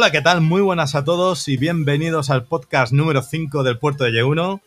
Hola, 0.00 0.12
¿qué 0.12 0.22
tal? 0.22 0.40
Muy 0.40 0.62
buenas 0.62 0.94
a 0.94 1.02
todos 1.02 1.48
y 1.48 1.56
bienvenidos 1.56 2.30
al 2.30 2.44
podcast 2.44 2.92
número 2.92 3.20
5 3.20 3.64
del 3.64 3.80
puerto 3.80 4.04
de 4.04 4.12
Y1. 4.12 4.60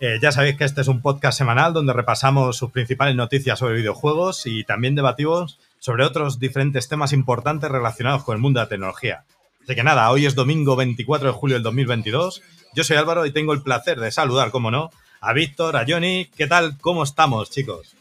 Eh, 0.00 0.18
ya 0.20 0.32
sabéis 0.32 0.56
que 0.56 0.64
este 0.64 0.80
es 0.80 0.88
un 0.88 1.00
podcast 1.00 1.38
semanal 1.38 1.72
donde 1.72 1.92
repasamos 1.92 2.56
sus 2.56 2.72
principales 2.72 3.14
noticias 3.14 3.60
sobre 3.60 3.76
videojuegos 3.76 4.46
y 4.46 4.64
también 4.64 4.96
debatimos 4.96 5.60
sobre 5.78 6.04
otros 6.04 6.40
diferentes 6.40 6.88
temas 6.88 7.12
importantes 7.12 7.70
relacionados 7.70 8.24
con 8.24 8.34
el 8.34 8.42
mundo 8.42 8.58
de 8.58 8.64
la 8.64 8.68
tecnología. 8.68 9.24
Así 9.62 9.76
que 9.76 9.84
nada, 9.84 10.10
hoy 10.10 10.26
es 10.26 10.34
domingo 10.34 10.74
24 10.74 11.28
de 11.28 11.34
julio 11.34 11.54
del 11.54 11.62
2022. 11.62 12.42
Yo 12.74 12.82
soy 12.82 12.96
Álvaro 12.96 13.26
y 13.26 13.32
tengo 13.32 13.52
el 13.52 13.62
placer 13.62 14.00
de 14.00 14.10
saludar, 14.10 14.50
como 14.50 14.72
no, 14.72 14.90
a 15.20 15.32
Víctor, 15.34 15.76
a 15.76 15.84
Johnny. 15.86 16.32
¿Qué 16.36 16.48
tal? 16.48 16.78
¿Cómo 16.80 17.04
estamos, 17.04 17.48
chicos? 17.48 17.94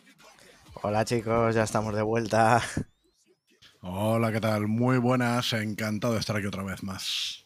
Hola 0.82 1.06
chicos, 1.06 1.54
ya 1.54 1.62
estamos 1.62 1.94
de 1.94 2.02
vuelta. 2.02 2.64
Hola, 3.90 4.34
¿qué 4.34 4.42
tal? 4.42 4.68
Muy 4.68 4.98
buenas, 4.98 5.54
encantado 5.54 6.14
de 6.14 6.20
estar 6.20 6.36
aquí 6.36 6.46
otra 6.46 6.62
vez 6.62 6.84
más. 6.84 7.46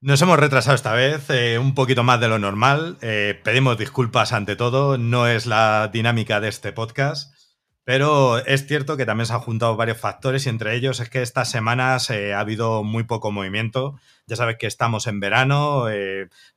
Nos 0.00 0.22
hemos 0.22 0.38
retrasado 0.38 0.76
esta 0.76 0.92
vez, 0.92 1.28
eh, 1.30 1.58
un 1.58 1.74
poquito 1.74 2.04
más 2.04 2.20
de 2.20 2.28
lo 2.28 2.38
normal. 2.38 2.96
Eh, 3.00 3.40
pedimos 3.42 3.76
disculpas 3.76 4.32
ante 4.32 4.54
todo, 4.54 4.98
no 4.98 5.26
es 5.26 5.46
la 5.46 5.90
dinámica 5.92 6.38
de 6.38 6.46
este 6.46 6.72
podcast, 6.72 7.34
pero 7.82 8.38
es 8.38 8.68
cierto 8.68 8.96
que 8.96 9.04
también 9.04 9.26
se 9.26 9.32
han 9.32 9.40
juntado 9.40 9.74
varios 9.74 9.98
factores 9.98 10.46
y 10.46 10.48
entre 10.48 10.76
ellos 10.76 11.00
es 11.00 11.10
que 11.10 11.22
estas 11.22 11.50
semanas 11.50 12.08
eh, 12.10 12.34
ha 12.34 12.40
habido 12.40 12.84
muy 12.84 13.02
poco 13.02 13.32
movimiento. 13.32 13.98
Ya 14.28 14.36
sabes 14.36 14.58
que 14.58 14.68
estamos 14.68 15.08
en 15.08 15.18
verano, 15.18 15.86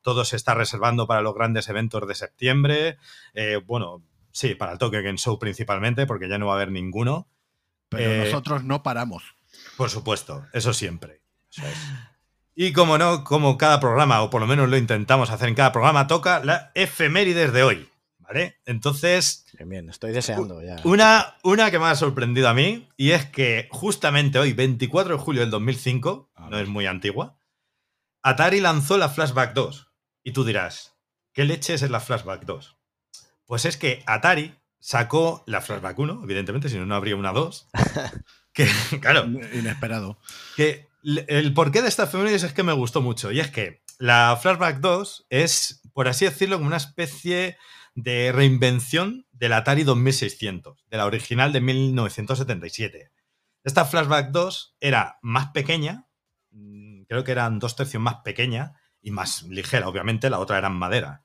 todo 0.02 0.26
se 0.26 0.36
está 0.36 0.54
reservando 0.54 1.08
para 1.08 1.22
los 1.22 1.34
grandes 1.34 1.68
eventos 1.70 2.08
de 2.08 2.14
septiembre. 2.14 2.98
bueno, 3.66 4.04
sí, 4.32 4.54
para 4.54 4.74
el 4.74 4.78
Tokyo 4.78 5.02
Game 5.02 5.18
Show 5.18 5.40
principalmente, 5.40 6.06
porque 6.06 6.30
ya 6.30 6.38
no 6.38 6.46
va 6.46 6.54
a 6.54 6.56
haber 6.58 6.72
ninguno. 6.72 7.28
Pero 7.96 8.12
eh, 8.12 8.26
nosotros 8.26 8.64
no 8.64 8.84
paramos. 8.84 9.24
Por 9.78 9.90
supuesto, 9.90 10.46
eso 10.54 10.74
siempre. 10.74 11.22
Y 12.56 12.72
como 12.72 12.98
no, 12.98 13.24
como 13.24 13.58
cada 13.58 13.80
programa, 13.80 14.22
o 14.22 14.30
por 14.30 14.42
lo 14.42 14.48
menos 14.48 14.70
lo 14.70 14.78
intentamos 14.78 15.30
hacer 15.30 15.50
en 15.50 15.56
cada 15.56 15.72
programa, 15.72 16.08
toca 16.08 16.44
la 16.44 16.72
efemérides 16.74 17.52
de 17.52 17.64
hoy. 17.64 17.90
¿Vale? 18.20 18.58
Entonces. 18.66 19.46
Bien, 19.54 19.70
bien, 19.70 19.90
estoy 19.90 20.12
deseando 20.12 20.62
ya. 20.64 20.78
Una, 20.84 21.36
una 21.44 21.70
que 21.70 21.78
me 21.78 21.86
ha 21.86 21.96
sorprendido 21.96 22.50
a 22.50 22.56
mí, 22.56 22.90
y 22.98 23.12
es 23.12 23.26
que 23.26 23.68
justamente 23.70 24.40
hoy, 24.40 24.54
24 24.54 25.18
de 25.18 25.22
julio 25.22 25.42
del 25.42 25.52
2005, 25.52 26.32
no 26.50 26.60
es 26.60 26.68
muy 26.68 26.88
antigua, 26.88 27.38
Atari 28.24 28.62
lanzó 28.62 28.98
la 28.98 29.10
Flashback 29.10 29.54
2. 29.54 29.92
Y 30.24 30.32
tú 30.32 30.44
dirás, 30.44 30.98
¿qué 31.34 31.46
leches 31.46 31.84
es 31.84 31.92
la 31.92 32.00
Flashback 32.00 32.46
2? 32.46 32.76
Pues 33.46 33.66
es 33.66 33.78
que 33.78 34.02
Atari 34.08 34.56
sacó 34.86 35.44
la 35.48 35.62
Flashback 35.62 35.98
1, 35.98 36.22
evidentemente, 36.24 36.70
si 36.70 36.78
no, 36.78 36.86
no 36.86 36.94
habría 36.94 37.16
una 37.16 37.32
2. 37.32 37.70
que, 38.54 38.70
claro. 39.02 39.26
Inesperado. 39.26 40.20
Que 40.56 40.90
el 41.04 41.56
porqué 41.56 41.82
de 41.82 41.88
esta 41.88 42.04
efemérides 42.04 42.44
es 42.44 42.54
que 42.54 42.62
me 42.62 42.72
gustó 42.72 43.02
mucho. 43.02 43.32
Y 43.32 43.40
es 43.40 43.50
que 43.50 43.82
la 43.98 44.38
Flashback 44.40 44.82
2 44.82 45.26
es, 45.32 45.82
por 45.92 46.08
así 46.08 46.26
decirlo, 46.26 46.58
como 46.58 46.68
una 46.68 46.78
especie 46.78 47.58
de 47.96 48.32
reinvención 48.32 49.26
del 49.32 49.54
Atari 49.54 49.84
2600, 49.84 50.86
de 50.88 50.98
la 50.98 51.08
original 51.08 51.52
de 51.52 51.62
1977. 51.62 53.12
Esta 53.64 53.86
Flashback 53.86 54.30
2 54.30 54.76
era 54.82 55.18
más 55.24 55.48
pequeña, 55.48 56.06
mm, 56.52 57.06
creo 57.06 57.24
que 57.24 57.32
eran 57.32 57.58
dos 57.58 57.76
tercios 57.76 58.04
más 58.04 58.18
pequeña 58.18 58.74
y 59.02 59.10
más 59.10 59.42
ligera, 59.50 59.88
obviamente, 59.88 60.30
la 60.30 60.38
otra 60.38 60.60
era 60.60 60.68
en 60.68 60.76
madera. 60.76 61.24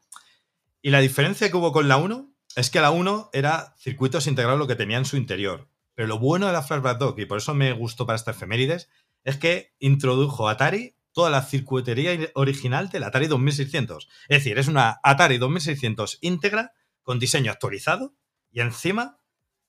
Y 0.81 0.89
la 0.89 1.01
diferencia 1.01 1.51
que 1.51 1.59
hubo 1.59 1.73
con 1.73 1.87
la 1.87 1.99
1 1.99 2.30
es 2.57 2.71
que 2.71 2.81
la 2.81 2.91
1 2.91 3.31
era 3.33 3.75
circuitos 3.79 4.27
integrados 4.27 4.59
lo 4.59 4.67
que 4.67 4.77
tenía 4.77 4.99
en 4.99 5.05
su 5.05 5.17
interior. 5.17 5.69
Pero 5.95 6.09
lo 6.09 6.19
bueno 6.19 6.47
de 6.47 6.53
la 6.53 6.63
Flashback 6.63 6.99
2, 6.99 7.15
y 7.19 7.27
por 7.27 7.39
eso 7.39 7.55
me 7.55 7.73
gustó 7.73 8.07
para 8.07 8.17
esta 8.17 8.33
efemérides, 8.33 8.89
es 9.25 9.37
que 9.37 9.75
introdujo 9.79 10.49
Atari 10.49 10.97
toda 11.13 11.31
la 11.31 11.43
circuitería 11.43 12.31
original 12.35 12.89
del 12.89 13.05
Atari 13.05 13.27
2600. 13.27 14.09
Es 14.29 14.39
decir, 14.39 14.59
es 14.59 14.69
una 14.69 15.01
Atari 15.03 15.39
2600 15.39 16.19
íntegra 16.21 16.73
con 17.03 17.19
diseño 17.19 17.51
actualizado 17.51 18.15
y 18.51 18.61
encima 18.61 19.21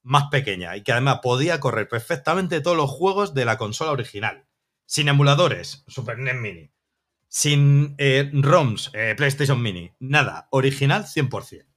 más 0.03 0.25
pequeña 0.31 0.75
y 0.77 0.83
que 0.83 0.91
además 0.91 1.19
podía 1.21 1.59
correr 1.59 1.87
perfectamente 1.87 2.61
todos 2.61 2.77
los 2.77 2.89
juegos 2.89 3.33
de 3.33 3.45
la 3.45 3.57
consola 3.57 3.91
original. 3.91 4.45
Sin 4.85 5.07
emuladores, 5.07 5.83
Super 5.87 6.17
NES 6.17 6.35
Mini. 6.35 6.71
Sin 7.27 7.95
eh, 7.97 8.29
ROMs, 8.33 8.91
eh, 8.93 9.13
PlayStation 9.15 9.61
Mini. 9.61 9.91
Nada, 9.99 10.47
original 10.51 11.05
100% 11.05 11.70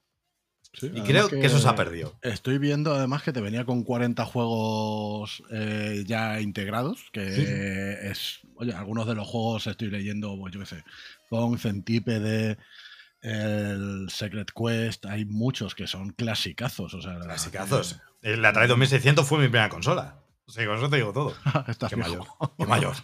y 0.82 1.00
creo 1.02 1.28
que, 1.28 1.44
eso 1.44 1.58
se 1.58 1.68
ha 1.68 1.74
perdido. 1.74 2.18
Estoy 2.22 2.58
viendo 2.58 2.94
además 2.94 3.22
que 3.22 3.32
te 3.32 3.40
venía 3.40 3.64
con 3.64 3.82
40 3.82 4.24
juegos 4.24 5.42
eh, 5.50 6.04
ya 6.06 6.40
integrados, 6.40 7.10
que 7.12 8.10
es, 8.10 8.40
oye, 8.56 8.72
algunos 8.72 9.06
de 9.06 9.14
los 9.14 9.26
juegos 9.26 9.66
estoy 9.66 9.90
leyendo, 9.90 10.36
pues 10.38 10.52
yo 10.52 10.60
qué 10.60 10.66
sé, 10.66 10.84
Pong, 11.28 11.58
Centípede, 11.58 12.58
el 13.20 14.06
Secret 14.10 14.52
Quest, 14.52 15.06
hay 15.06 15.24
muchos 15.24 15.74
que 15.74 15.86
son 15.86 16.10
clasicazos. 16.10 16.92
O 16.94 17.00
sea, 17.00 17.18
clasicazos. 17.20 18.00
La 18.22 18.50
Atari 18.50 18.68
2600 18.68 19.26
fue 19.26 19.38
mi 19.38 19.44
primera 19.44 19.68
consola. 19.68 20.20
O 20.46 20.52
sea, 20.52 20.66
con 20.66 20.76
eso 20.76 20.90
te 20.90 20.96
digo 20.96 21.12
todo. 21.12 21.34
Estás 21.68 21.90
Qué 21.90 21.96
mayor. 21.96 22.26
Qué 22.58 22.66
mayor. 22.66 22.94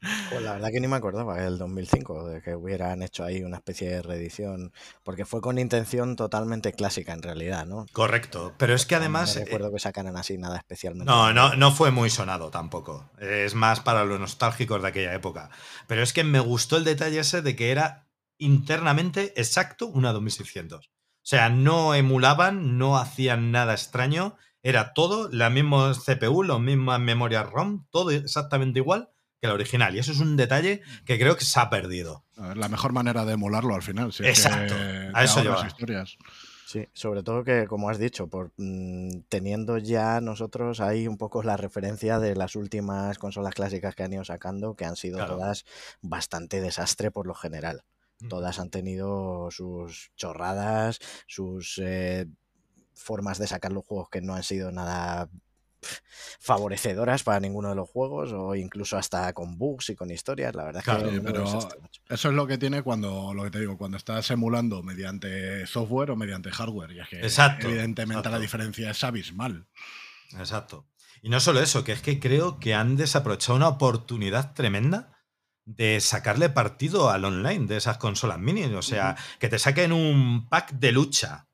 Pues 0.00 0.42
la 0.42 0.52
verdad 0.52 0.70
que 0.70 0.80
ni 0.80 0.86
me 0.86 0.96
acordaba 0.96 1.44
el 1.44 1.58
2005 1.58 2.28
de 2.28 2.40
que 2.40 2.54
hubieran 2.54 3.02
hecho 3.02 3.24
ahí 3.24 3.42
una 3.42 3.56
especie 3.56 3.90
de 3.90 4.02
reedición, 4.02 4.72
porque 5.02 5.24
fue 5.24 5.40
con 5.40 5.58
intención 5.58 6.14
totalmente 6.14 6.72
clásica 6.72 7.12
en 7.12 7.22
realidad, 7.22 7.66
¿no? 7.66 7.86
Correcto, 7.92 8.54
pero 8.58 8.74
es 8.74 8.86
que 8.86 8.94
además... 8.94 9.34
No 9.36 9.44
recuerdo 9.44 9.68
eh, 9.68 9.72
que 9.72 9.78
sacaran 9.80 10.16
así 10.16 10.38
nada 10.38 10.56
especialmente. 10.56 11.10
No, 11.10 11.32
no, 11.32 11.56
no 11.56 11.72
fue 11.72 11.90
muy 11.90 12.10
sonado 12.10 12.50
tampoco. 12.50 13.10
Es 13.18 13.54
más 13.54 13.80
para 13.80 14.04
los 14.04 14.20
nostálgicos 14.20 14.80
de 14.82 14.88
aquella 14.88 15.14
época. 15.14 15.50
Pero 15.88 16.02
es 16.02 16.12
que 16.12 16.22
me 16.22 16.40
gustó 16.40 16.76
el 16.76 16.84
detalle 16.84 17.18
ese 17.18 17.42
de 17.42 17.56
que 17.56 17.72
era 17.72 18.06
internamente 18.38 19.32
exacto 19.36 19.86
una 19.86 20.12
2600. 20.12 20.86
O 20.86 20.90
sea, 21.22 21.48
no 21.48 21.94
emulaban, 21.94 22.78
no 22.78 22.96
hacían 22.96 23.50
nada 23.50 23.74
extraño, 23.74 24.36
era 24.62 24.94
todo, 24.94 25.28
la 25.32 25.50
misma 25.50 25.92
CPU, 25.92 26.44
las 26.44 26.60
mismas 26.60 27.00
memorias 27.00 27.50
ROM, 27.50 27.86
todo 27.90 28.12
exactamente 28.12 28.78
igual 28.78 29.10
que 29.40 29.48
la 29.48 29.54
original. 29.54 29.94
Y 29.94 29.98
eso 29.98 30.12
es 30.12 30.20
un 30.20 30.36
detalle 30.36 30.82
que 31.04 31.18
creo 31.18 31.36
que 31.36 31.44
se 31.44 31.58
ha 31.60 31.70
perdido. 31.70 32.24
La 32.36 32.68
mejor 32.68 32.92
manera 32.92 33.24
de 33.24 33.34
emularlo 33.34 33.74
al 33.74 33.82
final. 33.82 34.12
Exacto. 34.20 34.74
a 35.14 35.24
eso 35.24 35.42
lleva. 35.42 35.66
historias. 35.66 36.16
Sí, 36.66 36.86
sobre 36.92 37.22
todo 37.22 37.44
que, 37.44 37.66
como 37.66 37.88
has 37.88 37.98
dicho, 37.98 38.28
por 38.28 38.52
mm, 38.58 39.20
teniendo 39.30 39.78
ya 39.78 40.20
nosotros 40.20 40.80
ahí 40.80 41.08
un 41.08 41.16
poco 41.16 41.42
la 41.42 41.56
referencia 41.56 42.18
de 42.18 42.36
las 42.36 42.56
últimas 42.56 43.16
consolas 43.16 43.54
clásicas 43.54 43.94
que 43.94 44.02
han 44.02 44.12
ido 44.12 44.22
sacando, 44.22 44.74
que 44.74 44.84
han 44.84 44.96
sido 44.96 45.24
todas 45.26 45.64
bastante 46.02 46.60
desastre 46.60 47.10
por 47.10 47.26
lo 47.26 47.32
general. 47.32 47.84
Todas 48.28 48.58
han 48.58 48.68
tenido 48.68 49.50
sus 49.50 50.10
chorradas, 50.16 50.98
sus 51.26 51.80
eh, 51.82 52.26
formas 52.92 53.38
de 53.38 53.46
sacar 53.46 53.72
los 53.72 53.86
juegos 53.86 54.10
que 54.10 54.20
no 54.20 54.34
han 54.34 54.42
sido 54.42 54.70
nada 54.70 55.30
favorecedoras 56.40 57.22
para 57.22 57.40
ninguno 57.40 57.70
de 57.70 57.74
los 57.74 57.88
juegos 57.88 58.32
o 58.32 58.54
incluso 58.54 58.96
hasta 58.96 59.32
con 59.32 59.58
bugs 59.58 59.90
y 59.90 59.96
con 59.96 60.10
historias. 60.10 60.54
La 60.54 60.64
verdad 60.64 60.82
es 60.86 61.04
que 61.04 61.20
pero 61.20 61.44
eso 61.44 62.28
es 62.28 62.34
lo 62.34 62.46
que 62.46 62.58
tiene 62.58 62.82
cuando 62.82 63.32
lo 63.34 63.44
que 63.44 63.50
te 63.50 63.60
digo 63.60 63.76
cuando 63.76 63.96
estás 63.96 64.30
emulando 64.30 64.82
mediante 64.82 65.66
software 65.66 66.10
o 66.10 66.16
mediante 66.16 66.50
hardware 66.50 66.92
y 66.92 67.00
es 67.00 67.08
que 67.08 67.66
evidentemente 67.66 68.30
la 68.30 68.38
diferencia 68.38 68.90
es 68.90 69.04
abismal. 69.04 69.66
Exacto. 70.38 70.86
Y 71.22 71.30
no 71.30 71.40
solo 71.40 71.60
eso, 71.60 71.84
que 71.84 71.92
es 71.92 72.02
que 72.02 72.20
creo 72.20 72.58
que 72.60 72.74
han 72.74 72.96
desaprovechado 72.96 73.56
una 73.56 73.68
oportunidad 73.68 74.54
tremenda 74.54 75.18
de 75.64 76.00
sacarle 76.00 76.48
partido 76.48 77.10
al 77.10 77.24
online 77.24 77.66
de 77.66 77.76
esas 77.76 77.98
consolas 77.98 78.38
mini. 78.38 78.64
O 78.64 78.82
sea, 78.82 79.16
que 79.38 79.48
te 79.48 79.58
saquen 79.58 79.92
un 79.92 80.48
pack 80.48 80.72
de 80.72 80.92
lucha, 80.92 81.48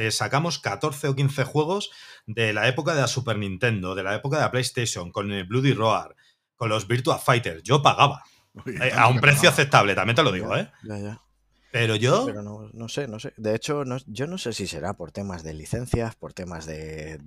un 0.00 0.10
sacamos 0.10 0.58
14 0.58 1.08
o 1.08 1.14
15 1.14 1.44
juegos 1.44 1.90
de 2.26 2.52
la 2.52 2.68
época 2.68 2.94
de 2.94 3.02
la 3.02 3.06
Super 3.06 3.36
Nintendo, 3.38 3.94
de 3.94 4.02
la 4.02 4.14
época 4.14 4.38
de 4.38 4.44
la 4.44 4.50
PlayStation, 4.50 5.12
con 5.12 5.30
el 5.30 5.44
Bloody 5.44 5.74
Roar, 5.74 6.16
con 6.56 6.68
los 6.68 6.88
Virtua 6.88 7.18
Fighters. 7.18 7.62
Yo 7.62 7.82
pagaba. 7.82 8.22
Eh, 8.66 8.92
a 8.94 9.08
un 9.08 9.20
precio 9.20 9.48
aceptable, 9.48 9.94
también 9.94 10.16
te 10.16 10.22
lo 10.22 10.32
digo, 10.32 10.56
¿eh? 10.56 10.70
Ya, 10.82 10.98
ya. 10.98 11.20
Pero 11.72 11.94
yo. 11.94 12.26
Pero 12.26 12.42
no, 12.42 12.88
sé, 12.88 13.06
no 13.06 13.20
sé. 13.20 13.32
De 13.36 13.54
hecho, 13.54 13.84
yo 14.06 14.26
no 14.26 14.38
sé 14.38 14.52
si 14.52 14.66
será 14.66 14.94
por 14.94 15.12
temas 15.12 15.44
de 15.44 15.54
licencias, 15.54 16.16
por 16.16 16.32
temas 16.32 16.66
de. 16.66 17.20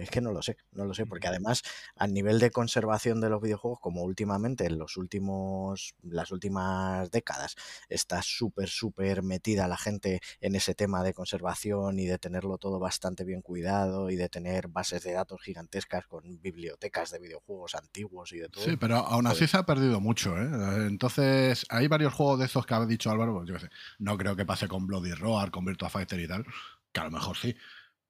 es 0.00 0.10
que 0.10 0.20
no 0.20 0.32
lo 0.32 0.42
sé, 0.42 0.58
no 0.72 0.84
lo 0.84 0.92
sé, 0.92 1.06
porque 1.06 1.28
además, 1.28 1.62
a 1.96 2.06
nivel 2.06 2.38
de 2.38 2.50
conservación 2.50 3.20
de 3.20 3.30
los 3.30 3.40
videojuegos, 3.40 3.80
como 3.80 4.02
últimamente 4.02 4.66
en 4.66 4.78
los 4.78 4.96
últimos. 4.96 5.94
las 6.02 6.30
últimas 6.30 7.10
décadas, 7.10 7.56
está 7.88 8.20
súper, 8.22 8.68
súper 8.68 9.22
metida 9.22 9.66
la 9.68 9.78
gente 9.78 10.20
en 10.40 10.56
ese 10.56 10.74
tema 10.74 11.02
de 11.02 11.14
conservación 11.14 11.98
y 11.98 12.06
de 12.06 12.18
tenerlo 12.18 12.58
todo 12.58 12.78
bastante 12.78 13.24
bien 13.24 13.40
cuidado 13.40 14.10
y 14.10 14.16
de 14.16 14.28
tener 14.28 14.68
bases 14.68 15.02
de 15.04 15.12
datos 15.12 15.40
gigantescas 15.42 16.06
con 16.06 16.40
bibliotecas 16.42 17.10
de 17.10 17.18
videojuegos 17.18 17.74
antiguos 17.74 18.32
y 18.32 18.38
de 18.38 18.48
todo. 18.48 18.64
Sí, 18.64 18.76
pero 18.76 18.96
aún 18.96 19.26
así 19.26 19.46
se 19.46 19.56
ha 19.56 19.64
perdido 19.64 20.00
mucho, 20.00 20.36
¿eh? 20.36 20.86
Entonces, 20.86 21.64
hay 21.70 21.88
varios 21.88 22.12
juegos 22.12 22.40
de 22.40 22.44
esos 22.46 22.66
que 22.66 22.74
ha 22.74 22.84
dicho 22.84 23.10
Álvaro, 23.10 23.34
pues 23.34 23.48
yo 23.48 23.54
qué 23.54 23.60
sé 23.60 23.70
no 23.98 24.16
creo 24.16 24.36
que 24.36 24.44
pase 24.44 24.68
con 24.68 24.86
Bloody 24.86 25.12
Roar, 25.12 25.50
con 25.50 25.64
Virtua 25.64 25.90
Fighter 25.90 26.20
y 26.20 26.28
tal, 26.28 26.44
que 26.92 27.00
a 27.00 27.04
lo 27.04 27.10
mejor 27.10 27.36
sí. 27.36 27.56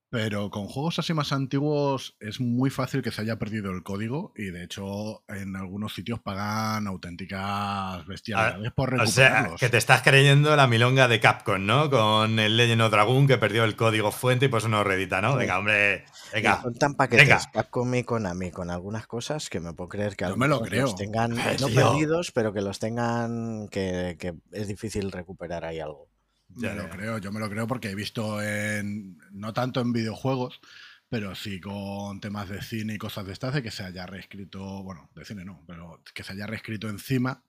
Pero 0.09 0.51
con 0.51 0.69
juegos 0.69 1.01
así 1.01 1.13
más 1.15 1.33
antiguos 1.33 2.17
es 2.21 2.41
muy 2.41 2.71
fácil 2.71 3.03
que 3.03 3.11
se 3.11 3.23
haya 3.23 3.39
perdido 3.39 3.73
el 3.73 3.83
código 3.83 4.33
y 4.37 4.51
de 4.51 4.63
hecho 4.63 5.25
en 5.29 5.57
algunos 5.57 5.95
sitios 5.95 6.21
pagan 6.21 6.87
auténticas 6.87 8.07
bestialidades 8.07 8.73
por 8.73 8.91
recuperarlos. 8.91 9.55
O 9.55 9.59
sea, 9.59 9.67
que 9.67 9.69
te 9.69 9.79
estás 9.79 10.03
creyendo 10.03 10.55
la 10.55 10.69
milonga 10.69 11.09
de 11.09 11.19
Capcom, 11.19 11.67
¿no? 11.67 11.91
Con 11.91 12.39
el 12.39 12.57
Legend 12.57 12.83
of 12.83 12.93
Dragon 12.93 13.27
que 13.27 13.37
perdió 13.37 13.65
el 13.65 13.75
código 13.75 14.13
fuente 14.13 14.47
y 14.47 14.49
pues 14.49 14.63
uno 14.63 14.85
redita, 14.85 15.21
¿no? 15.21 15.35
Venga, 15.35 15.59
hombre, 15.59 16.05
venga. 16.33 16.63
Son 16.63 16.75
tan 16.75 16.95
paquetes 16.95 17.49
Capcom 17.53 17.93
y 17.97 18.05
Konami 18.05 18.53
con 18.53 18.71
algunas 18.71 19.09
cosas 19.09 19.51
que 19.51 19.59
me 19.59 19.73
puedo 19.73 19.89
creer 19.89 20.15
que 20.15 20.27
no 20.27 20.37
me 20.37 20.47
lo 20.47 20.61
creo. 20.61 20.83
los 20.83 20.95
tengan 20.95 21.31
no 21.61 21.69
perdidos, 21.69 22.31
pero 22.31 22.53
que 22.53 22.61
los 22.61 22.79
tengan 22.79 23.69
que, 23.69 24.17
que 24.21 24.35
es 24.53 24.69
difícil 24.69 25.11
recuperar 25.11 25.65
ahí 25.65 25.81
algo. 25.81 26.09
Ya 26.49 26.75
me 26.75 26.83
lo 26.83 26.89
creo, 26.89 27.19
yo 27.19 27.33
me 27.33 27.41
lo 27.41 27.51
creo 27.51 27.67
porque 27.67 27.91
he 27.91 27.95
visto 27.95 28.41
en, 28.43 29.19
no 29.31 29.53
tanto 29.53 29.81
en 29.81 29.93
videojuegos, 29.93 30.61
pero 31.09 31.35
sí 31.35 31.61
con 31.61 32.21
temas 32.21 32.49
de 32.49 32.63
cine 32.63 32.95
y 32.95 32.99
cosas 32.99 33.27
de 33.27 33.33
estas, 33.33 33.55
de 33.55 33.63
que 33.63 33.71
se 33.71 33.85
haya 33.85 34.07
reescrito, 34.07 34.83
bueno, 34.83 35.11
de 35.15 35.25
cine 35.25 35.45
no, 35.45 35.63
pero 35.67 36.03
que 36.15 36.23
se 36.23 36.33
haya 36.33 36.47
reescrito 36.47 36.89
encima 36.89 37.45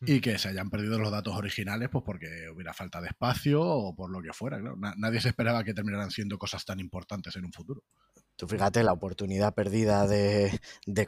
y 0.00 0.16
mm. 0.16 0.20
que 0.20 0.38
se 0.38 0.48
hayan 0.48 0.70
perdido 0.70 0.98
los 0.98 1.10
datos 1.10 1.34
originales, 1.34 1.88
pues 1.90 2.04
porque 2.04 2.48
hubiera 2.52 2.74
falta 2.74 3.00
de 3.00 3.08
espacio 3.08 3.62
o 3.62 3.94
por 3.94 4.10
lo 4.10 4.20
que 4.20 4.32
fuera. 4.32 4.60
Nadie 4.96 5.20
se 5.20 5.28
esperaba 5.28 5.64
que 5.64 5.74
terminaran 5.74 6.10
siendo 6.10 6.38
cosas 6.38 6.64
tan 6.64 6.80
importantes 6.80 7.34
en 7.36 7.44
un 7.46 7.52
futuro. 7.52 7.84
Tú 8.38 8.46
fíjate 8.46 8.84
la 8.84 8.92
oportunidad 8.92 9.52
perdida 9.52 10.06
de, 10.06 10.60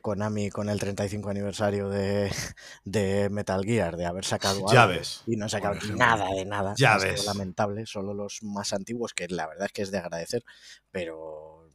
Konami 0.02 0.50
con 0.50 0.68
el 0.68 0.80
35 0.80 1.30
aniversario 1.30 1.88
de, 1.88 3.28
Metal 3.30 3.64
Gear, 3.64 3.96
de 3.96 4.04
haber 4.04 4.24
sacado 4.24 4.68
algo 4.68 5.00
y 5.28 5.36
no 5.36 5.48
sacado 5.48 5.78
nada 5.94 6.28
de 6.34 6.44
nada. 6.44 6.74
Ya 6.76 6.98
ves. 6.98 7.26
lamentable, 7.26 7.86
solo 7.86 8.14
los 8.14 8.42
más 8.42 8.72
antiguos, 8.72 9.14
que 9.14 9.28
la 9.28 9.46
verdad 9.46 9.66
es 9.66 9.72
que 9.72 9.82
es 9.82 9.92
de 9.92 9.98
agradecer, 9.98 10.42
pero... 10.90 11.70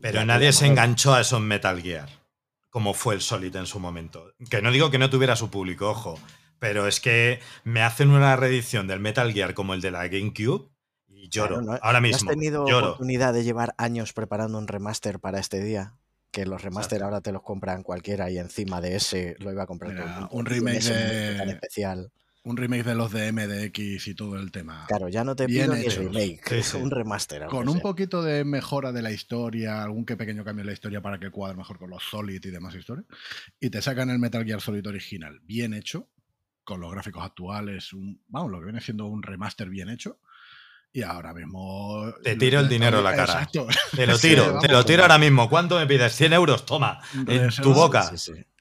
Pero 0.00 0.24
nadie 0.24 0.52
se 0.52 0.66
enganchó 0.66 1.14
a 1.14 1.20
esos 1.20 1.40
Metal 1.40 1.80
Gear, 1.80 2.08
como 2.68 2.94
fue 2.94 3.14
el 3.14 3.20
Solid 3.20 3.54
en 3.54 3.66
su 3.66 3.78
momento. 3.78 4.32
Que 4.50 4.60
no 4.60 4.72
digo 4.72 4.90
que 4.90 4.98
no 4.98 5.08
tuviera 5.08 5.36
su 5.36 5.50
público, 5.50 5.88
ojo, 5.88 6.18
pero 6.58 6.88
es 6.88 6.98
que 6.98 7.38
me 7.62 7.82
hacen 7.82 8.10
una 8.10 8.34
reedición 8.34 8.88
del 8.88 8.98
Metal 8.98 9.32
Gear 9.32 9.54
como 9.54 9.74
el 9.74 9.80
de 9.80 9.92
la 9.92 10.08
GameCube 10.08 10.68
lloro. 11.30 11.78
Ahora 11.82 12.00
mismo. 12.00 12.16
¿Has 12.16 12.24
tenido 12.24 12.64
oportunidad 12.64 13.32
de 13.34 13.44
llevar 13.44 13.74
años 13.78 14.12
preparando 14.12 14.58
un 14.58 14.68
remaster 14.68 15.20
para 15.20 15.38
este 15.38 15.62
día? 15.62 15.94
Que 16.30 16.46
los 16.46 16.62
remaster 16.62 17.02
ahora 17.02 17.20
te 17.20 17.32
los 17.32 17.42
compran 17.42 17.82
cualquiera 17.82 18.30
y 18.30 18.38
encima 18.38 18.80
de 18.80 18.96
ese 18.96 19.36
lo 19.38 19.50
iba 19.50 19.62
a 19.62 19.66
comprar 19.66 19.96
todo 19.96 20.28
Un 20.30 20.44
remake 20.44 20.84
de... 20.84 21.38
Tan 21.38 21.48
especial. 21.48 22.12
Un 22.44 22.56
remake 22.56 22.84
de 22.84 22.94
los 22.94 23.12
de 23.12 23.32
MDX 23.32 24.08
y 24.08 24.14
todo 24.14 24.38
el 24.38 24.52
tema. 24.52 24.86
Claro, 24.88 25.08
ya 25.08 25.24
no 25.24 25.34
te 25.34 25.46
pido 25.46 25.74
ni 25.74 25.84
remake, 25.84 26.52
es 26.52 26.72
un 26.74 26.90
remaster. 26.90 27.46
Con 27.46 27.68
un 27.68 27.80
poquito 27.80 28.22
de 28.22 28.44
mejora 28.44 28.92
de 28.92 29.02
la 29.02 29.10
historia, 29.10 29.82
algún 29.82 30.04
que 30.04 30.16
pequeño 30.16 30.44
cambio 30.44 30.62
en 30.62 30.68
la 30.68 30.72
historia 30.72 31.02
para 31.02 31.18
que 31.18 31.30
cuadre 31.30 31.56
mejor 31.56 31.78
con 31.78 31.90
los 31.90 32.04
Solid 32.04 32.42
y 32.44 32.50
demás 32.50 32.74
historias. 32.74 33.06
Y 33.60 33.70
te 33.70 33.82
sacan 33.82 34.08
el 34.10 34.18
Metal 34.18 34.44
Gear 34.44 34.60
Solid 34.60 34.86
original 34.86 35.40
bien 35.42 35.74
hecho, 35.74 36.08
con 36.64 36.80
los 36.80 36.92
gráficos 36.92 37.24
actuales, 37.24 37.92
un, 37.92 38.22
vamos, 38.28 38.50
lo 38.50 38.60
que 38.60 38.66
viene 38.66 38.80
siendo 38.80 39.06
un 39.06 39.22
remaster 39.22 39.68
bien 39.68 39.88
hecho 39.88 40.18
y 40.92 41.02
ahora 41.02 41.34
mismo. 41.34 42.12
Te 42.22 42.36
tiro 42.36 42.60
el 42.60 42.68
dinero 42.68 42.98
a 42.98 43.02
la 43.02 43.14
cara. 43.14 43.48
Te 43.96 44.06
lo 44.06 44.18
tiro, 44.18 44.58
te 44.58 44.68
lo 44.68 44.84
tiro 44.84 45.02
ahora 45.02 45.18
mismo. 45.18 45.48
¿Cuánto 45.48 45.78
me 45.78 45.86
pides? 45.86 46.20
¿100 46.20 46.34
euros? 46.34 46.66
Toma, 46.66 47.00
en 47.26 47.50
tu 47.50 47.72
boca. 47.72 48.10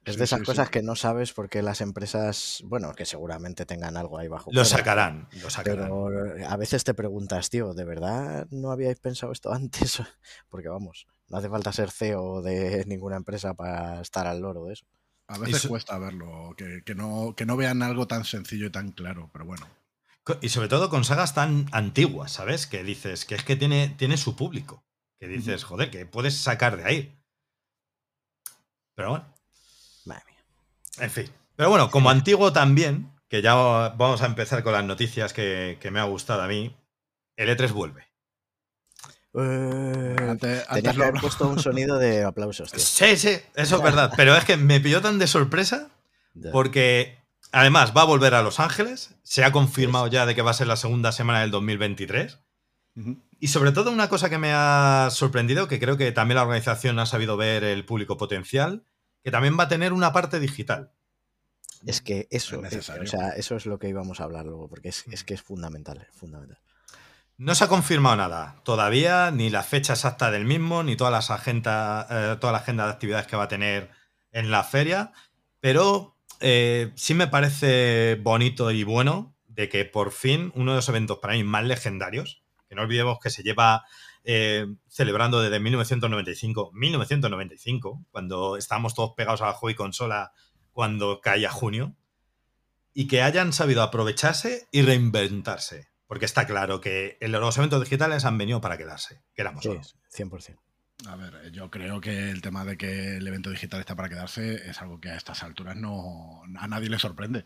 Es 0.08 0.18
de 0.18 0.24
esas 0.24 0.42
cosas 0.44 0.70
que 0.70 0.82
no 0.82 0.96
sabes 0.96 1.34
porque 1.34 1.62
las 1.62 1.82
empresas, 1.82 2.62
bueno, 2.64 2.94
que 2.94 3.06
seguramente 3.06 3.66
tengan 3.66 3.98
algo 3.98 4.18
ahí 4.18 4.30
bajo. 4.30 4.50
Lo 4.54 4.64
sacarán, 4.64 5.28
lo 5.42 5.50
sacarán. 5.50 5.90
Pero 5.90 6.48
a 6.48 6.56
veces 6.56 6.86
te 6.86 6.94
preguntas, 6.94 7.50
tío, 7.50 7.74
¿de 7.74 7.84
verdad 7.84 8.48
no 8.50 8.72
habíais 8.72 9.00
pensado 9.00 9.34
esto 9.34 9.52
antes? 9.54 10.02
Porque 10.48 10.70
vamos, 10.70 11.08
no 11.28 11.38
hace 11.38 11.50
falta 11.50 11.74
ser 11.74 11.92
CEO 11.92 12.42
de 12.42 12.86
ninguna 12.88 13.18
empresa 13.18 13.54
para 13.54 14.00
estar 14.00 14.28
al 14.28 14.40
loro 14.40 14.64
de 14.66 14.74
eso. 14.74 14.86
A 15.28 15.38
veces 15.40 15.68
cuesta 15.68 15.98
verlo, 15.98 16.56
que, 16.56 16.96
no, 16.96 17.34
que 17.36 17.46
no 17.46 17.58
vean 17.58 17.82
algo 17.82 18.08
tan 18.08 18.24
sencillo 18.24 18.68
y 18.68 18.72
tan 18.72 18.94
claro, 18.94 19.30
pero 19.34 19.44
bueno. 19.44 19.68
Y 20.42 20.50
sobre 20.50 20.68
todo 20.68 20.90
con 20.90 21.04
sagas 21.04 21.34
tan 21.34 21.68
antiguas, 21.72 22.32
¿sabes? 22.32 22.68
Que 22.68 22.84
dices 22.84 23.26
que 23.26 23.36
es 23.36 23.44
que 23.44 23.56
tiene, 23.56 23.90
tiene 23.98 24.18
su 24.18 24.36
público. 24.36 24.84
Que 25.20 25.28
dices, 25.28 25.64
joder, 25.64 25.90
que 25.90 26.06
puedes 26.06 26.38
sacar 26.38 26.78
de 26.78 26.86
ahí. 26.86 27.20
Pero 28.96 29.10
bueno. 29.12 29.26
Madre 30.06 30.24
mía. 30.26 30.44
En 31.00 31.12
fin. 31.12 31.32
Pero 31.56 31.70
bueno, 31.70 31.90
como 31.90 32.10
antiguo 32.10 32.54
también, 32.54 33.12
que 33.30 33.42
ya 33.42 33.56
vamos 33.56 34.22
a 34.22 34.26
empezar 34.26 34.64
con 34.64 34.74
las 34.74 34.84
noticias 34.84 35.34
que, 35.34 35.78
me 35.92 36.00
ha 36.00 36.04
gustado 36.04 36.42
a 36.42 36.48
mí, 36.48 36.76
el 37.36 37.50
E3 37.50 37.72
vuelve. 37.72 38.08
Eh, 39.34 40.16
antes, 40.20 40.66
que 40.68 40.90
haber 40.90 41.14
puesto 41.22 41.48
un 41.48 41.60
sonido 41.60 41.98
de 41.98 42.24
aplausos. 42.24 42.72
Tío. 42.72 42.80
Sí, 42.80 43.18
sí, 43.18 43.38
eso 43.56 43.78
es 43.78 43.82
verdad. 43.84 44.14
Pero 44.16 44.36
es 44.36 44.46
que 44.46 44.58
me 44.58 44.80
pilló 44.80 45.02
tan 45.02 45.20
de 45.20 45.28
sorpresa 45.28 45.90
porque 46.52 47.17
Además, 47.52 47.94
va 47.96 48.02
a 48.02 48.06
volver 48.06 48.34
a 48.34 48.42
Los 48.42 48.60
Ángeles. 48.60 49.16
Se 49.24 49.44
ha 49.44 49.52
confirmado 49.52 50.08
ya 50.08 50.26
de 50.26 50.36
que 50.36 50.42
va 50.42 50.52
a 50.52 50.56
ser 50.56 50.68
la 50.68 50.76
segunda 50.76 51.12
semana 51.12 51.42
del 51.42 51.52
2023. 51.52 52.40
Y 53.40 53.48
sobre 53.50 53.72
todo 53.72 53.92
una 53.92 54.10
cosa 54.10 54.30
que 54.30 54.40
me 54.40 54.52
ha 54.54 55.10
sorprendido, 55.12 55.68
que 55.68 55.80
creo 55.80 55.98
que 55.98 56.12
también 56.12 56.38
la 56.38 56.44
organización 56.44 56.98
ha 57.00 57.06
sabido 57.06 57.38
ver 57.38 57.64
el 57.64 57.86
público 57.86 58.18
potencial, 58.18 58.84
que 59.24 59.32
también 59.32 59.58
va 59.58 59.64
a 59.64 59.68
tener 59.68 59.94
una 59.94 60.14
parte 60.14 60.40
digital. 60.40 60.92
Es 61.86 62.02
que 62.02 62.28
eso, 62.32 62.64
es, 62.66 62.90
o 62.90 63.06
sea, 63.06 63.30
eso 63.30 63.56
es 63.56 63.68
lo 63.68 63.78
que 63.78 63.88
íbamos 63.88 64.20
a 64.20 64.24
hablar 64.24 64.46
luego, 64.46 64.68
porque 64.68 64.90
es, 64.90 65.04
que 65.24 65.36
es 65.36 65.42
fundamental, 65.44 66.08
fundamental. 66.12 66.60
No 67.38 67.54
se 67.54 67.66
ha 67.66 67.68
confirmado 67.68 68.16
nada 68.16 68.62
todavía, 68.64 69.30
ni 69.30 69.52
la 69.52 69.62
fecha 69.62 69.94
exacta 69.94 70.32
del 70.32 70.46
mismo, 70.46 70.82
ni 70.82 70.96
todas 70.96 71.14
las 71.14 71.30
agenda, 71.30 72.08
eh, 72.10 72.38
toda 72.40 72.52
la 72.52 72.60
agenda 72.60 72.86
de 72.86 72.92
actividades 72.94 73.28
que 73.28 73.36
va 73.36 73.44
a 73.44 73.48
tener 73.48 73.92
en 74.32 74.50
la 74.50 74.64
feria, 74.64 75.12
pero 75.60 76.17
eh, 76.40 76.92
sí 76.96 77.14
me 77.14 77.28
parece 77.28 78.16
bonito 78.22 78.72
y 78.72 78.84
bueno 78.84 79.36
de 79.48 79.70
que 79.70 79.86
por 79.86 80.12
fin 80.12 80.52
uno 80.56 80.72
de 80.72 80.78
los 80.78 80.90
eventos 80.90 81.20
para 81.20 81.34
mí 81.34 81.44
más 81.44 81.66
legendarios, 81.66 82.44
que 82.70 82.76
no 82.76 82.84
olvidemos 82.84 83.20
que 83.20 83.30
se 83.30 83.44
lleva 83.44 83.86
eh, 84.24 84.68
celebrando 84.88 85.42
desde 85.42 85.60
1995, 85.60 86.72
1995, 86.74 88.06
cuando 88.12 88.58
estábamos 88.58 88.94
todos 88.94 89.14
pegados 89.16 89.42
a 89.42 89.48
la 89.48 89.54
juego 89.54 89.72
y 89.72 89.76
consola 89.76 90.32
cuando 90.72 91.22
caía 91.22 91.50
junio, 91.50 91.96
y 92.94 93.08
que 93.08 93.22
hayan 93.22 93.54
sabido 93.54 93.82
aprovecharse 93.82 94.68
y 94.72 94.82
reinventarse. 94.82 95.88
Porque 96.08 96.26
está 96.26 96.46
claro 96.46 96.82
que 96.82 97.18
los 97.22 97.58
eventos 97.58 97.82
digitales 97.82 98.26
han 98.26 98.38
venido 98.38 98.62
para 98.62 98.78
quedarse. 98.78 99.24
Queramos 99.34 99.64
sí, 99.64 99.70
100%. 100.24 100.58
A 101.06 101.16
ver, 101.16 101.52
yo 101.52 101.70
creo 101.70 102.02
que 102.02 102.32
el 102.32 102.42
tema 102.42 102.66
de 102.66 102.78
que 102.78 103.18
el 103.18 103.28
evento 103.28 103.52
digital 103.52 103.80
está 103.80 103.96
para 103.96 104.10
quedarse 104.10 104.70
es 104.70 104.82
algo 104.82 105.00
que 105.00 105.10
a 105.10 105.16
estas 105.16 105.44
alturas 105.44 105.76
no 105.76 106.42
a 106.58 106.68
nadie 106.68 106.90
le 106.90 106.98
sorprende. 106.98 107.46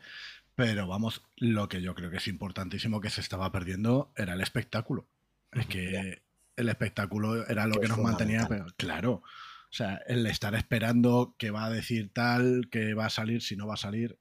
Pero 0.55 0.88
vamos, 0.88 1.24
lo 1.38 1.67
que 1.67 1.81
yo 1.81 1.93
creo 1.96 2.10
que 2.10 2.17
es 2.17 2.27
importantísimo 2.27 3.01
que 3.01 3.10
se 3.10 3.22
estaba 3.22 3.51
perdiendo 3.51 4.12
era 4.15 4.34
el 4.34 4.41
espectáculo. 4.41 5.05
Es 5.51 5.65
que 5.65 6.22
el 6.55 6.70
espectáculo 6.70 7.46
era 7.48 7.67
lo 7.67 7.79
que, 7.79 7.88
nos 7.88 7.98
mantenía. 7.98 8.48
claro, 8.77 9.22
o 9.72 9.74
sea, 9.74 10.01
el 10.06 10.25
estar 10.28 10.54
esperando 10.54 11.34
que 11.40 11.50
va 11.50 11.63
a 11.63 11.70
decir 11.70 12.12
tal, 12.13 12.68
que 12.70 12.94
va 12.94 13.06
a 13.06 13.10
salir, 13.10 13.42
si 13.42 13.56
no 13.56 13.68
va 13.68 13.75
a 13.75 13.78
salir, 13.78 14.20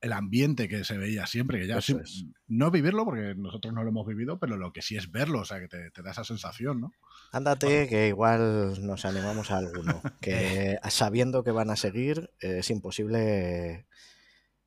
el 0.00 0.12
ambiente 0.12 0.68
que 0.68 0.84
se 0.84 0.96
veía 0.96 1.26
siempre, 1.26 1.58
que 1.58 1.66
ya 1.66 1.78
es. 1.78 2.24
no 2.46 2.70
vivirlo, 2.70 3.04
porque 3.04 3.34
nosotros 3.36 3.74
no 3.74 3.82
lo 3.82 3.88
hemos 3.88 4.06
vivido, 4.06 4.38
pero 4.38 4.56
lo 4.56 4.72
que 4.72 4.80
sí 4.80 4.96
es 4.96 5.10
verlo, 5.10 5.40
o 5.40 5.44
sea, 5.44 5.58
que 5.58 5.66
te, 5.66 6.02
da 6.02 6.12
esa 6.12 6.22
sensación, 6.22 6.80
¿no? 6.80 6.92
Ándate, 7.32 7.88
que 7.88 8.06
igual 8.06 8.86
nos 8.86 9.04
animamos 9.04 9.50
a 9.50 9.58
alguno, 9.58 10.02
que 10.20 10.78
sabiendo 10.88 11.42
que 11.42 11.50
van 11.50 11.70
a 11.70 11.76
seguir, 11.76 12.30
es 12.38 12.70
imposible 12.70 13.88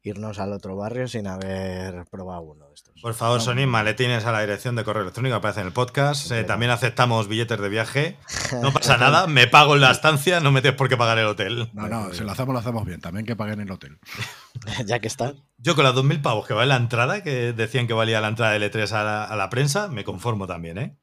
irnos 0.04 0.40
al 0.40 0.52
otro 0.52 0.76
barrio 0.76 1.08
sin 1.08 1.28
haber 1.28 2.06
probado 2.12 2.42
uno 2.42 2.68
de 2.68 2.74
estos. 2.74 2.94
Por 3.02 3.14
favor, 3.14 3.42
Sony, 3.42 3.66
maletines 3.66 4.26
a 4.26 4.32
la 4.32 4.42
dirección 4.42 4.76
de 4.76 4.84
correo 4.84 5.02
electrónico, 5.02 5.36
aparece 5.36 5.62
en 5.62 5.68
el 5.68 5.74
podcast. 5.74 6.30
Eh, 6.32 6.44
también 6.44 6.72
aceptamos 6.72 7.28
billetes 7.28 7.60
de 7.60 7.70
viaje. 7.70 8.18
No 8.62 8.72
pasa 8.74 8.98
nada, 8.98 9.28
me 9.28 9.48
pago 9.48 9.76
en 9.76 9.82
la 9.82 9.92
estancia, 9.92 10.40
no 10.40 10.52
me 10.52 10.62
tienes 10.62 10.78
por 10.78 10.90
qué 10.90 10.98
pagar 10.98 11.18
el 11.20 11.26
hotel. 11.26 11.70
No, 11.74 11.88
no, 11.88 12.14
si 12.14 12.24
lo 12.24 12.32
hacemos, 12.32 12.54
lo 12.54 12.60
hacemos 12.60 12.86
bien. 12.86 13.00
También 13.00 13.26
que 13.26 13.36
paguen 13.36 13.62
el 13.62 13.72
hotel. 13.72 13.98
ya 14.86 15.00
que 15.00 15.08
está. 15.08 15.34
Yo 15.58 15.76
con 15.76 15.86
las 15.86 15.96
2.000 15.96 16.22
pavos 16.22 16.46
que 16.46 16.54
vale 16.54 16.68
la 16.68 16.76
entrada, 16.76 17.24
que 17.24 17.54
decían 17.54 17.88
que 17.88 17.94
valía 17.94 18.20
la 18.20 18.28
entrada 18.28 18.58
de 18.58 18.72
L3 18.72 18.92
a 18.92 19.04
la, 19.04 19.24
a 19.24 19.36
la 19.36 19.50
prensa, 19.50 19.88
me 19.88 20.04
conformo 20.04 20.48
también, 20.48 20.78
¿eh? 20.78 20.98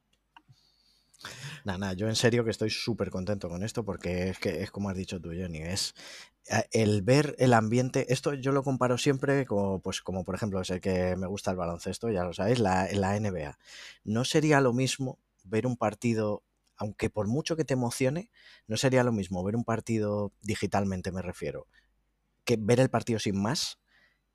Nada, 1.65 1.79
nada, 1.79 1.93
yo 1.93 2.09
en 2.09 2.17
serio 2.17 2.45
que 2.45 2.51
estoy 2.51 2.71
súper 2.71 3.11
contento 3.11 3.49
con 3.49 3.63
esto 3.63 3.85
porque 3.85 4.31
es 4.31 4.39
que 4.39 4.63
es 4.63 4.71
como 4.71 4.89
has 4.89 4.97
dicho 4.97 5.21
tú, 5.21 5.31
Johnny, 5.31 5.59
es 5.59 5.95
el 6.73 7.03
ver 7.03 7.37
el 7.39 7.53
ambiente, 7.53 8.13
esto 8.13 8.35
yo 8.35 8.53
lo 8.53 8.63
comparo 8.63 8.99
siempre 8.99 9.47
como, 9.47 9.81
pues, 9.81 10.01
como 10.01 10.25
por 10.25 10.35
ejemplo, 10.35 10.63
sé 10.65 10.81
que 10.81 11.17
me 11.17 11.27
gusta 11.27 11.51
el 11.51 11.57
baloncesto, 11.57 12.11
ya 12.11 12.25
lo 12.25 12.33
sabéis, 12.33 12.59
la, 12.59 12.89
la 12.93 13.17
NBA. 13.17 13.59
No 14.05 14.25
sería 14.25 14.61
lo 14.61 14.73
mismo 14.73 15.19
ver 15.45 15.67
un 15.67 15.77
partido, 15.77 16.43
aunque 16.77 17.11
por 17.11 17.29
mucho 17.29 17.57
que 17.57 17.65
te 17.65 17.75
emocione, 17.75 18.31
no 18.67 18.77
sería 18.77 19.05
lo 19.05 19.13
mismo 19.13 19.45
ver 19.45 19.55
un 19.57 19.65
partido 19.65 20.33
digitalmente, 20.43 21.13
me 21.13 21.23
refiero, 21.23 21.67
que 22.45 22.57
ver 22.59 22.81
el 22.81 22.91
partido 22.91 23.19
sin 23.19 23.41
más, 23.41 23.79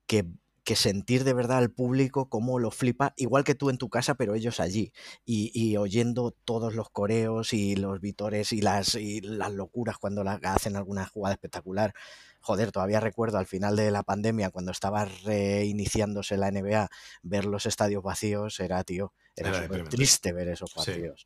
que 0.07 0.25
que 0.65 0.75
sentir 0.75 1.23
de 1.23 1.33
verdad 1.33 1.59
al 1.59 1.71
público 1.71 2.27
cómo 2.27 2.59
lo 2.59 2.71
flipa, 2.71 3.13
igual 3.17 3.43
que 3.43 3.53
tú 3.53 3.69
en 3.69 3.77
tu 3.77 3.87
casa, 3.87 4.15
pero 4.15 4.33
ellos 4.33 4.59
allí, 4.59 4.91
y, 5.23 5.77
oyendo 5.77 6.31
todos 6.31 6.73
los 6.73 6.89
coreos 6.89 7.53
y 7.53 7.75
los 7.75 8.01
vitores 8.01 8.51
y 8.51 8.61
las, 8.61 8.95
y 8.95 9.21
las 9.21 9.53
locuras 9.53 9.97
cuando 9.99 10.23
la, 10.23 10.33
hacen 10.43 10.75
alguna 10.75 11.05
jugada 11.05 11.35
espectacular. 11.35 11.93
Joder, 12.41 12.71
todavía 12.71 12.99
recuerdo 12.99 13.37
al 13.37 13.45
final 13.45 13.75
de 13.75 13.91
la 13.91 14.03
pandemia, 14.03 14.49
cuando 14.49 14.71
estaba 14.71 15.05
reiniciándose 15.05 16.35
la 16.35 16.51
NBA, 16.51 16.89
ver 17.21 17.45
los 17.45 17.67
estadios 17.67 18.03
vacíos 18.03 18.59
era, 18.59 18.83
tío, 18.83 19.13
era, 19.35 19.61
súper 19.61 19.87
triste 19.87 20.33
ver 20.33 20.49
esos 20.49 20.73
partidos. 20.73 21.25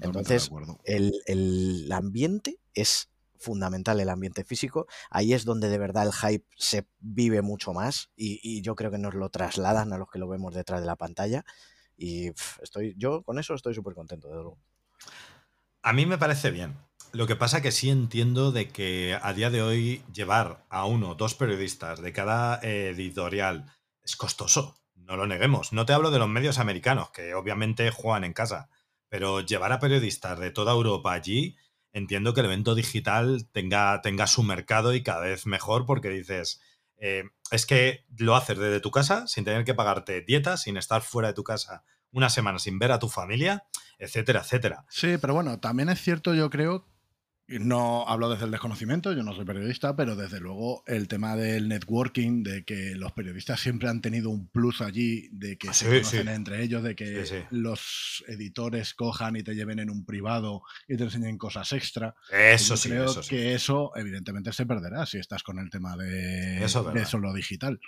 Entonces, 0.00 0.50
el, 0.84 1.12
el 1.26 1.90
ambiente 1.92 2.58
es 2.74 3.09
fundamental 3.40 3.98
el 3.98 4.10
ambiente 4.10 4.44
físico. 4.44 4.86
Ahí 5.10 5.32
es 5.32 5.44
donde 5.44 5.68
de 5.68 5.78
verdad 5.78 6.06
el 6.06 6.12
hype 6.12 6.46
se 6.56 6.86
vive 7.00 7.42
mucho 7.42 7.72
más 7.72 8.10
y, 8.14 8.62
yo 8.62 8.74
creo 8.76 8.90
que 8.90 8.98
nos 8.98 9.14
lo 9.14 9.30
trasladan 9.30 9.92
a 9.92 9.98
los 9.98 10.08
que 10.10 10.18
lo 10.18 10.28
vemos 10.28 10.54
detrás 10.54 10.80
de 10.80 10.86
la 10.86 10.96
pantalla. 10.96 11.44
Y 11.96 12.28
estoy, 12.62 12.94
yo 12.96 13.22
con 13.22 13.38
eso 13.38 13.54
estoy 13.54 13.74
súper 13.74 13.94
contento, 13.94 14.28
de 14.28 14.34
luego. 14.34 14.58
A 15.82 15.92
mí 15.92 16.06
me 16.06 16.18
parece 16.18 16.50
bien. 16.50 16.76
Lo 17.12 17.26
que 17.26 17.36
pasa 17.36 17.62
que 17.62 17.72
sí 17.72 17.90
entiendo 17.90 18.52
de 18.52 18.68
que 18.68 19.18
a 19.20 19.32
día 19.32 19.50
de 19.50 19.62
hoy 19.62 20.04
llevar 20.12 20.64
a 20.68 20.84
uno 20.84 21.10
o 21.10 21.14
dos 21.14 21.34
periodistas 21.34 22.00
de 22.00 22.12
cada 22.12 22.60
editorial 22.62 23.72
es 24.04 24.14
costoso. 24.16 24.76
No 24.94 25.16
lo 25.16 25.26
neguemos. 25.26 25.72
No 25.72 25.86
te 25.86 25.92
hablo 25.92 26.10
de 26.10 26.18
los 26.18 26.28
medios 26.28 26.58
americanos, 26.58 27.10
que 27.10 27.34
obviamente 27.34 27.90
juegan 27.90 28.24
en 28.24 28.32
casa, 28.32 28.68
pero 29.08 29.40
llevar 29.40 29.72
a 29.72 29.80
periodistas 29.80 30.38
de 30.38 30.50
toda 30.50 30.72
Europa 30.72 31.12
allí 31.12 31.56
entiendo 31.92 32.34
que 32.34 32.40
el 32.40 32.46
evento 32.46 32.74
digital 32.74 33.48
tenga, 33.52 34.00
tenga 34.02 34.26
su 34.26 34.42
mercado 34.42 34.94
y 34.94 35.02
cada 35.02 35.20
vez 35.20 35.46
mejor 35.46 35.86
porque 35.86 36.08
dices, 36.08 36.60
eh, 36.96 37.24
es 37.50 37.66
que 37.66 38.04
lo 38.16 38.36
haces 38.36 38.58
desde 38.58 38.80
tu 38.80 38.90
casa 38.90 39.26
sin 39.26 39.44
tener 39.44 39.64
que 39.64 39.74
pagarte 39.74 40.20
dietas, 40.22 40.62
sin 40.62 40.76
estar 40.76 41.02
fuera 41.02 41.28
de 41.28 41.34
tu 41.34 41.44
casa 41.44 41.84
una 42.12 42.30
semana 42.30 42.58
sin 42.58 42.78
ver 42.78 42.92
a 42.92 42.98
tu 42.98 43.08
familia, 43.08 43.64
etcétera, 43.98 44.40
etcétera. 44.40 44.84
Sí, 44.88 45.16
pero 45.20 45.34
bueno, 45.34 45.60
también 45.60 45.88
es 45.88 46.00
cierto, 46.00 46.34
yo 46.34 46.50
creo, 46.50 46.86
no 47.58 48.06
hablo 48.06 48.30
desde 48.30 48.44
el 48.44 48.50
desconocimiento, 48.52 49.12
yo 49.12 49.22
no 49.22 49.34
soy 49.34 49.44
periodista, 49.44 49.96
pero 49.96 50.14
desde 50.14 50.38
luego 50.38 50.84
el 50.86 51.08
tema 51.08 51.34
del 51.34 51.68
networking, 51.68 52.44
de 52.44 52.64
que 52.64 52.94
los 52.94 53.12
periodistas 53.12 53.60
siempre 53.60 53.88
han 53.88 54.00
tenido 54.00 54.30
un 54.30 54.48
plus 54.48 54.80
allí, 54.80 55.28
de 55.32 55.58
que 55.58 55.72
se 55.72 55.86
conocen 55.86 56.28
entre 56.28 56.62
ellos, 56.62 56.82
de 56.82 56.94
que 56.94 57.46
los 57.50 58.24
editores 58.28 58.94
cojan 58.94 59.36
y 59.36 59.42
te 59.42 59.54
lleven 59.54 59.80
en 59.80 59.90
un 59.90 60.04
privado 60.04 60.62
y 60.86 60.96
te 60.96 61.04
enseñen 61.04 61.38
cosas 61.38 61.72
extra. 61.72 62.14
Eso 62.30 62.76
sí. 62.76 62.90
Creo 62.90 63.20
que 63.28 63.54
eso 63.54 63.90
evidentemente 63.96 64.52
se 64.52 64.66
perderá 64.66 65.06
si 65.06 65.18
estás 65.18 65.42
con 65.42 65.58
el 65.58 65.70
tema 65.70 65.96
de, 65.96 66.64
eso, 66.64 66.84
de 66.84 67.04
solo 67.04 67.32
digital. 67.32 67.80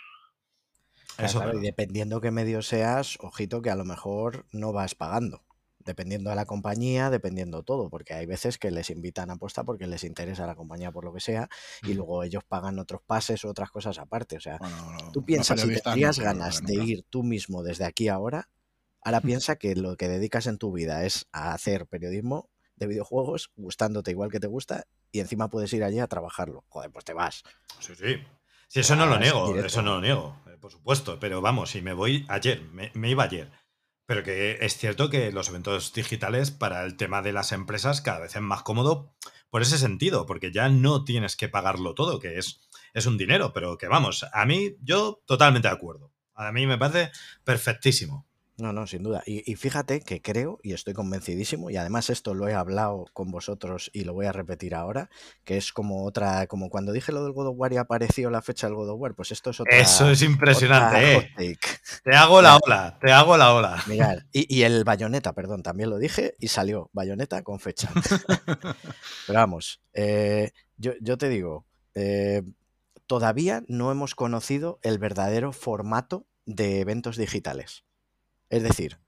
y 1.19 1.61
dependiendo 1.61 2.21
qué 2.21 2.33
medio 2.33 2.63
seas, 2.63 3.17
ojito 3.21 3.63
que 3.63 3.71
a 3.71 3.77
lo 3.77 3.85
mejor 3.85 4.47
no 4.51 4.73
vas 4.73 4.95
pagando 4.97 5.45
dependiendo 5.85 6.31
de 6.31 6.37
la 6.37 6.47
compañía, 6.47 7.11
dependiendo 7.11 7.63
todo, 7.63 7.89
porque 7.91 8.15
hay 8.15 8.27
veces 8.27 8.59
que 8.59 8.71
les 8.71 8.91
invitan 8.91 9.31
a 9.31 9.35
apuesta 9.35 9.65
porque 9.65 9.87
les 9.87 10.05
interesa 10.05 10.47
la 10.47 10.55
compañía 10.55 10.93
por 10.93 11.05
lo 11.05 11.13
que 11.13 11.21
sea, 11.21 11.49
y 11.83 11.95
luego 11.95 12.23
ellos 12.23 12.45
pagan 12.45 12.79
otros 12.79 13.03
pases 13.03 13.45
o 13.45 13.51
otras 13.51 13.71
cosas 13.71 13.99
aparte. 13.99 14.37
O 14.37 14.41
sea, 14.41 14.59
tú 15.13 15.25
piensas, 15.25 15.61
si 15.61 15.81
tendrías 15.81 16.19
ganas 16.19 16.63
de 16.63 16.75
ir 16.75 17.05
tú 17.09 17.23
mismo 17.23 17.63
desde 17.63 17.85
aquí 17.85 18.09
ahora, 18.09 18.49
ahora 19.03 19.21
piensa 19.21 19.57
que 19.57 19.75
lo 19.75 19.97
que 19.97 20.09
dedicas 20.09 20.47
en 20.47 20.59
tu 20.59 20.73
vida 20.73 21.05
es 21.05 21.27
a 21.33 21.55
hacer 21.55 21.87
periodismo 21.87 22.49
de 22.77 22.87
videojuegos, 22.87 23.51
gustándote 23.57 24.11
igual 24.11 24.31
que 24.31 24.41
te 24.41 24.47
gusta, 24.47 24.85
y 25.11 25.21
encima 25.21 25.49
puedes 25.49 25.73
ir 25.73 25.85
allí 25.85 25.99
a 25.99 26.07
trabajarlo. 26.07 26.65
Joder, 26.69 26.91
pues 26.91 27.05
te 27.05 27.13
vas. 27.13 27.43
Sí, 27.81 27.95
sí. 27.95 28.17
Sí, 28.69 28.81
eso 28.81 28.97
no 28.97 29.05
lo 29.05 29.19
niego, 29.19 29.55
eso 29.59 29.83
no 29.83 29.97
lo 29.97 30.01
niego, 30.01 30.41
eh, 30.47 30.57
por 30.59 30.73
supuesto. 30.73 31.21
Pero 31.21 31.43
vamos, 31.43 31.71
si 31.73 31.83
me 31.83 31.93
voy 31.93 32.25
ayer, 32.31 32.63
me 32.73 33.11
iba 33.11 33.25
ayer 33.25 33.51
pero 34.13 34.25
que 34.25 34.59
es 34.61 34.77
cierto 34.77 35.09
que 35.09 35.33
los 35.33 35.49
eventos 35.49 35.95
digitales 35.95 36.51
para 36.51 36.85
el 36.85 36.99
tema 36.99 37.23
de 37.23 37.33
las 37.33 37.51
empresas 37.51 38.03
cada 38.03 38.19
vez 38.19 38.37
es 38.37 38.43
más 38.43 38.63
cómodo 38.63 39.15
por 39.49 39.63
ese 39.63 39.79
sentido, 39.79 40.27
porque 40.27 40.53
ya 40.53 40.69
no 40.69 41.03
tienes 41.03 41.35
que 41.35 41.49
pagarlo 41.49 41.95
todo, 41.95 42.21
que 42.21 42.37
es, 42.37 42.61
es 42.93 43.07
un 43.07 43.17
dinero, 43.17 43.55
pero 43.55 43.79
que 43.79 43.89
vamos, 43.89 44.27
a 44.31 44.45
mí 44.45 44.77
yo 44.83 45.23
totalmente 45.25 45.69
de 45.69 45.73
acuerdo. 45.73 46.13
A 46.35 46.53
mí 46.53 46.67
me 46.67 46.77
parece 46.77 47.11
perfectísimo. 47.43 48.27
No, 48.63 48.73
no, 48.73 48.87
sin 48.87 49.03
duda. 49.03 49.25
Y, 49.27 49.57
fíjate 49.57 50.03
que 50.03 50.23
creo 50.23 50.61
y 50.63 50.73
estoy 50.73 50.95
convencidísimo, 50.95 51.69
y 51.69 51.77
además 51.77 52.11
esto 52.11 52.33
lo 52.33 52.47
he 52.47 52.55
hablado 52.55 53.07
con 53.13 53.33
vosotros 53.33 53.91
y 53.93 54.05
lo 54.05 54.15
voy 54.15 54.27
a 54.27 54.33
repetir 54.33 54.77
ahora, 54.77 55.11
que 55.43 55.57
es 55.57 55.73
como 55.73 56.05
otra, 56.05 56.47
como 56.47 56.71
cuando 56.71 56.93
dije 56.93 57.11
lo 57.11 57.25
del 57.25 57.33
God 57.33 57.49
of 57.49 57.55
War 57.59 57.73
y 57.73 57.79
apareció 57.79 58.31
la 58.31 58.41
fecha 58.41 58.69
del 58.69 58.77
God 58.77 58.91
of 58.91 59.01
War, 59.01 59.15
pues 59.17 59.33
esto 59.33 59.51
es 59.51 59.59
otra. 59.59 59.77
Eso 59.77 60.09
es 60.09 60.23
impresionante, 60.23 61.33
eh. 61.39 61.59
Te 62.05 62.15
hago 62.15 62.41
la 62.41 62.57
ola, 62.57 62.99
te 63.01 63.11
hago 63.11 63.37
la 63.37 63.53
ola. 63.53 63.83
Mirad, 63.89 64.19
y, 64.31 64.63
el 64.63 64.85
bayoneta, 64.85 65.33
perdón, 65.33 65.65
también 65.65 65.91
lo 65.91 65.99
dije 65.99 66.37
y 66.39 66.47
salió 66.47 66.89
bayoneta 66.93 67.43
con 67.43 67.59
fecha. 67.59 67.91
Pero 69.27 69.39
vamos, 69.41 69.83
eh, 69.93 70.53
yo, 70.77 71.19
te 71.19 71.29
digo, 71.29 71.67
eh, 71.97 72.43
todavía 73.09 73.65
no 73.67 73.91
hemos 73.91 74.15
conocido 74.15 74.79
el 74.83 75.01
verdadero 75.01 75.53
formato 75.53 76.29
de 76.47 76.79
eventos 76.79 77.17
digitales. 77.17 77.83
Es 78.53 78.63
decir, 78.63 78.99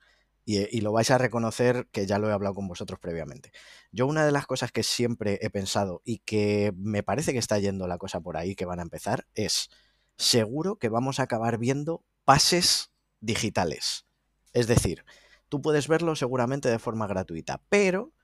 y, 0.47 0.81
lo 0.81 0.93
vais 0.93 1.11
a 1.11 1.19
reconocer 1.19 1.87
que 1.93 2.07
ya 2.07 2.19
lo 2.19 2.31
he 2.31 2.33
hablado 2.33 2.55
con 2.55 2.67
vosotros 2.67 2.99
previamente. 2.99 3.53
Yo 3.93 4.07
una 4.07 4.25
de 4.25 4.33
las 4.33 4.47
cosas 4.47 4.73
que 4.73 4.83
siempre 4.83 5.39
he 5.43 5.51
pensado 5.51 6.01
y 6.03 6.21
que 6.21 6.73
me 6.79 7.03
parece 7.03 7.35
que 7.35 7.39
está 7.39 7.59
yendo 7.59 7.87
la 7.87 7.99
cosa 7.99 8.23
por 8.23 8.39
ahí, 8.39 8.55
que 8.55 8.65
van 8.65 8.79
a 8.79 8.85
empezar, 8.85 9.27
es 9.35 9.69
seguro 10.17 10.77
que 10.77 10.89
vamos 10.89 11.21
a 11.21 11.25
acabar 11.25 11.59
viendo 11.59 12.03
pases 12.25 12.91
digitales. 13.21 14.07
Es 14.55 14.67
decir, 14.67 15.05
tú 15.51 15.61
puedes 15.61 15.89
verlo 15.89 16.17
seguramente 16.17 16.71
de 16.71 16.79
forma 16.79 17.07
gratuita, 17.07 17.61
pero 17.69 18.15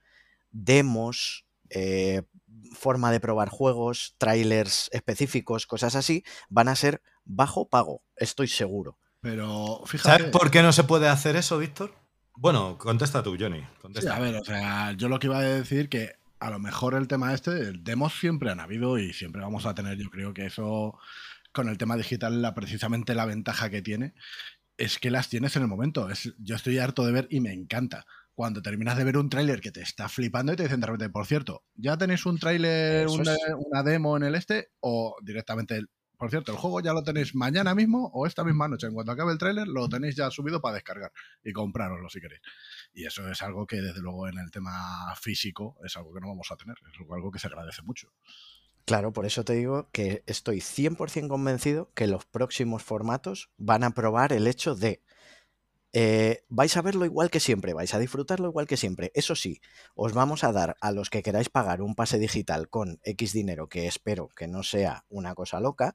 demos, 0.50 1.44
eh, 1.68 2.22
forma 2.72 3.12
de 3.12 3.20
probar 3.20 3.50
juegos, 3.50 4.14
trailers 4.16 4.88
específicos, 4.92 5.66
cosas 5.66 5.96
así, 5.96 6.24
van 6.48 6.68
a 6.68 6.76
ser 6.76 7.02
bajo 7.24 7.68
pago, 7.68 8.02
estoy 8.16 8.48
seguro. 8.48 8.96
Pero 9.20 9.82
fíjate. 9.86 10.18
¿Sabes 10.18 10.32
por 10.32 10.50
qué 10.50 10.62
no 10.62 10.72
se 10.72 10.84
puede 10.84 11.08
hacer 11.08 11.36
eso, 11.36 11.58
Víctor? 11.58 11.94
Bueno, 12.36 12.78
contesta 12.78 13.22
tú, 13.22 13.36
Johnny. 13.38 13.62
a 14.10 14.18
ver, 14.18 14.36
o 14.36 14.44
sea, 14.44 14.92
yo 14.92 15.08
lo 15.08 15.18
que 15.18 15.26
iba 15.26 15.38
a 15.38 15.42
decir 15.42 15.88
que 15.88 16.14
a 16.38 16.50
lo 16.50 16.58
mejor 16.58 16.94
el 16.94 17.06
tema 17.06 17.34
este, 17.34 17.72
demos 17.72 18.18
siempre 18.18 18.50
han 18.50 18.60
habido 18.60 18.98
y 18.98 19.12
siempre 19.12 19.42
vamos 19.42 19.66
a 19.66 19.74
tener, 19.74 19.98
yo 19.98 20.08
creo 20.08 20.32
que 20.32 20.46
eso 20.46 20.98
con 21.52 21.68
el 21.68 21.78
tema 21.78 21.96
digital, 21.96 22.40
la, 22.40 22.54
precisamente 22.54 23.14
la 23.14 23.26
ventaja 23.26 23.70
que 23.70 23.82
tiene 23.82 24.14
es 24.78 24.98
que 24.98 25.10
las 25.10 25.28
tienes 25.28 25.54
en 25.56 25.62
el 25.62 25.68
momento. 25.68 26.08
Es, 26.08 26.32
yo 26.38 26.56
estoy 26.56 26.78
harto 26.78 27.04
de 27.04 27.12
ver 27.12 27.26
y 27.30 27.40
me 27.40 27.52
encanta. 27.52 28.06
Cuando 28.34 28.62
terminas 28.62 28.96
de 28.96 29.04
ver 29.04 29.18
un 29.18 29.28
tráiler 29.28 29.60
que 29.60 29.70
te 29.70 29.82
está 29.82 30.08
flipando 30.08 30.52
y 30.52 30.56
te 30.56 30.62
dicen 30.62 30.80
de 30.80 30.86
repente, 30.86 31.10
por 31.10 31.26
cierto, 31.26 31.64
ya 31.74 31.98
tenéis 31.98 32.24
un 32.24 32.38
tráiler, 32.38 33.06
una, 33.08 33.34
una, 33.58 33.82
demo 33.82 34.16
en 34.16 34.22
el 34.22 34.34
este 34.34 34.70
o 34.80 35.16
directamente 35.22 35.82
por 36.20 36.28
cierto, 36.28 36.52
el 36.52 36.58
juego 36.58 36.82
ya 36.82 36.92
lo 36.92 37.02
tenéis 37.02 37.34
mañana 37.34 37.74
mismo 37.74 38.10
o 38.12 38.26
esta 38.26 38.44
misma 38.44 38.68
noche. 38.68 38.86
En 38.86 38.92
cuanto 38.92 39.10
acabe 39.10 39.32
el 39.32 39.38
tráiler, 39.38 39.66
lo 39.66 39.88
tenéis 39.88 40.16
ya 40.16 40.30
subido 40.30 40.60
para 40.60 40.74
descargar 40.74 41.10
y 41.42 41.50
compraroslo 41.54 42.10
si 42.10 42.20
queréis. 42.20 42.42
Y 42.92 43.06
eso 43.06 43.26
es 43.30 43.40
algo 43.40 43.66
que, 43.66 43.80
desde 43.80 44.02
luego, 44.02 44.28
en 44.28 44.36
el 44.36 44.50
tema 44.50 45.14
físico 45.18 45.78
es 45.82 45.96
algo 45.96 46.12
que 46.12 46.20
no 46.20 46.28
vamos 46.28 46.46
a 46.50 46.56
tener. 46.56 46.76
Es 46.92 47.00
algo 47.10 47.30
que 47.30 47.38
se 47.38 47.46
agradece 47.46 47.80
mucho. 47.84 48.12
Claro, 48.84 49.14
por 49.14 49.24
eso 49.24 49.46
te 49.46 49.54
digo 49.54 49.88
que 49.92 50.22
estoy 50.26 50.58
100% 50.58 51.26
convencido 51.28 51.90
que 51.94 52.06
los 52.06 52.26
próximos 52.26 52.82
formatos 52.82 53.50
van 53.56 53.82
a 53.82 53.92
probar 53.92 54.34
el 54.34 54.46
hecho 54.46 54.74
de 54.74 55.02
eh, 55.92 56.44
vais 56.48 56.76
a 56.76 56.82
verlo 56.82 57.04
igual 57.04 57.30
que 57.30 57.40
siempre, 57.40 57.74
vais 57.74 57.94
a 57.94 57.98
disfrutarlo 57.98 58.48
igual 58.48 58.66
que 58.66 58.76
siempre. 58.76 59.10
Eso 59.14 59.34
sí, 59.34 59.60
os 59.94 60.12
vamos 60.12 60.44
a 60.44 60.52
dar 60.52 60.76
a 60.80 60.92
los 60.92 61.10
que 61.10 61.22
queráis 61.22 61.48
pagar 61.48 61.82
un 61.82 61.94
pase 61.94 62.18
digital 62.18 62.68
con 62.68 63.00
X 63.02 63.32
dinero, 63.32 63.68
que 63.68 63.86
espero 63.86 64.28
que 64.28 64.46
no 64.46 64.62
sea 64.62 65.04
una 65.08 65.34
cosa 65.34 65.60
loca, 65.60 65.94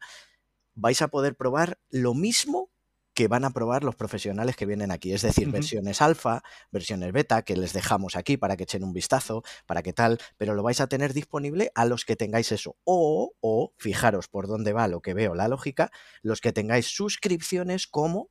vais 0.74 1.02
a 1.02 1.08
poder 1.08 1.36
probar 1.36 1.80
lo 1.90 2.14
mismo 2.14 2.72
que 3.16 3.30
van 3.30 3.46
a 3.46 3.52
probar 3.52 3.86
los 3.86 3.96
profesionales 3.96 4.58
que 4.58 4.66
vienen 4.66 4.92
aquí, 4.92 5.14
es 5.14 5.22
decir, 5.22 5.50
versiones 5.50 6.02
alfa, 6.02 6.44
versiones 6.70 7.14
beta, 7.14 7.44
que 7.44 7.56
les 7.56 7.72
dejamos 7.72 8.18
aquí 8.18 8.36
para 8.36 8.58
que 8.58 8.64
echen 8.64 8.84
un 8.84 8.92
vistazo, 8.92 9.42
para 9.66 9.82
que 9.82 9.94
tal, 9.94 10.20
pero 10.38 10.54
lo 10.54 10.64
vais 10.64 10.82
a 10.82 10.88
tener 10.88 11.14
disponible 11.14 11.72
a 11.76 11.86
los 11.86 12.04
que 12.04 12.18
tengáis 12.18 12.52
eso. 12.52 12.76
O, 12.84 13.32
o, 13.40 13.74
fijaros 13.78 14.28
por 14.28 14.48
dónde 14.48 14.74
va 14.74 14.90
lo 14.90 15.02
que 15.02 15.14
veo 15.14 15.34
la 15.34 15.48
lógica, 15.48 15.92
los 16.22 16.42
que 16.42 16.52
tengáis 16.52 16.88
suscripciones 16.88 17.88
como 17.88 18.30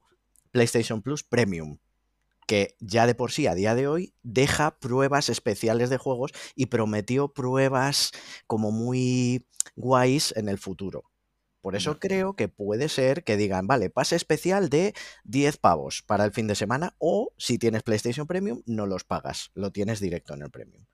PlayStation 0.55 1.03
Plus 1.03 1.25
Premium, 1.25 1.79
que 2.47 2.77
ya 2.79 3.09
de 3.09 3.17
por 3.17 3.33
sí 3.33 3.49
a 3.49 3.57
día 3.57 3.75
de 3.75 3.89
hoy 3.89 4.15
deja 4.23 4.79
pruebas 4.79 5.29
especiales 5.29 5.91
de 5.91 5.99
juegos 5.99 6.31
y 6.55 6.67
prometió 6.67 7.35
pruebas 7.35 8.13
como 8.47 8.71
muy 8.71 9.49
guays 9.75 10.33
en 10.37 10.49
el 10.49 10.59
futuro. 10.59 11.11
Por 11.61 11.75
eso 11.75 11.99
creo 11.99 12.37
que 12.37 12.47
puede 12.47 12.89
ser 12.89 13.25
que 13.25 13.37
digan, 13.37 13.67
vale, 13.67 13.91
pase 13.91 14.15
especial 14.15 14.69
de 14.69 14.95
10 15.25 15.57
pavos 15.57 16.03
para 16.03 16.25
el 16.25 16.31
fin 16.31 16.47
de 16.47 16.55
semana 16.55 16.95
o 16.99 17.33
si 17.37 17.59
tienes 17.59 17.83
PlayStation 17.83 18.29
Premium 18.29 18.63
no 18.65 18.87
los 18.87 19.03
pagas, 19.03 19.51
lo 19.55 19.73
tienes 19.73 19.99
directo 19.99 20.35
en 20.35 20.43
el 20.43 20.53
Premium. 20.53 20.85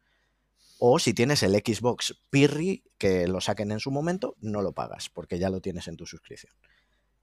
O 0.78 0.98
si 0.98 1.12
tienes 1.12 1.42
el 1.42 1.52
Xbox 1.52 2.18
Pirri, 2.30 2.82
que 2.96 3.28
lo 3.28 3.42
saquen 3.42 3.72
en 3.72 3.80
su 3.80 3.90
momento, 3.90 4.36
no 4.40 4.62
lo 4.62 4.72
pagas 4.72 5.10
porque 5.10 5.38
ya 5.38 5.50
lo 5.50 5.60
tienes 5.60 5.86
en 5.86 5.96
tu 5.96 6.06
suscripción 6.06 6.54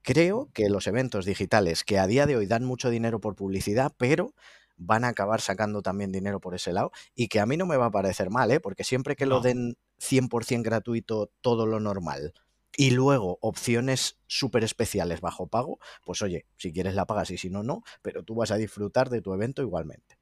Creo 0.07 0.49
que 0.53 0.69
los 0.69 0.87
eventos 0.87 1.25
digitales, 1.25 1.83
que 1.83 1.99
a 1.99 2.07
día 2.07 2.25
de 2.25 2.37
hoy 2.37 2.45
dan 2.45 2.63
mucho 2.63 2.89
dinero 2.89 3.19
por 3.19 3.35
publicidad, 3.35 3.91
pero 3.97 4.33
van 4.77 5.03
a 5.03 5.09
acabar 5.09 5.41
sacando 5.41 5.81
también 5.81 6.13
dinero 6.13 6.39
por 6.39 6.55
ese 6.55 6.71
lado 6.71 6.93
y 7.13 7.27
que 7.27 7.41
a 7.41 7.45
mí 7.45 7.57
no 7.57 7.65
me 7.65 7.75
va 7.75 7.87
a 7.87 7.91
parecer 7.91 8.29
mal, 8.29 8.49
¿eh? 8.51 8.61
porque 8.61 8.85
siempre 8.85 9.17
que 9.17 9.25
lo 9.25 9.41
den 9.41 9.75
100% 9.99 10.63
gratuito 10.63 11.29
todo 11.41 11.65
lo 11.65 11.81
normal 11.81 12.33
y 12.77 12.91
luego 12.91 13.37
opciones 13.41 14.17
súper 14.27 14.63
especiales 14.63 15.19
bajo 15.19 15.47
pago, 15.47 15.77
pues 16.05 16.21
oye, 16.21 16.45
si 16.55 16.71
quieres 16.71 16.95
la 16.95 17.05
pagas 17.05 17.29
y 17.31 17.37
si 17.37 17.49
no, 17.49 17.61
no, 17.61 17.83
pero 18.01 18.23
tú 18.23 18.33
vas 18.33 18.51
a 18.51 18.55
disfrutar 18.55 19.09
de 19.09 19.21
tu 19.21 19.33
evento 19.33 19.61
igualmente. 19.61 20.17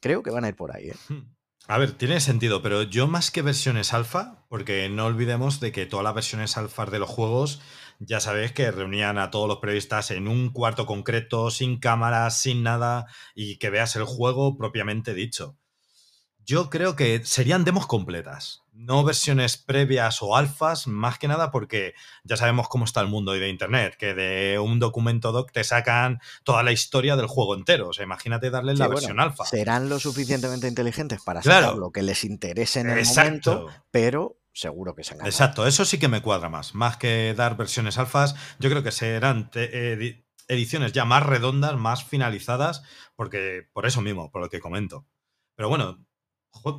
Creo 0.00 0.24
que 0.24 0.30
van 0.30 0.42
a 0.42 0.48
ir 0.48 0.56
por 0.56 0.74
ahí. 0.74 0.88
¿eh? 0.88 0.96
A 1.68 1.78
ver, 1.78 1.92
tiene 1.92 2.20
sentido, 2.20 2.62
pero 2.62 2.82
yo 2.82 3.06
más 3.06 3.30
que 3.30 3.42
versiones 3.42 3.94
alfa, 3.94 4.44
porque 4.48 4.88
no 4.88 5.06
olvidemos 5.06 5.60
de 5.60 5.72
que 5.72 5.86
todas 5.86 6.04
las 6.04 6.14
versiones 6.14 6.56
alfa 6.56 6.84
de 6.86 6.98
los 6.98 7.08
juegos, 7.08 7.60
ya 8.00 8.18
sabéis 8.18 8.52
que 8.52 8.70
reunían 8.72 9.18
a 9.18 9.30
todos 9.30 9.46
los 9.46 9.58
periodistas 9.58 10.10
en 10.10 10.26
un 10.26 10.50
cuarto 10.50 10.84
concreto, 10.84 11.50
sin 11.50 11.78
cámaras, 11.78 12.40
sin 12.40 12.62
nada, 12.64 13.06
y 13.34 13.58
que 13.58 13.70
veas 13.70 13.94
el 13.96 14.04
juego 14.04 14.56
propiamente 14.58 15.14
dicho. 15.14 15.59
Yo 16.50 16.68
creo 16.68 16.96
que 16.96 17.24
serían 17.24 17.62
demos 17.62 17.86
completas, 17.86 18.64
no 18.72 19.04
versiones 19.04 19.56
previas 19.56 20.20
o 20.20 20.34
alfas, 20.34 20.88
más 20.88 21.16
que 21.16 21.28
nada 21.28 21.52
porque 21.52 21.94
ya 22.24 22.36
sabemos 22.36 22.68
cómo 22.68 22.86
está 22.86 23.00
el 23.00 23.06
mundo 23.06 23.30
hoy 23.30 23.38
de 23.38 23.48
Internet, 23.48 23.94
que 23.96 24.14
de 24.14 24.58
un 24.58 24.80
documento 24.80 25.30
doc 25.30 25.52
te 25.52 25.62
sacan 25.62 26.18
toda 26.42 26.64
la 26.64 26.72
historia 26.72 27.14
del 27.14 27.28
juego 27.28 27.54
entero. 27.54 27.90
O 27.90 27.92
sea, 27.92 28.02
imagínate 28.02 28.50
darle 28.50 28.74
la 28.74 28.88
versión 28.88 29.20
alfa. 29.20 29.44
Serán 29.44 29.88
lo 29.88 30.00
suficientemente 30.00 30.66
inteligentes 30.66 31.22
para 31.22 31.40
sacar 31.40 31.76
lo 31.76 31.92
que 31.92 32.02
les 32.02 32.24
interese 32.24 32.80
en 32.80 32.90
el 32.90 33.04
momento, 33.06 33.68
pero 33.92 34.40
seguro 34.52 34.96
que 34.96 35.04
se 35.04 35.14
han 35.14 35.24
Exacto, 35.24 35.68
eso 35.68 35.84
sí 35.84 36.00
que 36.00 36.08
me 36.08 36.20
cuadra 36.20 36.48
más. 36.48 36.74
Más 36.74 36.96
que 36.96 37.32
dar 37.36 37.56
versiones 37.56 37.96
alfas, 37.96 38.34
yo 38.58 38.70
creo 38.70 38.82
que 38.82 38.90
serán 38.90 39.52
ediciones 40.48 40.90
ya 40.90 41.04
más 41.04 41.22
redondas, 41.24 41.76
más 41.76 42.02
finalizadas, 42.02 42.82
porque 43.14 43.68
por 43.72 43.86
eso 43.86 44.00
mismo, 44.00 44.32
por 44.32 44.42
lo 44.42 44.48
que 44.48 44.58
comento. 44.58 45.06
Pero 45.54 45.68
bueno, 45.68 46.04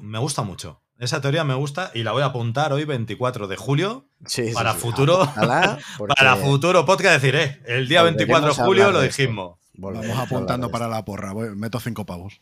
me 0.02 0.20
gusta 0.20 0.44
mucho. 0.44 0.82
Esa 1.02 1.20
teoría 1.20 1.44
me 1.44 1.56
gusta 1.56 1.90
y 1.96 2.04
la 2.04 2.12
voy 2.12 2.22
a 2.22 2.26
apuntar 2.26 2.74
hoy 2.74 2.86
24 2.86 3.48
de 3.48 3.56
julio 3.58 4.06
para 4.54 4.76
futuro 4.76 5.28
para 6.16 6.36
futuro 6.36 6.86
podcast 6.86 7.24
decir, 7.24 7.60
el 7.66 7.88
día 7.88 8.04
24 8.04 8.50
de 8.50 8.54
julio 8.54 8.92
lo 8.92 9.02
dijimos. 9.02 9.58
Vamos 9.74 10.18
apuntando 10.18 10.70
para 10.70 10.88
la 10.88 11.04
porra, 11.04 11.34
meto 11.34 11.80
cinco 11.80 12.06
pavos. 12.06 12.42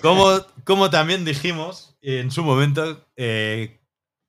Como, 0.00 0.40
como 0.64 0.88
también 0.88 1.26
dijimos 1.26 1.98
en 2.00 2.30
su 2.30 2.42
momento, 2.42 3.06
eh, 3.16 3.80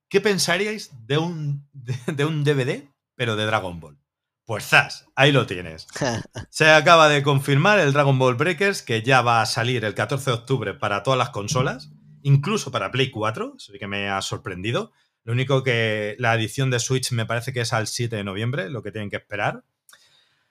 ¿qué 0.10 0.20
pensaríais 0.20 0.92
de 1.08 1.18
un, 1.18 1.66
de, 1.72 2.26
un 2.26 2.44
DVD, 2.44 2.84
pero 3.16 3.38
de 3.38 3.46
Dragon 3.46 3.80
Ball? 3.80 3.98
Pues 4.44 4.66
zas, 4.66 5.06
ahí 5.16 5.32
lo 5.32 5.46
tienes. 5.46 5.88
Se 6.50 6.70
acaba 6.70 7.08
de 7.08 7.24
confirmar 7.24 7.80
el 7.80 7.94
Dragon 7.94 8.20
Ball 8.20 8.36
Breakers, 8.36 8.82
que 8.82 9.02
ya 9.02 9.22
va 9.22 9.42
a 9.42 9.46
salir 9.46 9.86
el 9.86 9.94
14 9.94 10.32
de 10.32 10.36
octubre 10.36 10.74
para 10.74 11.04
todas 11.04 11.18
las 11.18 11.30
consolas 11.30 11.90
incluso 12.24 12.72
para 12.72 12.92
Play 12.92 13.12
4, 13.12 13.56
eso 13.58 13.72
sí 13.72 13.80
que 13.80 13.88
me 13.88 14.10
ha 14.10 14.22
sorprendido. 14.22 14.92
Lo 15.24 15.34
único 15.34 15.64
que 15.64 16.16
la 16.20 16.34
edición 16.34 16.72
de 16.72 16.80
Switch 16.80 17.12
me 17.12 17.26
parece 17.26 17.54
que 17.54 17.62
es 17.62 17.74
al 17.74 17.88
7 17.88 18.16
de 18.16 18.24
noviembre, 18.24 18.70
lo 18.70 18.82
que 18.82 18.92
tienen 18.92 19.10
que 19.10 19.18
esperar. 19.18 19.64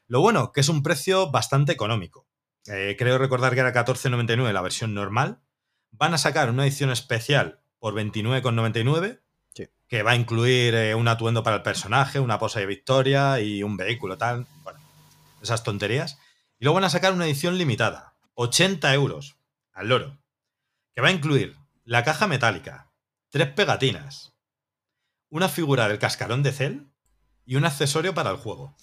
Lo 0.06 0.20
bueno, 0.20 0.52
que 0.52 0.60
es 0.60 0.68
un 0.68 0.82
precio 0.82 1.30
bastante 1.30 1.72
económico. 1.72 2.26
Eh, 2.66 2.96
creo 2.98 3.18
recordar 3.18 3.54
que 3.54 3.60
era 3.60 3.72
14,99 3.72 4.52
la 4.52 4.62
versión 4.62 4.94
normal. 4.94 5.40
Van 5.92 6.14
a 6.14 6.18
sacar 6.18 6.50
una 6.50 6.64
edición 6.64 6.90
especial 6.90 7.60
por 7.78 7.94
29,99, 7.94 9.20
que 9.88 10.02
va 10.04 10.12
a 10.12 10.16
incluir 10.16 10.74
eh, 10.74 10.94
un 10.94 11.08
atuendo 11.08 11.42
para 11.42 11.56
el 11.56 11.62
personaje, 11.62 12.20
una 12.20 12.38
posa 12.38 12.60
de 12.60 12.66
victoria 12.66 13.40
y 13.40 13.62
un 13.62 13.76
vehículo 13.76 14.18
tal. 14.18 14.46
Bueno, 14.62 14.78
esas 15.42 15.64
tonterías. 15.64 16.18
Y 16.60 16.64
luego 16.64 16.76
van 16.76 16.84
a 16.84 16.90
sacar 16.90 17.12
una 17.12 17.26
edición 17.26 17.58
limitada, 17.58 18.14
80 18.34 18.94
euros 18.94 19.36
al 19.72 19.88
loro, 19.88 20.18
que 20.94 21.00
va 21.00 21.08
a 21.08 21.12
incluir 21.12 21.56
la 21.90 22.04
caja 22.04 22.28
metálica, 22.28 22.88
tres 23.30 23.48
pegatinas, 23.48 24.32
una 25.28 25.48
figura 25.48 25.88
del 25.88 25.98
cascarón 25.98 26.44
de 26.44 26.52
Cell 26.52 26.82
y 27.44 27.56
un 27.56 27.64
accesorio 27.64 28.14
para 28.14 28.30
el 28.30 28.36
juego. 28.36 28.76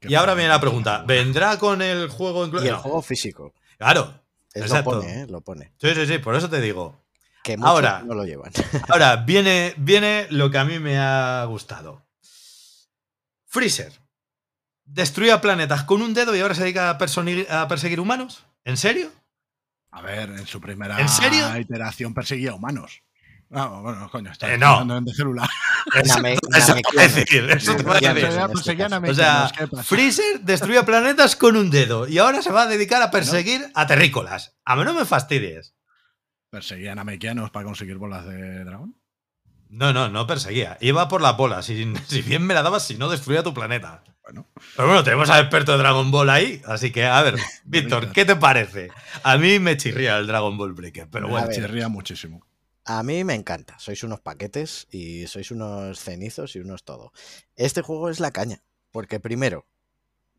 y 0.00 0.14
ahora 0.14 0.34
viene 0.34 0.50
la 0.50 0.60
pregunta, 0.60 1.02
¿vendrá 1.04 1.58
con 1.58 1.82
el 1.82 2.08
juego 2.08 2.46
incluido? 2.46 2.64
Y 2.64 2.68
el 2.68 2.76
juego 2.76 3.02
físico. 3.02 3.54
Claro. 3.76 4.22
exacto. 4.54 4.92
Lo 4.92 5.00
pone, 5.00 5.20
¿eh? 5.20 5.26
lo 5.28 5.40
pone. 5.40 5.72
Sí, 5.80 5.92
sí, 5.96 6.06
sí, 6.06 6.18
por 6.18 6.36
eso 6.36 6.48
te 6.48 6.60
digo. 6.60 7.04
Que 7.42 7.56
ahora, 7.60 8.04
no 8.04 8.14
lo 8.14 8.24
llevan. 8.24 8.52
ahora 8.88 9.16
viene, 9.16 9.74
viene 9.76 10.28
lo 10.30 10.48
que 10.48 10.58
a 10.58 10.64
mí 10.64 10.78
me 10.78 10.96
ha 10.96 11.44
gustado. 11.46 12.06
Freezer. 13.46 14.00
Destruía 14.84 15.40
planetas 15.40 15.82
con 15.82 16.02
un 16.02 16.14
dedo 16.14 16.36
y 16.36 16.40
ahora 16.40 16.54
se 16.54 16.62
dedica 16.62 16.90
a 16.90 17.66
perseguir 17.66 17.98
humanos. 17.98 18.44
¿En 18.64 18.76
serio? 18.76 19.10
A 19.92 20.02
ver, 20.02 20.30
en 20.30 20.46
su 20.46 20.60
primera 20.60 20.98
¿En 21.00 21.60
iteración 21.60 22.14
perseguía 22.14 22.54
humanos. 22.54 23.02
Ah, 23.52 23.66
bueno, 23.82 24.08
coño, 24.10 24.30
está 24.30 24.52
eh, 24.54 24.56
no. 24.56 24.80
en 24.96 25.04
de 25.04 25.12
celular. 25.12 25.48
Eso, 25.94 26.22
decir, 26.22 27.50
eso 27.50 27.74
te 27.74 27.82
va 27.82 27.96
a 27.96 28.00
decir. 28.00 29.10
O 29.10 29.14
sea, 29.14 29.50
Freezer 29.82 30.40
destruía 30.42 30.84
planetas 30.84 31.34
con 31.34 31.56
un 31.56 31.70
dedo 31.70 32.06
y 32.06 32.18
ahora 32.18 32.42
se 32.42 32.52
va 32.52 32.62
a 32.62 32.66
dedicar 32.66 33.02
a 33.02 33.10
perseguir 33.10 33.66
a 33.74 33.86
terrícolas. 33.86 34.56
A 34.64 34.76
mí 34.76 34.84
no 34.84 34.92
me 34.92 35.04
fastidies. 35.04 35.74
¿Perseguían 36.50 36.98
a 36.98 37.04
mequianos 37.04 37.50
para 37.50 37.64
conseguir 37.64 37.96
bolas 37.96 38.26
de 38.26 38.64
dragón? 38.64 39.00
No, 39.68 39.92
no, 39.92 40.08
no 40.08 40.26
perseguía. 40.26 40.76
Iba 40.80 41.08
por 41.08 41.22
las 41.22 41.36
bolas. 41.36 41.64
Si, 41.64 41.92
si 42.06 42.22
bien 42.22 42.46
me 42.46 42.54
la 42.54 42.62
dabas, 42.62 42.86
si 42.86 42.96
no 42.96 43.08
destruía 43.08 43.42
tu 43.42 43.54
planeta. 43.54 44.04
Pero 44.32 44.88
bueno, 44.88 45.04
tenemos 45.04 45.30
al 45.30 45.42
experto 45.42 45.72
de 45.72 45.78
Dragon 45.78 46.10
Ball 46.10 46.30
ahí, 46.30 46.62
así 46.66 46.90
que, 46.92 47.04
a 47.04 47.22
ver, 47.22 47.36
Víctor, 47.64 48.12
¿qué 48.12 48.24
te 48.24 48.36
parece? 48.36 48.90
A 49.22 49.36
mí 49.38 49.58
me 49.58 49.76
chirría 49.76 50.18
el 50.18 50.26
Dragon 50.26 50.56
Ball 50.56 50.72
Breaker, 50.72 51.08
pero 51.10 51.28
bueno. 51.28 51.46
Me 51.46 51.54
chirría 51.54 51.88
muchísimo. 51.88 52.44
A 52.84 53.02
mí 53.02 53.24
me 53.24 53.34
encanta. 53.34 53.78
Sois 53.78 54.02
unos 54.02 54.20
paquetes 54.20 54.88
y 54.90 55.26
sois 55.26 55.50
unos 55.50 56.00
cenizos 56.00 56.56
y 56.56 56.60
unos 56.60 56.84
todo. 56.84 57.12
Este 57.56 57.82
juego 57.82 58.10
es 58.10 58.20
la 58.20 58.30
caña, 58.30 58.62
porque 58.90 59.20
primero, 59.20 59.66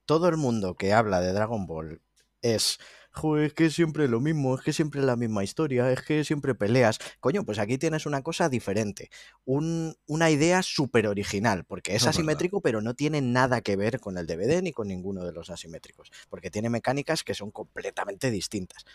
todo 0.05 0.27
el 0.27 0.37
mundo 0.37 0.75
que 0.75 0.93
habla 0.93 1.21
de 1.21 1.33
Dragon 1.33 1.65
Ball 1.67 2.01
es 2.41 2.79
joder, 3.11 3.45
es 3.45 3.53
que 3.53 3.69
siempre 3.69 4.07
lo 4.07 4.19
mismo, 4.19 4.55
es 4.55 4.61
que 4.61 4.73
siempre 4.73 5.01
la 5.01 5.15
misma 5.15 5.43
historia, 5.43 5.91
es 5.91 6.01
que 6.01 6.23
siempre 6.23 6.55
peleas. 6.55 6.99
Coño, 7.19 7.43
pues 7.43 7.59
aquí 7.59 7.77
tienes 7.77 8.05
una 8.05 8.21
cosa 8.21 8.49
diferente, 8.49 9.09
una 9.45 10.29
idea 10.29 10.63
súper 10.63 11.07
original, 11.07 11.65
porque 11.65 11.95
es 11.95 12.07
asimétrico, 12.07 12.61
pero 12.61 12.81
no 12.81 12.93
tiene 12.93 13.21
nada 13.21 13.61
que 13.61 13.75
ver 13.75 13.99
con 13.99 14.17
el 14.17 14.27
DVD 14.27 14.61
ni 14.61 14.71
con 14.71 14.87
ninguno 14.87 15.25
de 15.25 15.33
los 15.33 15.49
asimétricos, 15.49 16.11
porque 16.29 16.49
tiene 16.49 16.69
mecánicas 16.69 17.23
que 17.23 17.35
son 17.35 17.51
completamente 17.51 18.31
distintas. 18.31 18.85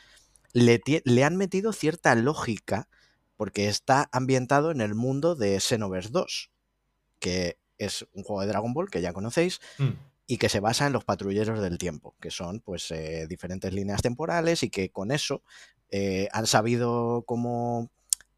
Le, 0.52 0.81
le 1.05 1.24
han 1.24 1.37
metido 1.37 1.72
cierta 1.72 2.14
lógica, 2.14 2.88
porque 3.37 3.68
está 3.68 4.09
ambientado 4.12 4.70
en 4.70 4.81
el 4.81 4.94
mundo 4.94 5.35
de 5.35 5.61
Xenoverse 5.61 6.11
2, 6.11 6.50
que 7.18 7.59
es 7.76 8.07
un 8.14 8.22
juego 8.22 8.40
de 8.40 8.48
Dragon 8.48 8.72
Ball 8.72 8.88
que 8.88 9.02
ya 9.02 9.12
conocéis, 9.12 9.61
mm 9.76 10.15
y 10.27 10.39
que 10.39 10.49
se 10.49 10.61
basa 10.61 10.87
en 10.87 10.93
los 10.93 11.05
patrulleros 11.05 11.61
del 11.61 11.79
tiempo, 11.79 12.15
que 12.21 12.31
son 12.31 12.61
pues 12.61 12.91
eh, 12.91 13.27
diferentes 13.29 13.73
líneas 13.73 14.03
temporales 14.03 14.62
y 14.62 14.71
que 14.71 14.91
con 14.91 15.12
eso 15.12 15.43
eh, 15.91 16.29
han 16.33 16.47
sabido 16.47 17.25
cómo 17.27 17.91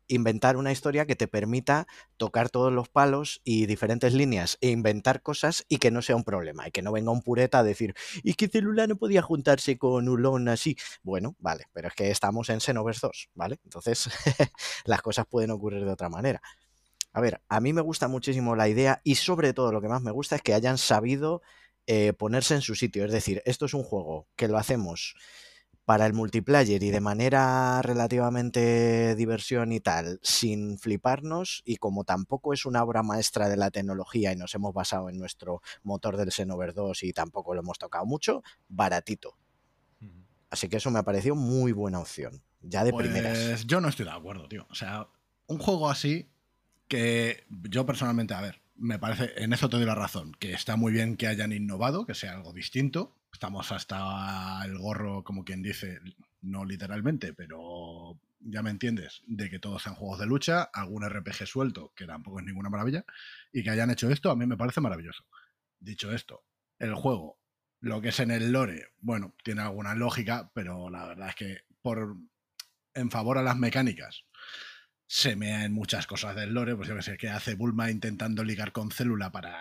inventar 0.09 0.57
una 0.57 0.72
historia 0.72 1.07
que 1.07 1.16
te 1.16 1.29
permita 1.29 1.87
tocar 2.16 2.48
todos 2.48 2.72
los 2.72 2.88
palos 2.88 3.40
y 3.44 3.66
diferentes 3.66 4.14
líneas 4.14 4.57
e 4.61 4.70
inventar 4.70 5.22
cosas 5.22 5.64
y 5.68 5.77
que 5.79 5.90
no 5.90 6.03
sea 6.03 6.16
un 6.16 6.24
problema 6.24 6.66
y 6.66 6.70
que 6.70 6.83
no 6.83 6.92
venga 6.92 7.11
un 7.11 7.22
pureta 7.22 7.59
a 7.59 7.62
decir 7.62 7.94
¿y 8.22 8.35
qué 8.35 8.48
celular 8.48 8.88
no 8.88 8.96
podía 8.96 9.22
juntarse 9.22 9.77
con 9.77 10.09
Ulon 10.09 10.48
así? 10.48 10.77
Bueno, 11.03 11.37
vale, 11.38 11.66
pero 11.72 11.88
es 11.88 11.94
que 11.94 12.11
estamos 12.11 12.48
en 12.48 12.61
Xenoverse 12.61 13.07
2, 13.07 13.31
¿vale? 13.35 13.61
Entonces 13.64 14.09
las 14.85 15.03
cosas 15.03 15.27
pueden 15.27 15.51
ocurrir 15.51 15.85
de 15.85 15.92
otra 15.92 16.09
manera. 16.09 16.40
A 17.12 17.20
ver, 17.20 17.40
a 17.48 17.61
mí 17.61 17.72
me 17.72 17.81
gusta 17.81 18.09
muchísimo 18.09 18.57
la 18.57 18.68
idea 18.68 19.01
y 19.05 19.16
sobre 19.16 19.53
todo 19.53 19.72
lo 19.72 19.81
que 19.81 19.88
más 19.88 20.03
me 20.03 20.11
gusta 20.11 20.37
es 20.37 20.42
que 20.42 20.55
hayan 20.55 20.79
sabido 20.79 21.42
eh, 21.90 22.12
ponerse 22.12 22.55
en 22.55 22.61
su 22.61 22.74
sitio. 22.74 23.07
Es 23.07 23.12
decir, 23.12 23.40
esto 23.46 23.64
es 23.64 23.72
un 23.72 23.83
juego 23.83 24.29
que 24.37 24.46
lo 24.46 24.59
hacemos 24.59 25.16
para 25.87 26.05
el 26.05 26.12
multiplayer 26.12 26.83
y 26.83 26.90
de 26.90 27.01
manera 27.01 27.81
relativamente 27.81 29.14
diversión 29.14 29.72
y 29.72 29.81
tal, 29.81 30.20
sin 30.22 30.79
fliparnos, 30.79 31.62
y 31.64 31.77
como 31.77 32.05
tampoco 32.05 32.53
es 32.53 32.66
una 32.66 32.83
obra 32.83 33.03
maestra 33.03 33.48
de 33.48 33.57
la 33.57 33.70
tecnología 33.70 34.35
y 34.35 34.37
nos 34.37 34.55
hemos 34.55 34.74
basado 34.74 35.09
en 35.09 35.16
nuestro 35.16 35.62
motor 35.83 36.18
del 36.18 36.31
Xenover 36.31 36.74
2 36.74 37.05
y 37.05 37.14
tampoco 37.14 37.55
lo 37.55 37.61
hemos 37.61 37.79
tocado 37.79 38.05
mucho, 38.05 38.42
baratito. 38.68 39.38
Así 40.51 40.68
que 40.68 40.77
eso 40.77 40.90
me 40.90 40.98
ha 40.98 41.05
parecido 41.05 41.37
muy 41.37 41.72
buena 41.72 42.01
opción, 42.01 42.42
ya 42.61 42.85
de 42.85 42.90
pues 42.90 43.07
primeras. 43.07 43.64
Yo 43.66 43.81
no 43.81 43.88
estoy 43.88 44.05
de 44.05 44.12
acuerdo, 44.12 44.46
tío. 44.46 44.66
O 44.68 44.74
sea, 44.74 45.09
un 45.46 45.57
juego 45.57 45.88
así 45.88 46.29
que 46.87 47.46
yo 47.70 47.87
personalmente, 47.87 48.35
a 48.35 48.42
ver, 48.42 48.61
me 48.78 48.98
parece, 48.98 49.32
en 49.42 49.52
eso 49.52 49.68
te 49.68 49.78
la 49.78 49.94
razón, 49.94 50.32
que 50.38 50.52
está 50.52 50.76
muy 50.76 50.92
bien 50.92 51.16
que 51.16 51.26
hayan 51.26 51.52
innovado, 51.52 52.06
que 52.06 52.14
sea 52.14 52.32
algo 52.32 52.52
distinto. 52.52 53.14
Estamos 53.32 53.72
hasta 53.72 54.64
el 54.64 54.78
gorro, 54.78 55.24
como 55.24 55.44
quien 55.44 55.62
dice, 55.62 56.00
no 56.40 56.64
literalmente, 56.64 57.34
pero 57.34 58.18
ya 58.40 58.62
me 58.62 58.70
entiendes, 58.70 59.22
de 59.26 59.50
que 59.50 59.58
todos 59.58 59.82
sean 59.82 59.96
juegos 59.96 60.20
de 60.20 60.26
lucha, 60.26 60.62
algún 60.62 61.04
RPG 61.08 61.46
suelto, 61.46 61.92
que 61.94 62.06
tampoco 62.06 62.38
es 62.38 62.46
ninguna 62.46 62.70
maravilla, 62.70 63.04
y 63.52 63.62
que 63.62 63.70
hayan 63.70 63.90
hecho 63.90 64.10
esto, 64.10 64.30
a 64.30 64.36
mí 64.36 64.46
me 64.46 64.56
parece 64.56 64.80
maravilloso. 64.80 65.24
Dicho 65.80 66.12
esto, 66.12 66.44
el 66.78 66.94
juego, 66.94 67.38
lo 67.80 68.00
que 68.00 68.08
es 68.08 68.20
en 68.20 68.30
el 68.30 68.52
lore, 68.52 68.88
bueno, 69.00 69.34
tiene 69.42 69.62
alguna 69.62 69.94
lógica, 69.94 70.50
pero 70.54 70.88
la 70.88 71.06
verdad 71.06 71.28
es 71.28 71.34
que 71.34 71.58
por 71.82 72.16
en 72.94 73.10
favor 73.10 73.38
a 73.38 73.42
las 73.42 73.56
mecánicas 73.56 74.24
se 75.09 75.37
mea 75.37 75.64
en 75.64 75.73
muchas 75.73 76.07
cosas 76.07 76.37
del 76.37 76.53
lore, 76.53 76.77
pues 76.77 76.87
yo 76.87 76.94
que 76.94 77.03
sé, 77.03 77.16
que 77.16 77.31
hace 77.31 77.55
Bulma 77.55 77.90
intentando 77.90 78.44
ligar 78.44 78.73
con 78.73 78.90
célula 78.90 79.33
para. 79.33 79.59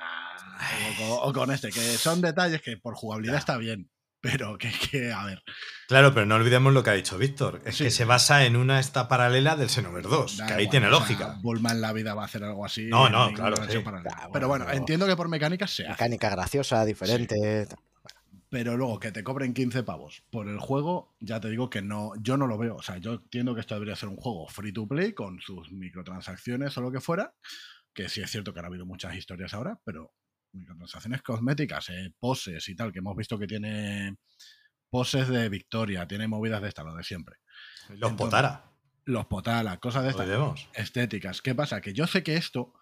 O, 1.02 1.32
con 1.34 1.52
este, 1.52 1.70
que 1.70 1.80
son 1.80 2.20
detalles 2.20 2.62
que 2.62 2.78
por 2.78 2.96
jugabilidad 2.96 3.38
está 3.38 3.58
bien, 3.58 3.90
pero 4.20 4.58
que, 4.58 4.72
que, 4.72 5.14
a 5.14 5.24
ver. 5.24 5.44
Claro, 5.88 6.14
pero 6.14 6.26
no 6.26 6.36
olvidemos 6.36 6.74
lo 6.74 6.84
que 6.84 6.90
ha 6.90 6.94
dicho 6.94 7.18
Víctor, 7.18 7.62
es 7.64 7.78
que 7.78 7.92
se 7.92 8.04
basa 8.04 8.46
en 8.46 8.58
una 8.58 8.80
esta 8.80 9.08
paralela 9.08 9.56
del 9.56 9.70
Xenoverse 9.70 10.10
2, 10.10 10.42
que 10.48 10.54
ahí 10.54 10.70
tiene 10.70 10.90
lógica. 10.90 11.38
Bulma 11.42 11.72
en 11.72 11.80
la 11.80 11.94
vida 11.94 12.14
va 12.14 12.24
a 12.24 12.26
hacer 12.26 12.44
algo 12.44 12.66
así. 12.66 12.88
No, 12.88 13.10
no, 13.10 13.32
claro. 13.34 13.56
pero 14.34 14.48
bueno, 14.50 14.70
entiendo 14.70 15.08
que 15.08 15.16
por 15.16 15.30
mecánicas 15.30 15.72
sea. 15.72 15.92
Mecánica 15.92 16.30
graciosa, 16.30 16.84
diferente. 16.84 17.68
Pero 18.50 18.78
luego 18.78 19.00
que 19.00 19.12
te 19.12 19.24
cobren 19.24 19.54
15 19.54 19.84
pavos 19.84 20.24
por 20.32 20.48
el 20.48 20.58
juego, 20.58 21.16
ya 21.20 21.40
te 21.42 21.50
digo 21.50 21.70
que 21.70 21.82
no, 21.82 22.14
yo 22.22 22.38
no 22.38 22.48
lo 22.48 22.58
veo. 22.58 22.78
O 22.78 22.82
sea, 22.82 22.98
yo 22.98 23.14
entiendo 23.16 23.54
que 23.54 23.62
esto 23.62 23.76
debería 23.76 23.96
ser 23.96 24.10
un 24.10 24.16
juego 24.16 24.48
free 24.48 24.72
to 24.72 24.88
play 24.88 25.14
con 25.14 25.40
sus 25.42 25.72
microtransacciones 25.72 26.78
o 26.78 26.82
lo 26.82 26.92
que 26.92 27.02
fuera. 27.02 27.34
Que 27.94 28.08
sí 28.08 28.22
es 28.22 28.32
cierto 28.32 28.54
que 28.54 28.60
han 28.60 28.66
habido 28.66 28.86
muchas 28.86 29.16
historias 29.16 29.54
ahora, 29.54 29.80
pero 29.84 30.14
microtransacciones 30.54 31.22
cosméticas, 31.24 31.90
eh, 31.90 32.14
poses 32.20 32.68
y 32.70 32.76
tal, 32.76 32.94
que 32.94 33.00
hemos 33.00 33.16
visto 33.18 33.38
que 33.38 33.48
tiene 33.48 34.16
poses 34.90 35.28
de 35.28 35.50
victoria, 35.50 36.08
tiene 36.08 36.28
movidas 36.28 36.62
de 36.62 36.70
esta, 36.70 36.84
lo 36.84 36.96
de 36.96 37.04
siempre. 37.04 37.38
Los 37.90 38.14
potara. 38.14 38.72
Los 39.04 39.26
potara, 39.26 39.78
cosas 39.78 40.04
de 40.04 40.10
estas. 40.10 40.28
Estéticas. 40.74 41.42
¿Qué 41.42 41.54
pasa? 41.54 41.82
Que 41.82 41.94
yo 41.94 42.08
sé 42.08 42.24
que 42.24 42.36
esto 42.36 42.74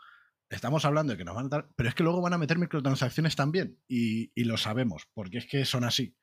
estamos 0.50 0.86
hablando 0.86 1.14
de 1.14 1.18
que 1.18 1.26
nos 1.26 1.36
van 1.36 1.48
a 1.48 1.50
dar, 1.50 1.70
pero 1.76 1.90
es 1.90 1.96
que 1.96 2.04
luego 2.04 2.22
van 2.22 2.34
a 2.34 2.38
meter 2.38 2.58
microtransacciones 2.58 3.36
también 3.36 3.80
y, 3.88 4.32
y, 4.36 4.44
lo 4.46 4.58
sabemos, 4.58 5.08
porque 5.14 5.40
es 5.40 5.48
que 5.48 5.66
son 5.66 5.84
así. 5.84 6.16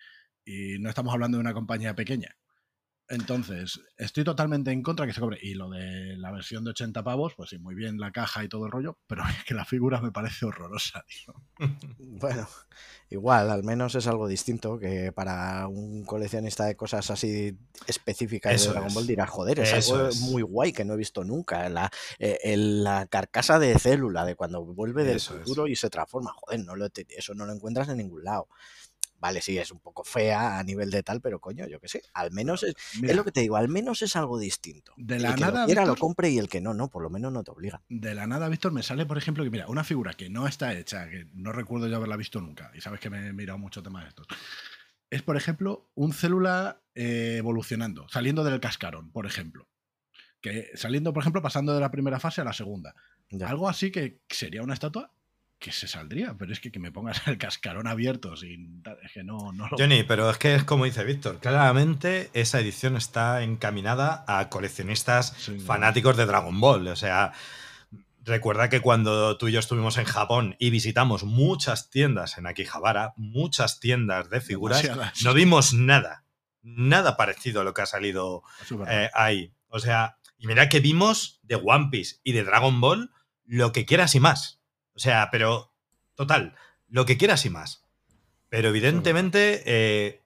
Y 0.44 0.78
no 0.78 0.88
estamos 0.88 1.12
hablando 1.12 1.38
de 1.38 1.42
una 1.42 1.54
compañía 1.54 1.94
pequeña. 1.94 2.36
Entonces, 3.12 3.78
estoy 3.98 4.24
totalmente 4.24 4.70
en 4.70 4.82
contra 4.82 5.06
que 5.06 5.12
se 5.12 5.20
cobre. 5.20 5.38
Y 5.42 5.52
lo 5.52 5.68
de 5.68 6.16
la 6.16 6.30
versión 6.30 6.64
de 6.64 6.70
80 6.70 7.04
pavos, 7.04 7.34
pues 7.36 7.50
sí, 7.50 7.58
muy 7.58 7.74
bien 7.74 8.00
la 8.00 8.10
caja 8.10 8.42
y 8.42 8.48
todo 8.48 8.64
el 8.64 8.72
rollo, 8.72 8.98
pero 9.06 9.22
es 9.38 9.44
que 9.44 9.52
la 9.52 9.66
figura 9.66 10.00
me 10.00 10.10
parece 10.10 10.46
horrorosa, 10.46 11.04
Bueno, 11.98 12.48
igual, 13.10 13.50
al 13.50 13.64
menos 13.64 13.94
es 13.96 14.06
algo 14.06 14.26
distinto 14.28 14.78
que 14.78 15.12
para 15.12 15.68
un 15.68 16.06
coleccionista 16.06 16.64
de 16.64 16.74
cosas 16.74 17.10
así 17.10 17.58
específicas 17.86 18.64
de 18.64 18.70
Dragon 18.70 18.94
Ball 18.94 19.06
dirá, 19.06 19.26
joder, 19.26 19.60
es 19.60 19.90
algo 19.90 20.08
muy 20.30 20.40
guay 20.40 20.72
que 20.72 20.86
no 20.86 20.94
he 20.94 20.96
visto 20.96 21.22
nunca. 21.22 21.68
La, 21.68 21.90
eh, 22.18 22.56
la 22.56 23.06
carcasa 23.06 23.58
de 23.58 23.78
célula, 23.78 24.24
de 24.24 24.36
cuando 24.36 24.64
vuelve 24.64 25.04
del 25.04 25.20
futuro 25.20 25.66
y 25.66 25.76
se 25.76 25.90
transforma, 25.90 26.32
joder, 26.32 26.60
no 26.60 26.76
lo, 26.76 26.88
eso 27.08 27.34
no 27.34 27.44
lo 27.44 27.52
encuentras 27.52 27.90
en 27.90 27.98
ningún 27.98 28.24
lado. 28.24 28.48
Vale, 29.22 29.40
sí, 29.40 29.56
es 29.56 29.70
un 29.70 29.78
poco 29.78 30.02
fea 30.02 30.58
a 30.58 30.64
nivel 30.64 30.90
de 30.90 31.04
tal, 31.04 31.20
pero 31.20 31.40
coño, 31.40 31.68
yo 31.68 31.78
qué 31.78 31.86
sé. 31.86 32.02
Al 32.12 32.32
menos 32.32 32.64
es, 32.64 32.74
es, 33.00 33.14
lo 33.14 33.22
que 33.22 33.30
te 33.30 33.40
digo, 33.40 33.54
al 33.54 33.68
menos 33.68 34.02
es 34.02 34.16
algo 34.16 34.36
distinto. 34.36 34.94
De 34.96 35.20
la 35.20 35.34
el 35.34 35.40
nada. 35.40 35.60
Lo 35.60 35.66
quiera 35.66 35.84
lo 35.84 35.94
compre 35.94 36.30
y 36.30 36.38
el 36.38 36.48
que 36.48 36.60
no, 36.60 36.74
no, 36.74 36.90
por 36.90 37.04
lo 37.04 37.08
menos 37.08 37.32
no 37.32 37.44
te 37.44 37.52
obliga. 37.52 37.84
De 37.88 38.16
la 38.16 38.26
nada, 38.26 38.48
Víctor, 38.48 38.72
me 38.72 38.82
sale, 38.82 39.06
por 39.06 39.18
ejemplo, 39.18 39.44
que 39.44 39.50
mira, 39.50 39.68
una 39.68 39.84
figura 39.84 40.14
que 40.14 40.28
no 40.28 40.48
está 40.48 40.74
hecha, 40.74 41.08
que 41.08 41.28
no 41.34 41.52
recuerdo 41.52 41.86
yo 41.86 41.94
haberla 41.94 42.16
visto 42.16 42.40
nunca, 42.40 42.72
y 42.74 42.80
sabes 42.80 42.98
que 42.98 43.10
me 43.10 43.28
he 43.28 43.32
mirado 43.32 43.60
mucho 43.60 43.80
temas 43.80 44.02
de 44.02 44.08
estos. 44.08 44.26
Es, 45.08 45.22
por 45.22 45.36
ejemplo, 45.36 45.88
un 45.94 46.12
célula 46.12 46.82
eh, 46.96 47.36
evolucionando, 47.38 48.08
saliendo 48.08 48.42
del 48.42 48.58
cascarón, 48.58 49.12
por 49.12 49.26
ejemplo. 49.26 49.68
Que 50.40 50.70
saliendo, 50.74 51.12
por 51.12 51.22
ejemplo, 51.22 51.42
pasando 51.42 51.72
de 51.74 51.80
la 51.80 51.92
primera 51.92 52.18
fase 52.18 52.40
a 52.40 52.44
la 52.44 52.52
segunda. 52.52 52.96
Algo 53.46 53.68
así 53.68 53.92
que 53.92 54.20
sería 54.28 54.64
una 54.64 54.74
estatua 54.74 55.12
que 55.62 55.72
se 55.72 55.86
saldría, 55.86 56.34
pero 56.36 56.52
es 56.52 56.60
que 56.60 56.72
que 56.72 56.80
me 56.80 56.90
pongas 56.90 57.22
el 57.28 57.38
cascarón 57.38 57.86
abierto 57.86 58.36
sin 58.36 58.82
es 59.02 59.12
que 59.12 59.22
no, 59.22 59.52
no 59.52 59.68
Johnny, 59.70 60.02
pero 60.02 60.28
es 60.28 60.36
que 60.36 60.54
es 60.56 60.64
como 60.64 60.84
dice 60.84 61.04
Víctor, 61.04 61.38
claramente 61.38 62.30
esa 62.34 62.60
edición 62.60 62.96
está 62.96 63.42
encaminada 63.42 64.24
a 64.26 64.48
coleccionistas 64.48 65.34
fanáticos 65.64 66.16
de 66.16 66.26
Dragon 66.26 66.60
Ball, 66.60 66.88
o 66.88 66.96
sea, 66.96 67.32
recuerda 68.24 68.68
que 68.68 68.80
cuando 68.80 69.38
tú 69.38 69.48
y 69.48 69.52
yo 69.52 69.60
estuvimos 69.60 69.98
en 69.98 70.04
Japón 70.04 70.56
y 70.58 70.70
visitamos 70.70 71.22
muchas 71.22 71.90
tiendas 71.90 72.38
en 72.38 72.46
Akihabara, 72.46 73.14
muchas 73.16 73.78
tiendas 73.78 74.30
de 74.30 74.40
figuras, 74.40 74.82
no 75.22 75.32
vimos 75.32 75.74
nada, 75.74 76.24
nada 76.62 77.16
parecido 77.16 77.60
a 77.60 77.64
lo 77.64 77.72
que 77.72 77.82
ha 77.82 77.86
salido 77.86 78.42
eh, 78.88 79.10
ahí. 79.14 79.52
O 79.68 79.78
sea, 79.78 80.18
y 80.38 80.48
mira 80.48 80.68
que 80.68 80.80
vimos 80.80 81.40
de 81.42 81.54
One 81.54 81.88
Piece 81.90 82.16
y 82.24 82.32
de 82.32 82.42
Dragon 82.42 82.80
Ball 82.80 83.10
lo 83.44 83.72
que 83.72 83.86
quieras 83.86 84.14
y 84.14 84.20
más. 84.20 84.61
O 84.94 84.98
sea, 84.98 85.28
pero 85.30 85.72
total, 86.14 86.54
lo 86.88 87.06
que 87.06 87.16
quieras 87.16 87.44
y 87.46 87.50
más. 87.50 87.84
Pero 88.48 88.68
evidentemente, 88.68 89.62
eh, 89.64 90.22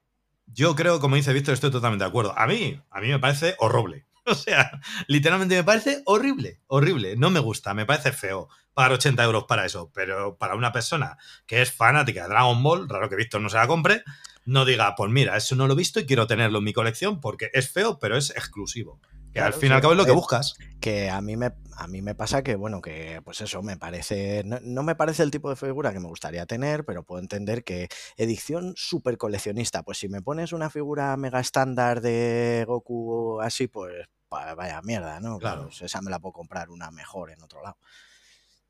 yo 0.47 0.75
creo, 0.75 1.01
como 1.01 1.17
dice 1.17 1.33
Víctor, 1.33 1.55
estoy 1.55 1.71
totalmente 1.71 2.05
de 2.05 2.09
acuerdo. 2.09 2.37
A 2.37 2.47
mí, 2.47 2.81
a 2.91 3.01
mí 3.01 3.09
me 3.09 3.19
parece 3.19 3.55
horrible. 3.59 4.07
O 4.29 4.35
sea, 4.35 4.81
literalmente 5.07 5.55
me 5.55 5.63
parece 5.63 6.03
horrible, 6.05 6.59
horrible. 6.67 7.15
No 7.17 7.31
me 7.31 7.39
gusta, 7.39 7.75
me 7.75 7.87
parece 7.87 8.11
feo 8.11 8.49
pagar 8.75 8.91
80 8.91 9.23
euros 9.23 9.45
para 9.45 9.65
eso. 9.65 9.93
Pero 9.95 10.37
para 10.37 10.57
una 10.57 10.73
persona 10.73 11.17
que 11.47 11.63
es 11.63 11.73
fanática 11.73 12.25
de 12.25 12.31
Dragon 12.31 12.61
Ball, 12.61 12.89
raro 12.89 13.09
que 13.09 13.15
Víctor 13.15 13.41
no 13.41 13.49
se 13.49 13.57
la 13.57 13.69
compre, 13.69 14.03
no 14.45 14.65
diga, 14.65 14.97
pues 14.97 15.13
mira, 15.13 15.37
eso 15.37 15.55
no 15.55 15.69
lo 15.69 15.75
he 15.75 15.77
visto 15.77 16.01
y 16.01 16.07
quiero 16.07 16.27
tenerlo 16.27 16.59
en 16.59 16.65
mi 16.65 16.73
colección 16.73 17.21
porque 17.21 17.51
es 17.53 17.71
feo, 17.71 18.01
pero 18.01 18.17
es 18.17 18.31
exclusivo. 18.31 19.01
Que 19.37 19.43
al 19.43 19.53
fin 19.53 19.71
y 19.71 19.75
al 19.75 19.83
cabo 19.83 19.93
es 19.93 19.99
lo 19.99 20.07
que 20.07 20.13
buscas. 20.13 20.55
Que 20.81 21.11
a 21.11 21.21
mí 21.21 21.37
me, 21.37 21.53
a 21.77 21.87
mí 21.89 22.01
me 22.01 22.15
pasa 22.15 22.43
que, 22.43 22.57
bueno, 22.57 22.81
que 22.81 23.21
pues 23.23 23.43
eso, 23.43 23.63
me 23.63 23.77
parece. 23.77 24.43
No, 24.45 24.83
me 24.83 24.95
parece 24.95 25.23
el 25.23 25.31
tipo 25.31 25.51
de 25.51 25.57
figura 25.57 25.93
que 25.93 26.01
me 26.01 26.09
gustaría 26.09 26.47
tener, 26.47 26.87
pero 26.87 27.05
puedo 27.05 27.21
entender 27.21 27.63
que 27.63 27.89
edición 28.17 28.73
súper 28.77 29.19
coleccionista. 29.19 29.83
Pues 29.83 29.99
si 29.99 30.09
me 30.09 30.23
pones 30.23 30.55
una 30.55 30.71
figura 30.71 31.15
mega 31.19 31.41
estándar 31.41 32.01
de 32.01 32.65
Goku 32.67 33.41
así, 33.43 33.69
pues 33.69 34.07
vaya 34.31 34.81
mierda, 34.83 35.21
¿no? 35.21 35.39
Claro. 35.39 35.65
Pues 35.65 35.83
esa 35.83 36.01
me 36.01 36.11
la 36.11 36.19
puedo 36.19 36.33
comprar 36.33 36.71
una 36.71 36.91
mejor 36.91 37.31
en 37.31 37.43
otro 37.43 37.63
lado. 37.63 37.77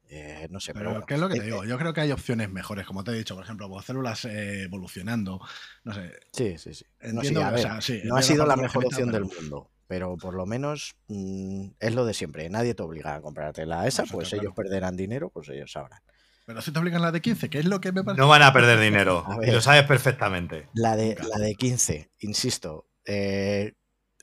Eh, 0.08 0.48
no 0.50 0.60
sé, 0.60 0.72
pero, 0.72 1.04
¿qué 1.04 1.14
es 1.14 1.20
lo 1.20 1.28
que 1.28 1.34
te 1.34 1.40
eh, 1.40 1.44
digo? 1.44 1.64
Eh 1.64 1.68
Yo 1.68 1.78
creo 1.78 1.92
que 1.92 2.00
hay 2.00 2.12
opciones 2.12 2.50
mejores, 2.50 2.86
como 2.86 3.02
te 3.02 3.10
he 3.10 3.14
dicho, 3.14 3.34
por 3.34 3.44
ejemplo, 3.44 3.68
pues, 3.68 3.86
células 3.86 4.24
evolucionando, 4.24 5.40
no 5.84 5.94
sé. 5.94 6.12
Sí, 6.32 6.58
sí, 6.58 6.74
sí. 6.74 6.84
no, 7.12 7.22
no 7.22 8.16
ha 8.16 8.22
sido 8.22 8.46
la 8.46 8.56
mejor 8.56 8.86
opción 8.86 9.10
del 9.10 9.24
mundo, 9.24 9.70
pero 9.86 10.16
por 10.16 10.34
lo 10.34 10.46
menos 10.46 10.96
mm, 11.08 11.68
es 11.78 11.94
lo 11.94 12.04
de 12.04 12.14
siempre. 12.14 12.48
Nadie 12.48 12.74
te 12.74 12.82
obliga 12.82 13.14
a 13.14 13.20
comprarte 13.20 13.66
la 13.66 13.86
esa, 13.86 14.04
pues 14.04 14.32
ellos 14.32 14.52
perderán 14.54 14.96
dinero, 14.96 15.30
pues 15.30 15.48
ellos 15.48 15.72
sabrán. 15.72 16.00
Pero 16.46 16.62
si 16.62 16.72
te 16.72 16.78
obligan 16.78 17.02
la 17.02 17.10
de 17.10 17.20
15, 17.20 17.50
que 17.50 17.58
es 17.58 17.64
lo 17.64 17.80
que 17.80 17.90
me 17.90 18.04
parece. 18.04 18.20
No 18.20 18.28
van 18.28 18.42
a 18.42 18.52
perder 18.52 18.78
dinero, 18.78 19.26
y 19.42 19.50
lo 19.50 19.60
sabes 19.60 19.82
perfectamente. 19.84 20.68
La 20.74 20.96
de, 20.96 21.16
la 21.16 21.44
de 21.44 21.54
15, 21.56 22.12
insisto, 22.20 22.86
eh, 23.04 23.72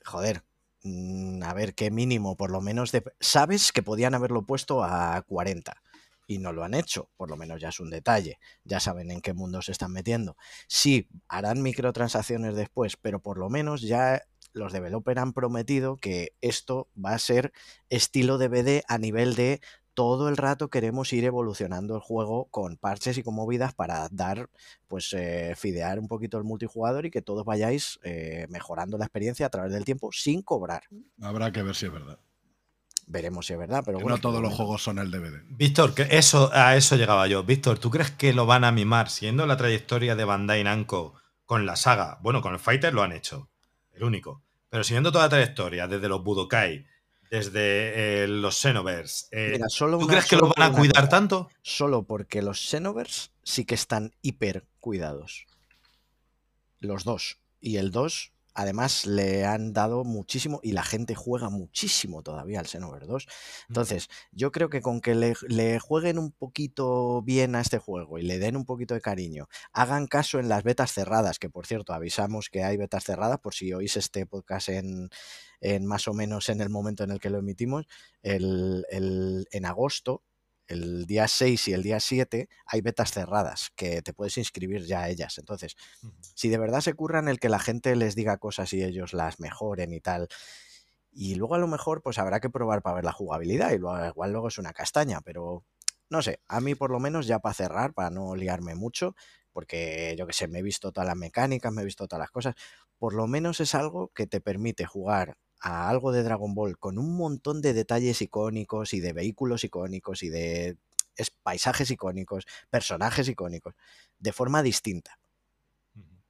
joder, 0.04 0.42
mm, 0.82 1.42
a 1.42 1.52
ver, 1.52 1.74
qué 1.74 1.90
mínimo, 1.90 2.36
por 2.36 2.50
lo 2.50 2.62
menos, 2.62 2.92
de, 2.92 3.02
sabes 3.20 3.72
que 3.72 3.82
podían 3.82 4.14
haberlo 4.14 4.46
puesto 4.46 4.82
a 4.82 5.20
40 5.26 5.74
y 6.26 6.38
no 6.38 6.52
lo 6.52 6.64
han 6.64 6.74
hecho, 6.74 7.10
por 7.16 7.28
lo 7.28 7.36
menos 7.36 7.60
ya 7.60 7.68
es 7.68 7.80
un 7.80 7.90
detalle, 7.90 8.38
ya 8.64 8.80
saben 8.80 9.10
en 9.10 9.20
qué 9.20 9.34
mundo 9.34 9.60
se 9.62 9.72
están 9.72 9.92
metiendo. 9.92 10.36
Sí, 10.66 11.08
harán 11.28 11.62
microtransacciones 11.62 12.54
después, 12.54 12.96
pero 12.96 13.20
por 13.20 13.38
lo 13.38 13.50
menos 13.50 13.82
ya 13.82 14.22
los 14.54 14.72
developers 14.72 15.20
han 15.20 15.32
prometido 15.32 15.96
que 15.96 16.32
esto 16.40 16.88
va 16.96 17.10
a 17.10 17.18
ser 17.18 17.52
estilo 17.90 18.38
DVD 18.38 18.82
a 18.88 18.96
nivel 18.98 19.34
de 19.34 19.60
todo 19.94 20.28
el 20.28 20.36
rato 20.36 20.68
queremos 20.68 21.12
ir 21.12 21.24
evolucionando 21.24 21.94
el 21.94 22.00
juego 22.00 22.46
con 22.50 22.76
parches 22.76 23.16
y 23.16 23.22
con 23.22 23.34
movidas 23.34 23.74
para 23.74 24.08
dar, 24.10 24.50
pues, 24.88 25.12
eh, 25.12 25.54
fidear 25.56 25.98
un 25.98 26.08
poquito 26.08 26.36
el 26.36 26.44
multijugador 26.44 27.06
y 27.06 27.10
que 27.10 27.22
todos 27.22 27.44
vayáis 27.44 28.00
eh, 28.02 28.46
mejorando 28.50 28.98
la 28.98 29.04
experiencia 29.04 29.46
a 29.46 29.50
través 29.50 29.72
del 29.72 29.84
tiempo 29.84 30.10
sin 30.12 30.42
cobrar. 30.42 30.82
Habrá 31.22 31.52
que 31.52 31.62
ver 31.62 31.76
si 31.76 31.86
es 31.86 31.92
verdad. 31.92 32.18
Veremos 33.06 33.46
si 33.46 33.52
es 33.52 33.58
verdad, 33.58 33.82
pero 33.84 33.98
bueno. 33.98 34.16
No 34.16 34.20
todos 34.20 34.42
los 34.42 34.54
juegos 34.54 34.82
son 34.82 34.98
el 34.98 35.10
DVD. 35.10 35.42
Víctor, 35.48 35.94
eso, 36.10 36.50
a 36.52 36.74
eso 36.74 36.96
llegaba 36.96 37.26
yo. 37.26 37.44
Víctor, 37.44 37.78
¿tú 37.78 37.90
crees 37.90 38.10
que 38.10 38.32
lo 38.32 38.46
van 38.46 38.64
a 38.64 38.72
mimar 38.72 39.10
siendo 39.10 39.46
la 39.46 39.56
trayectoria 39.56 40.16
de 40.16 40.24
Bandai 40.24 40.64
Namco 40.64 41.14
con 41.44 41.66
la 41.66 41.76
saga? 41.76 42.18
Bueno, 42.22 42.40
con 42.40 42.54
el 42.54 42.58
Fighter 42.58 42.94
lo 42.94 43.02
han 43.02 43.12
hecho. 43.12 43.50
El 43.94 44.04
único. 44.04 44.42
Pero 44.68 44.84
siguiendo 44.84 45.12
toda 45.12 45.24
la 45.24 45.30
trayectoria, 45.30 45.86
desde 45.86 46.08
los 46.08 46.22
Budokai, 46.22 46.86
desde 47.30 48.24
eh, 48.24 48.28
los 48.28 48.60
Xenoverse, 48.60 49.26
eh, 49.30 49.60
¿tú 49.78 50.06
crees 50.06 50.26
que 50.26 50.36
lo 50.36 50.52
van 50.54 50.72
a 50.72 50.76
cuidar 50.76 51.08
tanto? 51.08 51.48
Solo 51.62 52.02
porque 52.02 52.42
los 52.42 52.60
Xenoverse 52.60 53.30
sí 53.42 53.64
que 53.64 53.74
están 53.74 54.14
hiper 54.22 54.66
cuidados. 54.80 55.46
Los 56.80 57.04
dos. 57.04 57.38
Y 57.60 57.76
el 57.76 57.90
2 57.92 58.33
además 58.54 59.06
le 59.06 59.44
han 59.44 59.72
dado 59.72 60.04
muchísimo 60.04 60.60
y 60.62 60.72
la 60.72 60.82
gente 60.82 61.14
juega 61.14 61.50
muchísimo 61.50 62.22
todavía 62.22 62.60
al 62.60 62.66
Xenoverse 62.66 63.06
2. 63.06 63.26
Entonces, 63.68 64.08
yo 64.32 64.52
creo 64.52 64.70
que 64.70 64.80
con 64.80 65.00
que 65.00 65.14
le, 65.14 65.78
jueguen 65.80 66.18
un 66.18 66.32
poquito 66.32 67.22
bien 67.22 67.54
a 67.54 67.60
este 67.60 67.78
juego 67.78 68.18
y 68.18 68.22
le 68.22 68.38
den 68.38 68.56
un 68.56 68.64
poquito 68.64 68.94
de 68.94 69.00
cariño, 69.00 69.48
hagan 69.72 70.06
caso 70.06 70.38
en 70.38 70.48
las 70.48 70.62
betas 70.62 70.92
cerradas, 70.92 71.38
que 71.38 71.50
por 71.50 71.66
cierto 71.66 71.92
avisamos 71.92 72.48
que 72.48 72.64
hay 72.64 72.76
betas 72.76 73.04
cerradas 73.04 73.40
por 73.40 73.54
si 73.54 73.72
oís 73.72 73.96
este 73.96 74.26
podcast 74.26 74.68
en, 74.68 75.10
más 75.82 76.08
o 76.08 76.14
menos 76.14 76.48
en 76.48 76.60
el 76.60 76.70
momento 76.70 77.04
en 77.04 77.10
el 77.10 77.20
que 77.20 77.30
lo 77.30 77.38
emitimos, 77.38 77.86
el, 78.22 78.84
en 79.50 79.64
agosto 79.66 80.22
el 80.66 81.06
día 81.06 81.28
6 81.28 81.68
y 81.68 81.72
el 81.72 81.82
día 81.82 82.00
7 82.00 82.48
hay 82.66 82.80
betas 82.80 83.12
cerradas 83.12 83.70
que 83.76 84.02
te 84.02 84.12
puedes 84.12 84.38
inscribir 84.38 84.84
ya 84.84 85.02
a 85.02 85.08
ellas. 85.08 85.38
Entonces, 85.38 85.76
si 86.34 86.48
de 86.48 86.58
verdad 86.58 86.80
se 86.80 86.94
curran 86.94 87.28
el 87.28 87.38
que 87.38 87.48
la 87.48 87.58
gente 87.58 87.96
les 87.96 88.14
diga 88.14 88.38
cosas 88.38 88.72
y 88.72 88.82
ellos 88.82 89.12
las 89.12 89.40
mejoren 89.40 89.92
y 89.92 90.00
tal, 90.00 90.28
y 91.12 91.36
luego 91.36 91.54
a 91.54 91.58
lo 91.58 91.68
mejor 91.68 92.02
pues 92.02 92.18
habrá 92.18 92.40
que 92.40 92.50
probar 92.50 92.82
para 92.82 92.96
ver 92.96 93.04
la 93.04 93.12
jugabilidad 93.12 93.72
y 93.72 93.78
luego, 93.78 94.04
igual 94.06 94.32
luego 94.32 94.48
es 94.48 94.58
una 94.58 94.72
castaña, 94.72 95.20
pero 95.20 95.64
no 96.10 96.22
sé, 96.22 96.40
a 96.48 96.60
mí 96.60 96.74
por 96.74 96.90
lo 96.90 97.00
menos 97.00 97.26
ya 97.26 97.38
para 97.38 97.54
cerrar, 97.54 97.94
para 97.94 98.10
no 98.10 98.34
liarme 98.34 98.74
mucho, 98.74 99.14
porque 99.52 100.14
yo 100.18 100.26
que 100.26 100.32
sé, 100.32 100.48
me 100.48 100.58
he 100.58 100.62
visto 100.62 100.92
todas 100.92 101.06
las 101.06 101.16
mecánicas, 101.16 101.72
me 101.72 101.82
he 101.82 101.84
visto 101.84 102.06
todas 102.08 102.20
las 102.20 102.30
cosas, 102.30 102.54
por 102.98 103.14
lo 103.14 103.26
menos 103.26 103.60
es 103.60 103.74
algo 103.74 104.08
que 104.14 104.26
te 104.26 104.40
permite 104.40 104.84
jugar 104.84 105.36
a 105.64 105.88
algo 105.88 106.12
de 106.12 106.22
Dragon 106.22 106.54
Ball 106.54 106.78
con 106.78 106.98
un 106.98 107.16
montón 107.16 107.62
de 107.62 107.72
detalles 107.72 108.20
icónicos 108.20 108.92
y 108.92 109.00
de 109.00 109.14
vehículos 109.14 109.64
icónicos 109.64 110.22
y 110.22 110.28
de 110.28 110.76
paisajes 111.42 111.90
icónicos, 111.90 112.44
personajes 112.68 113.28
icónicos, 113.28 113.74
de 114.18 114.32
forma 114.32 114.62
distinta. 114.62 115.18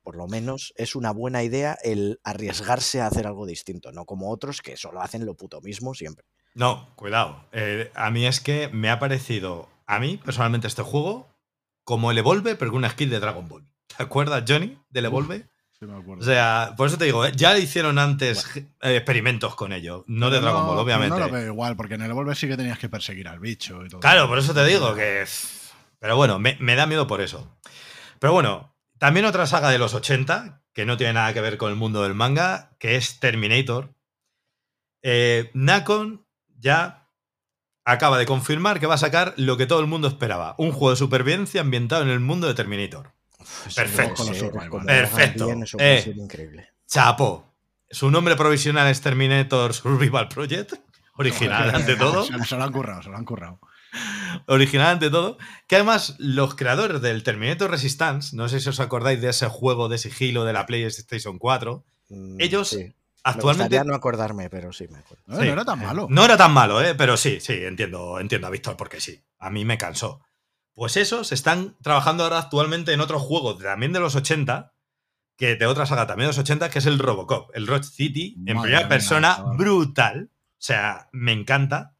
Por 0.04 0.14
lo 0.14 0.28
menos 0.28 0.72
es 0.76 0.94
una 0.94 1.10
buena 1.10 1.42
idea 1.42 1.76
el 1.82 2.20
arriesgarse 2.22 3.00
a 3.00 3.08
hacer 3.08 3.26
algo 3.26 3.44
distinto, 3.44 3.90
no 3.90 4.04
como 4.04 4.30
otros 4.30 4.62
que 4.62 4.76
solo 4.76 5.02
hacen 5.02 5.26
lo 5.26 5.34
puto 5.34 5.60
mismo 5.62 5.94
siempre. 5.94 6.26
No, 6.54 6.94
cuidado. 6.94 7.48
Eh, 7.50 7.90
a 7.94 8.12
mí 8.12 8.26
es 8.26 8.38
que 8.40 8.68
me 8.68 8.88
ha 8.88 9.00
parecido, 9.00 9.68
a 9.86 9.98
mí 9.98 10.16
personalmente 10.18 10.68
este 10.68 10.82
juego, 10.82 11.26
como 11.82 12.12
el 12.12 12.18
Evolve, 12.18 12.54
pero 12.54 12.70
con 12.70 12.78
una 12.78 12.90
skill 12.90 13.10
de 13.10 13.18
Dragon 13.18 13.48
Ball. 13.48 13.66
¿Te 13.96 14.00
acuerdas, 14.00 14.44
Johnny, 14.46 14.78
del 14.90 15.06
Evolve? 15.06 15.48
Sí, 15.78 15.86
me 15.86 15.98
acuerdo. 15.98 16.22
O 16.22 16.24
sea, 16.24 16.74
por 16.76 16.86
eso 16.86 16.98
te 16.98 17.04
digo, 17.04 17.24
¿eh? 17.26 17.32
ya 17.34 17.56
hicieron 17.58 17.98
antes 17.98 18.56
eh, 18.56 18.96
experimentos 18.96 19.54
con 19.54 19.72
ello, 19.72 20.04
no 20.06 20.30
de 20.30 20.40
Dragon 20.40 20.66
Ball, 20.66 20.78
obviamente. 20.78 21.18
No 21.18 21.26
lo 21.26 21.32
veo 21.32 21.46
igual, 21.46 21.76
porque 21.76 21.94
en 21.94 22.02
el 22.02 22.10
Evolve 22.10 22.34
sí 22.34 22.46
que 22.46 22.56
tenías 22.56 22.78
que 22.78 22.88
perseguir 22.88 23.28
al 23.28 23.40
bicho 23.40 23.84
y 23.84 23.88
todo. 23.88 24.00
Claro, 24.00 24.28
por 24.28 24.38
eso 24.38 24.54
te 24.54 24.64
digo 24.64 24.94
que. 24.94 25.24
Pero 25.98 26.16
bueno, 26.16 26.38
me, 26.38 26.56
me 26.60 26.76
da 26.76 26.86
miedo 26.86 27.06
por 27.06 27.20
eso. 27.20 27.56
Pero 28.18 28.32
bueno, 28.32 28.74
también 28.98 29.26
otra 29.26 29.46
saga 29.46 29.70
de 29.70 29.78
los 29.78 29.94
80, 29.94 30.62
que 30.72 30.86
no 30.86 30.96
tiene 30.96 31.14
nada 31.14 31.32
que 31.32 31.40
ver 31.40 31.56
con 31.56 31.70
el 31.70 31.76
mundo 31.76 32.02
del 32.02 32.14
manga, 32.14 32.76
que 32.78 32.96
es 32.96 33.20
Terminator. 33.20 33.94
Eh, 35.02 35.50
Nakon 35.54 36.26
ya 36.58 37.08
acaba 37.84 38.18
de 38.18 38.26
confirmar 38.26 38.80
que 38.80 38.86
va 38.86 38.94
a 38.94 38.98
sacar 38.98 39.34
lo 39.36 39.56
que 39.56 39.66
todo 39.66 39.80
el 39.80 39.86
mundo 39.86 40.08
esperaba, 40.08 40.54
un 40.58 40.72
juego 40.72 40.90
de 40.90 40.96
supervivencia 40.96 41.60
ambientado 41.60 42.02
en 42.02 42.08
el 42.08 42.20
mundo 42.20 42.46
de 42.46 42.54
Terminator. 42.54 43.12
Perfecto. 43.74 44.24
Perfecto. 44.86 45.48
Eh, 45.78 46.14
increíble. 46.16 46.68
Chapo. 46.86 47.54
Su 47.90 48.10
nombre 48.10 48.34
provisional 48.36 48.88
es 48.88 49.00
Terminator 49.00 49.72
Survival 49.72 50.28
Project. 50.28 50.74
Original, 51.16 51.74
ante 51.74 51.94
todo. 51.96 52.24
Se 52.24 52.56
lo 52.56 52.64
han 52.64 52.72
currado, 52.72 53.02
se 53.02 53.08
lo 53.08 53.16
han 53.16 53.24
currado. 53.24 53.60
Original 54.46 54.88
ante 54.88 55.10
todo. 55.10 55.38
Que 55.68 55.76
además, 55.76 56.16
los 56.18 56.56
creadores 56.56 57.00
del 57.00 57.22
Terminator 57.22 57.70
Resistance, 57.70 58.34
no 58.36 58.48
sé 58.48 58.60
si 58.60 58.68
os 58.68 58.80
acordáis 58.80 59.20
de 59.20 59.30
ese 59.30 59.46
juego 59.46 59.88
de 59.88 59.98
sigilo 59.98 60.44
de 60.44 60.52
la 60.52 60.66
PlayStation 60.66 61.38
4, 61.38 61.84
mm, 62.08 62.40
ellos 62.40 62.76
actualmente. 63.22 63.78
Me 63.78 63.84
no 63.84 63.94
acordarme, 63.94 64.50
pero 64.50 64.72
sí 64.72 64.88
me 64.88 64.98
acuerdo. 64.98 65.22
No, 65.26 65.40
era 65.40 65.64
tan 65.64 65.78
malo. 65.78 66.06
No 66.10 66.24
era 66.24 66.36
tan 66.36 66.52
malo, 66.52 66.82
¿eh? 66.82 66.94
pero 66.96 67.16
sí, 67.16 67.38
sí, 67.40 67.52
entiendo, 67.64 68.18
entiendo 68.18 68.48
a 68.48 68.50
Víctor 68.50 68.76
porque 68.76 69.00
sí. 69.00 69.22
A 69.38 69.50
mí 69.50 69.64
me 69.64 69.78
cansó. 69.78 70.20
Pues 70.74 70.96
esos 70.96 71.32
están 71.32 71.76
trabajando 71.82 72.24
ahora 72.24 72.38
actualmente 72.38 72.92
en 72.92 73.00
otro 73.00 73.20
juego 73.20 73.56
también 73.56 73.92
de 73.92 74.00
los 74.00 74.16
80, 74.16 74.74
que 75.36 75.56
de 75.56 75.66
otra 75.66 75.86
saga 75.86 76.06
también 76.06 76.26
de 76.26 76.30
los 76.30 76.38
80, 76.38 76.70
que 76.70 76.80
es 76.80 76.86
el 76.86 76.98
Robocop, 76.98 77.50
el 77.54 77.66
Road 77.66 77.84
City, 77.84 78.36
en 78.46 78.60
primera 78.60 78.88
persona, 78.88 79.42
brutal. 79.56 80.30
O 80.32 80.66
sea, 80.66 81.08
me 81.12 81.32
encanta. 81.32 81.96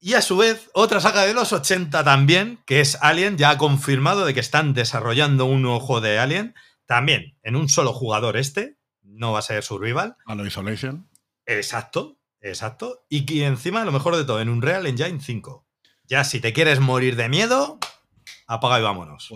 Y 0.00 0.14
a 0.14 0.22
su 0.22 0.36
vez, 0.36 0.70
otra 0.74 1.00
saga 1.00 1.26
de 1.26 1.34
los 1.34 1.52
80 1.52 2.04
también, 2.04 2.60
que 2.66 2.80
es 2.80 2.98
Alien, 3.00 3.36
ya 3.36 3.50
ha 3.50 3.58
confirmado 3.58 4.24
de 4.24 4.34
que 4.34 4.40
están 4.40 4.74
desarrollando 4.74 5.44
un 5.44 5.62
nuevo 5.62 5.80
juego 5.80 6.00
de 6.02 6.18
Alien, 6.18 6.54
también 6.86 7.36
en 7.42 7.56
un 7.56 7.68
solo 7.68 7.92
jugador 7.92 8.36
este, 8.36 8.78
no 9.02 9.32
va 9.32 9.40
a 9.40 9.42
ser 9.42 9.62
Survival. 9.62 10.16
A 10.26 10.34
lo 10.34 10.46
Isolation. 10.46 11.08
Exacto, 11.46 12.18
exacto. 12.40 13.06
Y 13.08 13.26
que 13.26 13.44
encima, 13.44 13.84
lo 13.84 13.92
mejor 13.92 14.16
de 14.16 14.24
todo, 14.24 14.40
en 14.40 14.48
un 14.48 14.62
Real 14.62 14.86
Engine 14.86 15.20
5. 15.20 15.67
Ya 16.08 16.24
si 16.24 16.40
te 16.40 16.52
quieres 16.52 16.80
morir 16.80 17.16
de 17.16 17.28
miedo, 17.28 17.78
apaga 18.46 18.80
y 18.80 18.82
vámonos. 18.82 19.30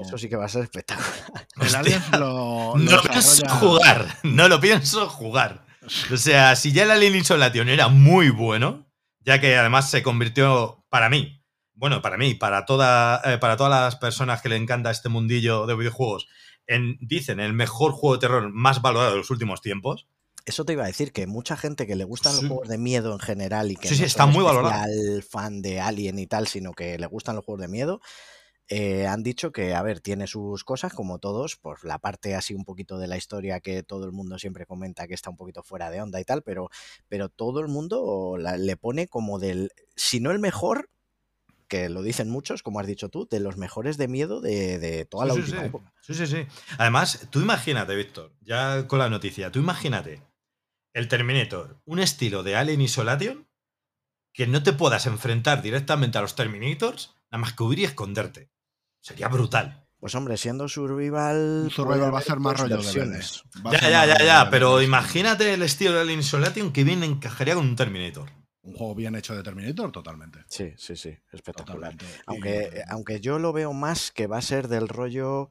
eso 0.00 0.16
sí 0.16 0.28
que 0.28 0.36
va 0.36 0.44
a 0.44 0.48
ser 0.48 0.62
espectacular. 0.62 1.46
El 1.60 1.74
Alien 1.74 2.02
lo, 2.12 2.74
no 2.76 2.90
lo 2.96 3.02
pienso 3.02 3.48
jugar, 3.48 4.18
no 4.22 4.48
lo 4.48 4.60
pienso 4.60 5.08
jugar. 5.08 5.66
O 6.12 6.16
sea, 6.16 6.54
si 6.56 6.72
ya 6.72 6.84
el 6.84 6.92
Alien 6.92 7.16
Isolation 7.16 7.68
era 7.68 7.88
muy 7.88 8.30
bueno, 8.30 8.86
ya 9.20 9.40
que 9.40 9.56
además 9.56 9.90
se 9.90 10.02
convirtió 10.02 10.84
para 10.88 11.08
mí, 11.08 11.44
bueno, 11.74 12.00
para 12.00 12.16
mí, 12.16 12.34
para, 12.34 12.64
toda, 12.64 13.20
eh, 13.24 13.38
para 13.38 13.56
todas 13.56 13.72
las 13.72 13.96
personas 13.96 14.40
que 14.40 14.48
le 14.48 14.56
encanta 14.56 14.90
este 14.90 15.08
mundillo 15.08 15.66
de 15.66 15.76
videojuegos, 15.76 16.28
en, 16.66 16.96
dicen 17.00 17.40
el 17.40 17.52
mejor 17.52 17.92
juego 17.92 18.16
de 18.16 18.20
terror 18.20 18.50
más 18.52 18.80
valorado 18.82 19.10
de 19.10 19.18
los 19.18 19.30
últimos 19.30 19.60
tiempos. 19.60 20.08
Eso 20.46 20.64
te 20.64 20.72
iba 20.72 20.84
a 20.84 20.86
decir, 20.86 21.12
que 21.12 21.26
mucha 21.26 21.56
gente 21.56 21.86
que 21.86 21.96
le 21.96 22.04
gustan 22.04 22.36
los 22.36 22.46
juegos 22.46 22.68
de 22.68 22.78
miedo 22.78 23.12
en 23.12 23.18
general 23.18 23.70
y 23.72 23.76
que 23.76 23.88
sí, 23.88 23.98
no 23.98 24.06
está 24.06 24.26
muy 24.26 24.44
valorado. 24.44 24.86
fan 25.28 25.60
de 25.60 25.80
Alien 25.80 26.20
y 26.20 26.26
tal, 26.28 26.46
sino 26.46 26.72
que 26.72 26.98
le 26.98 27.06
gustan 27.06 27.34
los 27.34 27.44
juegos 27.44 27.62
de 27.62 27.68
miedo, 27.68 28.00
eh, 28.68 29.06
han 29.06 29.22
dicho 29.22 29.52
que, 29.52 29.74
a 29.74 29.82
ver, 29.82 30.00
tiene 30.00 30.26
sus 30.26 30.64
cosas, 30.64 30.92
como 30.92 31.18
todos, 31.18 31.56
por 31.56 31.84
la 31.84 31.98
parte 31.98 32.34
así 32.34 32.54
un 32.54 32.64
poquito 32.64 32.98
de 32.98 33.06
la 33.06 33.16
historia 33.16 33.60
que 33.60 33.84
todo 33.84 34.04
el 34.04 34.12
mundo 34.12 34.38
siempre 34.38 34.66
comenta 34.66 35.06
que 35.06 35.14
está 35.14 35.30
un 35.30 35.36
poquito 35.36 35.62
fuera 35.62 35.90
de 35.90 36.00
onda 36.00 36.20
y 36.20 36.24
tal, 36.24 36.42
pero, 36.42 36.70
pero 37.08 37.28
todo 37.28 37.60
el 37.60 37.68
mundo 37.68 38.36
le 38.38 38.76
pone 38.76 39.06
como 39.06 39.38
del, 39.38 39.70
si 39.94 40.18
no 40.18 40.32
el 40.32 40.40
mejor, 40.40 40.90
que 41.68 41.88
lo 41.88 42.02
dicen 42.02 42.28
muchos, 42.28 42.62
como 42.62 42.80
has 42.80 42.86
dicho 42.86 43.08
tú, 43.08 43.26
de 43.28 43.40
los 43.40 43.56
mejores 43.56 43.96
de 43.98 44.08
miedo 44.08 44.40
de, 44.40 45.06
toda 45.10 45.26
la 45.26 45.34
última 45.34 45.60
sí. 45.60 45.66
época. 45.66 45.92
Sí, 46.00 46.14
sí, 46.14 46.26
sí. 46.26 46.46
Además, 46.78 47.26
tú 47.30 47.40
imagínate, 47.40 47.94
Víctor, 47.94 48.32
ya 48.40 48.86
con 48.86 48.98
la 48.98 49.08
noticia, 49.08 49.50
tú 49.50 49.58
imagínate 49.60 50.22
el 50.96 51.08
Terminator, 51.08 51.78
un 51.84 51.98
estilo 51.98 52.42
de 52.42 52.56
Alien 52.56 52.80
Isolation, 52.80 53.46
que 54.32 54.46
no 54.46 54.62
te 54.62 54.72
puedas 54.72 55.04
enfrentar 55.04 55.60
directamente 55.60 56.16
a 56.16 56.22
los 56.22 56.34
Terminators, 56.34 57.14
nada 57.30 57.42
más 57.42 57.52
que 57.52 57.64
huir 57.64 57.80
y 57.80 57.84
esconderte. 57.84 58.50
Sería 59.02 59.28
brutal. 59.28 59.86
Pues 59.98 60.14
hombre, 60.14 60.38
siendo 60.38 60.68
survival. 60.68 61.68
Survival 61.70 62.14
va 62.14 62.20
a 62.20 62.22
ser 62.22 62.40
más 62.40 62.58
rollo 62.58 62.78
de 62.78 63.20
Ya, 63.72 63.90
ya, 63.90 64.06
ya, 64.06 64.24
ya, 64.24 64.50
pero 64.50 64.80
imagínate 64.80 65.52
el 65.52 65.62
estilo 65.62 65.92
de 65.92 66.00
Alien 66.00 66.20
Isolation 66.20 66.72
que 66.72 66.82
bien 66.82 67.02
encajaría 67.02 67.56
con 67.56 67.66
un 67.66 67.76
Terminator. 67.76 68.30
Un 68.62 68.72
juego 68.72 68.94
bien 68.94 69.16
hecho 69.16 69.36
de 69.36 69.42
Terminator, 69.42 69.92
totalmente. 69.92 70.44
Sí, 70.48 70.72
sí, 70.78 70.96
sí, 70.96 71.14
espectacular. 71.30 71.94
Aunque, 72.24 72.82
aunque 72.88 73.20
yo 73.20 73.38
lo 73.38 73.52
veo 73.52 73.74
más 73.74 74.12
que 74.12 74.26
va 74.26 74.38
a 74.38 74.42
ser 74.42 74.68
del 74.68 74.88
rollo 74.88 75.50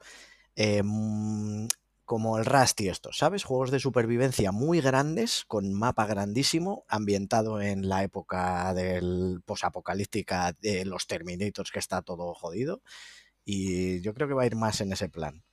eh, 0.56 0.82
mm, 0.84 1.68
como 2.06 2.38
el 2.38 2.46
Rust 2.46 2.80
y 2.82 2.90
esto, 2.90 3.10
¿sabes? 3.12 3.44
Juegos 3.44 3.72
de 3.72 3.80
supervivencia 3.80 4.52
muy 4.52 4.80
grandes, 4.80 5.44
con 5.48 5.74
mapa 5.74 6.06
grandísimo, 6.06 6.86
ambientado 6.88 7.60
en 7.60 7.90
la 7.90 8.04
época 8.04 8.74
del 8.74 9.42
posapocalíptica 9.44 10.54
de 10.62 10.86
los 10.86 11.08
Terminators, 11.08 11.72
que 11.72 11.80
está 11.80 12.02
todo 12.04 12.34
jodido. 12.34 12.82
Y 13.44 14.02
yo 14.02 14.14
creo 14.14 14.28
que 14.28 14.34
va 14.34 14.44
a 14.44 14.48
ir 14.48 14.56
más 14.56 14.82
en 14.82 14.94
ese 14.94 15.10
plan. 15.10 15.44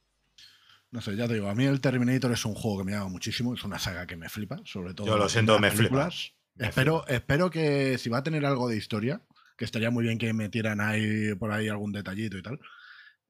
No 0.91 1.01
sé, 1.01 1.17
ya 1.17 1.27
te 1.27 1.35
digo, 1.35 1.49
a 1.49 1.55
mí 1.55 1.65
el 1.65 1.81
Terminator 1.81 2.33
es 2.33 2.45
un 2.45 2.55
juego 2.55 2.79
que 2.79 2.85
me 2.85 2.93
llama 2.93 3.09
muchísimo, 3.09 3.55
es 3.55 3.65
una 3.65 3.79
saga 3.79 4.07
que 4.07 4.17
me 4.17 4.29
flipa, 4.29 4.61
sobre 4.65 4.93
todo. 4.93 5.07
Yo 5.07 5.17
lo 5.17 5.29
siento, 5.29 5.59
me 5.59 5.71
flipa. 5.71 6.11
espero, 6.59 7.07
espero 7.09 7.51
que 7.51 7.97
si 7.97 8.11
va 8.11 8.19
a 8.19 8.23
tener 8.23 8.45
algo 8.45 8.69
de 8.69 8.77
historia, 8.77 9.23
que 9.57 9.65
estaría 9.65 9.91
muy 9.91 10.05
bien 10.05 10.19
que 10.19 10.33
metieran 10.35 10.83
ahí 10.83 11.35
por 11.35 11.51
ahí 11.51 11.69
algún 11.69 11.93
detallito 11.93 12.37
y 12.37 12.43
tal, 12.43 12.61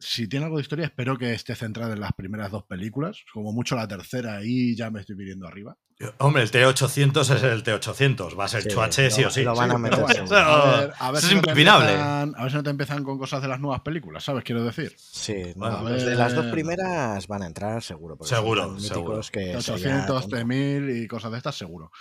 si 0.02 0.26
tiene 0.26 0.46
algo 0.46 0.56
de 0.56 0.62
historia, 0.62 0.86
espero 0.86 1.16
que 1.16 1.32
esté 1.32 1.54
centrado 1.54 1.92
en 1.92 2.00
las 2.00 2.12
primeras 2.12 2.50
dos 2.50 2.64
películas, 2.64 3.24
como 3.32 3.52
mucho 3.52 3.76
la 3.76 3.86
tercera, 3.86 4.40
y 4.42 4.74
ya 4.74 4.90
me 4.90 5.00
estoy 5.00 5.16
pidiendo 5.16 5.46
arriba. 5.46 5.76
Hombre, 6.18 6.42
el 6.42 6.50
T800 6.50 7.20
es 7.36 7.42
el 7.44 7.62
T800, 7.62 8.38
va 8.38 8.46
a 8.46 8.48
ser 8.48 8.62
sí, 8.62 8.70
sí 9.10 9.24
o 9.24 9.30
sí. 9.30 9.42
Lo 9.44 9.54
van 9.54 9.70
a 9.70 9.78
meter. 9.78 10.00
a 10.00 11.10
ver, 11.12 11.22
es 11.22 11.28
si 11.28 11.34
impepinable. 11.34 11.92
a 11.92 12.24
ver 12.24 12.50
si 12.50 12.56
no 12.56 12.62
te 12.64 12.70
empiezan 12.70 13.04
con 13.04 13.18
cosas 13.18 13.40
de 13.40 13.48
las 13.48 13.60
nuevas 13.60 13.82
películas, 13.82 14.24
¿sabes? 14.24 14.42
Quiero 14.42 14.64
decir. 14.64 14.92
Sí, 14.98 15.52
bueno, 15.54 15.84
de 15.84 16.16
las 16.16 16.34
dos 16.34 16.46
primeras 16.46 17.28
van 17.28 17.42
a 17.42 17.46
entrar 17.46 17.82
seguro. 17.82 18.18
Seguro, 18.22 18.80
seguro. 18.80 19.20
Que 19.30 19.56
800, 19.56 20.28
T1000 20.28 21.04
y 21.04 21.06
cosas 21.06 21.30
de 21.30 21.38
estas, 21.38 21.54
seguro. 21.54 21.92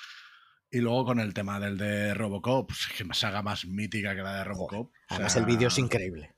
Y 0.72 0.80
luego 0.80 1.06
con 1.06 1.20
el 1.20 1.34
tema 1.34 1.60
del 1.60 1.78
de 1.78 2.14
Robocop, 2.16 2.68
pues, 2.68 2.88
que 2.98 3.04
me 3.04 3.14
saga 3.14 3.44
más 3.44 3.66
mítica 3.66 4.16
que 4.16 4.24
la 4.24 4.38
de 4.38 4.44
Robocop. 4.46 4.92
Además, 5.10 5.36
el 5.36 5.46
vídeo 5.46 5.68
es 5.68 5.78
increíble. 5.78 6.34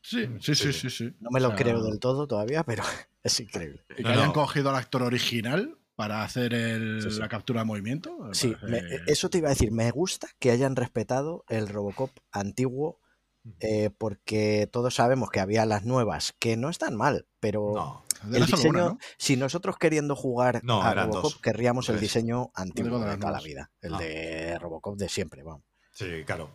Sí, 0.00 0.28
sí, 0.40 0.54
sí, 0.54 0.72
sí, 0.72 0.90
sí. 0.90 1.14
No 1.20 1.30
me 1.30 1.40
lo 1.40 1.54
creo 1.54 1.82
del 1.82 1.98
todo 1.98 2.26
todavía, 2.26 2.62
pero 2.64 2.82
es 3.22 3.40
increíble. 3.40 3.84
Y 3.96 4.02
que 4.02 4.08
hayan 4.08 4.32
cogido 4.32 4.70
al 4.70 4.76
actor 4.76 5.02
original 5.02 5.78
para 5.98 6.22
hacer 6.22 6.52
la 6.52 7.28
captura 7.28 7.62
de 7.62 7.66
movimiento. 7.66 8.16
Sí, 8.32 8.54
eso 9.06 9.30
te 9.30 9.38
iba 9.38 9.48
a 9.48 9.50
decir. 9.50 9.72
Me 9.72 9.90
gusta 9.90 10.28
que 10.38 10.52
hayan 10.52 10.76
respetado 10.76 11.44
el 11.48 11.68
Robocop 11.68 12.10
antiguo, 12.30 13.00
eh, 13.58 13.90
porque 13.98 14.68
todos 14.70 14.94
sabemos 14.94 15.30
que 15.30 15.40
había 15.40 15.66
las 15.66 15.84
nuevas 15.84 16.34
que 16.38 16.56
no 16.56 16.68
están 16.68 16.94
mal, 16.94 17.26
pero 17.40 18.04
el 18.32 18.46
diseño, 18.46 18.98
si 19.16 19.36
nosotros 19.36 19.76
queriendo 19.76 20.14
jugar 20.14 20.62
a 20.68 20.94
Robocop, 20.94 21.40
querríamos 21.40 21.88
el 21.88 21.98
diseño 21.98 22.52
antiguo 22.54 23.00
de 23.00 23.16
toda 23.16 23.32
la 23.32 23.40
vida, 23.40 23.72
el 23.80 23.96
de 23.96 24.58
Robocop 24.60 24.96
de 24.96 25.08
siempre, 25.08 25.42
vamos. 25.42 25.64
Sí, 25.90 26.22
claro. 26.24 26.48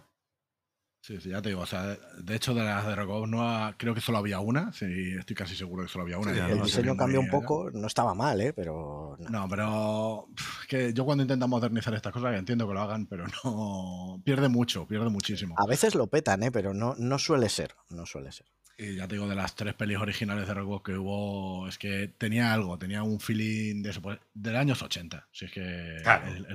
Sí, 1.03 1.19
sí, 1.19 1.31
ya 1.31 1.41
te 1.41 1.49
digo. 1.49 1.59
O 1.59 1.65
sea, 1.65 1.97
de 2.17 2.35
hecho, 2.35 2.53
de 2.53 2.63
las 2.63 2.87
de 2.87 2.95
Robocop 2.95 3.27
no 3.27 3.73
creo 3.75 3.93
que 3.93 3.99
solo 3.99 4.19
había 4.19 4.39
una. 4.39 4.71
Sí, 4.71 4.85
estoy 5.19 5.35
casi 5.35 5.53
seguro 5.53 5.83
que 5.83 5.89
solo 5.89 6.03
había 6.05 6.17
una. 6.17 6.31
el 6.31 6.61
diseño 6.61 6.95
cambió 6.95 7.19
un 7.19 7.29
poco, 7.29 7.69
no 7.73 7.87
estaba 7.87 8.13
mal, 8.13 8.39
¿eh? 8.39 8.53
Pero. 8.53 9.17
No, 9.29 9.49
pero. 9.49 10.29
que 10.69 10.93
yo 10.93 11.03
cuando 11.03 11.23
intento 11.23 11.45
modernizar 11.45 11.93
estas 11.93 12.13
cosas, 12.13 12.35
entiendo 12.35 12.65
que 12.69 12.73
lo 12.73 12.79
hagan, 12.79 13.05
pero 13.05 13.25
no. 13.43 14.21
Pierde 14.23 14.47
mucho, 14.47 14.87
pierde 14.87 15.09
muchísimo. 15.09 15.55
A 15.57 15.67
veces 15.67 15.93
lo 15.93 16.07
petan, 16.07 16.41
¿eh? 16.41 16.51
Pero 16.51 16.73
no, 16.73 16.95
no 16.97 17.19
suele 17.19 17.49
ser. 17.49 17.75
No 17.89 18.05
suele 18.05 18.31
ser. 18.31 18.47
Y 18.77 18.95
ya 18.95 19.07
te 19.07 19.15
digo, 19.15 19.27
de 19.27 19.35
las 19.35 19.55
tres 19.55 19.73
pelis 19.73 19.97
originales 19.97 20.47
de 20.47 20.53
Robocop 20.53 20.85
que 20.85 20.97
hubo, 20.97 21.67
es 21.67 21.77
que 21.77 22.09
tenía 22.17 22.53
algo, 22.53 22.77
tenía 22.77 23.03
un 23.03 23.19
feeling 23.19 23.83
de 23.83 23.91
eso, 23.91 24.01
pues, 24.01 24.19
del 24.33 24.55
años 24.55 24.81
80. 24.81 25.27
Si 25.31 25.45
es 25.45 25.51
que 25.51 25.97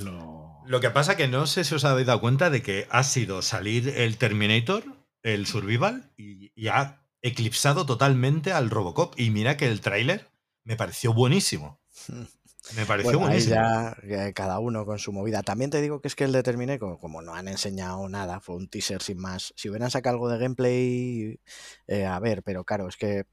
lo... 0.01 0.63
lo... 0.67 0.81
que 0.81 0.91
pasa 0.91 1.17
que 1.17 1.29
no 1.29 1.47
sé 1.47 1.65
si 1.65 1.75
os 1.75 1.85
habéis 1.85 2.07
dado 2.07 2.21
cuenta 2.21 2.51
de 2.51 2.63
que 2.63 2.87
ha 2.91 3.05
sido 3.05 3.43
salir 3.43 3.89
el 3.97 4.17
Terminator, 4.17 4.85
el 5.23 5.47
Survival, 5.47 6.11
y, 6.17 6.53
y 6.55 6.69
ha 6.69 7.03
eclipsado 7.23 7.87
totalmente 7.87 8.53
al 8.53 8.71
Robocop. 8.71 9.19
Y 9.19 9.31
mira 9.31 9.57
que 9.57 9.69
el 9.69 9.81
tráiler 9.81 10.27
me 10.65 10.77
pareció 10.77 11.13
buenísimo. 11.13 11.81
Me 12.77 12.85
pareció 12.87 13.19
buenísimo. 13.19 13.55
ya 13.55 13.97
eh, 14.03 14.33
cada 14.35 14.59
uno 14.59 14.85
con 14.85 14.99
su 14.99 15.13
movida. 15.13 15.43
También 15.43 15.71
te 15.71 15.81
digo 15.81 16.01
que 16.01 16.09
es 16.09 16.15
que 16.15 16.25
el 16.25 16.33
de 16.33 16.43
Terminé, 16.43 16.79
como, 16.79 17.23
no 17.23 17.35
han 17.35 17.49
enseñado 17.49 18.09
nada, 18.09 18.41
fue 18.41 18.57
un 18.57 18.69
teaser 18.69 19.03
sin 19.03 19.19
más. 19.19 19.53
Si 19.57 19.69
hubieran 19.69 19.91
sacado 19.91 20.15
algo 20.15 20.29
de 20.29 20.39
gameplay, 20.39 21.41
eh, 21.87 22.07
a 22.07 22.19
ver, 22.21 22.43
pero 22.43 22.65
claro, 22.65 22.89
es 22.89 22.97
que 22.97 23.25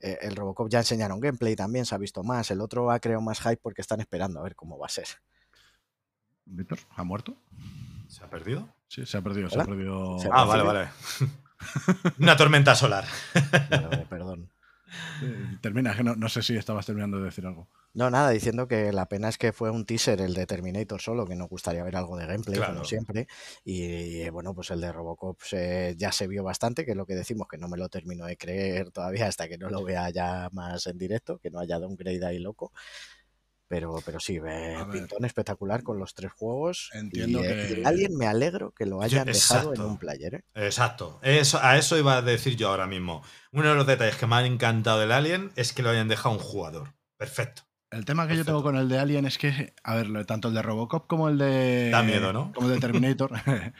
eh, 0.00 0.18
el 0.22 0.36
Robocop 0.36 0.68
ya 0.68 0.80
enseñaron 0.80 1.20
gameplay 1.20 1.56
también, 1.56 1.86
se 1.86 1.94
ha 1.94 1.98
visto 1.98 2.22
más. 2.22 2.50
El 2.50 2.60
otro 2.60 2.90
ha 2.90 3.00
creado 3.00 3.22
más 3.22 3.40
hype 3.40 3.60
porque 3.62 3.80
están 3.80 4.00
esperando 4.00 4.40
a 4.40 4.42
ver 4.42 4.54
cómo 4.54 4.78
va 4.78 4.86
a 4.86 4.90
ser. 4.90 5.06
¿Víctor? 6.44 6.78
¿Ha 6.90 7.04
muerto? 7.04 7.36
¿Se 8.08 8.22
ha 8.24 8.28
perdido? 8.28 8.68
Sí, 8.88 9.06
se 9.06 9.16
ha 9.16 9.22
perdido, 9.22 9.48
se 9.48 9.58
ha 9.58 9.64
perdido. 9.64 10.18
ah, 10.30 10.44
vale, 10.44 10.62
vale. 10.62 10.88
Una 12.18 12.36
tormenta 12.36 12.74
solar. 12.74 13.06
perdón. 14.10 14.51
Termina, 15.60 15.94
no, 16.02 16.16
no 16.16 16.28
sé 16.28 16.42
si 16.42 16.56
estabas 16.56 16.86
terminando 16.86 17.18
de 17.18 17.24
decir 17.24 17.46
algo. 17.46 17.68
No, 17.94 18.08
nada, 18.08 18.30
diciendo 18.30 18.66
que 18.66 18.90
la 18.90 19.06
pena 19.06 19.28
es 19.28 19.36
que 19.36 19.52
fue 19.52 19.70
un 19.70 19.84
teaser 19.84 20.22
el 20.22 20.32
de 20.32 20.46
Terminator 20.46 20.98
solo, 21.00 21.26
que 21.26 21.36
nos 21.36 21.50
gustaría 21.50 21.84
ver 21.84 21.94
algo 21.96 22.16
de 22.16 22.26
gameplay, 22.26 22.58
como 22.58 22.84
siempre. 22.84 23.28
Y, 23.64 24.28
bueno, 24.30 24.54
pues 24.54 24.70
el 24.70 24.80
de 24.80 24.90
Robocop 24.92 25.38
ya 25.96 26.10
se 26.10 26.26
vio 26.26 26.42
bastante, 26.42 26.86
que 26.86 26.92
es 26.92 26.96
lo 26.96 27.04
que 27.04 27.14
decimos, 27.14 27.48
que 27.48 27.58
no 27.58 27.68
me 27.68 27.76
lo 27.76 27.90
termino 27.90 28.24
de 28.24 28.38
creer 28.38 28.90
todavía 28.92 29.26
hasta 29.26 29.46
que 29.46 29.58
no 29.58 29.68
lo 29.68 29.84
vea 29.84 30.08
ya 30.08 30.48
más 30.52 30.86
en 30.86 30.96
directo, 30.96 31.38
que 31.38 31.50
no 31.50 31.60
haya 31.60 31.78
downgrade 31.78 32.24
ahí 32.24 32.38
loco. 32.38 32.72
Pero, 33.72 34.02
pero 34.04 34.20
sí, 34.20 34.38
ve 34.38 34.76
pintón 34.92 35.24
espectacular 35.24 35.82
con 35.82 35.98
los 35.98 36.12
tres 36.12 36.30
juegos. 36.30 36.90
Entiendo 36.92 37.42
y, 37.42 37.46
eh, 37.46 37.74
que. 37.76 37.86
alguien 37.86 38.14
me 38.18 38.26
alegro 38.26 38.72
que 38.72 38.84
lo 38.84 39.00
hayan 39.00 39.24
dejado 39.24 39.72
en 39.72 39.80
un 39.80 39.96
player. 39.96 40.34
¿eh? 40.34 40.44
Exacto. 40.56 41.18
Eso, 41.22 41.58
a 41.62 41.78
eso 41.78 41.96
iba 41.96 42.18
a 42.18 42.20
decir 42.20 42.54
yo 42.54 42.68
ahora 42.68 42.86
mismo. 42.86 43.22
Uno 43.50 43.70
de 43.70 43.74
los 43.74 43.86
detalles 43.86 44.16
que 44.16 44.26
me 44.26 44.36
han 44.36 44.44
encantado 44.44 45.00
del 45.00 45.10
Alien 45.10 45.52
es 45.56 45.72
que 45.72 45.82
lo 45.82 45.88
hayan 45.88 46.06
dejado 46.06 46.34
un 46.34 46.38
jugador. 46.42 46.92
Perfecto. 47.16 47.62
El 47.90 48.04
tema 48.04 48.28
que 48.28 48.36
yo 48.36 48.44
tengo 48.44 48.62
con 48.62 48.76
el 48.76 48.90
de 48.90 48.98
Alien 48.98 49.24
es 49.24 49.38
que, 49.38 49.72
a 49.82 49.94
ver, 49.94 50.26
tanto 50.26 50.48
el 50.48 50.54
de 50.54 50.60
Robocop 50.60 51.06
como 51.06 51.30
el 51.30 51.38
de. 51.38 51.88
Da 51.88 52.02
miedo, 52.02 52.34
¿no? 52.34 52.52
Como 52.52 52.68
el 52.68 52.74
de 52.74 52.80
Terminator. 52.80 53.30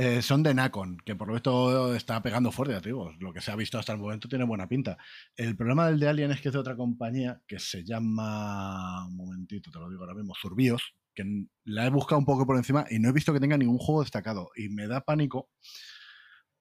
Eh, 0.00 0.22
son 0.22 0.44
de 0.44 0.54
Nacon, 0.54 0.96
que 1.04 1.16
por 1.16 1.26
lo 1.26 1.34
visto 1.34 1.92
está 1.92 2.22
pegando 2.22 2.52
fuerte, 2.52 2.72
ya 2.72 2.80
digo, 2.80 3.12
lo 3.18 3.32
que 3.32 3.40
se 3.40 3.50
ha 3.50 3.56
visto 3.56 3.80
hasta 3.80 3.92
el 3.92 3.98
momento 3.98 4.28
tiene 4.28 4.44
buena 4.44 4.68
pinta. 4.68 4.96
El 5.34 5.56
problema 5.56 5.88
del 5.88 5.98
de 5.98 6.06
Alien 6.06 6.30
es 6.30 6.40
que 6.40 6.50
es 6.50 6.52
de 6.52 6.60
otra 6.60 6.76
compañía 6.76 7.42
que 7.48 7.58
se 7.58 7.82
llama, 7.82 9.08
un 9.08 9.16
momentito, 9.16 9.72
te 9.72 9.78
lo 9.80 9.90
digo 9.90 10.02
ahora 10.04 10.14
mismo, 10.14 10.34
Zurbios, 10.40 10.94
que 11.16 11.24
la 11.64 11.84
he 11.84 11.90
buscado 11.90 12.20
un 12.20 12.26
poco 12.26 12.46
por 12.46 12.56
encima 12.56 12.86
y 12.88 13.00
no 13.00 13.08
he 13.08 13.12
visto 13.12 13.32
que 13.32 13.40
tenga 13.40 13.58
ningún 13.58 13.78
juego 13.78 14.02
destacado. 14.02 14.50
Y 14.54 14.68
me 14.68 14.86
da 14.86 15.00
pánico 15.00 15.48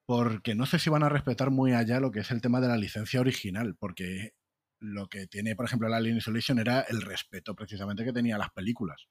porque 0.08 0.56
no 0.56 0.66
sé 0.66 0.80
si 0.80 0.90
van 0.90 1.04
a 1.04 1.10
respetar 1.10 1.52
muy 1.52 1.74
allá 1.74 2.00
lo 2.00 2.10
que 2.10 2.22
es 2.22 2.32
el 2.32 2.42
tema 2.42 2.60
de 2.60 2.70
la 2.70 2.78
licencia 2.78 3.20
original, 3.20 3.76
porque 3.78 4.32
lo 4.80 5.10
que 5.10 5.28
tiene, 5.28 5.56
por 5.56 5.66
ejemplo, 5.66 5.88
la 5.90 5.98
Alien 5.98 6.18
Isolation 6.18 6.58
era 6.58 6.82
el 6.82 7.04
respeto 7.04 7.56
precisamente 7.56 8.04
que 8.04 8.14
tenía 8.14 8.40
las 8.40 8.50
películas, 8.50 9.06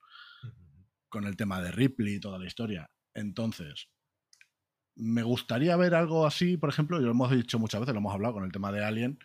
con 1.08 1.26
el 1.26 1.36
tema 1.36 1.62
de 1.62 1.70
Ripley 1.70 2.14
y 2.16 2.20
toda 2.20 2.40
la 2.40 2.46
historia. 2.46 2.90
Entonces, 3.14 3.88
me 4.96 5.22
gustaría 5.22 5.76
ver 5.76 5.94
algo 5.94 6.26
así, 6.26 6.56
por 6.56 6.70
ejemplo, 6.70 6.98
y 6.98 7.04
lo 7.04 7.10
hemos 7.10 7.30
dicho 7.30 7.58
muchas 7.58 7.80
veces, 7.80 7.94
lo 7.94 8.00
hemos 8.00 8.14
hablado 8.14 8.34
con 8.34 8.44
el 8.44 8.52
tema 8.52 8.72
de 8.72 8.84
Alien, 8.84 9.18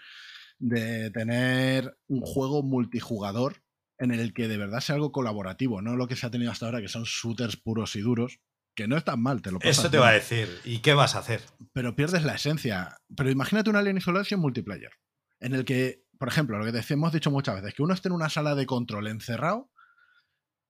de 0.59 1.09
tener 1.11 1.97
un 2.07 2.21
juego 2.21 2.61
multijugador 2.61 3.63
en 3.97 4.11
el 4.11 4.33
que 4.33 4.47
de 4.47 4.57
verdad 4.57 4.81
sea 4.81 4.95
algo 4.95 5.11
colaborativo, 5.11 5.81
no 5.81 5.95
lo 5.95 6.07
que 6.07 6.15
se 6.15 6.25
ha 6.25 6.31
tenido 6.31 6.51
hasta 6.51 6.65
ahora, 6.65 6.81
que 6.81 6.87
son 6.87 7.03
shooters 7.03 7.57
puros 7.57 7.95
y 7.95 8.01
duros, 8.01 8.39
que 8.75 8.87
no 8.87 8.97
es 8.97 9.03
tan 9.03 9.21
mal, 9.21 9.41
te 9.41 9.51
lo 9.51 9.59
Eso 9.61 9.89
te 9.89 9.97
va 9.97 10.09
a 10.09 10.13
decir. 10.13 10.47
¿Y 10.65 10.79
qué 10.79 10.93
vas 10.93 11.15
a 11.15 11.19
hacer? 11.19 11.41
Pero 11.73 11.95
pierdes 11.95 12.23
la 12.23 12.35
esencia. 12.35 12.97
Pero 13.15 13.29
imagínate 13.29 13.69
un 13.69 13.75
Alien 13.75 13.97
Isolation 13.97 14.39
multiplayer, 14.39 14.91
en 15.39 15.55
el 15.55 15.65
que 15.65 16.03
por 16.21 16.27
ejemplo, 16.27 16.59
lo 16.59 16.71
que 16.71 16.93
hemos 16.93 17.11
dicho 17.11 17.31
muchas 17.31 17.55
veces, 17.55 17.73
que 17.73 17.81
uno 17.81 17.95
esté 17.95 18.07
en 18.07 18.13
una 18.13 18.29
sala 18.29 18.53
de 18.53 18.67
control 18.67 19.07
encerrado, 19.07 19.71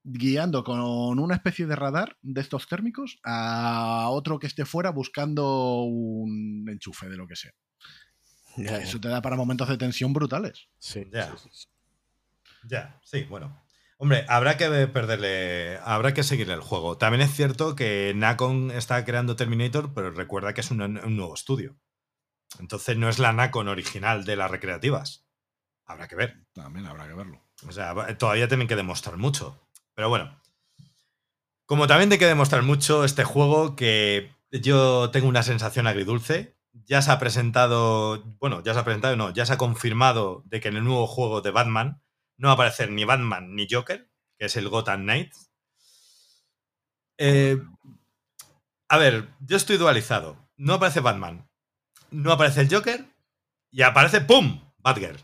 guiando 0.04 0.64
con 0.64 1.20
una 1.20 1.36
especie 1.36 1.66
de 1.68 1.76
radar 1.76 2.18
de 2.22 2.42
estos 2.42 2.68
térmicos 2.68 3.20
a 3.24 4.08
otro 4.10 4.40
que 4.40 4.48
esté 4.48 4.66
fuera 4.66 4.90
buscando 4.90 5.84
un 5.84 6.68
enchufe 6.70 7.08
de 7.10 7.18
lo 7.18 7.28
que 7.28 7.36
sea. 7.36 7.52
Eso 8.58 9.00
te 9.00 9.08
da 9.08 9.22
para 9.22 9.36
momentos 9.36 9.70
de 9.70 9.78
tensión 9.78 10.12
brutales. 10.14 10.68
Sí. 10.80 11.08
Ya. 11.12 11.34
Ya, 12.68 13.00
sí, 13.04 13.24
bueno. 13.24 13.64
Hombre, 13.98 14.26
habrá 14.28 14.58
que 14.58 14.68
perderle, 14.88 15.78
habrá 15.84 16.14
que 16.14 16.24
seguirle 16.24 16.56
el 16.56 16.62
juego. 16.62 16.98
También 16.98 17.22
es 17.22 17.34
cierto 17.36 17.76
que 17.76 18.14
Nacon 18.16 18.72
está 18.72 19.06
creando 19.06 19.36
Terminator, 19.36 19.94
pero 19.94 20.12
recuerda 20.12 20.54
que 20.54 20.62
es 20.62 20.72
un 20.72 20.78
nuevo 21.16 21.36
estudio. 21.36 21.78
Entonces 22.60 22.98
no 22.98 23.10
es 23.10 23.20
la 23.20 23.32
Nacon 23.32 23.68
original 23.68 24.26
de 24.26 24.36
las 24.36 24.50
recreativas. 24.50 25.26
Habrá 25.86 26.08
que 26.08 26.16
ver. 26.16 26.46
También 26.54 26.88
habrá 26.88 27.08
que 27.08 27.14
verlo. 27.14 27.46
O 27.68 27.72
sea, 27.72 28.18
todavía 28.18 28.48
tienen 28.48 28.68
que 28.68 28.76
demostrar 28.76 29.18
mucho. 29.18 29.62
Pero 29.96 30.10
bueno. 30.10 30.40
Como 31.66 31.88
también 31.88 32.10
tiene 32.10 32.20
que 32.20 32.28
demostrar 32.28 32.64
mucho 32.64 33.06
este 33.06 33.24
juego 33.24 33.76
que 33.76 34.32
yo 34.52 35.10
tengo 35.12 35.28
una 35.28 35.44
sensación 35.44 35.88
agridulce. 35.88 36.58
Ya 36.86 37.02
se 37.02 37.12
ha 37.12 37.20
presentado, 37.20 38.24
bueno, 38.40 38.64
ya 38.64 38.74
se 38.74 38.80
ha 38.80 38.86
presentado, 38.86 39.16
no, 39.16 39.32
ya 39.32 39.46
se 39.46 39.54
ha 39.54 39.58
confirmado 39.58 40.44
de 40.46 40.60
que 40.60 40.70
en 40.70 40.78
el 40.78 40.84
nuevo 40.84 41.08
juego 41.08 41.42
de 41.42 41.52
Batman 41.52 42.02
no 42.38 42.48
va 42.48 42.52
a 42.52 42.56
aparecer 42.56 42.92
ni 42.92 43.04
Batman 43.04 43.56
ni 43.56 43.68
Joker, 43.70 44.10
que 44.38 44.46
es 44.46 44.56
el 44.56 44.70
Gotham 44.70 45.04
Knight. 45.04 45.34
Eh, 47.18 47.62
a 48.90 48.98
ver, 48.98 49.30
yo 49.42 49.58
estoy 49.58 49.78
dualizado. 49.78 50.38
No 50.58 50.76
aparece 50.76 51.02
Batman, 51.02 51.50
no 52.10 52.32
aparece 52.32 52.62
el 52.62 52.74
Joker 52.74 53.06
y 53.70 53.82
aparece 53.84 54.22
¡pum! 54.22 54.62
Batgirl. 54.80 55.20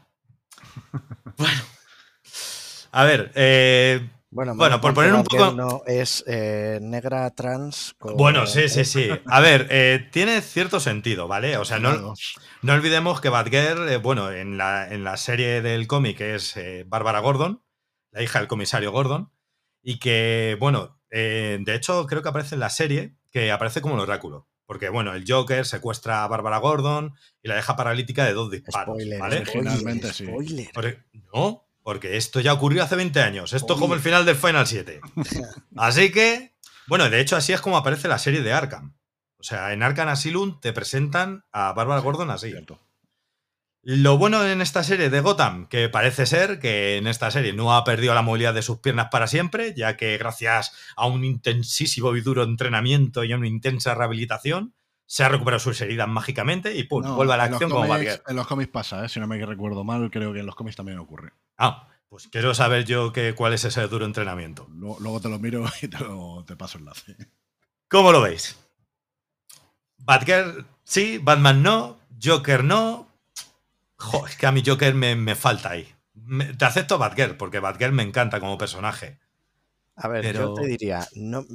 bueno. 1.38 1.62
A 2.92 3.04
ver, 3.04 3.32
eh, 3.36 4.10
bueno, 4.38 4.56
bueno 4.56 4.80
por 4.80 4.94
poner 4.94 5.16
un 5.16 5.24
poco. 5.24 5.52
No 5.52 5.82
es 5.88 6.24
eh, 6.28 6.78
negra 6.80 7.32
trans. 7.32 7.96
Bueno, 8.00 8.46
sí, 8.46 8.70
sí, 8.70 8.86
sí. 8.86 9.10
A 9.26 9.40
ver, 9.40 9.66
eh, 9.72 10.08
tiene 10.12 10.42
cierto 10.42 10.80
sentido, 10.80 11.28
¿vale? 11.28 11.58
O 11.58 11.66
sea, 11.66 11.80
no, 11.80 12.14
no 12.62 12.74
olvidemos 12.74 13.20
que 13.20 13.30
Batgirl, 13.30 13.98
bueno, 13.98 14.32
en 14.32 14.60
la, 14.60 14.88
en 14.88 15.04
la 15.04 15.18
serie 15.18 15.64
del 15.64 15.88
cómic 15.88 16.22
es 16.22 16.54
Bárbara 16.86 17.20
Gordon, 17.20 17.64
la 18.12 18.22
hija 18.22 18.38
del 18.38 18.48
comisario 18.48 18.92
Gordon, 18.92 19.32
y 19.82 19.98
que, 19.98 20.56
bueno, 20.60 21.00
de 21.10 21.74
hecho 21.74 22.06
creo 22.06 22.22
que 22.22 22.30
aparece 22.30 22.54
en 22.54 22.62
la 22.62 22.70
serie, 22.70 23.16
que 23.32 23.52
aparece 23.52 23.82
como 23.82 23.96
el 23.96 24.02
oráculo. 24.02 24.48
Porque, 24.68 24.90
bueno, 24.90 25.14
el 25.14 25.24
Joker 25.28 25.66
secuestra 25.66 26.24
a 26.24 26.28
Bárbara 26.28 26.60
Gordon 26.60 27.16
y 27.42 27.48
la 27.48 27.56
deja 27.56 27.76
paralítica 27.76 28.26
de 28.26 28.34
dos 28.34 28.52
disparos. 28.52 28.98
¿vale? 29.18 29.40
Originalmente 29.40 30.14
sí. 30.14 30.28
no, 31.34 31.67
porque 31.88 32.18
esto 32.18 32.42
ya 32.42 32.52
ocurrió 32.52 32.84
hace 32.84 32.98
20 32.98 33.22
años. 33.22 33.54
Esto 33.54 33.76
es 33.76 33.80
como 33.80 33.94
el 33.94 34.02
final 34.02 34.26
del 34.26 34.36
Final 34.36 34.68
7. 34.68 35.00
así 35.78 36.12
que, 36.12 36.54
bueno, 36.86 37.10
de 37.10 37.22
hecho, 37.22 37.38
así 37.38 37.54
es 37.54 37.62
como 37.62 37.78
aparece 37.78 38.10
la 38.10 38.20
serie 38.20 38.42
de 38.42 38.52
Arkham. 38.52 38.98
O 39.40 39.44
sea, 39.44 39.72
en 39.72 39.82
Arkham 39.82 40.10
Asylum 40.10 40.60
te 40.60 40.74
presentan 40.74 41.46
a 41.54 41.72
Bárbara 41.72 42.02
Gordon 42.02 42.30
así. 42.30 42.50
Cierto. 42.50 42.78
Lo 43.84 44.18
bueno 44.18 44.46
en 44.46 44.60
esta 44.60 44.84
serie 44.84 45.10
de 45.10 45.22
Gotham, 45.22 45.70
que 45.70 45.88
parece 45.88 46.26
ser 46.26 46.60
que 46.60 46.98
en 46.98 47.08
esta 47.08 47.32
serie 47.32 47.54
no 47.54 47.74
ha 47.74 47.86
perdido 47.86 48.14
la 48.14 48.22
movilidad 48.22 48.54
de 48.54 48.64
sus 48.64 48.80
piernas 48.80 49.08
para 49.10 49.28
siempre, 49.28 49.74
ya 49.74 49.96
que 49.96 50.18
gracias 50.18 50.74
a 50.98 51.08
un 51.08 51.24
intensísimo 51.24 52.14
y 52.18 52.20
duro 52.20 52.44
entrenamiento 52.44 53.24
y 53.24 53.32
a 53.32 53.38
una 53.38 53.48
intensa 53.48 53.96
rehabilitación, 53.96 54.74
se 55.06 55.24
ha 55.24 55.30
recuperado 55.30 55.62
sus 55.62 55.80
heridas 55.80 56.10
mágicamente 56.10 56.76
y 56.76 56.84
pum, 56.84 57.16
vuelve 57.16 57.34
a 57.34 57.38
la 57.38 57.44
acción 57.46 57.72
como 57.72 57.96
En 57.96 58.36
los 58.36 58.46
cómics 58.46 58.72
pasa, 58.72 59.06
¿eh? 59.06 59.08
si 59.08 59.22
no 59.22 59.28
me 59.28 59.44
recuerdo 59.46 59.86
mal, 59.86 60.12
creo 60.12 60.34
que 60.34 60.42
en 60.42 60.46
los 60.46 60.56
cómics 60.56 60.76
también 60.76 61.00
ocurre. 61.00 61.32
Ah, 61.58 61.88
pues 62.10 62.28
quiero 62.28 62.54
saber 62.54 62.86
yo 62.86 63.12
que, 63.12 63.36
cuál 63.36 63.54
es 63.54 63.66
ese 63.66 63.88
duro 63.88 64.06
entrenamiento. 64.06 64.68
Luego, 64.72 65.20
te 65.20 65.30
lo 65.30 65.40
miro 65.40 65.66
y 65.82 65.88
te, 65.88 66.00
lo, 66.00 66.44
te 66.46 66.56
paso 66.56 66.78
el 66.78 66.84
enlace. 66.84 67.16
¿Cómo 67.90 68.12
lo 68.12 68.22
veis? 68.22 68.58
Batgirl 70.00 70.66
sí, 70.84 71.18
Batman 71.18 71.64
no, 71.64 71.98
Joker 72.22 72.64
no, 72.64 73.08
es 74.28 74.36
que 74.38 74.48
a 74.48 74.52
mi 74.52 74.64
Joker 74.66 74.94
me, 74.94 75.36
falta 75.36 75.72
ahí. 75.72 75.88
te 76.58 76.66
acepto 76.66 76.98
Batgirl, 76.98 77.36
porque 77.36 77.60
Batgirl 77.60 77.94
me 77.94 78.04
encanta 78.04 78.40
como 78.40 78.58
personaje. 78.58 79.20
A 79.96 80.08
ver, 80.08 80.34
yo 80.34 80.54
te 80.54 80.66
diría, 80.66 81.08
no, 81.16 81.46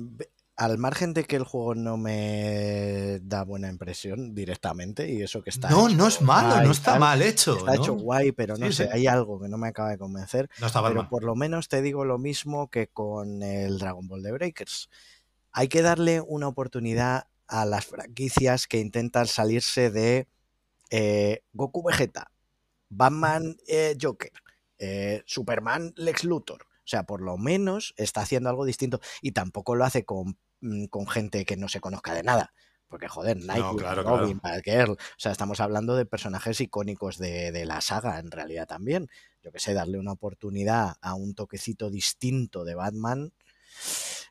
al 0.56 0.78
margen 0.78 1.14
de 1.14 1.24
que 1.24 1.36
el 1.36 1.44
juego 1.44 1.74
no 1.74 1.96
me 1.96 3.18
da 3.22 3.42
buena 3.44 3.68
impresión 3.68 4.34
directamente 4.34 5.10
y 5.10 5.22
eso 5.22 5.42
que 5.42 5.50
está. 5.50 5.70
No, 5.70 5.88
no 5.88 6.08
es 6.08 6.20
malo, 6.20 6.62
no 6.62 6.70
está 6.70 6.98
mal 6.98 7.22
hecho. 7.22 7.56
Está 7.56 7.74
hecho 7.74 7.94
guay, 7.94 8.32
pero 8.32 8.56
no 8.56 8.70
sé, 8.70 8.88
hay 8.92 9.06
algo 9.06 9.40
que 9.40 9.48
no 9.48 9.56
me 9.56 9.68
acaba 9.68 9.90
de 9.90 9.98
convencer. 9.98 10.50
No 10.60 10.66
está 10.66 10.82
pero 10.86 11.08
por 11.08 11.24
lo 11.24 11.34
menos 11.34 11.68
te 11.68 11.80
digo 11.80 12.04
lo 12.04 12.18
mismo 12.18 12.68
que 12.68 12.88
con 12.88 13.42
el 13.42 13.78
Dragon 13.78 14.06
Ball 14.06 14.22
de 14.22 14.32
Breakers. 14.32 14.90
Hay 15.52 15.68
que 15.68 15.82
darle 15.82 16.20
una 16.20 16.48
oportunidad 16.48 17.26
a 17.46 17.66
las 17.66 17.86
franquicias 17.86 18.66
que 18.66 18.78
intentan 18.78 19.26
salirse 19.26 19.90
de 19.90 20.28
eh, 20.90 21.42
Goku 21.52 21.82
Vegeta, 21.82 22.30
Batman 22.88 23.56
eh, 23.66 23.96
Joker, 24.00 24.32
eh, 24.78 25.22
Superman 25.26 25.92
Lex 25.96 26.24
Luthor. 26.24 26.66
O 26.84 26.88
sea, 26.88 27.04
por 27.04 27.22
lo 27.22 27.38
menos 27.38 27.94
está 27.96 28.22
haciendo 28.22 28.50
algo 28.50 28.64
distinto 28.64 29.00
y 29.20 29.32
tampoco 29.32 29.76
lo 29.76 29.84
hace 29.84 30.04
con, 30.04 30.38
mm, 30.60 30.86
con 30.86 31.06
gente 31.06 31.44
que 31.44 31.56
no 31.56 31.68
se 31.68 31.80
conozca 31.80 32.12
de 32.14 32.22
nada. 32.22 32.52
Porque, 32.92 33.08
joder, 33.08 33.38
Nike, 33.38 34.02
Robin, 34.02 34.38
o 34.44 34.96
sea, 35.16 35.32
estamos 35.32 35.60
hablando 35.60 35.96
de 35.96 36.04
personajes 36.04 36.60
icónicos 36.60 37.16
de, 37.16 37.50
de 37.50 37.64
la 37.64 37.80
saga, 37.80 38.18
en 38.18 38.30
realidad 38.30 38.66
también. 38.66 39.08
Yo 39.42 39.50
que 39.50 39.60
sé, 39.60 39.72
darle 39.72 39.98
una 39.98 40.12
oportunidad 40.12 40.96
a 41.00 41.14
un 41.14 41.34
toquecito 41.34 41.88
distinto 41.88 42.64
de 42.64 42.74
Batman. 42.74 43.32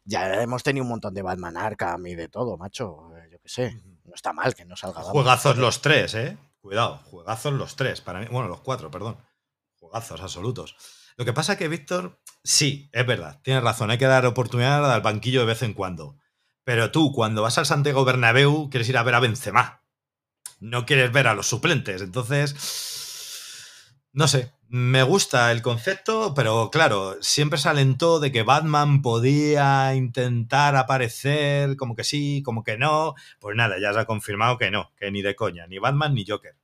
Ya 0.03 0.43
hemos 0.43 0.61
tenido 0.61 0.83
un 0.83 0.89
montón 0.89 1.15
de 1.15 1.23
Batman 1.23 1.57
Arkham 1.57 2.05
y 2.05 2.13
de 2.13 2.27
todo, 2.27 2.55
macho. 2.55 3.09
Yo 3.31 3.39
que 3.39 3.49
sé, 3.49 3.81
no 4.03 4.13
está 4.13 4.31
mal 4.31 4.53
que 4.53 4.65
no 4.65 4.75
salga. 4.75 5.01
Juegazos 5.01 5.57
los 5.57 5.81
tres, 5.81 6.13
¿eh? 6.13 6.37
Cuidado, 6.59 6.99
juegazos 7.05 7.53
los 7.53 7.75
tres, 7.75 8.01
para 8.01 8.19
mí, 8.19 8.27
bueno, 8.29 8.47
los 8.47 8.61
cuatro, 8.61 8.91
perdón. 8.91 9.17
Juegazos 9.79 10.21
absolutos. 10.21 10.75
Lo 11.21 11.25
que 11.25 11.33
pasa 11.33 11.55
que 11.55 11.67
Víctor, 11.67 12.19
sí, 12.43 12.89
es 12.93 13.05
verdad, 13.05 13.39
tienes 13.43 13.61
razón, 13.61 13.91
hay 13.91 13.99
que 13.99 14.07
dar 14.07 14.25
oportunidad 14.25 14.91
al 14.91 15.01
banquillo 15.01 15.41
de 15.41 15.45
vez 15.45 15.61
en 15.61 15.75
cuando. 15.75 16.17
Pero 16.63 16.89
tú, 16.89 17.11
cuando 17.11 17.43
vas 17.43 17.59
al 17.59 17.67
Santiago 17.67 18.03
Bernabéu, 18.03 18.71
quieres 18.71 18.89
ir 18.89 18.97
a 18.97 19.03
ver 19.03 19.13
a 19.13 19.19
Benzema. 19.19 19.83
No 20.59 20.87
quieres 20.87 21.11
ver 21.11 21.27
a 21.27 21.35
los 21.35 21.45
suplentes. 21.45 22.01
Entonces, 22.01 22.55
no 24.13 24.27
sé, 24.27 24.51
me 24.67 25.03
gusta 25.03 25.51
el 25.51 25.61
concepto, 25.61 26.33
pero 26.33 26.71
claro, 26.71 27.15
siempre 27.21 27.59
se 27.59 27.69
alentó 27.69 28.19
de 28.19 28.31
que 28.31 28.41
Batman 28.41 29.03
podía 29.03 29.93
intentar 29.93 30.75
aparecer, 30.75 31.77
como 31.77 31.95
que 31.95 32.03
sí, 32.03 32.41
como 32.43 32.63
que 32.63 32.79
no. 32.79 33.13
Pues 33.39 33.55
nada, 33.55 33.75
ya 33.79 33.93
se 33.93 33.99
ha 33.99 34.05
confirmado 34.05 34.57
que 34.57 34.71
no, 34.71 34.91
que 34.97 35.11
ni 35.11 35.21
de 35.21 35.35
coña, 35.35 35.67
ni 35.67 35.77
Batman 35.77 36.15
ni 36.15 36.25
Joker. 36.27 36.55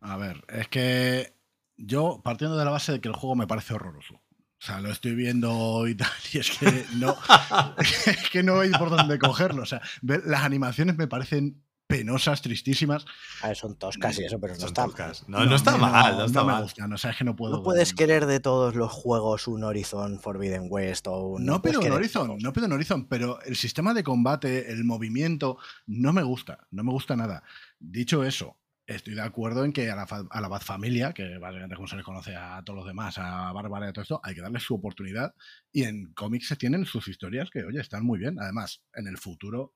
A 0.00 0.16
ver, 0.16 0.42
es 0.48 0.66
que 0.68 1.39
yo, 1.80 2.20
partiendo 2.22 2.56
de 2.56 2.64
la 2.64 2.70
base 2.70 2.92
de 2.92 3.00
que 3.00 3.08
el 3.08 3.14
juego 3.14 3.34
me 3.36 3.46
parece 3.46 3.74
horroroso. 3.74 4.14
O 4.14 4.62
sea, 4.62 4.80
lo 4.80 4.90
estoy 4.90 5.14
viendo 5.14 5.88
y 5.88 5.94
tal, 5.94 6.10
y 6.32 6.38
es 6.38 6.50
que 6.50 6.84
no, 6.96 7.16
es 7.78 8.30
que 8.30 8.42
no 8.42 8.60
hay 8.60 8.70
por 8.70 8.90
dónde 8.90 9.18
cogerlo. 9.18 9.62
O 9.62 9.66
sea, 9.66 9.80
las 10.02 10.42
animaciones 10.42 10.96
me 10.96 11.08
parecen 11.08 11.62
penosas, 11.86 12.40
tristísimas. 12.40 13.04
A 13.42 13.48
ver, 13.48 13.56
son 13.56 13.76
toscas 13.76 14.18
y 14.18 14.24
eso, 14.24 14.38
pero 14.38 14.54
no 14.56 14.66
está 14.66 14.86
mal. 14.86 15.12
No, 15.26 15.44
no, 15.44 15.56
está 15.56 15.76
mal, 15.76 16.18
no, 16.18 16.24
está 16.24 16.44
mal. 16.44 16.72
no, 16.88 16.94
es 16.94 17.16
que 17.16 17.24
no 17.24 17.34
puedo. 17.34 17.56
No 17.56 17.62
puedes 17.62 17.94
querer 17.94 18.26
de 18.26 18.38
todos 18.38 18.76
los 18.76 18.92
juegos 18.92 19.48
un 19.48 19.64
Horizon 19.64 20.20
Forbidden 20.20 20.66
West 20.68 21.08
o 21.08 21.26
un. 21.26 21.44
No 21.44 21.60
pido 21.60 21.80
un 21.80 21.90
Horizon, 21.90 22.38
no 22.38 22.52
pido 22.52 22.66
un 22.66 22.72
Horizon, 22.72 23.08
pero 23.08 23.40
el 23.42 23.56
sistema 23.56 23.92
de 23.92 24.04
combate, 24.04 24.70
el 24.70 24.84
movimiento, 24.84 25.58
no 25.86 26.12
me 26.12 26.22
gusta, 26.22 26.66
no 26.70 26.84
me 26.84 26.92
gusta 26.92 27.16
nada. 27.16 27.42
Dicho 27.78 28.22
eso, 28.24 28.56
estoy 28.94 29.14
de 29.14 29.22
acuerdo 29.22 29.64
en 29.64 29.72
que 29.72 29.90
a 29.90 29.96
la, 29.96 30.06
a 30.30 30.40
la 30.40 30.48
Bad 30.48 30.62
Familia, 30.62 31.12
que 31.12 31.38
básicamente 31.38 31.76
como 31.76 31.88
se 31.88 31.96
les 31.96 32.04
conoce 32.04 32.34
a 32.34 32.62
todos 32.64 32.78
los 32.78 32.86
demás, 32.86 33.18
a 33.18 33.52
Bárbara 33.52 33.86
y 33.86 33.88
a 33.90 33.92
todo 33.92 34.02
esto, 34.02 34.20
hay 34.22 34.34
que 34.34 34.42
darle 34.42 34.60
su 34.60 34.74
oportunidad. 34.74 35.34
Y 35.72 35.84
en 35.84 36.12
cómics 36.12 36.48
se 36.48 36.56
tienen 36.56 36.84
sus 36.84 37.06
historias 37.08 37.50
que, 37.50 37.64
oye, 37.64 37.80
están 37.80 38.04
muy 38.04 38.18
bien. 38.18 38.40
Además, 38.40 38.82
en 38.94 39.06
el 39.06 39.16
futuro, 39.16 39.74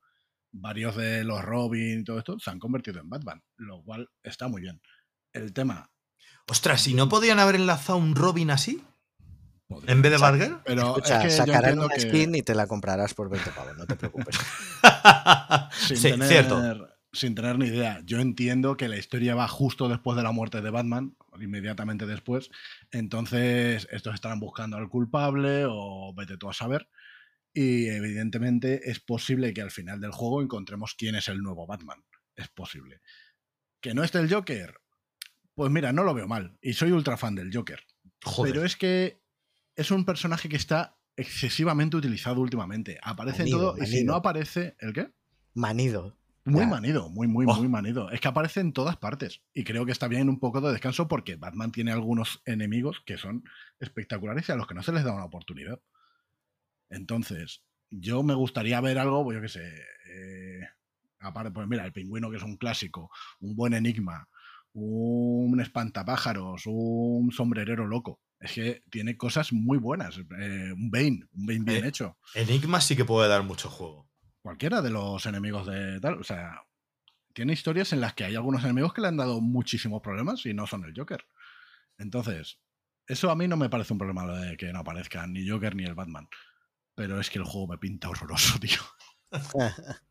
varios 0.51 0.97
de 0.97 1.25
los 1.25 1.43
Robin 1.43 2.01
y 2.01 2.05
todo 2.05 2.19
esto 2.19 2.39
se 2.39 2.51
han 2.51 2.59
convertido 2.59 3.01
en 3.01 3.09
Batman, 3.09 3.43
lo 3.57 3.83
cual 3.83 4.11
está 4.23 4.49
muy 4.49 4.61
bien. 4.61 4.81
El 5.33 5.53
tema. 5.53 5.91
Ostras, 6.49 6.83
si 6.83 6.95
no 6.95 7.09
podían 7.09 7.39
haber 7.39 7.55
enlazado 7.55 7.99
un 7.99 8.17
Robin 8.17 8.51
así. 8.51 8.83
¿En 9.87 10.03
vez 10.03 10.13
de 10.13 10.19
Barger? 10.19 10.57
Pero 10.65 10.97
sacarán 11.05 11.79
una 11.79 11.99
skin 11.99 12.35
y 12.35 12.43
te 12.43 12.55
la 12.55 12.67
comprarás 12.67 13.15
por 13.15 13.31
20 13.31 13.51
pavos, 13.51 13.77
no 13.77 13.87
te 13.87 13.97
preocupes. 13.97 14.37
sí, 15.73 15.97
cierto 15.97 16.94
sin 17.15 17.35
tener 17.35 17.59
ni 17.59 17.67
idea. 17.67 18.01
Yo 18.05 18.21
entiendo 18.21 18.77
que 18.77 18.89
la 18.89 18.97
historia 18.97 19.35
va 19.35 19.49
justo 19.49 19.89
después 19.89 20.17
de 20.17 20.23
la 20.23 20.33
muerte 20.33 20.61
de 20.61 20.71
Batman, 20.71 21.17
inmediatamente 21.41 22.07
después. 22.07 22.51
Entonces, 22.91 23.89
estos 23.91 24.15
estarán 24.15 24.41
buscando 24.41 24.77
al 24.77 24.89
culpable 24.89 25.65
o 25.67 26.13
vete 26.15 26.37
tú 26.37 26.49
a 26.49 26.53
saber. 26.53 26.89
Y 27.53 27.87
evidentemente 27.87 28.91
es 28.91 29.01
posible 29.01 29.55
que 29.55 29.63
al 29.63 29.71
final 29.71 30.01
del 30.01 30.11
juego 30.11 30.43
encontremos 30.43 30.95
quién 30.95 31.15
es 31.15 31.29
el 31.29 31.39
nuevo 31.39 31.67
Batman. 31.67 32.05
Es 32.35 32.49
posible. 32.49 33.01
¿Que 33.81 33.95
no 33.95 34.03
esté 34.03 34.19
el 34.19 34.33
Joker? 34.33 34.75
Pues 35.55 35.71
mira, 35.71 35.93
no 35.93 36.03
lo 36.03 36.15
veo 36.15 36.27
mal. 36.27 36.59
Y 36.61 36.73
soy 36.73 36.91
ultra 36.91 37.17
fan 37.17 37.37
del 37.37 37.55
Joker. 37.55 37.81
Pero 38.43 38.65
es 38.65 38.77
que 38.77 39.23
es 39.77 39.91
un 39.91 40.05
personaje 40.05 40.49
que 40.49 40.57
está 40.57 40.99
excesivamente 41.17 41.97
utilizado 41.97 42.41
últimamente. 42.41 42.99
Aparece 43.03 43.45
en 43.45 43.51
todo. 43.51 43.77
Y 43.79 43.87
si 43.87 44.05
no 44.05 44.15
aparece, 44.15 44.77
¿el 44.81 44.93
qué? 44.93 45.13
Manido. 45.55 46.19
Muy 46.47 46.67
manido, 46.67 47.09
muy, 47.09 47.27
muy, 47.27 47.47
muy 47.47 47.67
oh. 47.67 47.69
manido. 47.71 48.11
Es 48.11 48.21
que 48.21 48.29
aparece 48.29 48.61
en 48.61 48.75
todas 48.75 48.99
partes. 48.99 49.41
Y 49.55 49.65
creo 49.65 49.87
que 49.87 49.93
está 49.93 50.09
bien 50.09 50.29
un 50.29 50.39
poco 50.39 50.61
de 50.61 50.73
descanso 50.73 51.09
porque 51.09 51.37
Batman 51.37 51.73
tiene 51.73 51.91
algunos 51.91 52.43
enemigos 52.45 53.03
que 53.07 53.17
son 53.17 53.45
espectaculares 53.81 54.49
y 54.49 54.53
a 54.53 54.57
los 54.57 54.67
que 54.67 54.75
no 54.75 54.83
se 54.83 54.93
les 54.93 55.05
da 55.05 55.15
una 55.15 55.25
oportunidad. 55.25 55.81
Entonces, 56.91 57.63
yo 57.91 58.23
me 58.23 58.35
gustaría 58.35 58.81
ver 58.83 58.99
algo, 58.99 59.25
pues 59.25 59.37
yo 59.37 59.43
qué 59.43 59.49
sé. 59.49 59.73
Eh, 60.11 60.61
aparte, 61.21 61.51
pues 61.51 61.67
mira, 61.67 61.87
el 61.87 61.93
pingüino 61.93 62.31
que 62.31 62.37
es 62.37 62.43
un 62.43 62.59
clásico, 62.59 63.11
un 63.41 63.57
buen 63.57 63.73
enigma, 63.73 64.29
un 64.75 65.59
espantapájaros, 65.61 66.65
un 66.67 67.33
sombrerero 67.33 67.87
loco. 67.87 68.21
Es 68.39 68.53
que 68.53 68.83
tiene 68.91 69.17
cosas 69.17 69.51
muy 69.51 69.79
buenas. 69.79 70.19
Eh, 70.19 70.73
un 70.75 70.91
Bane, 70.91 71.27
un 71.33 71.47
Bane 71.47 71.65
bien 71.65 71.87
eh, 71.87 71.89
hecho. 71.89 72.19
Enigma 72.35 72.83
sí 72.83 72.95
que 72.97 73.07
puede 73.07 73.31
dar 73.31 73.45
mucho 73.45 73.71
juego 73.71 74.07
cualquiera 74.45 74.83
de 74.83 74.91
los 74.91 75.25
enemigos 75.25 75.67
de 75.67 75.99
tal. 76.01 76.21
O 76.21 76.23
sea, 76.23 76.67
tiene 77.33 77.55
historias 77.55 77.95
en 77.95 78.03
las 78.03 78.13
que 78.13 78.25
hay 78.25 78.35
algunos 78.37 78.63
enemigos 78.63 78.93
que 78.93 79.01
le 79.01 79.09
han 79.09 79.17
dado 79.17 79.41
muchísimos 79.41 80.03
problemas 80.03 80.45
y 80.45 80.53
no 80.53 80.67
son 80.67 80.85
el 80.85 80.93
Joker. 80.95 81.25
Entonces, 81.97 82.61
eso 83.07 83.31
a 83.31 83.37
mí 83.37 83.49
no 83.49 83.57
me 83.57 83.71
parece 83.71 83.95
un 83.95 83.99
problema 83.99 84.27
de 84.39 84.59
que 84.59 84.71
no 84.71 84.81
aparezcan 84.81 85.33
ni 85.33 85.49
Joker 85.49 85.75
ni 85.75 85.85
el 85.85 85.95
Batman. 85.95 86.29
Pero 86.95 87.19
es 87.19 87.31
que 87.31 87.39
el 87.39 87.47
juego 87.47 87.69
me 87.69 87.79
pinta 87.79 88.11
horroroso, 88.11 88.59
tío. 88.61 88.81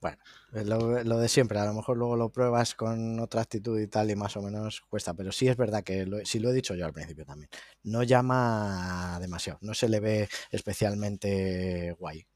bueno, 0.00 0.16
lo, 0.52 1.04
lo, 1.04 1.18
de 1.18 1.28
siempre. 1.28 1.58
A 1.58 1.66
lo 1.66 1.74
mejor 1.74 1.98
luego 1.98 2.16
lo 2.16 2.32
pruebas 2.32 2.74
con 2.74 3.20
otra 3.20 3.42
actitud 3.42 3.78
y 3.78 3.86
tal 3.86 4.10
y 4.10 4.16
más 4.16 4.34
o 4.38 4.42
menos 4.42 4.80
cuesta. 4.88 5.12
Pero 5.12 5.30
sí 5.30 5.46
es 5.48 5.58
verdad 5.58 5.84
que, 5.84 6.06
lo, 6.06 6.24
si 6.24 6.38
lo 6.38 6.48
he 6.48 6.54
dicho 6.54 6.74
yo 6.74 6.86
al 6.86 6.94
principio 6.94 7.26
también, 7.26 7.50
no 7.82 8.02
llama 8.02 9.18
demasiado. 9.20 9.58
No 9.60 9.74
se 9.74 9.90
le 9.90 10.00
ve 10.00 10.28
especialmente 10.50 11.94
guay. 11.98 12.26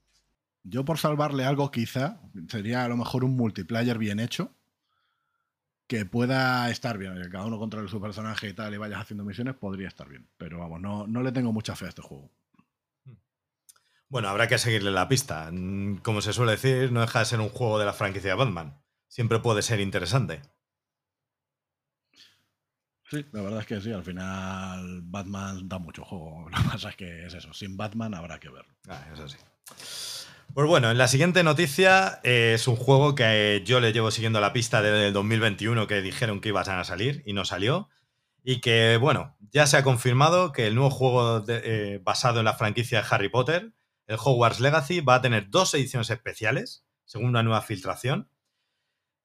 Yo 0.69 0.85
por 0.85 0.99
salvarle 0.99 1.45
algo 1.45 1.71
quizá 1.71 2.21
sería 2.49 2.85
a 2.85 2.89
lo 2.89 2.97
mejor 2.97 3.23
un 3.23 3.37
multiplayer 3.37 3.99
bien 3.99 4.19
hecho 4.19 4.53
que 5.87 6.05
pueda 6.05 6.69
estar 6.71 6.99
bien, 6.99 7.23
que 7.23 7.31
cada 7.31 7.47
uno 7.47 7.59
controle 7.59 7.89
su 7.89 8.01
personaje 8.01 8.49
y 8.49 8.53
tal 8.53 8.75
y 8.75 8.77
vayas 8.77 9.01
haciendo 9.01 9.25
misiones, 9.25 9.55
podría 9.55 9.87
estar 9.87 10.09
bien. 10.09 10.29
Pero 10.37 10.59
vamos, 10.59 10.81
no, 10.81 11.07
no 11.07 11.23
le 11.23 11.31
tengo 11.31 11.53
mucha 11.53 11.77
fe 11.77 11.87
a 11.87 11.91
este 11.91 12.03
juego. 12.03 12.33
Bueno, 14.09 14.29
habrá 14.29 14.49
que 14.49 14.59
seguirle 14.59 14.91
la 14.91 15.09
pista. 15.09 15.51
Como 16.03 16.21
se 16.21 16.33
suele 16.33 16.53
decir, 16.53 16.91
no 16.91 17.01
deja 17.01 17.21
de 17.21 17.25
ser 17.27 17.41
un 17.41 17.49
juego 17.49 17.79
de 17.79 17.87
la 17.87 17.93
franquicia 17.93 18.31
de 18.31 18.37
Batman. 18.37 18.83
Siempre 19.07 19.39
puede 19.39 19.63
ser 19.63 19.79
interesante. 19.79 20.43
Sí, 23.09 23.25
la 23.31 23.43
verdad 23.43 23.61
es 23.61 23.67
que 23.67 23.81
sí, 23.81 23.93
al 23.93 24.03
final 24.03 25.03
Batman 25.03 25.69
da 25.69 25.79
mucho 25.79 26.05
juego. 26.05 26.49
Lo 26.51 26.57
que 26.57 26.69
pasa 26.71 26.91
es 26.91 26.97
que 26.97 27.27
es 27.27 27.35
eso, 27.35 27.53
sin 27.53 27.77
Batman 27.77 28.15
habrá 28.15 28.41
que 28.41 28.51
verlo. 28.51 28.75
Ah, 28.89 29.07
eso 29.13 29.29
sí. 29.29 29.37
Pues 30.57 30.69
bueno, 30.69 30.91
en 30.91 30.97
la 30.97 31.07
siguiente 31.07 31.43
noticia 31.43 32.19
eh, 32.25 32.53
es 32.55 32.67
un 32.67 32.77
juego 32.77 33.15
que 33.15 33.63
yo 33.67 33.79
le 33.79 33.93
llevo 33.93 34.11
siguiendo 34.11 34.41
la 34.41 34.55
pista 34.55 34.81
desde 34.81 35.09
el 35.09 35.13
2021 35.13 35.87
que 35.87 36.01
dijeron 36.01 36.41
que 36.41 36.49
iban 36.49 36.67
a 36.67 36.83
salir 36.83 37.23
y 37.27 37.35
no 37.35 37.45
salió. 37.45 37.91
Y 38.43 38.63
que, 38.63 38.97
bueno, 38.97 39.37
ya 39.51 39.67
se 39.67 39.77
ha 39.77 39.83
confirmado 39.85 40.53
que 40.53 40.67
el 40.67 40.75
nuevo 40.75 40.89
juego 40.89 41.45
eh, 41.47 42.01
basado 42.03 42.39
en 42.39 42.47
la 42.47 42.55
franquicia 42.55 43.03
de 43.03 43.09
Harry 43.11 43.29
Potter, 43.29 43.75
el 44.07 44.17
Hogwarts 44.19 44.61
Legacy, 44.61 45.03
va 45.03 45.17
a 45.17 45.21
tener 45.21 45.51
dos 45.51 45.75
ediciones 45.75 46.09
especiales, 46.09 46.87
según 47.05 47.29
una 47.29 47.43
nueva 47.43 47.61
filtración. 47.61 48.31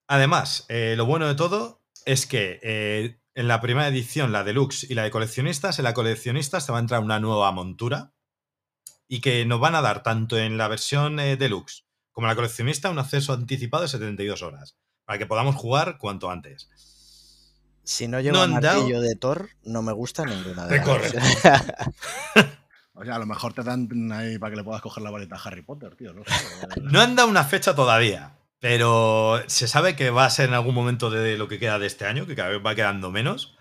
Además, 0.07 0.65
eh, 0.67 0.95
lo 0.97 1.05
bueno 1.05 1.29
de 1.29 1.35
todo 1.35 1.81
es 2.03 2.25
que 2.25 3.15
en 3.35 3.47
la 3.47 3.61
primera 3.61 3.87
edición, 3.87 4.33
la 4.33 4.43
deluxe 4.43 4.83
y 4.83 4.95
la 4.95 5.03
de 5.03 5.11
coleccionistas, 5.11 5.79
en 5.79 5.85
la 5.85 5.93
coleccionista 5.93 6.59
se 6.59 6.73
va 6.73 6.79
a 6.79 6.81
entrar 6.81 6.99
una 6.99 7.21
nueva 7.21 7.53
montura 7.53 8.11
y 9.11 9.19
que 9.19 9.45
nos 9.45 9.59
van 9.59 9.75
a 9.75 9.81
dar 9.81 10.03
tanto 10.03 10.37
en 10.37 10.57
la 10.57 10.69
versión 10.69 11.19
eh, 11.19 11.35
deluxe 11.35 11.83
como 12.13 12.27
en 12.27 12.29
la 12.29 12.35
coleccionista 12.35 12.89
un 12.89 12.97
acceso 12.97 13.33
anticipado 13.33 13.83
de 13.83 13.89
72 13.89 14.41
horas 14.41 14.77
para 15.03 15.19
que 15.19 15.25
podamos 15.25 15.55
jugar 15.55 15.97
cuanto 15.97 16.31
antes. 16.31 16.69
Si 17.83 18.07
no 18.07 18.21
lleva 18.21 18.45
un 18.45 18.53
martillo 18.53 19.01
de 19.01 19.15
Thor, 19.15 19.49
no 19.63 19.81
me 19.81 19.91
gusta 19.91 20.23
ninguna 20.23 20.65
de 20.65 20.77
las 20.77 20.87
O 22.93 23.03
sea, 23.03 23.15
a 23.15 23.19
lo 23.19 23.25
mejor 23.25 23.51
te 23.53 23.63
dan 23.63 23.89
ahí 24.13 24.37
para 24.37 24.51
que 24.51 24.57
le 24.57 24.63
puedas 24.63 24.81
coger 24.81 25.03
la 25.03 25.11
varita 25.11 25.35
a 25.35 25.39
Harry 25.39 25.61
Potter, 25.61 25.93
tío. 25.97 26.13
No, 26.81 27.01
han 27.01 27.15
dado 27.17 27.27
una 27.27 27.43
fecha 27.43 27.75
todavía. 27.75 28.37
Pero 28.59 29.41
se 29.47 29.67
sabe 29.67 29.97
que 29.97 30.09
va 30.09 30.23
a 30.23 30.29
ser 30.29 30.47
en 30.47 30.55
algún 30.55 30.75
momento 30.75 31.09
de 31.09 31.37
lo 31.37 31.49
que 31.49 31.59
queda 31.59 31.79
de 31.79 31.87
este 31.87 32.05
año, 32.05 32.27
que 32.27 32.35
cada 32.35 32.49
vez 32.49 32.61
va 32.65 32.75
quedando 32.75 33.11
menos. 33.11 33.57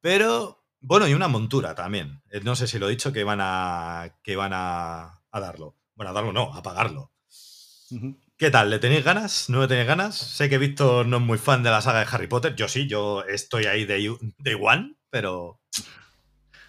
Pero, 0.00 0.59
bueno, 0.80 1.06
y 1.08 1.14
una 1.14 1.28
montura 1.28 1.74
también. 1.74 2.22
Eh, 2.30 2.40
no 2.42 2.56
sé 2.56 2.66
si 2.66 2.78
lo 2.78 2.88
he 2.88 2.90
dicho 2.90 3.12
que 3.12 3.24
van 3.24 3.40
a, 3.40 4.16
que 4.22 4.36
van 4.36 4.52
a, 4.54 5.22
darlo. 5.32 5.76
Bueno, 5.94 6.10
a 6.10 6.14
darlo 6.14 6.32
no, 6.32 6.54
a 6.54 6.62
pagarlo. 6.62 7.12
¿Qué 8.36 8.50
tal? 8.50 8.70
¿Le 8.70 8.78
tenéis 8.78 9.04
ganas? 9.04 9.50
¿No 9.50 9.60
le 9.60 9.68
tenéis 9.68 9.86
ganas? 9.86 10.16
Sé 10.16 10.48
que 10.48 10.58
Víctor 10.58 11.06
no 11.06 11.18
es 11.18 11.22
muy 11.22 11.38
fan 11.38 11.62
de 11.62 11.70
la 11.70 11.82
saga 11.82 12.00
de 12.00 12.08
Harry 12.10 12.26
Potter. 12.26 12.54
Yo 12.54 12.68
sí, 12.68 12.86
yo 12.86 13.24
estoy 13.24 13.66
ahí 13.66 13.84
de, 13.84 14.16
de 14.38 14.54
one, 14.54 14.96
pero. 15.10 15.60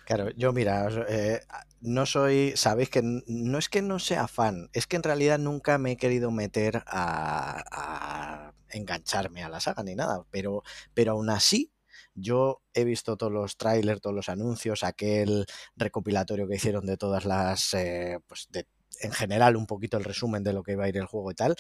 Claro, 0.06 0.30
yo 0.36 0.52
mira, 0.52 0.90
eh, 1.08 1.40
no 1.80 2.06
soy, 2.06 2.54
sabéis 2.56 2.90
que 2.90 3.02
no 3.04 3.58
es 3.58 3.70
que 3.70 3.82
no 3.82 4.00
sea 4.00 4.28
fan, 4.28 4.70
es 4.74 4.88
que 4.88 4.98
en 4.98 5.04
realidad 5.04 5.40
nunca 5.40 5.78
me 5.78 5.94
he 5.94 5.98
querido 5.98 6.32
meter 6.32 6.84
a, 6.86 8.54
engancharme 8.70 9.44
a 9.44 9.50
la 9.50 9.60
saga 9.60 9.84
ni 9.84 9.96
nada, 9.96 10.26
pero, 10.32 10.64
pero 10.94 11.14
aún 11.14 11.30
así 11.30 11.72
yo 12.14 12.62
he 12.74 12.84
visto 12.84 13.18
todos 13.18 13.32
los 13.32 13.58
trailers, 13.58 14.02
todos 14.02 14.16
los 14.16 14.30
anuncios, 14.30 14.84
aquel 14.84 15.46
recopilatorio 15.76 16.48
que 16.48 16.56
hicieron 16.56 16.86
de 16.86 16.98
todas 16.98 17.26
las, 17.26 17.74
eh, 17.74 18.20
pues 18.28 18.48
de, 18.52 18.68
en 19.02 19.12
general 19.12 19.56
un 19.56 19.68
poquito 19.68 19.98
el 19.98 20.04
resumen 20.04 20.44
de 20.44 20.54
lo 20.54 20.64
que 20.64 20.74
iba 20.74 20.86
a 20.86 20.90
ir 20.90 20.98
el 20.98 21.06
juego 21.06 21.32
y 21.32 21.36
tal, 21.36 21.56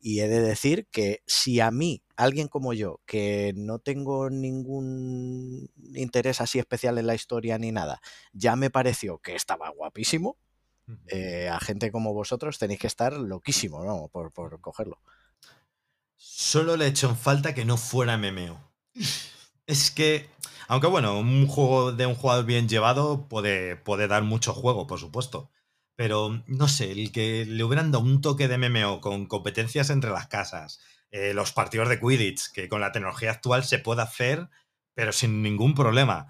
y 0.00 0.20
he 0.20 0.28
de 0.28 0.40
decir 0.40 0.86
que 0.90 1.22
si 1.26 1.60
a 1.60 1.70
mí, 1.70 2.02
alguien 2.16 2.48
como 2.48 2.72
yo, 2.74 3.00
que 3.06 3.52
no 3.56 3.78
tengo 3.78 4.28
ningún 4.30 5.70
interés 5.94 6.40
así 6.40 6.58
especial 6.58 6.98
en 6.98 7.06
la 7.06 7.14
historia 7.14 7.58
ni 7.58 7.72
nada, 7.72 8.00
ya 8.32 8.54
me 8.56 8.70
pareció 8.70 9.18
que 9.18 9.34
estaba 9.34 9.70
guapísimo, 9.70 10.36
eh, 11.06 11.48
a 11.48 11.58
gente 11.60 11.90
como 11.90 12.12
vosotros 12.12 12.58
tenéis 12.58 12.80
que 12.80 12.86
estar 12.86 13.14
loquísimo, 13.14 13.82
¿no? 13.84 14.08
Por, 14.08 14.32
cogerlo. 14.60 15.00
Solo 16.16 16.76
le 16.76 16.84
he 16.84 16.88
hecho 16.88 17.08
en 17.08 17.16
falta 17.16 17.54
que 17.54 17.64
no 17.64 17.76
fuera 17.76 18.18
MMO. 18.18 18.60
Es 19.66 19.90
que, 19.90 20.28
aunque 20.68 20.86
bueno, 20.86 21.18
un 21.18 21.46
juego 21.46 21.92
de 21.92 22.06
un 22.06 22.14
jugador 22.14 22.44
bien 22.44 22.68
llevado 22.68 23.28
puede, 23.28 23.76
puede 23.76 24.08
dar 24.08 24.22
mucho 24.22 24.52
juego, 24.52 24.86
por 24.86 24.98
supuesto. 24.98 25.50
Pero 25.96 26.42
no 26.46 26.68
sé, 26.68 26.90
el 26.92 27.12
que 27.12 27.44
le 27.46 27.62
hubieran 27.64 27.92
dado 27.92 28.04
un 28.04 28.20
toque 28.20 28.48
de 28.48 28.58
MMO 28.58 29.00
con 29.00 29.26
competencias 29.26 29.90
entre 29.90 30.10
las 30.10 30.26
casas, 30.26 30.80
eh, 31.10 31.32
los 31.34 31.52
partidos 31.52 31.88
de 31.88 32.00
Quidditch, 32.00 32.50
que 32.52 32.68
con 32.68 32.80
la 32.80 32.92
tecnología 32.92 33.30
actual 33.30 33.64
se 33.64 33.78
puede 33.78 34.02
hacer, 34.02 34.48
pero 34.94 35.12
sin 35.12 35.42
ningún 35.42 35.74
problema. 35.74 36.26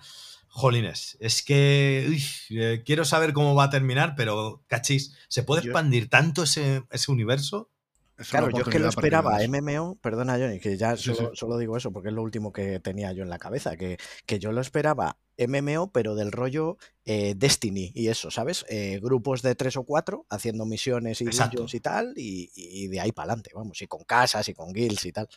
Jolines, 0.49 1.17
es 1.19 1.43
que 1.43 2.17
eh, 2.51 2.83
quiero 2.87 3.05
saber 3.05 3.33
cómo 3.33 3.57
va 3.57 3.65
a 3.65 3.71
terminar, 3.71 4.15
pero 4.17 4.63
cachis, 4.69 5.17
¿se 5.29 5.43
puede 5.43 5.63
expandir 5.63 6.09
tanto 6.09 6.45
ese, 6.45 6.85
ese 6.91 7.11
universo? 7.11 7.73
Claro, 8.17 8.51
yo 8.51 8.63
es 8.63 8.69
que 8.69 8.79
lo 8.79 8.89
esperaba 8.89 9.39
MMO, 9.47 9.97
perdona 10.01 10.39
Johnny, 10.39 10.61
que 10.61 10.77
ya 10.77 10.97
solo, 10.97 11.59
digo 11.59 11.77
eso 11.77 11.93
porque 11.93 12.09
es 12.09 12.15
lo 12.15 12.23
último 12.23 12.53
que 12.53 12.81
tenía 12.81 13.13
yo 13.13 13.23
en 13.23 13.31
la 13.31 13.39
cabeza, 13.39 13.77
que, 13.77 13.99
que 14.27 14.39
yo 14.39 14.53
lo 14.53 14.61
esperaba 14.61 15.19
MMO, 15.37 15.91
pero 15.91 16.15
del 16.15 16.31
rollo 16.31 16.79
eh, 17.05 17.35
Destiny 17.37 17.91
y 17.95 18.09
eso, 18.09 18.31
¿sabes? 18.31 18.65
Eh, 18.69 19.01
grupos 19.03 19.43
de 19.43 19.55
tres 19.55 19.77
o 19.77 19.85
cuatro 19.85 20.27
haciendo 20.31 20.65
misiones 20.65 21.21
y 21.21 21.25
y 21.25 21.81
tal, 21.81 22.15
y, 22.17 22.89
de 22.89 23.01
ahí 23.01 23.13
para 23.13 23.33
adelante, 23.33 23.51
vamos, 23.55 23.83
y 23.83 23.87
con 23.87 24.05
casas 24.05 24.49
y 24.49 24.55
con 24.55 24.73
guilds 24.73 25.05
y 25.07 25.13
tal. 25.13 25.29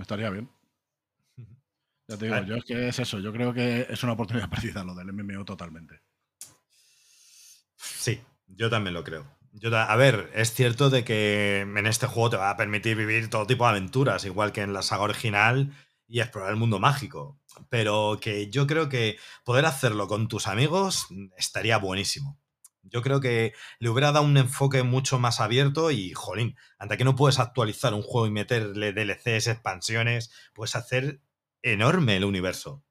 Estaría 0.00 0.30
bien. 0.30 0.48
Ya 2.08 2.16
te 2.16 2.26
digo, 2.26 2.40
yo 2.44 2.54
es 2.54 2.64
que 2.64 2.86
es 2.86 2.98
eso, 3.00 3.18
yo 3.18 3.32
creo 3.32 3.52
que 3.52 3.84
es 3.90 4.00
una 4.04 4.12
oportunidad 4.12 4.48
perdida 4.50 4.84
lo 4.84 4.94
del 4.94 5.12
MMO 5.12 5.44
totalmente. 5.44 6.02
Sí, 7.76 8.20
yo 8.46 8.70
también 8.70 8.94
lo 8.94 9.02
creo 9.02 9.35
a 9.72 9.96
ver, 9.96 10.30
es 10.34 10.52
cierto 10.52 10.90
de 10.90 11.04
que 11.04 11.60
en 11.60 11.86
este 11.86 12.06
juego 12.06 12.30
te 12.30 12.36
va 12.36 12.50
a 12.50 12.56
permitir 12.56 12.96
vivir 12.96 13.30
todo 13.30 13.46
tipo 13.46 13.64
de 13.64 13.70
aventuras, 13.70 14.24
igual 14.24 14.52
que 14.52 14.62
en 14.62 14.72
la 14.72 14.82
saga 14.82 15.02
original 15.04 15.72
y 16.06 16.20
explorar 16.20 16.50
el 16.50 16.56
mundo 16.56 16.78
mágico. 16.78 17.40
Pero 17.70 18.18
que 18.20 18.50
yo 18.50 18.66
creo 18.66 18.88
que 18.88 19.18
poder 19.44 19.64
hacerlo 19.66 20.08
con 20.08 20.28
tus 20.28 20.46
amigos 20.46 21.06
estaría 21.36 21.78
buenísimo. 21.78 22.38
Yo 22.82 23.02
creo 23.02 23.20
que 23.20 23.52
le 23.80 23.88
hubiera 23.88 24.12
dado 24.12 24.24
un 24.24 24.36
enfoque 24.36 24.82
mucho 24.82 25.18
más 25.18 25.40
abierto 25.40 25.90
y, 25.90 26.12
jolín, 26.12 26.56
ante 26.78 26.96
que 26.96 27.04
no 27.04 27.16
puedes 27.16 27.40
actualizar 27.40 27.94
un 27.94 28.02
juego 28.02 28.26
y 28.28 28.30
meterle 28.30 28.92
DLCs, 28.92 29.48
expansiones, 29.48 30.30
puedes 30.54 30.76
hacer 30.76 31.20
enorme 31.62 32.16
el 32.16 32.24
universo. 32.24 32.85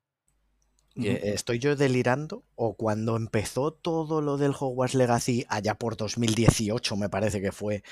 ¿Estoy 0.95 1.59
yo 1.59 1.75
delirando? 1.75 2.43
¿O 2.55 2.75
cuando 2.75 3.17
empezó 3.17 3.73
todo 3.73 4.21
lo 4.21 4.37
del 4.37 4.53
Hogwarts 4.57 4.95
Legacy, 4.95 5.45
allá 5.49 5.75
por 5.75 5.97
2018 5.97 6.95
me 6.95 7.09
parece 7.09 7.41
que 7.41 7.51
fue, 7.51 7.83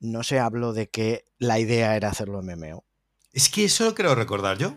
no 0.00 0.22
se 0.22 0.38
habló 0.38 0.72
de 0.72 0.88
que 0.88 1.24
la 1.38 1.58
idea 1.58 1.96
era 1.96 2.10
hacerlo 2.10 2.42
MMO? 2.42 2.84
Es 3.32 3.48
que 3.48 3.64
eso 3.64 3.84
lo 3.84 3.94
creo 3.94 4.14
recordar 4.14 4.58
yo. 4.58 4.76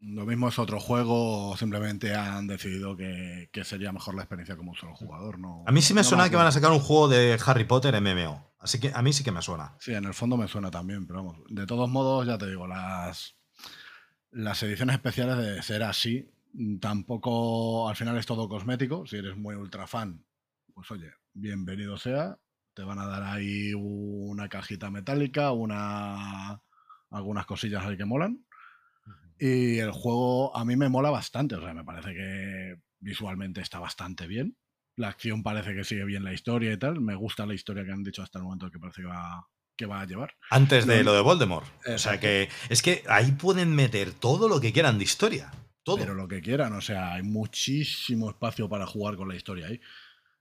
Lo 0.00 0.26
mismo 0.26 0.48
es 0.48 0.58
otro 0.58 0.80
juego, 0.80 1.56
simplemente 1.56 2.12
han 2.16 2.48
decidido 2.48 2.96
que, 2.96 3.48
sería 3.62 3.92
mejor 3.92 4.16
la 4.16 4.22
experiencia 4.22 4.56
como 4.56 4.72
un 4.72 4.76
solo 4.76 4.96
jugador. 4.96 5.38
No, 5.38 5.62
a 5.64 5.70
mí 5.70 5.80
sí 5.80 5.94
me 5.94 6.02
suena 6.02 6.28
que 6.28 6.34
van 6.34 6.48
a 6.48 6.52
sacar 6.52 6.72
un 6.72 6.80
juego 6.80 7.06
de 7.06 7.38
Harry 7.46 7.64
Potter 7.64 8.00
MMO. 8.00 8.52
Así 8.58 8.80
que 8.80 8.90
a 8.92 9.00
mí 9.02 9.12
sí 9.12 9.22
que 9.22 9.30
me 9.30 9.42
suena. 9.42 9.76
Sí, 9.78 9.94
en 9.94 10.04
el 10.04 10.14
fondo 10.14 10.36
me 10.36 10.48
suena 10.48 10.72
también, 10.72 11.06
pero 11.06 11.22
vamos. 11.22 11.38
De 11.48 11.66
todos 11.66 11.88
modos, 11.88 12.26
ya 12.26 12.36
te 12.36 12.48
digo, 12.48 12.66
las, 12.66 13.36
las 14.32 14.60
ediciones 14.64 14.94
especiales 14.94 15.36
de 15.36 15.62
ser 15.62 15.84
así 15.84 16.31
tampoco, 16.80 17.88
al 17.88 17.96
final 17.96 18.16
es 18.18 18.26
todo 18.26 18.48
cosmético. 18.48 19.06
Si 19.06 19.16
eres 19.16 19.36
muy 19.36 19.54
ultra 19.54 19.86
fan, 19.86 20.24
pues 20.74 20.90
oye, 20.90 21.12
bienvenido 21.32 21.96
sea. 21.96 22.38
Te 22.74 22.82
van 22.82 22.98
a 22.98 23.06
dar 23.06 23.22
ahí 23.22 23.74
una 23.74 24.48
cajita 24.48 24.90
metálica, 24.90 25.52
una 25.52 26.62
algunas 27.10 27.46
cosillas 27.46 27.84
ahí 27.84 27.96
que 27.96 28.04
molan. 28.04 28.46
Y 29.38 29.78
el 29.78 29.90
juego 29.90 30.56
a 30.56 30.64
mí 30.64 30.76
me 30.76 30.88
mola 30.88 31.10
bastante, 31.10 31.56
o 31.56 31.60
sea, 31.60 31.74
me 31.74 31.84
parece 31.84 32.14
que 32.14 32.76
visualmente 33.00 33.60
está 33.60 33.78
bastante 33.78 34.26
bien. 34.26 34.56
La 34.96 35.08
acción 35.08 35.42
parece 35.42 35.74
que 35.74 35.84
sigue 35.84 36.04
bien 36.04 36.24
la 36.24 36.32
historia 36.32 36.72
y 36.72 36.78
tal. 36.78 37.00
Me 37.00 37.14
gusta 37.14 37.46
la 37.46 37.54
historia 37.54 37.84
que 37.84 37.92
han 37.92 38.04
dicho 38.04 38.22
hasta 38.22 38.38
el 38.38 38.44
momento 38.44 38.70
que 38.70 38.78
parece 38.78 39.02
que 39.02 39.08
va, 39.08 39.46
que 39.76 39.86
va 39.86 40.00
a 40.00 40.06
llevar. 40.06 40.34
Antes 40.50 40.86
de 40.86 41.02
lo 41.02 41.12
de 41.14 41.22
Voldemort. 41.22 41.66
O 41.86 41.98
sea 41.98 42.20
que 42.20 42.48
es 42.68 42.82
que 42.82 43.02
ahí 43.08 43.32
pueden 43.32 43.74
meter 43.74 44.12
todo 44.12 44.48
lo 44.48 44.60
que 44.60 44.72
quieran 44.72 44.98
de 44.98 45.04
historia. 45.04 45.50
Pero 45.84 46.14
lo 46.14 46.28
que 46.28 46.40
quieran, 46.40 46.72
o 46.74 46.80
sea, 46.80 47.14
hay 47.14 47.22
muchísimo 47.22 48.30
espacio 48.30 48.68
para 48.68 48.86
jugar 48.86 49.16
con 49.16 49.28
la 49.28 49.34
historia 49.34 49.66
ahí. 49.66 49.80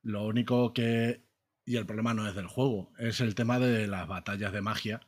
Lo 0.04 0.26
único 0.26 0.74
que. 0.74 1.24
Y 1.66 1.78
el 1.78 1.86
problema 1.86 2.14
no 2.14 2.28
es 2.28 2.36
del 2.36 2.48
juego, 2.48 2.92
es 2.98 3.22
el 3.22 3.36
tema 3.36 3.60
de 3.60 3.88
las 3.88 4.08
batallas 4.08 4.52
de 4.52 4.62
magia, 4.62 5.00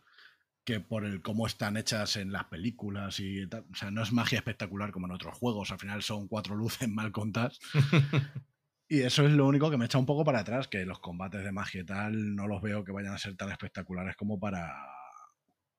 que 0.64 0.80
por 0.80 1.04
el 1.04 1.22
cómo 1.22 1.48
están 1.48 1.78
hechas 1.78 2.16
en 2.16 2.32
las 2.32 2.46
películas 2.46 3.20
y 3.20 3.48
tal. 3.48 3.66
O 3.72 3.76
sea, 3.76 3.92
no 3.92 4.04
es 4.04 4.12
magia 4.12 4.38
espectacular 4.38 4.92
como 4.92 5.08
en 5.08 5.14
otros 5.14 5.38
juegos, 5.38 5.72
al 5.72 5.80
final 5.80 6.04
son 6.04 6.28
cuatro 6.28 6.56
luces 6.56 6.88
mal 6.90 7.12
contadas. 7.12 7.60
y 8.88 9.02
eso 9.02 9.26
es 9.26 9.34
lo 9.34 9.48
único 9.48 9.70
que 9.72 9.78
me 9.78 9.86
echa 9.86 9.98
un 9.98 10.06
poco 10.06 10.24
para 10.24 10.40
atrás, 10.40 10.68
que 10.68 10.86
los 10.86 11.00
combates 11.00 11.44
de 11.44 11.52
magia 11.52 11.82
y 11.82 11.86
tal 11.86 12.36
no 12.36 12.48
los 12.48 12.62
veo 12.62 12.84
que 12.84 12.92
vayan 12.92 13.14
a 13.14 13.18
ser 13.18 13.36
tan 13.36 13.52
espectaculares 13.52 14.16
como 14.16 14.40
para, 14.40 14.74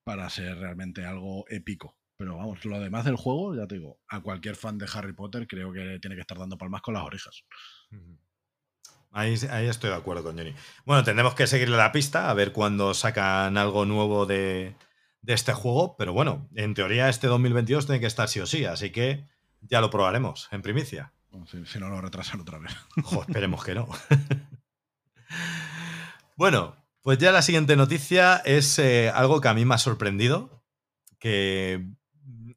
para 0.05 0.29
ser 0.29 0.59
realmente 0.59 1.05
algo 1.07 1.45
épico. 1.49 1.97
Pero 2.17 2.37
vamos, 2.37 2.65
lo 2.65 2.79
demás 2.79 3.05
del 3.05 3.17
juego, 3.17 3.57
ya 3.57 3.67
te 3.67 3.77
digo, 3.77 3.99
a 4.09 4.21
cualquier 4.21 4.57
fan 4.57 4.79
de 4.79 4.87
Harry 4.93 5.13
Potter 5.13 5.47
creo 5.47 5.73
que 5.73 5.99
tiene 6.01 6.15
que 6.15 6.21
estar 6.21 6.39
dando 6.39 6.57
palmas 6.57 6.81
con 6.81 6.95
las 6.95 7.03
orejas. 7.03 7.45
Ahí, 9.11 9.35
estoy 9.35 9.91
de 9.91 9.97
acuerdo 9.97 10.25
con 10.25 10.37
Johnny. 10.37 10.55
Bueno, 10.85 11.05
tendremos 11.05 11.37
que 11.37 11.47
seguirle 11.47 11.77
la 11.77 11.93
pista 11.93 12.31
a 12.31 12.35
ver 12.35 12.53
cuándo 12.53 12.95
sacan 12.95 13.57
algo 13.57 13.85
nuevo 13.85 14.27
de, 14.27 14.75
este 15.25 15.53
juego, 15.53 15.97
pero 15.97 16.13
bueno, 16.13 16.49
en 16.57 16.75
teoría 16.75 17.09
este 17.09 17.29
2022 17.29 17.87
tiene 17.87 18.01
que 18.01 18.07
estar 18.07 18.29
sí 18.29 18.41
o 18.41 18.47
sí, 18.47 18.65
así 18.65 18.91
que 18.91 19.29
ya 19.61 19.81
lo 19.81 19.91
probaremos 19.91 20.49
en 20.51 20.63
primicia. 20.63 21.13
si, 21.65 21.79
no 21.79 21.91
lo 21.91 22.01
retrasan 22.01 22.41
otra 22.41 22.59
vez. 22.59 22.73
esperemos 23.29 23.65
que 23.65 23.77
no. 23.77 23.89
bueno, 26.37 26.77
pues 27.03 27.19
ya 27.19 27.31
la 27.31 27.43
siguiente 27.43 27.77
noticia 27.77 28.43
es 28.45 28.81
eh, 28.81 29.11
algo 29.11 29.41
que 29.41 29.49
a 29.49 29.55
mí 29.55 29.65
me 29.65 29.77
ha 29.77 29.79
sorprendido, 29.79 30.65
que 31.21 31.87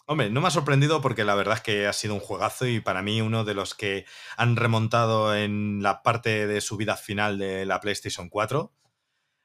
Hombre, 0.09 0.29
no 0.29 0.39
me 0.39 0.47
ha 0.47 0.51
sorprendido 0.51 1.01
porque 1.01 1.25
la 1.25 1.35
verdad 1.35 1.55
es 1.55 1.61
que 1.61 1.85
ha 1.85 1.91
sido 1.91 2.13
un 2.13 2.21
juegazo 2.21 2.65
y 2.65 2.79
para 2.79 3.01
mí 3.01 3.19
uno 3.19 3.43
de 3.43 3.53
los 3.53 3.75
que 3.75 4.05
han 4.37 4.55
remontado 4.55 5.35
en 5.35 5.83
la 5.83 6.01
parte 6.01 6.47
de 6.47 6.61
su 6.61 6.77
vida 6.77 6.95
final 6.95 7.37
de 7.37 7.65
la 7.65 7.81
PlayStation 7.81 8.29
4 8.29 8.73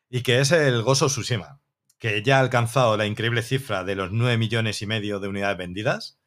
y 0.09 0.23
que 0.23 0.39
es 0.39 0.53
el 0.53 0.83
Gozo 0.83 1.09
Tsushima, 1.09 1.61
que 1.99 2.23
ya 2.23 2.37
ha 2.37 2.41
alcanzado 2.41 2.97
la 2.97 3.07
increíble 3.07 3.43
cifra 3.43 3.83
de 3.83 3.97
los 3.97 4.13
9 4.13 4.39
millones 4.39 4.81
y 4.83 4.87
medio 4.87 5.19
de 5.19 5.27
unidades 5.27 5.59
vendidas. 5.59 6.21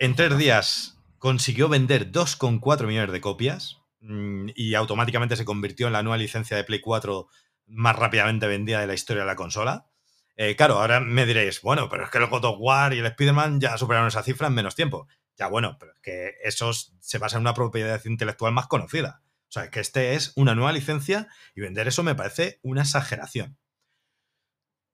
En 0.00 0.16
tres 0.16 0.36
días 0.36 0.98
consiguió 1.18 1.68
vender 1.68 2.10
2,4 2.10 2.88
millones 2.88 3.12
de 3.12 3.20
copias 3.20 3.78
mm, 4.00 4.48
y 4.56 4.74
automáticamente 4.74 5.36
se 5.36 5.44
convirtió 5.44 5.86
en 5.86 5.92
la 5.92 6.02
nueva 6.02 6.16
licencia 6.16 6.56
de 6.56 6.64
Play 6.64 6.80
4 6.80 7.28
más 7.66 7.94
rápidamente 7.94 8.48
vendida 8.48 8.80
de 8.80 8.88
la 8.88 8.94
historia 8.94 9.22
de 9.22 9.28
la 9.28 9.36
consola. 9.36 9.86
Eh, 10.42 10.56
claro, 10.56 10.80
ahora 10.80 11.00
me 11.00 11.26
diréis, 11.26 11.60
bueno, 11.60 11.90
pero 11.90 12.04
es 12.04 12.10
que 12.10 12.16
el 12.16 12.26
God 12.26 12.46
of 12.46 12.56
War 12.60 12.94
y 12.94 12.98
el 13.00 13.04
Spider-Man 13.04 13.60
ya 13.60 13.76
superaron 13.76 14.08
esa 14.08 14.22
cifra 14.22 14.46
en 14.46 14.54
menos 14.54 14.74
tiempo. 14.74 15.06
Ya 15.36 15.48
bueno, 15.48 15.76
pero 15.78 15.92
es 15.92 16.00
que 16.00 16.32
esos 16.42 16.94
se 17.00 17.18
basa 17.18 17.36
en 17.36 17.42
una 17.42 17.52
propiedad 17.52 18.02
intelectual 18.06 18.54
más 18.54 18.66
conocida. 18.66 19.22
O 19.50 19.52
sea, 19.52 19.70
que 19.70 19.80
este 19.80 20.14
es 20.14 20.32
una 20.36 20.54
nueva 20.54 20.72
licencia 20.72 21.28
y 21.54 21.60
vender 21.60 21.88
eso 21.88 22.02
me 22.02 22.14
parece 22.14 22.58
una 22.62 22.80
exageración. 22.80 23.58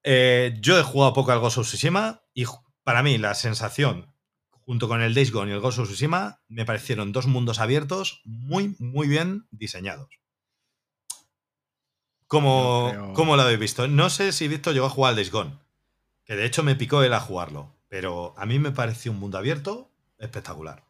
Eh, 0.03 0.57
yo 0.61 0.81
he 0.81 0.83
jugado 0.83 1.13
poco 1.13 1.31
al 1.31 1.39
Ghost 1.39 1.59
of 1.59 1.69
Tsushima 1.69 2.25
y 2.35 2.45
para 2.83 3.05
mí 3.05 3.17
la 3.17 3.35
sensación, 3.37 4.13
junto 4.51 4.89
con 4.89 5.01
el 5.01 5.15
Days 5.15 5.31
Gone 5.31 5.53
y 5.53 5.55
el 5.55 5.61
Ghost 5.61 5.79
of 5.79 5.87
Tsushima, 5.87 6.43
me 6.49 6.65
parecieron 6.65 7.13
dos 7.13 7.29
mundos 7.29 7.61
abiertos 7.61 8.21
muy, 8.25 8.75
muy 8.81 9.07
bien 9.07 9.47
diseñados. 9.53 10.09
¿Cómo, 12.27 13.13
lo 13.15 13.43
habéis 13.43 13.59
visto? 13.59 13.87
No 13.87 14.11
sé 14.11 14.33
si 14.33 14.49
Víctor 14.49 14.75
llegó 14.75 14.87
a 14.87 14.91
jugar 14.91 15.11
al 15.11 15.17
Days 15.17 15.31
Gone, 15.31 15.59
que 16.25 16.35
de 16.35 16.45
hecho 16.45 16.63
me 16.63 16.75
picó 16.75 17.03
él 17.03 17.13
a 17.15 17.21
jugarlo, 17.21 17.75
pero 17.89 18.35
a 18.37 18.47
mí 18.47 18.59
me 18.59 18.73
pareció 18.73 19.13
un 19.13 19.21
mundo 19.21 19.39
abierto 19.39 19.91
espectacular. 20.19 20.85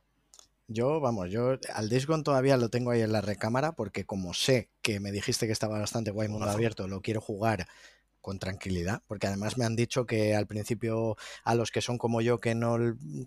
Yo, 0.68 0.98
vamos, 0.98 1.30
yo 1.30 1.58
al 1.74 1.88
Days 1.88 2.06
Gone 2.06 2.22
todavía 2.22 2.56
lo 2.56 2.70
tengo 2.70 2.90
ahí 2.90 3.02
en 3.02 3.12
la 3.12 3.20
recámara 3.20 3.72
porque 3.72 4.04
como 4.04 4.34
sé 4.34 4.70
que 4.82 4.98
me 4.98 5.12
dijiste 5.12 5.46
que 5.46 5.52
estaba 5.52 5.78
bastante 5.78 6.10
guay 6.10 6.28
mundo 6.28 6.50
abierto, 6.50 6.88
lo 6.88 7.02
quiero 7.02 7.20
jugar 7.20 7.68
con 8.26 8.40
tranquilidad, 8.40 9.02
porque 9.06 9.28
además 9.28 9.56
me 9.56 9.64
han 9.64 9.76
dicho 9.76 10.04
que 10.04 10.34
al 10.34 10.48
principio 10.48 11.16
a 11.44 11.54
los 11.54 11.70
que 11.70 11.80
son 11.80 11.96
como 11.96 12.20
yo, 12.20 12.40
que 12.40 12.56
no, 12.56 12.76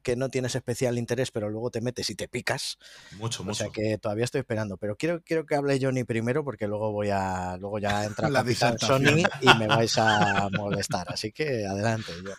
que 0.04 0.18
no 0.18 0.28
tienes 0.28 0.56
especial 0.56 0.98
interés, 0.98 1.32
pero 1.32 1.50
luego 1.50 1.72
te 1.72 1.80
metes 1.80 2.10
y 2.10 2.16
te 2.16 2.28
picas. 2.28 2.78
Mucho, 3.18 3.46
mucho. 3.46 3.52
O 3.52 3.56
sea 3.56 3.70
que 3.70 3.98
todavía 3.98 4.26
estoy 4.26 4.40
esperando, 4.40 4.76
pero 4.76 4.98
quiero, 4.98 5.22
quiero 5.24 5.46
que 5.46 5.56
hable 5.56 5.80
Johnny 5.82 6.04
primero, 6.04 6.44
porque 6.44 6.68
luego 6.68 6.92
voy 6.92 7.12
a, 7.12 7.56
luego 7.56 7.80
ya 7.80 8.04
entra 8.04 8.30
la 8.30 8.44
Sony 8.78 9.24
y 9.40 9.58
me 9.58 9.68
vais 9.68 9.98
a 9.98 10.50
molestar. 10.58 11.08
Así 11.14 11.32
que 11.32 11.66
adelante, 11.66 12.12
yo. 12.22 12.34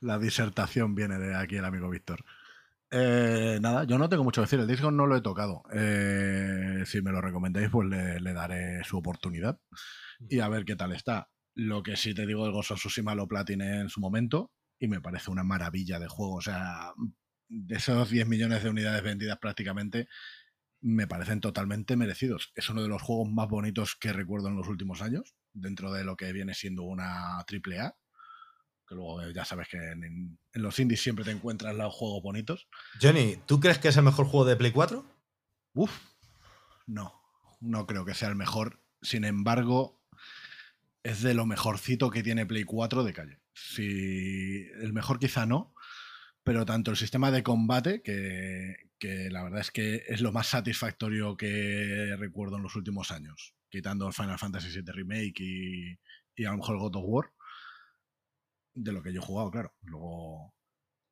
La 0.00 0.18
disertación 0.18 0.96
viene 0.96 1.16
de 1.16 1.36
aquí 1.36 1.58
el 1.58 1.64
amigo 1.64 1.88
Víctor. 1.90 2.24
Eh, 2.90 3.60
nada, 3.62 3.84
yo 3.84 3.98
no 3.98 4.08
tengo 4.08 4.24
mucho 4.24 4.40
que 4.40 4.46
decir. 4.46 4.58
El 4.58 4.66
disco 4.66 4.90
no 4.90 5.06
lo 5.06 5.14
he 5.14 5.20
tocado. 5.20 5.62
Eh, 5.72 6.82
si 6.86 7.02
me 7.02 7.12
lo 7.12 7.20
recomendáis, 7.20 7.70
pues 7.70 7.88
le, 7.88 8.18
le, 8.18 8.32
daré 8.32 8.82
su 8.82 8.98
oportunidad 8.98 9.60
y 10.28 10.40
a 10.40 10.48
ver 10.48 10.64
qué 10.64 10.74
tal 10.74 10.90
está. 10.90 11.28
Lo 11.60 11.82
que 11.82 11.94
sí 11.94 12.14
te 12.14 12.24
digo, 12.24 12.46
el 12.46 12.52
Ghost 12.52 12.70
of 12.70 12.78
Tsushima 12.78 13.14
lo 13.14 13.28
platiné 13.28 13.80
en 13.80 13.90
su 13.90 14.00
momento 14.00 14.50
y 14.78 14.88
me 14.88 15.02
parece 15.02 15.30
una 15.30 15.44
maravilla 15.44 15.98
de 15.98 16.08
juego. 16.08 16.36
O 16.36 16.40
sea, 16.40 16.94
de 17.48 17.76
esos 17.76 18.08
10 18.08 18.26
millones 18.28 18.62
de 18.62 18.70
unidades 18.70 19.02
vendidas 19.02 19.36
prácticamente, 19.38 20.08
me 20.80 21.06
parecen 21.06 21.42
totalmente 21.42 21.98
merecidos. 21.98 22.50
Es 22.54 22.70
uno 22.70 22.82
de 22.82 22.88
los 22.88 23.02
juegos 23.02 23.30
más 23.30 23.46
bonitos 23.46 23.94
que 23.94 24.14
recuerdo 24.14 24.48
en 24.48 24.56
los 24.56 24.68
últimos 24.68 25.02
años, 25.02 25.34
dentro 25.52 25.92
de 25.92 26.02
lo 26.02 26.16
que 26.16 26.32
viene 26.32 26.54
siendo 26.54 26.84
una 26.84 27.44
triple 27.46 27.78
A. 27.80 27.94
Que 28.88 28.94
luego 28.94 29.30
ya 29.30 29.44
sabes 29.44 29.68
que 29.68 29.76
en, 29.76 30.38
los 30.54 30.78
indies 30.78 31.02
siempre 31.02 31.26
te 31.26 31.30
encuentras 31.30 31.76
los 31.76 31.92
juegos 31.92 32.22
bonitos. 32.22 32.68
Johnny, 33.02 33.36
¿tú 33.44 33.60
crees 33.60 33.78
que 33.78 33.88
es 33.88 33.96
el 33.98 34.04
mejor 34.04 34.24
juego 34.24 34.46
de 34.46 34.56
Play 34.56 34.72
4? 34.72 35.04
Uf, 35.74 35.92
no, 36.86 37.20
no 37.60 37.86
creo 37.86 38.06
que 38.06 38.14
sea 38.14 38.30
el 38.30 38.36
mejor. 38.36 38.82
Sin 39.02 39.24
embargo, 39.24 39.99
es 41.02 41.22
de 41.22 41.34
lo 41.34 41.46
mejorcito 41.46 42.10
que 42.10 42.22
tiene 42.22 42.46
Play 42.46 42.64
4 42.64 43.04
de 43.04 43.12
calle. 43.12 43.40
Si 43.54 44.66
el 44.80 44.92
mejor 44.92 45.18
quizá 45.18 45.46
no, 45.46 45.74
pero 46.42 46.64
tanto 46.64 46.90
el 46.90 46.96
sistema 46.96 47.30
de 47.30 47.42
combate, 47.42 48.02
que, 48.02 48.76
la 49.30 49.42
verdad 49.42 49.60
es 49.60 49.70
que 49.70 50.04
es 50.08 50.20
lo 50.20 50.32
más 50.32 50.48
satisfactorio 50.48 51.36
que 51.36 52.14
recuerdo 52.18 52.56
en 52.56 52.62
los 52.62 52.76
últimos 52.76 53.10
años, 53.10 53.54
quitando 53.68 54.06
el 54.06 54.14
Final 54.14 54.38
Fantasy 54.38 54.68
VII 54.68 54.92
Remake 54.92 55.40
y, 55.40 55.98
y 56.36 56.44
a 56.44 56.50
lo 56.50 56.58
mejor 56.58 56.78
God 56.78 56.96
of 56.96 57.04
War, 57.06 57.32
de 58.74 58.92
lo 58.92 59.02
que 59.02 59.12
yo 59.12 59.20
he 59.20 59.24
jugado, 59.24 59.50
claro. 59.50 59.74
Luego, 59.82 60.54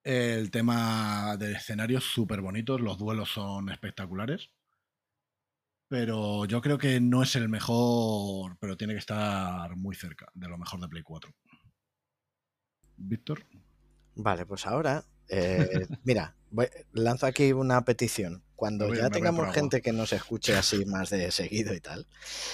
el 0.04 0.50
tema 0.50 1.36
de 1.36 1.52
escenarios 1.52 2.04
súper 2.04 2.40
bonitos, 2.40 2.80
los 2.80 2.98
duelos 2.98 3.30
son 3.30 3.68
espectaculares. 3.68 4.50
Pero 5.88 6.44
yo 6.44 6.60
creo 6.60 6.76
que 6.76 7.00
no 7.00 7.22
es 7.22 7.34
el 7.36 7.48
mejor, 7.48 8.58
pero 8.60 8.76
tiene 8.76 8.92
que 8.92 8.98
estar 8.98 9.74
muy 9.76 9.94
cerca 9.94 10.26
de 10.34 10.48
lo 10.48 10.58
mejor 10.58 10.80
de 10.80 10.88
Play 10.88 11.02
4. 11.02 11.32
Víctor. 12.96 13.44
Vale, 14.14 14.44
pues 14.44 14.66
ahora, 14.66 15.04
eh, 15.28 15.86
mira, 16.04 16.34
lanzo 16.92 17.26
aquí 17.26 17.52
una 17.52 17.84
petición. 17.84 18.42
Cuando 18.58 18.92
ya 18.92 19.08
tengamos 19.08 19.54
gente 19.54 19.80
que 19.80 19.92
nos 19.92 20.12
escuche 20.12 20.56
así 20.56 20.84
más 20.84 21.10
de 21.10 21.30
seguido 21.30 21.74
y 21.74 21.80
tal, 21.80 22.08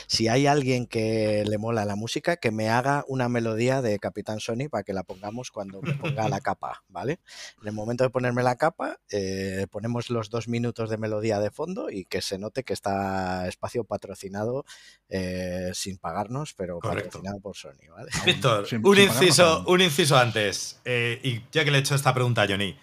si 0.06 0.28
hay 0.28 0.46
alguien 0.46 0.86
que 0.86 1.44
le 1.46 1.56
mola 1.56 1.86
la 1.86 1.96
música, 1.96 2.36
que 2.36 2.50
me 2.50 2.68
haga 2.68 3.06
una 3.08 3.30
melodía 3.30 3.80
de 3.80 3.98
Capitán 3.98 4.38
Sony 4.38 4.68
para 4.70 4.84
que 4.84 4.92
la 4.92 5.02
pongamos 5.02 5.50
cuando 5.50 5.80
me 5.80 5.94
ponga 5.94 6.28
la 6.28 6.40
capa, 6.42 6.84
¿vale? 6.88 7.20
En 7.62 7.68
el 7.68 7.72
momento 7.72 8.04
de 8.04 8.10
ponerme 8.10 8.42
la 8.42 8.56
capa, 8.56 8.98
eh, 9.08 9.66
ponemos 9.70 10.10
los 10.10 10.28
dos 10.28 10.46
minutos 10.46 10.90
de 10.90 10.98
melodía 10.98 11.40
de 11.40 11.50
fondo 11.50 11.88
y 11.88 12.04
que 12.04 12.20
se 12.20 12.36
note 12.36 12.64
que 12.64 12.74
está 12.74 13.48
espacio 13.48 13.84
patrocinado 13.84 14.66
eh, 15.08 15.70
sin 15.72 15.96
pagarnos, 15.96 16.52
pero 16.52 16.80
patrocinado 16.80 17.40
por 17.40 17.56
Sony, 17.56 17.88
¿vale? 17.90 18.10
Víctor, 18.26 18.66
un, 18.82 18.98
inciso, 18.98 19.64
un 19.66 19.80
inciso 19.80 20.18
antes, 20.18 20.82
eh, 20.84 21.18
y 21.22 21.40
ya 21.50 21.64
que 21.64 21.70
le 21.70 21.78
he 21.78 21.80
hecho 21.80 21.94
esta 21.94 22.12
pregunta 22.12 22.42
a 22.42 22.46
Johnny, 22.46 22.76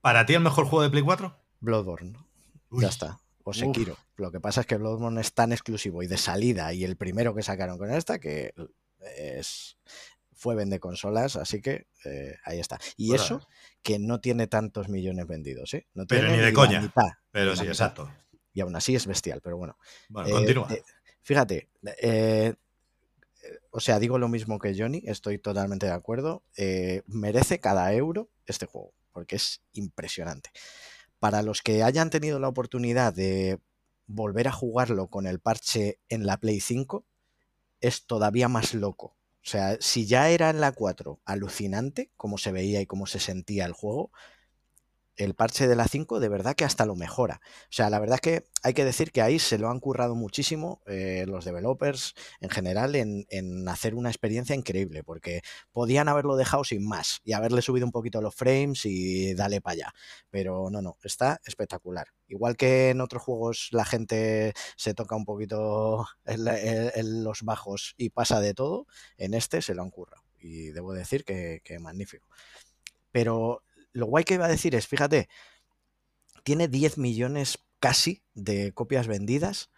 ¿para 0.00 0.26
ti 0.26 0.34
el 0.34 0.40
mejor 0.40 0.66
juego 0.66 0.82
de 0.82 0.90
Play 0.90 1.02
4? 1.02 1.36
Bloodborne. 1.60 2.18
Ya 2.70 2.88
está. 2.88 3.20
O 3.44 3.52
Sekiro. 3.52 3.96
Lo 4.16 4.32
que 4.32 4.40
pasa 4.40 4.62
es 4.62 4.66
que 4.66 4.76
Bloodborne 4.76 5.20
es 5.20 5.32
tan 5.32 5.52
exclusivo 5.52 6.02
y 6.02 6.06
de 6.06 6.16
salida 6.16 6.72
y 6.72 6.84
el 6.84 6.96
primero 6.96 7.34
que 7.34 7.42
sacaron 7.42 7.78
con 7.78 7.92
esta 7.92 8.18
que 8.18 8.52
es 9.16 9.76
fue 10.36 10.54
vende 10.54 10.78
consolas, 10.78 11.36
así 11.36 11.62
que 11.62 11.86
eh, 12.04 12.36
ahí 12.44 12.60
está. 12.60 12.78
Y 12.96 13.14
eso 13.14 13.46
que 13.82 13.98
no 13.98 14.20
tiene 14.20 14.46
tantos 14.46 14.88
millones 14.88 15.26
vendidos, 15.26 15.72
¿eh? 15.74 15.86
No 15.94 16.06
pero 16.06 16.30
ni 16.30 16.36
de 16.36 16.52
coña. 16.52 16.92
pero 17.30 17.56
sí, 17.56 17.66
exacto. 17.66 18.12
Y 18.52 18.60
aún 18.60 18.76
así 18.76 18.94
es 18.94 19.06
bestial, 19.06 19.40
pero 19.42 19.56
bueno. 19.56 19.78
Bueno, 20.08 20.30
continúa. 20.30 20.68
Eh, 20.70 20.82
fíjate, 21.22 21.70
o 23.70 23.80
sea, 23.80 23.98
digo 23.98 24.18
lo 24.18 24.28
mismo 24.28 24.58
que 24.58 24.74
Johnny, 24.78 25.02
estoy 25.06 25.38
totalmente 25.38 25.86
de 25.86 25.92
acuerdo. 25.92 26.42
merece 27.06 27.58
cada 27.58 27.92
euro 27.94 28.28
este 28.44 28.66
juego, 28.66 28.92
porque 29.16 29.36
es 29.36 29.62
impresionante 29.72 30.50
para 31.18 31.40
los 31.40 31.62
que 31.62 31.82
hayan 31.82 32.10
tenido 32.10 32.38
la 32.38 32.48
oportunidad 32.48 33.14
de 33.14 33.58
volver 34.06 34.46
a 34.46 34.52
jugarlo 34.52 35.08
con 35.08 35.26
el 35.26 35.40
parche 35.40 35.98
en 36.10 36.26
la 36.26 36.36
Play 36.36 36.60
5, 36.60 37.06
es 37.80 38.04
todavía 38.04 38.48
más 38.48 38.74
loco. 38.74 39.16
O 39.42 39.48
sea, 39.48 39.78
si 39.80 40.04
ya 40.04 40.28
era 40.28 40.50
en 40.50 40.60
la 40.60 40.72
4 40.72 41.22
alucinante 41.24 42.10
cómo 42.18 42.36
se 42.36 42.52
veía 42.52 42.82
y 42.82 42.86
cómo 42.86 43.06
se 43.06 43.20
sentía 43.20 43.64
el 43.64 43.72
juego, 43.72 44.12
el 45.16 45.34
parche 45.34 45.66
de 45.66 45.76
la 45.76 45.88
5 45.88 46.20
de 46.20 46.28
verdad 46.28 46.54
que 46.54 46.64
hasta 46.64 46.86
lo 46.86 46.94
mejora. 46.94 47.40
O 47.64 47.72
sea, 47.72 47.90
la 47.90 47.98
verdad 47.98 48.16
es 48.16 48.20
que 48.20 48.44
hay 48.62 48.74
que 48.74 48.84
decir 48.84 49.12
que 49.12 49.22
ahí 49.22 49.38
se 49.38 49.58
lo 49.58 49.70
han 49.70 49.80
currado 49.80 50.14
muchísimo 50.14 50.82
eh, 50.86 51.24
los 51.26 51.44
developers 51.44 52.14
en 52.40 52.50
general 52.50 52.94
en, 52.94 53.26
hacer 53.68 53.94
una 53.94 54.10
experiencia 54.10 54.54
increíble, 54.54 55.02
porque 55.02 55.42
podían 55.72 56.08
haberlo 56.08 56.36
dejado 56.36 56.64
sin 56.64 56.86
más 56.86 57.20
y 57.24 57.32
haberle 57.32 57.62
subido 57.62 57.86
un 57.86 57.92
poquito 57.92 58.20
los 58.20 58.34
frames 58.34 58.84
y 58.84 59.34
dale 59.34 59.60
para 59.60 59.72
allá. 59.74 59.94
Pero 60.30 60.70
no, 60.70 60.82
no, 60.82 60.96
está 61.02 61.40
espectacular. 61.44 62.08
Igual 62.28 62.56
que 62.56 62.90
en 62.90 63.00
otros 63.00 63.22
juegos 63.22 63.68
la 63.72 63.84
gente 63.84 64.52
se 64.76 64.94
toca 64.94 65.16
un 65.16 65.24
poquito 65.24 66.06
en, 66.24 67.24
los 67.24 67.42
bajos 67.42 67.94
y 67.96 68.10
pasa 68.10 68.40
de 68.40 68.54
todo, 68.54 68.86
en 69.16 69.34
este 69.34 69.62
se 69.62 69.74
lo 69.74 69.82
han 69.82 69.90
currado. 69.90 70.22
Y 70.38 70.68
debo 70.68 70.92
decir 70.92 71.24
que, 71.24 71.60
que 71.64 71.78
magnífico. 71.78 72.28
Pero 73.10 73.62
lo 73.96 74.06
guay 74.06 74.24
que 74.24 74.34
iba 74.34 74.44
a 74.44 74.50
decir 74.50 74.74
es, 74.74 74.86
fíjate, 74.86 75.28
tiene 76.44 76.68
10 76.68 76.98
millones 76.98 77.58
casi 77.80 78.22
de 78.34 78.72
copias 78.72 79.06
vendidas 79.06 79.70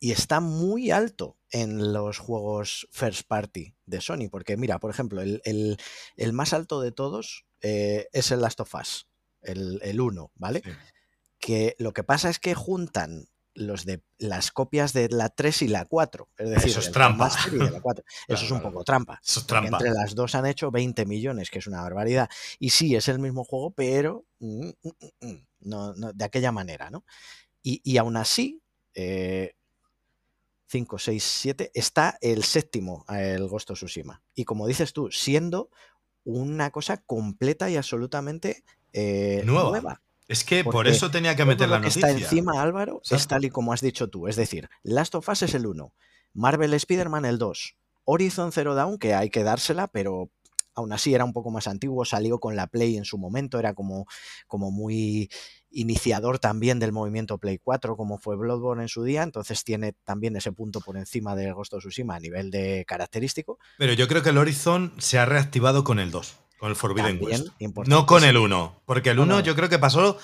y 0.00 0.12
está 0.12 0.40
muy 0.40 0.90
alto 0.90 1.38
en 1.50 1.92
los 1.92 2.18
juegos 2.18 2.88
first 2.90 3.28
party 3.28 3.76
de 3.84 4.00
Sony. 4.00 4.28
Porque 4.30 4.56
mira, 4.56 4.80
por 4.80 4.90
ejemplo, 4.90 5.20
el, 5.20 5.78
más 6.32 6.54
alto 6.54 6.80
de 6.80 6.92
todos 6.92 7.46
eh, 7.60 8.08
es 8.12 8.30
el 8.30 8.40
Last 8.40 8.60
of 8.60 8.74
Us, 8.74 9.06
el 9.42 10.00
1, 10.00 10.32
¿vale? 10.34 10.62
Que 11.38 11.76
lo 11.78 11.92
que 11.92 12.04
pasa 12.04 12.30
es 12.30 12.38
que 12.38 12.54
juntan 12.54 13.28
los 13.54 13.84
de 13.84 14.02
las 14.18 14.50
copias 14.50 14.92
de 14.92 15.08
la 15.08 15.28
3 15.28 15.62
y 15.62 15.68
la 15.68 15.84
4. 15.84 16.28
Es 16.38 16.50
decir, 16.50 16.70
eso 16.70 16.80
es 16.80 16.92
trampa. 16.92 17.28
Eso 18.28 18.44
es 18.44 18.50
un 18.50 18.62
poco 18.62 18.84
trampa. 18.84 19.20
Eso 19.24 19.40
es 19.40 19.46
trampa. 19.46 19.78
Entre 19.78 19.90
las 19.90 20.14
dos 20.14 20.34
han 20.34 20.46
hecho 20.46 20.70
20 20.70 21.06
millones, 21.06 21.50
que 21.50 21.58
es 21.58 21.66
una 21.66 21.82
barbaridad. 21.82 22.28
Y 22.58 22.70
sí, 22.70 22.94
es 22.94 23.08
el 23.08 23.18
mismo 23.18 23.44
juego, 23.44 23.72
pero 23.72 24.24
mm, 24.40 24.68
mm, 24.82 25.26
mm, 25.26 25.46
no, 25.60 25.92
de 25.94 26.24
aquella 26.24 26.52
manera, 26.52 26.90
¿no? 26.90 27.04
Y, 27.62 27.80
y 27.84 27.96
aún 27.98 28.16
así, 28.16 28.60
5, 30.72 30.98
6, 30.98 31.22
7, 31.22 31.70
está 31.74 32.18
el 32.20 32.44
séptimo, 32.44 33.04
el 33.08 33.46
Ghost 33.46 33.70
of 33.70 33.78
Tsushima. 33.78 34.22
Y 34.34 34.44
como 34.44 34.66
dices 34.66 34.92
tú, 34.92 35.10
siendo 35.10 35.70
una 36.24 36.70
cosa 36.70 36.96
completa 36.98 37.68
y 37.70 37.76
absolutamente 37.76 38.64
eh, 38.92 39.42
nueva. 39.44 40.02
Es 40.32 40.44
que 40.44 40.64
por 40.64 40.88
eso 40.88 41.10
tenía 41.10 41.36
que 41.36 41.44
meter 41.44 41.68
la 41.68 41.78
noticia. 41.78 42.00
Lo 42.00 42.06
que 42.06 42.22
está 42.22 42.24
encima, 42.24 42.62
Álvaro, 42.62 43.02
es 43.10 43.26
tal 43.26 43.44
y 43.44 43.50
como 43.50 43.74
has 43.74 43.82
dicho 43.82 44.08
tú. 44.08 44.28
Es 44.28 44.36
decir, 44.36 44.70
Last 44.82 45.14
of 45.14 45.28
Us 45.28 45.42
es 45.42 45.54
el 45.54 45.66
1, 45.66 45.92
Marvel 46.32 46.72
Spider-Man 46.72 47.26
el 47.26 47.36
2, 47.36 47.76
Horizon 48.04 48.50
Zero 48.50 48.74
Dawn, 48.74 48.98
que 48.98 49.12
hay 49.12 49.28
que 49.28 49.44
dársela, 49.44 49.88
pero 49.88 50.30
aún 50.74 50.90
así 50.94 51.14
era 51.14 51.26
un 51.26 51.34
poco 51.34 51.50
más 51.50 51.68
antiguo, 51.68 52.06
salió 52.06 52.38
con 52.38 52.56
la 52.56 52.66
Play 52.66 52.96
en 52.96 53.04
su 53.04 53.18
momento, 53.18 53.58
era 53.58 53.74
como, 53.74 54.06
como 54.46 54.70
muy 54.70 55.28
iniciador 55.70 56.38
también 56.38 56.78
del 56.78 56.92
movimiento 56.92 57.36
Play 57.36 57.58
4, 57.58 57.94
como 57.94 58.16
fue 58.16 58.36
Bloodborne 58.36 58.84
en 58.84 58.88
su 58.88 59.04
día, 59.04 59.22
entonces 59.22 59.64
tiene 59.64 59.92
también 60.04 60.34
ese 60.34 60.50
punto 60.50 60.80
por 60.80 60.96
encima 60.96 61.36
de 61.36 61.52
Ghost 61.52 61.74
of 61.74 61.80
Tsushima 61.80 62.16
a 62.16 62.20
nivel 62.20 62.50
de 62.50 62.86
característico. 62.86 63.58
Pero 63.76 63.92
yo 63.92 64.08
creo 64.08 64.22
que 64.22 64.30
el 64.30 64.38
Horizon 64.38 64.94
se 64.96 65.18
ha 65.18 65.26
reactivado 65.26 65.84
con 65.84 65.98
el 65.98 66.10
2. 66.10 66.38
Con 66.62 66.70
el 66.70 66.76
Forbidden 66.76 67.18
West. 67.20 67.48
No 67.88 68.06
con 68.06 68.22
el 68.22 68.36
1. 68.36 68.82
Porque 68.84 69.10
el 69.10 69.18
1 69.18 69.40
yo 69.40 69.56
creo 69.56 69.68
que 69.68 69.80
pasó. 69.80 70.16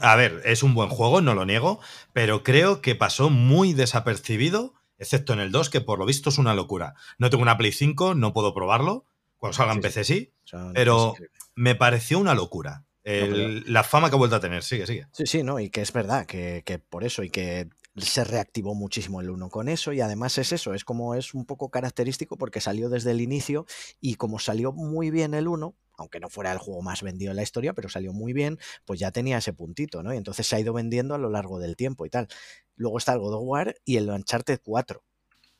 a 0.00 0.16
ver, 0.16 0.42
es 0.44 0.64
un 0.64 0.74
buen 0.74 0.88
juego, 0.88 1.20
no 1.20 1.32
lo 1.32 1.46
niego. 1.46 1.78
Pero 2.12 2.42
creo 2.42 2.80
que 2.80 2.96
pasó 2.96 3.30
muy 3.30 3.72
desapercibido. 3.72 4.74
Excepto 4.98 5.32
en 5.32 5.38
el 5.38 5.52
2, 5.52 5.70
que 5.70 5.80
por 5.80 6.00
lo 6.00 6.04
visto 6.04 6.30
es 6.30 6.38
una 6.38 6.54
locura. 6.54 6.96
No 7.18 7.30
tengo 7.30 7.42
una 7.42 7.56
Play 7.56 7.70
5, 7.70 8.16
no 8.16 8.32
puedo 8.32 8.52
probarlo. 8.52 9.04
Cuando 9.36 9.56
salga 9.56 9.74
en 9.74 9.80
PC 9.80 10.02
sí. 10.02 10.32
Pero 10.74 11.14
me 11.54 11.76
pareció 11.76 12.18
una 12.18 12.34
locura. 12.34 12.84
la 13.04 13.84
fama 13.84 14.08
que 14.08 14.16
ha 14.16 14.18
vuelto 14.18 14.34
a 14.34 14.40
tener. 14.40 14.64
Sigue, 14.64 14.88
sigue. 14.88 15.06
Sí, 15.12 15.24
sí, 15.26 15.44
no. 15.44 15.60
Y 15.60 15.70
que 15.70 15.82
es 15.82 15.92
verdad 15.92 16.26
que, 16.26 16.64
que 16.66 16.80
por 16.80 17.04
eso 17.04 17.22
y 17.22 17.30
que 17.30 17.68
se 17.96 18.24
reactivó 18.24 18.74
muchísimo 18.74 19.20
el 19.20 19.30
1 19.30 19.48
con 19.48 19.68
eso 19.68 19.92
y 19.92 20.00
además 20.00 20.36
es 20.38 20.52
eso, 20.52 20.74
es 20.74 20.84
como 20.84 21.14
es 21.14 21.34
un 21.34 21.46
poco 21.46 21.70
característico 21.70 22.36
porque 22.36 22.60
salió 22.60 22.88
desde 22.88 23.12
el 23.12 23.20
inicio 23.20 23.66
y 24.00 24.16
como 24.16 24.38
salió 24.38 24.72
muy 24.72 25.10
bien 25.10 25.34
el 25.34 25.48
1, 25.48 25.74
aunque 25.96 26.20
no 26.20 26.28
fuera 26.28 26.52
el 26.52 26.58
juego 26.58 26.82
más 26.82 27.02
vendido 27.02 27.30
en 27.30 27.36
la 27.36 27.42
historia, 27.42 27.72
pero 27.72 27.88
salió 27.88 28.12
muy 28.12 28.32
bien, 28.32 28.58
pues 28.84 29.00
ya 29.00 29.10
tenía 29.10 29.38
ese 29.38 29.52
puntito, 29.52 30.02
¿no? 30.02 30.12
Y 30.12 30.18
entonces 30.18 30.46
se 30.46 30.56
ha 30.56 30.60
ido 30.60 30.74
vendiendo 30.74 31.14
a 31.14 31.18
lo 31.18 31.30
largo 31.30 31.58
del 31.58 31.76
tiempo 31.76 32.04
y 32.04 32.10
tal. 32.10 32.28
Luego 32.74 32.98
está 32.98 33.14
el 33.14 33.20
God 33.20 33.34
of 33.34 33.42
War 33.44 33.74
y 33.84 33.96
el 33.96 34.10
Uncharted 34.10 34.60
4 34.62 35.02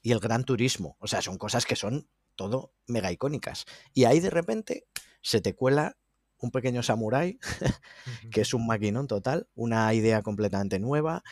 y 0.03 0.13
el 0.13 0.21
Gran 0.21 0.45
Turismo, 0.45 0.97
o 1.01 1.07
sea, 1.07 1.23
son 1.23 1.39
cosas 1.39 1.65
que 1.65 1.75
son 1.75 2.09
todo 2.37 2.73
mega 2.87 3.11
icónicas. 3.11 3.65
Y 3.95 4.05
ahí 4.05 4.21
de 4.21 4.31
repente 4.31 4.85
se 5.23 5.41
te 5.41 5.55
cuela 5.55 5.97
un 6.39 6.51
pequeño 6.51 6.83
samurai, 6.83 7.39
que 8.31 8.43
es 8.43 8.55
un 8.55 8.67
maquinón 8.67 9.07
total, 9.07 9.49
una 9.55 9.93
idea 9.95 10.23
completamente 10.23 10.79
nueva, 10.79 11.23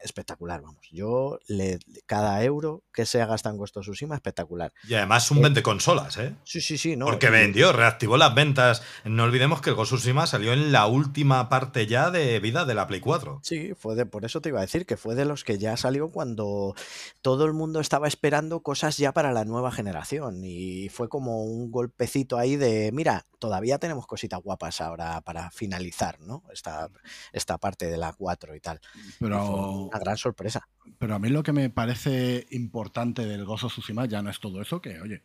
espectacular, 0.00 0.60
vamos. 0.62 0.86
Yo, 0.92 1.38
le, 1.46 1.78
cada 2.06 2.42
euro 2.44 2.84
que 2.92 3.06
se 3.06 3.24
gasta 3.24 3.50
en 3.50 3.56
Ghost 3.56 3.76
of 3.76 3.84
Tsushima, 3.84 4.14
espectacular. 4.14 4.72
Y 4.86 4.94
además 4.94 5.30
un 5.30 5.38
eh, 5.38 5.42
vende 5.42 5.62
consolas, 5.62 6.16
¿eh? 6.18 6.34
Sí, 6.44 6.60
sí, 6.60 6.78
sí. 6.78 6.96
No, 6.96 7.06
Porque 7.06 7.30
vendió, 7.30 7.72
reactivó 7.72 8.16
las 8.16 8.34
ventas. 8.34 8.82
No 9.04 9.24
olvidemos 9.24 9.60
que 9.60 9.70
el 9.70 9.76
Ghost 9.76 9.92
of 9.92 10.00
Tsushima 10.00 10.26
salió 10.26 10.52
en 10.52 10.72
la 10.72 10.86
última 10.86 11.48
parte 11.48 11.86
ya 11.86 12.10
de 12.10 12.38
vida 12.40 12.64
de 12.64 12.74
la 12.74 12.86
Play 12.86 13.00
4. 13.00 13.40
Sí, 13.42 13.72
fue 13.78 13.94
de, 13.94 14.06
por 14.06 14.24
eso 14.24 14.40
te 14.40 14.50
iba 14.50 14.58
a 14.58 14.62
decir 14.62 14.86
que 14.86 14.96
fue 14.96 15.14
de 15.14 15.24
los 15.24 15.44
que 15.44 15.58
ya 15.58 15.76
salió 15.76 16.10
cuando 16.10 16.74
todo 17.22 17.46
el 17.46 17.52
mundo 17.52 17.80
estaba 17.80 18.08
esperando 18.08 18.60
cosas 18.60 18.96
ya 18.98 19.12
para 19.12 19.32
la 19.32 19.44
nueva 19.44 19.72
generación. 19.72 20.42
Y 20.44 20.88
fue 20.90 21.08
como 21.08 21.44
un 21.44 21.70
golpecito 21.70 22.38
ahí 22.38 22.56
de, 22.56 22.90
mira, 22.92 23.26
todavía 23.38 23.78
tenemos 23.78 24.06
cositas 24.06 24.40
guapas 24.40 24.80
ahora 24.80 25.20
para 25.20 25.50
finalizar, 25.50 26.20
¿no? 26.20 26.42
Esta, 26.52 26.88
esta 27.32 27.58
parte 27.58 27.90
de 27.90 27.96
la 27.96 28.12
4 28.12 28.54
y 28.54 28.60
tal. 28.60 28.80
Pero 29.18 29.53
una 29.54 29.98
gran 29.98 30.16
sorpresa. 30.16 30.68
Pero 30.98 31.14
a 31.14 31.18
mí 31.18 31.28
lo 31.28 31.42
que 31.42 31.52
me 31.52 31.70
parece 31.70 32.46
importante 32.50 33.26
del 33.26 33.44
Gozo 33.44 33.68
Tsushima 33.68 34.06
ya 34.06 34.22
no 34.22 34.30
es 34.30 34.40
todo 34.40 34.60
eso, 34.60 34.80
que 34.80 35.00
oye, 35.00 35.22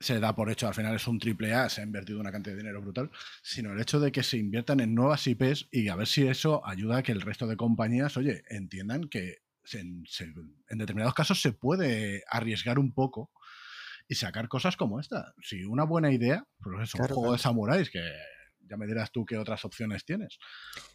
se 0.00 0.20
da 0.20 0.34
por 0.34 0.50
hecho, 0.50 0.68
al 0.68 0.74
final 0.74 0.94
es 0.94 1.06
un 1.08 1.18
triple 1.18 1.54
A, 1.54 1.68
se 1.68 1.80
ha 1.80 1.84
invertido 1.84 2.20
una 2.20 2.30
cantidad 2.30 2.54
de 2.54 2.62
dinero 2.62 2.80
brutal, 2.80 3.10
sino 3.42 3.72
el 3.72 3.80
hecho 3.80 3.98
de 4.00 4.12
que 4.12 4.22
se 4.22 4.36
inviertan 4.36 4.80
en 4.80 4.94
nuevas 4.94 5.26
IPs 5.26 5.68
y 5.72 5.88
a 5.88 5.96
ver 5.96 6.06
si 6.06 6.26
eso 6.26 6.64
ayuda 6.66 6.98
a 6.98 7.02
que 7.02 7.12
el 7.12 7.20
resto 7.20 7.46
de 7.46 7.56
compañías, 7.56 8.16
oye, 8.16 8.42
entiendan 8.48 9.08
que 9.08 9.38
en, 9.72 10.04
en 10.68 10.78
determinados 10.78 11.14
casos 11.14 11.40
se 11.42 11.52
puede 11.52 12.22
arriesgar 12.30 12.78
un 12.78 12.92
poco 12.92 13.30
y 14.08 14.14
sacar 14.14 14.48
cosas 14.48 14.76
como 14.76 15.00
esta. 15.00 15.34
Si 15.42 15.64
una 15.64 15.84
buena 15.84 16.10
idea, 16.10 16.46
pues 16.62 16.80
es 16.82 16.94
un 16.94 17.06
juego 17.06 17.32
de 17.32 17.38
samuráis 17.38 17.90
que 17.90 18.00
ya 18.68 18.76
me 18.76 18.86
dirás 18.86 19.12
tú 19.12 19.24
qué 19.24 19.38
otras 19.38 19.64
opciones 19.64 20.04
tienes. 20.04 20.38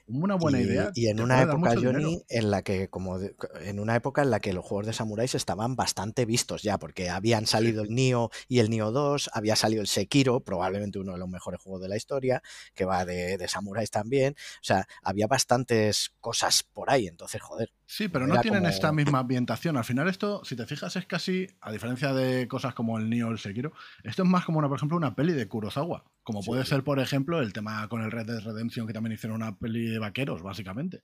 Una 0.07 0.35
buena 0.35 0.59
idea. 0.59 0.91
Y 0.95 1.07
en 1.07 1.21
una 1.21 1.41
época, 1.41 1.75
Johnny, 1.81 2.21
en 2.29 2.51
la 2.51 2.61
que, 2.61 2.89
como 2.89 3.19
en 3.19 3.79
una 3.79 3.95
época 3.95 4.21
en 4.21 4.31
la 4.31 4.39
que 4.39 4.53
los 4.53 4.65
juegos 4.65 4.85
de 4.85 4.93
samuráis 4.93 5.35
estaban 5.35 5.75
bastante 5.75 6.25
vistos 6.25 6.61
ya, 6.61 6.77
porque 6.77 7.09
habían 7.09 7.45
salido 7.45 7.83
el 7.83 7.89
Nioh 7.89 8.29
y 8.47 8.59
el 8.59 8.69
Nioh 8.69 8.91
2, 8.91 9.31
había 9.33 9.55
salido 9.55 9.81
el 9.81 9.87
Sekiro, 9.87 10.41
probablemente 10.41 10.99
uno 10.99 11.13
de 11.13 11.19
los 11.19 11.29
mejores 11.29 11.61
juegos 11.61 11.81
de 11.81 11.89
la 11.89 11.95
historia, 11.95 12.41
que 12.75 12.85
va 12.85 13.05
de, 13.05 13.37
de 13.37 13.47
samuráis 13.47 13.91
también. 13.91 14.35
O 14.37 14.63
sea, 14.63 14.87
había 15.01 15.27
bastantes 15.27 16.13
cosas 16.19 16.63
por 16.63 16.89
ahí, 16.89 17.07
entonces, 17.07 17.41
joder. 17.41 17.71
Sí, 17.85 18.07
pero 18.07 18.25
no 18.25 18.41
tienen 18.41 18.65
esta 18.65 18.91
misma 18.91 19.19
ambientación. 19.19 19.77
Al 19.77 19.83
final, 19.83 20.07
esto, 20.07 20.43
si 20.43 20.55
te 20.55 20.65
fijas, 20.65 20.95
es 20.95 21.05
casi, 21.05 21.47
a 21.61 21.71
diferencia 21.71 22.13
de 22.13 22.47
cosas 22.47 22.73
como 22.73 22.97
el 22.97 23.09
Nioh 23.09 23.27
o 23.27 23.31
el 23.31 23.39
Sekiro, 23.39 23.71
esto 24.03 24.23
es 24.23 24.29
más 24.29 24.45
como, 24.45 24.59
una, 24.59 24.67
por 24.67 24.77
ejemplo, 24.77 24.97
una 24.97 25.15
peli 25.15 25.33
de 25.33 25.47
Kurosawa. 25.47 26.03
Como 26.23 26.41
puede 26.41 26.65
ser, 26.65 26.83
por 26.83 26.99
ejemplo, 26.99 27.41
el 27.41 27.53
tema 27.53 27.87
con 27.89 28.01
el 28.01 28.11
Red 28.11 28.25
Dead 28.25 28.41
Redemption, 28.41 28.87
que 28.87 28.93
también 28.93 29.13
hicieron 29.13 29.41
una 29.41 29.57
peli 29.57 29.85
de 29.85 29.99
vaqueros, 29.99 30.41
básicamente. 30.41 31.03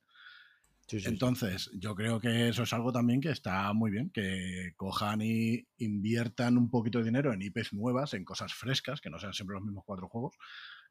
Entonces, 0.92 1.70
yo 1.74 1.94
creo 1.94 2.20
que 2.20 2.50
eso 2.50 2.64
es 2.64 2.74
algo 2.74 2.92
también 2.92 3.22
que 3.22 3.30
está 3.30 3.72
muy 3.74 3.92
bien, 3.92 4.10
que 4.10 4.74
cojan 4.76 5.22
y 5.22 5.68
inviertan 5.78 6.58
un 6.58 6.72
poquito 6.72 6.98
de 6.98 7.06
dinero 7.06 7.32
en 7.32 7.42
IPs 7.42 7.74
nuevas, 7.74 8.14
en 8.16 8.24
cosas 8.24 8.54
frescas, 8.54 9.00
que 9.02 9.10
no 9.10 9.20
sean 9.20 9.34
siempre 9.34 9.54
los 9.56 9.64
mismos 9.64 9.84
cuatro 9.86 10.08
juegos, 10.08 10.36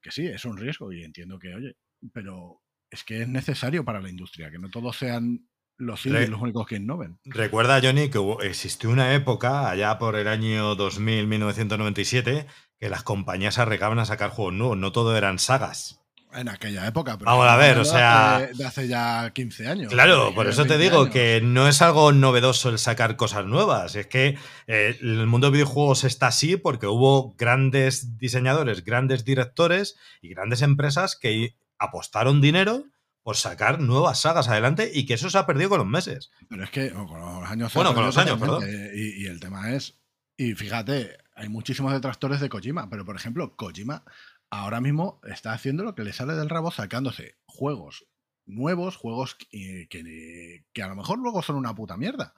que 0.00 0.10
sí, 0.10 0.26
es 0.26 0.44
un 0.44 0.56
riesgo 0.56 0.92
y 0.92 1.02
entiendo 1.02 1.38
que, 1.38 1.54
oye, 1.54 1.76
pero 2.12 2.62
es 2.90 3.02
que 3.02 3.22
es 3.22 3.28
necesario 3.28 3.84
para 3.84 4.00
la 4.00 4.08
industria, 4.08 4.50
que 4.50 4.58
no 4.58 4.70
todos 4.70 4.96
sean 4.96 5.48
los 5.78 6.04
indies 6.06 6.28
los 6.28 6.40
únicos 6.40 6.66
que 6.66 6.76
innoven. 6.76 7.18
Recuerda, 7.24 7.80
Johnny, 7.80 8.10
que 8.10 8.18
existió 8.42 8.90
una 8.90 9.14
época, 9.14 9.70
allá 9.70 9.98
por 9.98 10.16
el 10.16 10.28
año 10.28 10.76
2000-1997, 10.76 12.46
que 12.78 12.88
las 12.88 13.02
compañías 13.02 13.58
arregaban 13.58 13.98
a 13.98 14.04
sacar 14.04 14.30
juegos 14.30 14.54
nuevos, 14.54 14.76
no 14.76 14.92
todo 14.92 15.16
eran 15.16 15.38
sagas. 15.38 16.00
En 16.34 16.48
aquella 16.50 16.86
época, 16.86 17.16
pero 17.16 17.30
Vamos 17.30 17.48
a 17.48 17.56
ver, 17.56 17.78
o 17.78 17.86
sea. 17.86 18.50
De, 18.54 18.64
hace 18.66 18.86
ya 18.86 19.30
15 19.32 19.66
años. 19.66 19.92
Claro, 19.92 20.34
por 20.34 20.46
eso 20.46 20.66
te 20.66 20.76
digo 20.76 21.08
que 21.08 21.40
no 21.42 21.68
es 21.68 21.80
algo 21.80 22.12
novedoso 22.12 22.68
el 22.68 22.78
sacar 22.78 23.16
cosas 23.16 23.46
nuevas. 23.46 23.96
Es 23.96 24.08
que 24.08 24.36
eh, 24.66 24.98
el 25.00 25.26
mundo 25.26 25.46
de 25.46 25.54
videojuegos 25.54 26.04
está 26.04 26.26
así 26.26 26.58
porque 26.58 26.86
hubo 26.86 27.34
grandes 27.38 28.18
diseñadores, 28.18 28.84
grandes 28.84 29.24
directores 29.24 29.96
y 30.20 30.28
grandes 30.28 30.60
empresas 30.60 31.16
que 31.16 31.56
apostaron 31.78 32.42
dinero 32.42 32.84
por 33.22 33.36
sacar 33.36 33.80
nuevas 33.80 34.20
sagas 34.20 34.48
adelante 34.48 34.90
y 34.92 35.06
que 35.06 35.14
eso 35.14 35.30
se 35.30 35.38
ha 35.38 35.46
perdido 35.46 35.70
con 35.70 35.78
los 35.78 35.88
meses. 35.88 36.30
Pero 36.50 36.62
es 36.62 36.70
que, 36.70 36.90
con 36.90 37.20
los 37.20 37.50
años. 37.50 37.72
Bueno, 37.72 37.94
con 37.94 38.04
los 38.04 38.18
años, 38.18 38.38
perdón. 38.38 38.64
y 38.94 39.24
el 39.24 39.40
tema 39.40 39.72
es. 39.72 39.98
Y 40.36 40.54
fíjate, 40.54 41.16
hay 41.38 41.48
muchísimos 41.48 41.92
detractores 41.92 42.40
de 42.40 42.48
Kojima, 42.48 42.90
pero 42.90 43.04
por 43.04 43.16
ejemplo, 43.16 43.56
Kojima 43.56 44.04
ahora 44.50 44.80
mismo 44.80 45.20
está 45.24 45.52
haciendo 45.52 45.84
lo 45.84 45.94
que 45.94 46.04
le 46.04 46.12
sale 46.12 46.34
del 46.34 46.48
rabo 46.48 46.70
sacándose 46.70 47.38
juegos 47.46 48.06
nuevos, 48.48 48.96
juegos 48.96 49.36
que, 49.36 50.82
a 50.82 50.88
lo 50.88 50.96
mejor 50.96 51.18
luego 51.18 51.42
son 51.42 51.56
una 51.56 51.74
puta 51.74 51.96
mierda. 51.96 52.34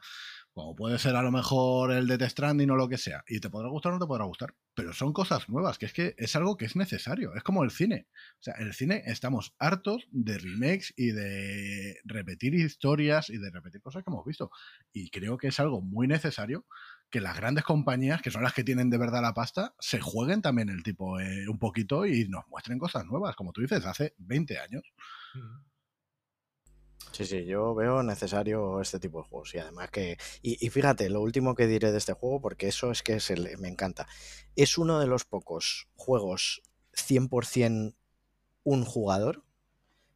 Como 0.53 0.75
puede 0.75 0.99
ser 0.99 1.15
a 1.15 1.23
lo 1.23 1.31
mejor 1.31 1.93
el 1.93 2.09
de 2.09 2.19
Death 2.19 2.33
Stranding 2.33 2.71
o 2.71 2.77
lo 2.77 2.89
que 2.89 2.99
sea. 2.99 3.23
Y 3.29 3.39
te 3.39 3.49
podrá 3.49 3.69
gustar 3.69 3.93
o 3.93 3.95
no 3.95 4.01
te 4.01 4.09
podrá 4.09 4.25
gustar. 4.25 4.57
Pero 4.75 4.93
son 4.93 5.13
cosas 5.13 5.49
nuevas, 5.49 5.79
que 5.79 5.87
es 5.87 5.93
que 5.93 6.15
es 6.19 6.35
algo 6.35 6.57
que 6.57 6.65
es 6.65 6.75
necesario. 6.75 7.35
Es 7.37 7.45
como 7.45 7.63
el 7.63 7.71
cine. 7.71 8.09
O 8.41 8.43
sea, 8.43 8.55
el 8.55 8.75
cine 8.75 9.05
estamos 9.07 9.55
hartos 9.61 10.09
de 10.11 10.39
remakes 10.39 10.93
y 10.97 11.13
de 11.13 12.01
repetir 12.05 12.55
historias 12.55 13.31
y 13.31 13.39
de 13.39 13.49
repetir 13.51 13.81
cosas 13.81 14.03
que 14.03 14.11
hemos 14.11 14.27
visto. 14.27 14.51
Y 14.93 15.11
creo 15.11 15.39
que 15.39 15.49
es 15.49 15.61
algo 15.61 15.81
muy 15.81 16.09
necesario 16.09 16.67
que 17.11 17.21
las 17.21 17.37
grandes 17.37 17.65
compañías, 17.65 18.23
que 18.23 18.31
son 18.31 18.43
las 18.43 18.55
que 18.55 18.65
tienen 18.65 18.89
de 18.89 18.99
verdad 18.99 19.21
la 19.21 19.35
pasta, 19.35 19.75
se 19.81 20.01
jueguen 20.01 20.43
también 20.43 20.69
el 20.69 20.83
tipo 20.83 21.19
eh, 21.19 21.49
un 21.49 21.59
poquito 21.59 22.07
y 22.07 22.29
nos 22.29 22.47
muestren 22.49 22.79
cosas 22.79 23.05
nuevas, 23.05 23.35
como 23.35 23.53
tú 23.53 23.61
dices, 23.61 23.85
hace 23.85 24.15
20 24.19 24.59
años. 24.59 24.83
Sí, 27.13 27.25
sí, 27.27 27.45
yo 27.45 27.75
veo 27.75 28.05
necesario 28.05 28.81
este 28.81 29.01
tipo 29.01 29.21
de 29.21 29.29
juegos 29.29 29.55
y 29.55 29.59
además 29.59 29.91
que... 29.91 30.17
Y, 30.43 30.71
fíjate, 30.71 31.11
lo 31.11 31.21
último 31.21 31.57
que 31.57 31.67
diré 31.67 31.91
de 31.91 31.99
este 31.99 32.13
juego, 32.13 32.41
porque 32.41 32.69
eso 32.69 32.93
es 32.93 33.03
que 33.03 33.19
me 33.59 33.69
encanta, 33.69 34.07
es 34.55 34.79
uno 34.79 35.01
de 35.01 35.09
los 35.09 35.25
pocos 35.25 35.89
juegos 35.97 36.63
100% 36.95 37.97
un 38.63 38.85
jugador, 38.85 39.45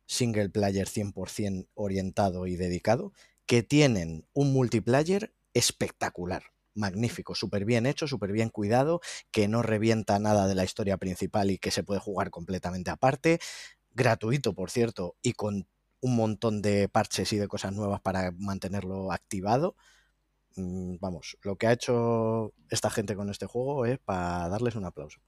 single 0.07 0.51
player 0.51 0.86
100% 0.86 1.68
orientado 1.74 2.47
y 2.47 2.57
dedicado, 2.57 3.12
que 3.47 3.62
tienen 3.62 4.26
un 4.32 4.53
multiplayer 4.53 5.34
espectacular 5.53 6.53
magnífico, 6.74 7.34
súper 7.34 7.64
bien 7.64 7.86
hecho, 7.86 8.06
súper 8.08 8.32
bien 8.32 8.50
cuidado, 8.50 9.00
que 9.30 9.48
no 9.48 9.62
revienta 9.62 10.18
nada 10.18 10.46
de 10.46 10.54
la 10.54 10.64
historia 10.64 10.96
principal 10.98 11.50
y 11.50 11.58
que 11.58 11.70
se 11.70 11.82
puede 11.84 12.00
jugar 12.00 12.30
completamente 12.30 12.90
aparte, 12.90 13.40
gratuito, 13.92 14.54
por 14.54 14.70
cierto, 14.70 15.16
y 15.22 15.32
con 15.34 15.66
un 16.00 16.16
montón 16.16 16.62
de 16.62 16.88
parches 16.88 17.32
y 17.32 17.38
de 17.38 17.48
cosas 17.48 17.72
nuevas 17.72 18.00
para 18.00 18.32
mantenerlo 18.38 19.12
activado. 19.12 19.76
Mm, 20.56 20.96
vamos, 21.00 21.38
lo 21.42 21.56
que 21.56 21.66
ha 21.68 21.72
hecho 21.72 22.52
esta 22.70 22.90
gente 22.90 23.16
con 23.16 23.30
este 23.30 23.46
juego 23.46 23.86
es 23.86 23.98
para 24.00 24.48
darles 24.48 24.76
un 24.76 24.84
aplauso. 24.84 25.20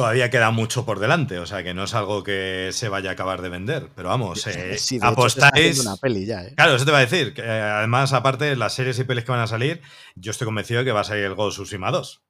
Todavía 0.00 0.30
queda 0.30 0.50
mucho 0.50 0.86
por 0.86 0.98
delante, 0.98 1.38
o 1.38 1.44
sea 1.44 1.62
que 1.62 1.74
no 1.74 1.84
es 1.84 1.92
algo 1.92 2.24
que 2.24 2.70
se 2.72 2.88
vaya 2.88 3.10
a 3.10 3.12
acabar 3.12 3.42
de 3.42 3.50
vender. 3.50 3.90
Pero 3.94 4.08
vamos, 4.08 4.46
eh, 4.46 4.78
apostáis. 5.02 5.78
una 5.80 5.98
peli 5.98 6.24
ya, 6.24 6.42
¿eh? 6.42 6.54
Claro, 6.54 6.74
eso 6.74 6.86
te 6.86 6.90
va 6.90 6.98
a 6.98 7.02
decir. 7.02 7.34
Que, 7.34 7.42
eh, 7.42 7.60
además, 7.60 8.14
aparte, 8.14 8.56
las 8.56 8.72
series 8.72 8.98
y 8.98 9.04
pelis 9.04 9.24
que 9.24 9.32
van 9.32 9.42
a 9.42 9.46
salir, 9.46 9.82
yo 10.14 10.30
estoy 10.30 10.46
convencido 10.46 10.78
de 10.78 10.86
que 10.86 10.92
va 10.92 11.00
a 11.00 11.04
salir 11.04 11.24
el 11.24 11.34
Ghost 11.34 11.58
Tsushima 11.58 11.90
2. 11.90 12.22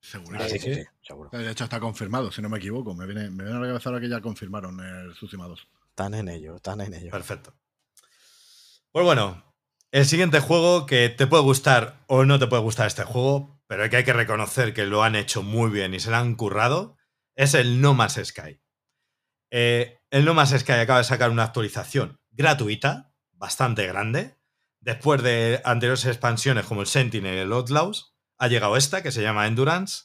Seguro. 0.00 0.48
Sí, 0.48 0.58
sí, 0.58 0.82
seguro. 1.02 1.28
De 1.30 1.50
hecho, 1.50 1.64
está 1.64 1.80
confirmado, 1.80 2.32
si 2.32 2.40
no 2.40 2.48
me 2.48 2.56
equivoco. 2.56 2.94
Me 2.94 3.04
viene, 3.04 3.28
me 3.28 3.44
viene 3.44 3.58
a 3.58 3.60
la 3.60 3.66
cabeza 3.66 3.90
ahora 3.90 4.00
que 4.00 4.08
ya 4.08 4.22
confirmaron 4.22 4.80
el 4.80 5.12
Tsushima 5.12 5.46
2. 5.46 5.68
Están 5.90 6.14
en 6.14 6.30
ello, 6.30 6.56
están 6.56 6.80
en 6.80 6.94
ello. 6.94 7.10
Perfecto. 7.10 7.52
Pues 8.90 9.04
bueno, 9.04 9.54
el 9.90 10.06
siguiente 10.06 10.40
juego 10.40 10.86
que 10.86 11.10
te 11.10 11.26
puede 11.26 11.42
gustar 11.42 12.04
o 12.06 12.24
no 12.24 12.38
te 12.38 12.46
puede 12.46 12.62
gustar 12.62 12.86
este 12.86 13.04
juego, 13.04 13.60
pero 13.66 13.88
que 13.90 13.98
hay 13.98 14.04
que 14.04 14.14
reconocer 14.14 14.72
que 14.72 14.86
lo 14.86 15.02
han 15.02 15.14
hecho 15.14 15.42
muy 15.42 15.70
bien 15.70 15.92
y 15.92 16.00
se 16.00 16.10
lo 16.10 16.16
han 16.16 16.34
currado, 16.36 16.96
es 17.34 17.54
el 17.54 17.80
No 17.80 17.94
Más 17.94 18.20
Sky. 18.22 18.60
Eh, 19.50 19.98
el 20.10 20.24
No 20.24 20.34
Más 20.34 20.50
Sky 20.50 20.72
acaba 20.72 20.98
de 20.98 21.04
sacar 21.04 21.30
una 21.30 21.44
actualización 21.44 22.20
gratuita, 22.30 23.12
bastante 23.32 23.86
grande. 23.86 24.36
Después 24.80 25.22
de 25.22 25.60
anteriores 25.64 26.06
expansiones 26.06 26.66
como 26.66 26.80
el 26.80 26.86
Sentinel 26.86 27.36
y 27.36 27.38
el 27.40 27.52
Outlaws, 27.52 28.14
ha 28.38 28.48
llegado 28.48 28.76
esta 28.76 29.02
que 29.02 29.12
se 29.12 29.22
llama 29.22 29.46
Endurance, 29.46 30.04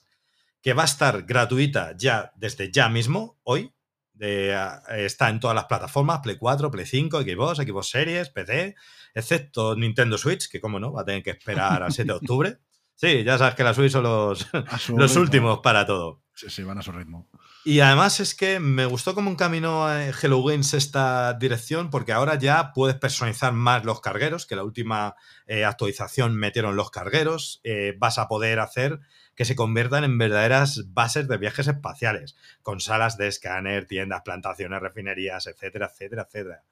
que 0.61 0.73
va 0.73 0.83
a 0.83 0.85
estar 0.85 1.23
gratuita 1.23 1.95
ya 1.97 2.31
desde 2.35 2.71
ya 2.71 2.89
mismo, 2.89 3.39
hoy. 3.43 3.73
está 4.19 5.29
en 5.29 5.39
todas 5.39 5.55
las 5.55 5.65
plataformas, 5.65 6.19
Play 6.19 6.37
4, 6.37 6.69
Play 6.71 6.85
5, 6.85 7.21
Xbox, 7.21 7.57
Xbox 7.57 7.89
Series, 7.89 8.29
PC, 8.29 8.75
excepto 9.13 9.75
Nintendo 9.75 10.17
Switch, 10.17 10.49
que 10.49 10.59
como 10.61 10.79
no, 10.79 10.91
va 10.93 11.01
a 11.01 11.05
tener 11.05 11.23
que 11.23 11.31
esperar 11.31 11.83
al 11.83 11.91
7 11.91 12.07
de 12.07 12.17
octubre. 12.17 12.57
Sí, 12.99 13.23
ya 13.23 13.37
sabes 13.37 13.53
que 13.53 13.63
la 13.63 13.75
Switch 13.75 13.91
son 13.91 14.01
los, 14.01 14.47
los 14.89 15.15
últimos 15.17 15.59
para 15.59 15.85
todo. 15.85 16.23
Sí, 16.37 16.51
sí, 16.51 16.61
van 16.61 16.77
a 16.77 16.83
su 16.83 16.91
ritmo. 16.91 17.27
Y 17.65 17.79
además 17.79 18.19
es 18.19 18.35
que 18.35 18.59
me 18.59 18.85
gustó 18.85 19.15
como 19.15 19.31
encaminó 19.31 19.91
Hello 19.91 20.43
Games 20.43 20.75
esta 20.75 21.33
dirección, 21.33 21.89
porque 21.89 22.13
ahora 22.13 22.35
ya 22.35 22.73
puedes 22.73 22.95
personalizar 22.95 23.53
más 23.53 23.85
los 23.85 24.01
cargueros, 24.01 24.45
que 24.45 24.55
la 24.55 24.63
última 24.63 25.15
eh, 25.47 25.65
actualización 25.65 26.35
metieron 26.35 26.75
los 26.75 26.91
cargueros. 26.91 27.59
Eh, 27.63 27.95
vas 27.97 28.19
a 28.19 28.27
poder 28.27 28.59
hacer 28.59 28.99
que 29.33 29.45
se 29.45 29.55
conviertan 29.55 30.03
en 30.03 30.19
verdaderas 30.19 30.93
bases 30.93 31.27
de 31.27 31.37
viajes 31.37 31.67
espaciales, 31.67 32.35
con 32.61 32.81
salas 32.81 33.17
de 33.17 33.29
escáner, 33.29 33.87
tiendas, 33.87 34.21
plantaciones, 34.21 34.79
refinerías, 34.79 35.47
etcétera, 35.47 35.87
etcétera, 35.91 36.27
etcétera. 36.29 36.63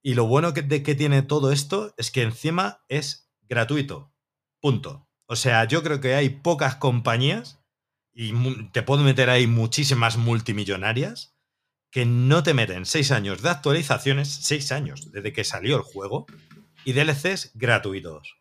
Y 0.00 0.14
lo 0.14 0.26
bueno 0.26 0.54
que, 0.54 0.62
de 0.62 0.82
que 0.82 0.94
tiene 0.94 1.20
todo 1.20 1.52
esto 1.52 1.92
es 1.98 2.10
que 2.10 2.22
encima 2.22 2.82
es 2.88 3.30
gratuito. 3.50 4.14
Punto. 4.60 5.06
O 5.26 5.36
sea, 5.36 5.64
yo 5.64 5.82
creo 5.82 6.00
que 6.00 6.14
hay 6.14 6.30
pocas 6.30 6.76
compañías, 6.76 7.60
y 8.20 8.32
te 8.72 8.82
puedo 8.82 9.04
meter 9.04 9.30
ahí 9.30 9.46
muchísimas 9.46 10.16
multimillonarias, 10.16 11.36
que 11.88 12.04
no 12.04 12.42
te 12.42 12.52
meten 12.52 12.84
seis 12.84 13.12
años 13.12 13.42
de 13.42 13.50
actualizaciones, 13.50 14.28
seis 14.28 14.72
años 14.72 15.12
desde 15.12 15.32
que 15.32 15.44
salió 15.44 15.76
el 15.76 15.82
juego, 15.82 16.26
y 16.84 16.94
DLCs 16.94 17.52
gratuitos. 17.54 18.36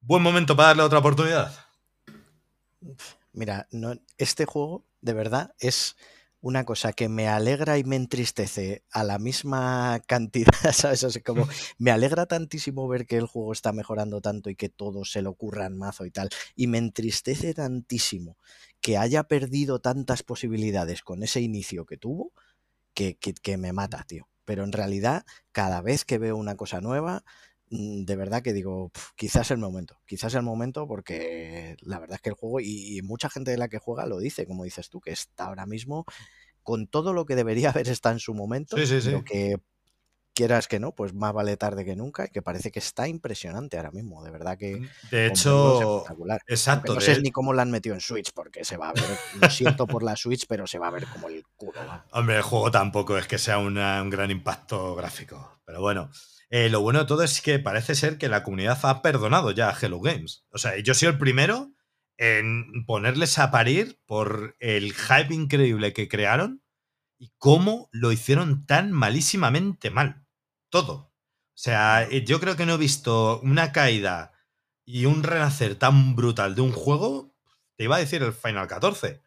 Buen 0.00 0.22
momento 0.22 0.54
para 0.54 0.68
darle 0.68 0.82
otra 0.82 0.98
oportunidad. 0.98 1.58
Mira, 3.32 3.66
no, 3.70 3.94
este 4.18 4.44
juego 4.44 4.84
de 5.00 5.14
verdad 5.14 5.54
es 5.58 5.96
una 6.46 6.64
cosa 6.64 6.92
que 6.92 7.08
me 7.08 7.26
alegra 7.26 7.76
y 7.76 7.82
me 7.82 7.96
entristece 7.96 8.84
a 8.92 9.02
la 9.02 9.18
misma 9.18 10.00
cantidad, 10.06 10.72
¿sabes? 10.72 11.02
Así 11.02 11.20
como 11.20 11.44
me 11.78 11.90
alegra 11.90 12.26
tantísimo 12.26 12.86
ver 12.86 13.04
que 13.06 13.16
el 13.16 13.26
juego 13.26 13.52
está 13.52 13.72
mejorando 13.72 14.20
tanto 14.20 14.48
y 14.48 14.54
que 14.54 14.68
todo 14.68 15.04
se 15.04 15.22
lo 15.22 15.30
ocurran 15.30 15.76
mazo 15.76 16.06
y 16.06 16.12
tal, 16.12 16.28
y 16.54 16.68
me 16.68 16.78
entristece 16.78 17.52
tantísimo 17.52 18.38
que 18.80 18.96
haya 18.96 19.24
perdido 19.24 19.80
tantas 19.80 20.22
posibilidades 20.22 21.02
con 21.02 21.24
ese 21.24 21.40
inicio 21.40 21.84
que 21.84 21.96
tuvo, 21.96 22.32
que, 22.94 23.16
que, 23.18 23.56
me 23.56 23.72
mata, 23.72 24.04
tío. 24.06 24.28
Pero 24.44 24.62
en 24.62 24.70
realidad, 24.70 25.24
cada 25.50 25.80
vez 25.80 26.04
que 26.04 26.18
veo 26.18 26.36
una 26.36 26.54
cosa 26.54 26.80
nueva, 26.80 27.24
de 27.68 28.16
verdad 28.16 28.42
que 28.42 28.52
digo, 28.52 28.92
quizás 29.16 29.50
el 29.50 29.58
momento, 29.58 30.00
quizás 30.06 30.34
el 30.34 30.42
momento 30.42 30.86
porque 30.86 31.76
la 31.80 31.98
verdad 31.98 32.16
es 32.16 32.22
que 32.22 32.28
el 32.30 32.36
juego 32.36 32.60
y, 32.60 32.96
y, 32.96 33.02
mucha 33.02 33.28
gente 33.28 33.50
de 33.50 33.56
la 33.56 33.68
que 33.68 33.78
juega 33.78 34.06
lo 34.06 34.18
dice, 34.18 34.46
como 34.46 34.64
dices 34.64 34.88
tú, 34.88 35.00
que 35.00 35.10
está 35.10 35.46
ahora 35.46 35.66
mismo 35.66 36.06
con 36.66 36.88
todo 36.88 37.12
lo 37.12 37.26
que 37.26 37.36
debería 37.36 37.70
haber 37.70 37.88
estado 37.88 38.14
en 38.14 38.20
su 38.20 38.34
momento, 38.34 38.76
lo 38.76 39.24
que 39.24 39.56
quieras 40.34 40.68
que 40.68 40.78
no, 40.78 40.92
pues 40.92 41.14
más 41.14 41.32
vale 41.32 41.56
tarde 41.56 41.84
que 41.84 41.96
nunca 41.96 42.26
y 42.26 42.28
que 42.28 42.42
parece 42.42 42.70
que 42.70 42.78
está 42.78 43.08
impresionante 43.08 43.78
ahora 43.78 43.90
mismo, 43.90 44.22
de 44.22 44.30
verdad 44.30 44.58
que 44.58 44.76
mm, 44.76 44.88
de 45.10 45.26
hecho 45.28 46.00
espectacular. 46.00 46.42
Exacto. 46.46 46.94
no 46.94 47.00
sé 47.00 47.22
ni 47.22 47.30
cómo 47.30 47.54
lo 47.54 47.62
han 47.62 47.70
metido 47.70 47.94
en 47.94 48.02
Switch 48.02 48.32
porque 48.34 48.62
se 48.62 48.76
va 48.76 48.90
a 48.90 48.92
ver, 48.92 49.04
lo 49.40 49.48
siento 49.48 49.86
por 49.86 50.02
la 50.02 50.14
Switch, 50.14 50.44
pero 50.46 50.66
se 50.66 50.78
va 50.78 50.88
a 50.88 50.90
ver 50.90 51.06
como 51.06 51.28
el 51.28 51.42
culo. 51.56 51.80
Hombre, 52.10 52.36
el 52.36 52.42
juego 52.42 52.70
tampoco 52.70 53.16
es 53.16 53.26
que 53.26 53.38
sea 53.38 53.58
un 53.58 53.74
gran 53.74 54.30
impacto 54.30 54.94
gráfico, 54.94 55.60
pero 55.64 55.80
bueno. 55.80 56.10
Eh, 56.50 56.68
lo 56.68 56.80
bueno 56.80 57.00
de 57.00 57.06
todo 57.06 57.22
es 57.22 57.40
que 57.42 57.58
parece 57.58 57.94
ser 57.94 58.18
que 58.18 58.28
la 58.28 58.42
comunidad 58.42 58.78
ha 58.84 59.02
perdonado 59.02 59.50
ya 59.50 59.68
a 59.68 59.76
Hello 59.78 60.00
Games. 60.00 60.44
O 60.50 60.58
sea, 60.58 60.78
yo 60.78 60.94
soy 60.94 61.08
el 61.08 61.18
primero 61.18 61.72
en 62.18 62.86
ponerles 62.86 63.38
a 63.38 63.50
parir 63.50 64.00
por 64.06 64.56
el 64.60 64.94
hype 64.94 65.34
increíble 65.34 65.92
que 65.92 66.08
crearon 66.08 66.62
y 67.18 67.32
cómo 67.38 67.88
lo 67.92 68.12
hicieron 68.12 68.66
tan 68.66 68.92
malísimamente 68.92 69.90
mal. 69.90 70.24
Todo. 70.70 70.92
O 70.92 71.58
sea, 71.58 72.04
eh, 72.04 72.24
yo 72.24 72.38
creo 72.38 72.56
que 72.56 72.66
no 72.66 72.74
he 72.74 72.78
visto 72.78 73.40
una 73.40 73.72
caída 73.72 74.32
y 74.84 75.06
un 75.06 75.22
renacer 75.22 75.74
tan 75.74 76.14
brutal 76.14 76.54
de 76.54 76.60
un 76.60 76.72
juego. 76.72 77.34
Te 77.76 77.84
iba 77.84 77.96
a 77.96 78.00
decir 78.00 78.22
el 78.22 78.32
Final 78.32 78.68
14. 78.68 79.20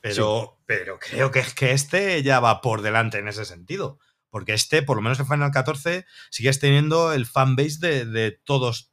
pero, 0.00 0.60
pero 0.66 0.98
creo 0.98 1.30
que 1.30 1.40
es 1.40 1.54
que 1.54 1.72
este 1.72 2.22
ya 2.22 2.38
va 2.38 2.60
por 2.60 2.82
delante 2.82 3.18
en 3.18 3.28
ese 3.28 3.44
sentido. 3.44 3.98
Porque 4.30 4.54
este, 4.54 4.82
por 4.82 4.96
lo 4.96 5.02
menos 5.02 5.20
el 5.20 5.26
Final 5.26 5.50
14, 5.50 6.06
sigues 6.30 6.60
teniendo 6.60 7.12
el 7.12 7.26
fanbase 7.26 7.78
de, 7.80 8.04
de 8.06 8.30
todos 8.32 8.92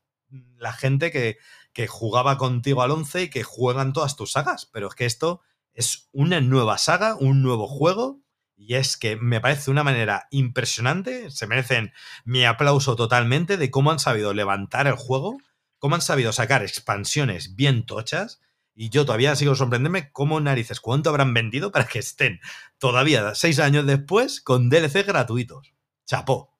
la 0.57 0.73
gente 0.73 1.11
que, 1.11 1.37
que 1.77 1.87
jugaba 1.87 2.37
contigo 2.37 2.81
al 2.81 2.89
11 2.89 3.23
y 3.23 3.29
que 3.29 3.43
juegan 3.43 3.93
todas 3.93 4.15
tus 4.15 4.31
sagas. 4.31 4.65
Pero 4.65 4.87
es 4.87 4.95
que 4.95 5.05
esto 5.05 5.41
es 5.73 6.09
una 6.11 6.41
nueva 6.41 6.79
saga, 6.79 7.15
un 7.15 7.43
nuevo 7.43 7.67
juego. 7.67 8.19
Y 8.55 8.73
es 8.73 8.97
que 8.97 9.15
me 9.15 9.39
parece 9.39 9.69
una 9.69 9.83
manera 9.83 10.27
impresionante. 10.31 11.29
Se 11.29 11.45
merecen 11.45 11.93
mi 12.25 12.45
aplauso 12.45 12.95
totalmente 12.95 13.57
de 13.57 13.69
cómo 13.69 13.91
han 13.91 13.99
sabido 13.99 14.33
levantar 14.33 14.87
el 14.87 14.95
juego, 14.95 15.37
cómo 15.77 15.93
han 15.93 16.01
sabido 16.01 16.33
sacar 16.33 16.63
expansiones 16.63 17.55
bien 17.55 17.85
tochas. 17.85 18.41
Y 18.79 18.89
yo 18.91 19.07
todavía 19.07 19.35
sigo 19.35 19.55
sorprendiéndome 19.55 20.11
cómo 20.11 20.39
narices, 20.39 20.79
cuánto 20.79 21.09
habrán 21.09 21.33
vendido 21.33 21.71
para 21.71 21.87
que 21.87 21.97
estén 21.97 22.39
todavía 22.77 23.33
seis 23.33 23.57
años 23.57 23.87
después 23.87 24.39
con 24.39 24.69
DLC 24.69 25.03
gratuitos. 25.03 25.73
Chapó. 26.05 26.55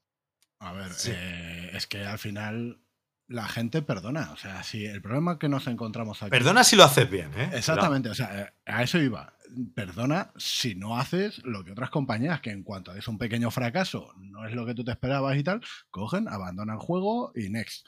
A 0.58 0.74
ver, 0.74 0.92
eh, 1.06 1.70
es 1.76 1.86
que 1.86 2.04
al 2.04 2.18
final 2.18 2.82
la 3.28 3.48
gente 3.48 3.82
perdona. 3.82 4.32
O 4.32 4.38
sea, 4.38 4.64
si 4.64 4.86
el 4.86 5.02
problema 5.02 5.38
que 5.38 5.50
nos 5.50 5.68
encontramos 5.68 6.22
aquí. 6.24 6.32
Perdona 6.32 6.64
si 6.64 6.76
lo 6.76 6.84
haces 6.84 7.10
bien, 7.10 7.32
¿eh? 7.36 7.52
Exactamente, 7.54 8.10
o 8.10 8.16
sea, 8.16 8.42
eh, 8.42 8.54
a 8.66 8.84
eso 8.84 8.98
iba. 9.00 9.34
Perdona 9.74 10.32
si 10.36 10.76
no 10.76 10.98
haces 10.98 11.42
lo 11.46 11.64
que 11.64 11.72
otras 11.72 11.90
compañías, 11.90 12.42
que 12.42 12.52
en 12.52 12.64
cuanto 12.64 12.94
es 12.94 13.08
un 13.08 13.18
pequeño 13.18 13.50
fracaso, 13.50 14.14
no 14.18 14.46
es 14.46 14.54
lo 14.54 14.66
que 14.66 14.74
tú 14.74 14.84
te 14.84 14.92
esperabas 14.92 15.38
y 15.38 15.44
tal, 15.44 15.62
cogen, 15.90 16.28
abandonan 16.28 16.76
el 16.76 16.82
juego 16.82 17.32
y 17.34 17.50
next. 17.50 17.86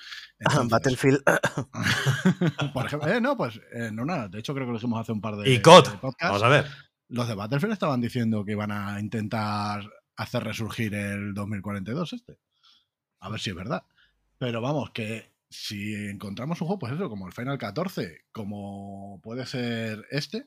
Battlefield. 0.70 1.22
por 2.74 2.86
ejemplo, 2.86 3.10
eh, 3.10 3.20
no, 3.20 3.36
pues 3.36 3.60
eh, 3.74 3.92
no 3.92 4.06
nada. 4.06 4.30
De 4.30 4.40
hecho, 4.40 4.54
creo 4.54 4.66
que 4.68 4.72
lo 4.72 4.78
hicimos 4.78 5.02
hace 5.02 5.12
un 5.12 5.22
par 5.22 5.36
de. 5.36 5.50
Y 5.50 5.62
COD. 5.62 5.88
Vamos 6.22 6.44
a 6.44 6.50
ver. 6.50 6.66
Los 7.10 7.28
de 7.28 7.36
Battlefield 7.36 7.74
estaban 7.74 8.00
diciendo 8.02 8.46
que 8.46 8.52
iban 8.52 8.72
a 8.72 9.00
intentar 9.00 9.90
hacer 10.16 10.44
resurgir 10.44 10.94
el 10.94 11.34
2042 11.34 12.14
este. 12.14 12.40
A 13.22 13.30
ver 13.30 13.40
si 13.40 13.50
es 13.50 13.56
verdad. 13.56 13.84
Pero 14.40 14.62
vamos, 14.62 14.92
que 14.92 15.34
si 15.50 15.94
encontramos 15.94 16.62
un 16.62 16.68
juego, 16.68 16.80
pues 16.80 16.94
eso, 16.94 17.10
como 17.10 17.28
el 17.28 17.34
Final 17.34 17.58
14, 17.58 18.26
como 18.32 19.20
puede 19.22 19.46
ser 19.46 20.06
este, 20.12 20.46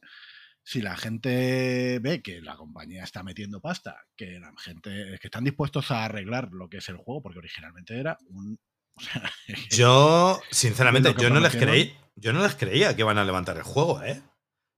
si 0.65 0.81
la 0.81 0.97
gente 0.97 1.99
ve 2.01 2.23
que 2.23 2.41
la 2.41 2.57
compañía 2.57 3.05
está 3.05 3.23
metiendo 3.23 3.61
pasta, 3.61 3.97
que 4.17 4.41
la 4.41 4.53
gente 4.59 5.19
que 5.21 5.27
están 5.27 5.45
dispuestos 5.45 5.91
a 5.91 6.05
arreglar 6.05 6.49
lo 6.53 6.69
que 6.69 6.79
es 6.79 6.89
el 6.89 6.97
juego, 6.97 7.23
porque 7.23 7.39
originalmente 7.39 7.99
era 7.99 8.17
un. 8.29 8.59
yo, 9.71 10.41
sinceramente, 10.51 11.15
yo 11.19 11.31
no 11.31 11.41
les 11.41 11.55
creí, 11.55 11.95
yo 12.17 12.33
no 12.33 12.43
les 12.43 12.55
creía 12.55 12.97
que 12.97 13.03
iban 13.03 13.19
a 13.19 13.25
levantar 13.25 13.59
el 13.59 13.63
juego, 13.63 14.03
¿eh? 14.03 14.23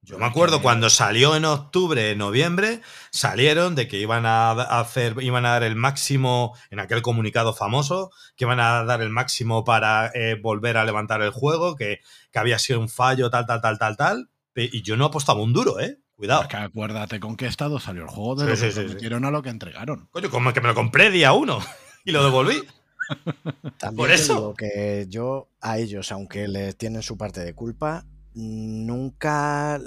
Yo 0.05 0.19
me 0.19 0.27
acuerdo 0.27 0.61
cuando 0.61 0.91
salió 0.91 1.35
en 1.35 1.47
octubre, 1.47 2.15
noviembre, 2.15 2.83
salieron 3.11 3.75
de 3.75 3.89
que 3.89 3.99
iban 3.99 4.27
a 4.27 4.51
hacer, 4.51 5.15
iban 5.23 5.47
a 5.47 5.53
dar 5.53 5.63
el 5.63 5.77
máximo 5.77 6.55
en 6.71 6.79
aquel 6.79 7.01
comunicado 7.01 7.55
famoso, 7.55 8.11
que 8.37 8.45
iban 8.45 8.61
a 8.61 8.85
dar 8.85 9.01
el 9.01 9.09
máximo 9.09 9.65
para 9.65 10.11
eh, 10.15 10.39
volver 10.39 10.77
a 10.77 10.85
levantar 10.85 11.23
el 11.23 11.31
juego, 11.31 11.75
que, 11.75 12.01
que, 12.31 12.39
había 12.39 12.59
sido 12.59 12.81
un 12.81 12.91
fallo, 12.91 13.31
tal, 13.31 13.47
tal, 13.47 13.63
tal, 13.63 13.79
tal, 13.79 13.97
tal. 13.97 14.31
Y 14.55 14.83
yo 14.83 14.99
no 14.99 15.07
apostaba 15.07 15.41
un 15.41 15.55
duro, 15.55 15.81
¿eh? 15.81 15.99
Cuidado. 16.17 16.43
Es 16.43 16.49
que 16.49 16.57
acuérdate 16.59 17.19
con 17.19 17.37
qué 17.37 17.47
estado 17.47 17.81
salió 17.81 18.03
el 18.03 18.09
juego 18.09 18.37
de 18.37 18.55
lo 18.55 18.55
que 18.55 18.81
metieron 18.85 19.25
a 19.25 19.31
lo 19.31 19.43
que 19.43 19.49
entregaron. 19.49 20.09
Coño, 20.11 20.29
como 20.29 20.53
que 20.53 20.61
me 20.61 20.69
lo 20.69 20.75
compré 20.75 21.11
día 21.11 21.33
uno 21.33 21.61
y 22.05 22.13
lo 22.13 22.23
devolví. 22.23 22.63
También 23.79 23.97
Por 23.97 24.11
eso. 24.11 24.55
que 24.55 25.07
yo 25.09 25.49
a 25.63 25.79
ellos, 25.79 26.13
aunque 26.13 26.47
les 26.47 26.77
tienen 26.77 27.03
su 27.03 27.17
parte 27.17 27.41
de 27.41 27.55
culpa, 27.55 28.05
nunca 28.35 29.81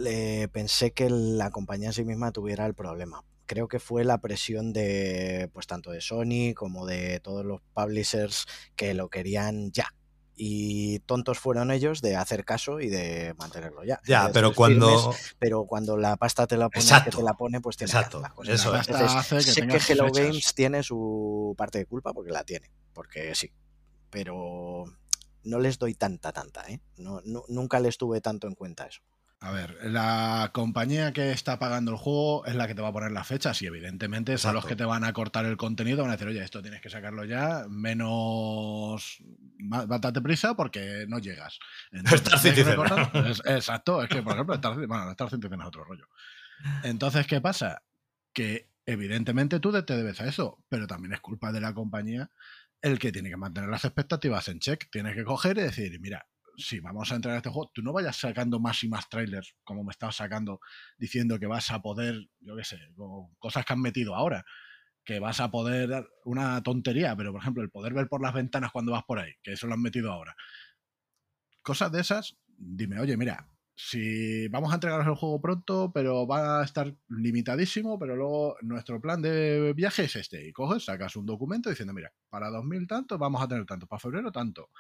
pensé 0.52 0.92
que 0.92 1.10
la 1.10 1.52
compañía 1.52 1.88
en 1.88 1.94
sí 1.94 2.04
misma 2.04 2.32
tuviera 2.32 2.66
el 2.66 2.74
problema. 2.74 3.24
Creo 3.46 3.68
que 3.68 3.80
fue 3.80 4.04
la 4.04 4.18
presión 4.20 4.74
de, 4.74 5.50
pues 5.54 5.68
tanto 5.68 5.92
de 5.92 6.02
Sony 6.02 6.54
como 6.56 6.86
de 6.86 7.20
todos 7.22 7.46
los 7.46 7.62
publishers 7.74 8.46
que 8.76 8.94
lo 8.94 9.10
querían 9.10 9.72
ya. 9.72 9.94
Y 10.40 11.00
tontos 11.00 11.40
fueron 11.40 11.72
ellos 11.72 12.02
de 12.02 12.16
hacer 12.16 12.46
caso 12.46 12.80
y 12.80 12.90
de 12.90 13.34
mantenerlo 13.40 13.84
ya. 13.84 14.00
Ya, 14.06 14.30
pero 14.32 14.54
cuando. 14.54 15.16
pero 15.40 15.66
cuando 15.66 15.98
la 15.98 16.16
pasta 16.16 16.46
te 16.46 16.58
la 16.58 16.70
pone, 16.70 16.86
que 17.06 17.10
te 17.10 17.24
la 17.24 17.34
pone, 17.34 17.60
pues 17.60 17.76
tiene 17.76 17.92
Exacto. 17.92 18.22
que 18.44 18.54
Eso 18.54 18.72
que 18.74 19.42
sé 19.42 19.68
que 19.68 19.80
Hello 19.94 20.12
Games 20.12 20.54
tiene 20.54 20.84
su 20.84 21.56
parte 21.58 21.80
de 21.80 21.86
culpa 21.88 22.14
porque 22.14 22.32
la 22.32 22.44
tiene. 22.44 22.70
Porque 22.94 23.34
sí. 23.34 23.52
Pero 24.12 24.86
no 25.44 25.60
les 25.60 25.80
doy 25.80 25.94
tanta, 25.94 26.32
tanta, 26.32 26.64
¿eh? 26.68 26.82
No, 26.98 27.22
nunca 27.48 27.80
les 27.80 27.98
tuve 27.98 28.22
tanto 28.22 28.48
en 28.48 28.56
cuenta 28.56 28.86
eso. 28.86 29.02
A 29.40 29.52
ver, 29.52 29.78
la 29.84 30.50
compañía 30.52 31.14
que 31.14 31.32
está 31.32 31.60
pagando 31.60 31.92
el 31.92 31.98
juego 31.98 32.44
es 32.48 32.56
la 32.56 32.66
que 32.66 32.74
te 32.74 32.82
va 32.82 32.88
a 32.88 32.94
poner 32.94 33.12
las 33.12 33.28
fechas 33.28 33.62
y 33.62 33.68
evidentemente 33.68 34.36
son 34.40 34.56
los 34.56 34.66
que 34.66 34.76
te 34.76 34.84
van 34.84 35.04
a 35.04 35.14
cortar 35.14 35.46
el 35.46 35.58
contenido, 35.58 36.02
van 36.02 36.10
a 36.10 36.14
decir, 36.14 36.28
oye, 36.28 36.44
esto 36.44 36.64
tienes 36.64 36.82
que 36.82 36.90
sacarlo 36.90 37.24
ya, 37.24 37.66
menos... 37.70 39.20
Bátate 39.60 40.22
prisa 40.22 40.56
porque 40.56 41.06
no 41.08 41.20
llegas. 41.20 41.60
Exacto, 43.46 44.02
es 44.02 44.10
que 44.10 44.24
por 44.24 44.34
ejemplo, 44.34 44.56
Star, 44.56 44.74
bueno, 44.88 45.12
Star 45.12 45.30
Citizen 45.30 45.62
es 45.62 45.68
otro 45.68 45.84
rollo. 45.84 46.08
Entonces, 46.84 47.28
¿qué 47.28 47.40
pasa? 47.40 47.84
Que 48.34 48.72
evidentemente 48.88 49.60
tú 49.60 49.72
te 49.84 49.96
debes 49.96 50.20
a 50.20 50.28
eso, 50.28 50.64
pero 50.68 50.88
también 50.88 51.14
es 51.14 51.20
culpa 51.20 51.52
de 51.52 51.62
la 51.62 51.76
compañía 51.76 52.32
el 52.82 53.00
que 53.00 53.12
tiene 53.12 53.30
que 53.30 53.38
mantener 53.38 53.70
las 53.70 53.86
expectativas 53.86 54.48
en 54.48 54.60
check. 54.60 54.90
Tienes 54.92 55.16
que 55.16 55.24
coger 55.24 55.58
y 55.58 55.62
decir, 55.62 56.00
mira, 56.00 56.26
si 56.58 56.80
vamos 56.80 57.12
a 57.12 57.16
entrar 57.16 57.36
a 57.36 57.38
este 57.38 57.50
juego, 57.50 57.72
tú 57.74 57.82
no 57.82 57.94
vayas 57.94 58.18
sacando 58.18 58.60
más 58.60 58.84
y 58.84 58.90
más 58.90 59.08
trailers 59.10 59.56
como 59.64 59.84
me 59.84 59.92
estás 59.92 60.16
sacando 60.16 60.60
diciendo 60.98 61.40
que 61.40 61.46
vas 61.46 61.72
a 61.72 61.82
poder, 61.82 62.30
yo 62.40 62.56
qué 62.56 62.64
sé, 62.64 62.80
cosas 63.38 63.66
que 63.66 63.74
han 63.74 63.82
metido 63.82 64.16
ahora, 64.16 64.44
que 65.04 65.20
vas 65.20 65.40
a 65.40 65.52
poder, 65.52 66.08
una 66.26 66.62
tontería, 66.64 67.16
pero 67.16 67.32
por 67.32 67.42
ejemplo, 67.42 67.64
el 67.64 67.70
poder 67.70 67.94
ver 67.94 68.08
por 68.08 68.22
las 68.22 68.34
ventanas 68.34 68.72
cuando 68.72 68.92
vas 68.92 69.04
por 69.06 69.20
ahí, 69.20 69.34
que 69.44 69.54
eso 69.54 69.68
lo 69.68 69.76
han 69.76 69.82
metido 69.82 70.12
ahora. 70.12 70.36
Cosas 71.62 71.92
de 71.92 72.02
esas, 72.02 72.38
dime, 72.58 73.00
oye, 73.00 73.16
mira, 73.18 73.48
si 73.80 74.48
vamos 74.48 74.72
a 74.72 74.76
entregaros 74.76 75.06
el 75.06 75.14
juego 75.14 75.40
pronto, 75.40 75.92
pero 75.94 76.26
va 76.26 76.62
a 76.62 76.66
estar 76.66 76.96
limitadísimo, 77.10 78.00
pero 78.00 78.16
luego 78.16 78.58
nuestro 78.62 79.00
plan 79.00 79.22
de 79.22 79.72
viaje 79.74 80.06
es 80.06 80.16
este. 80.16 80.48
Y 80.48 80.52
coges, 80.52 80.86
sacas 80.86 81.16
un 81.16 81.28
documento 81.28 81.70
diciendo, 81.70 81.94
mira, 81.94 82.12
para 82.28 82.50
2000 82.50 82.88
tanto 82.88 83.20
vamos 83.20 83.40
a 83.40 83.48
tener 83.48 83.68
tanto, 83.68 83.86
para 83.86 84.00
febrero 84.00 84.32
tanto. 84.32 84.72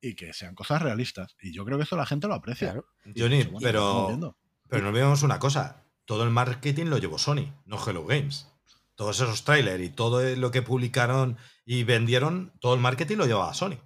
Y 0.00 0.16
que 0.16 0.32
sean 0.32 0.56
cosas 0.56 0.82
realistas. 0.82 1.36
Y 1.40 1.52
yo 1.52 1.64
creo 1.64 1.78
que 1.78 1.84
eso 1.84 1.96
la 1.96 2.04
gente 2.04 2.26
lo 2.26 2.34
aprecia. 2.34 2.82
Johnny, 3.16 3.44
pero, 3.60 4.36
pero 4.68 4.82
no 4.82 4.88
olvidemos 4.88 5.22
una 5.22 5.38
cosa. 5.38 5.84
Todo 6.04 6.24
el 6.24 6.30
marketing 6.30 6.86
lo 6.86 6.98
llevó 6.98 7.18
Sony, 7.18 7.54
no 7.64 7.78
Hello 7.86 8.04
Games. 8.04 8.48
Todos 8.96 9.20
esos 9.20 9.44
trailers 9.44 9.84
y 9.84 9.90
todo 9.90 10.34
lo 10.34 10.50
que 10.50 10.62
publicaron 10.62 11.36
y 11.64 11.84
vendieron, 11.84 12.52
todo 12.60 12.74
el 12.74 12.80
marketing 12.80 13.18
lo 13.18 13.26
llevaba 13.26 13.54
Sony. 13.54 13.78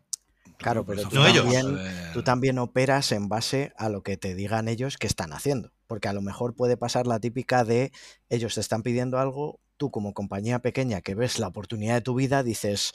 Claro, 0.58 0.84
pero 0.86 1.02
tú, 1.02 1.16
también, 1.22 1.78
tú, 2.12 2.22
también, 2.22 2.58
operas 2.58 3.12
en 3.12 3.28
base 3.28 3.72
a 3.76 3.88
lo 3.88 4.02
que 4.02 4.16
te 4.16 4.34
digan 4.34 4.68
ellos 4.68 4.96
que 4.96 5.06
están 5.06 5.32
haciendo. 5.32 5.72
Porque 5.86 6.08
a 6.08 6.12
lo 6.12 6.22
mejor 6.22 6.54
puede 6.54 6.76
pasar 6.76 7.06
la 7.06 7.20
típica 7.20 7.64
de 7.64 7.92
ellos 8.28 8.54
te 8.54 8.60
están 8.60 8.82
pidiendo 8.82 9.18
algo, 9.18 9.60
tú 9.76 9.90
como 9.90 10.14
compañía 10.14 10.60
pequeña 10.60 11.00
que 11.00 11.14
ves 11.14 11.38
la 11.38 11.48
oportunidad 11.48 11.94
de 11.94 12.00
tu 12.00 12.14
vida, 12.14 12.42
dices, 12.42 12.92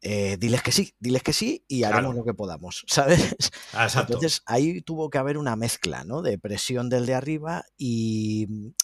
eh, 0.00 0.36
diles 0.38 0.62
que 0.62 0.72
sí, 0.72 0.94
diles 1.00 1.22
que 1.22 1.32
sí 1.32 1.64
y 1.66 1.84
haremos 1.84 2.14
lo 2.14 2.24
que 2.24 2.34
podamos, 2.34 2.84
¿sabes? 2.88 3.34
Ah, 3.72 3.88
Entonces 3.94 4.42
ahí 4.46 4.80
tuvo 4.82 5.10
que 5.10 5.18
haber 5.18 5.38
una 5.38 5.56
mezcla, 5.56 6.04
¿no? 6.04 6.22
De 6.22 6.38
presión 6.38 6.88
del 6.88 7.06
de 7.06 7.14
arriba 7.14 7.64
y 7.76 8.74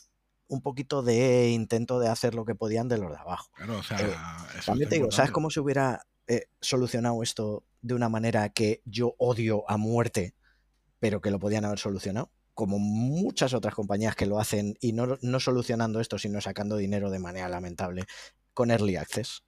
un 0.46 0.60
poquito 0.60 1.02
de 1.02 1.50
intento 1.50 1.98
de 2.00 2.08
hacer 2.08 2.34
lo 2.34 2.44
que 2.44 2.54
podían 2.54 2.88
de 2.88 2.98
los 2.98 3.10
de 3.10 3.18
abajo. 3.18 3.50
Claro, 3.54 3.78
o 3.78 3.82
sea, 3.82 4.00
eh, 4.00 4.14
también 4.64 4.88
te 4.88 4.96
digo, 4.96 5.10
¿sabes 5.10 5.30
cómo 5.30 5.50
se 5.50 5.60
hubiera 5.60 6.02
solucionado 6.60 7.22
esto 7.22 7.64
de 7.82 7.94
una 7.94 8.08
manera 8.08 8.48
que 8.48 8.80
yo 8.84 9.14
odio 9.18 9.68
a 9.68 9.76
muerte, 9.76 10.34
pero 10.98 11.20
que 11.20 11.30
lo 11.30 11.38
podían 11.38 11.64
haber 11.64 11.78
solucionado, 11.78 12.30
como 12.54 12.78
muchas 12.78 13.52
otras 13.52 13.74
compañías 13.74 14.16
que 14.16 14.26
lo 14.26 14.38
hacen 14.38 14.76
y 14.80 14.92
no, 14.92 15.18
no 15.20 15.40
solucionando 15.40 16.00
esto, 16.00 16.18
sino 16.18 16.40
sacando 16.40 16.76
dinero 16.76 17.10
de 17.10 17.18
manera 17.18 17.48
lamentable, 17.48 18.04
con 18.54 18.70
Early 18.70 18.96
Access. 18.96 19.42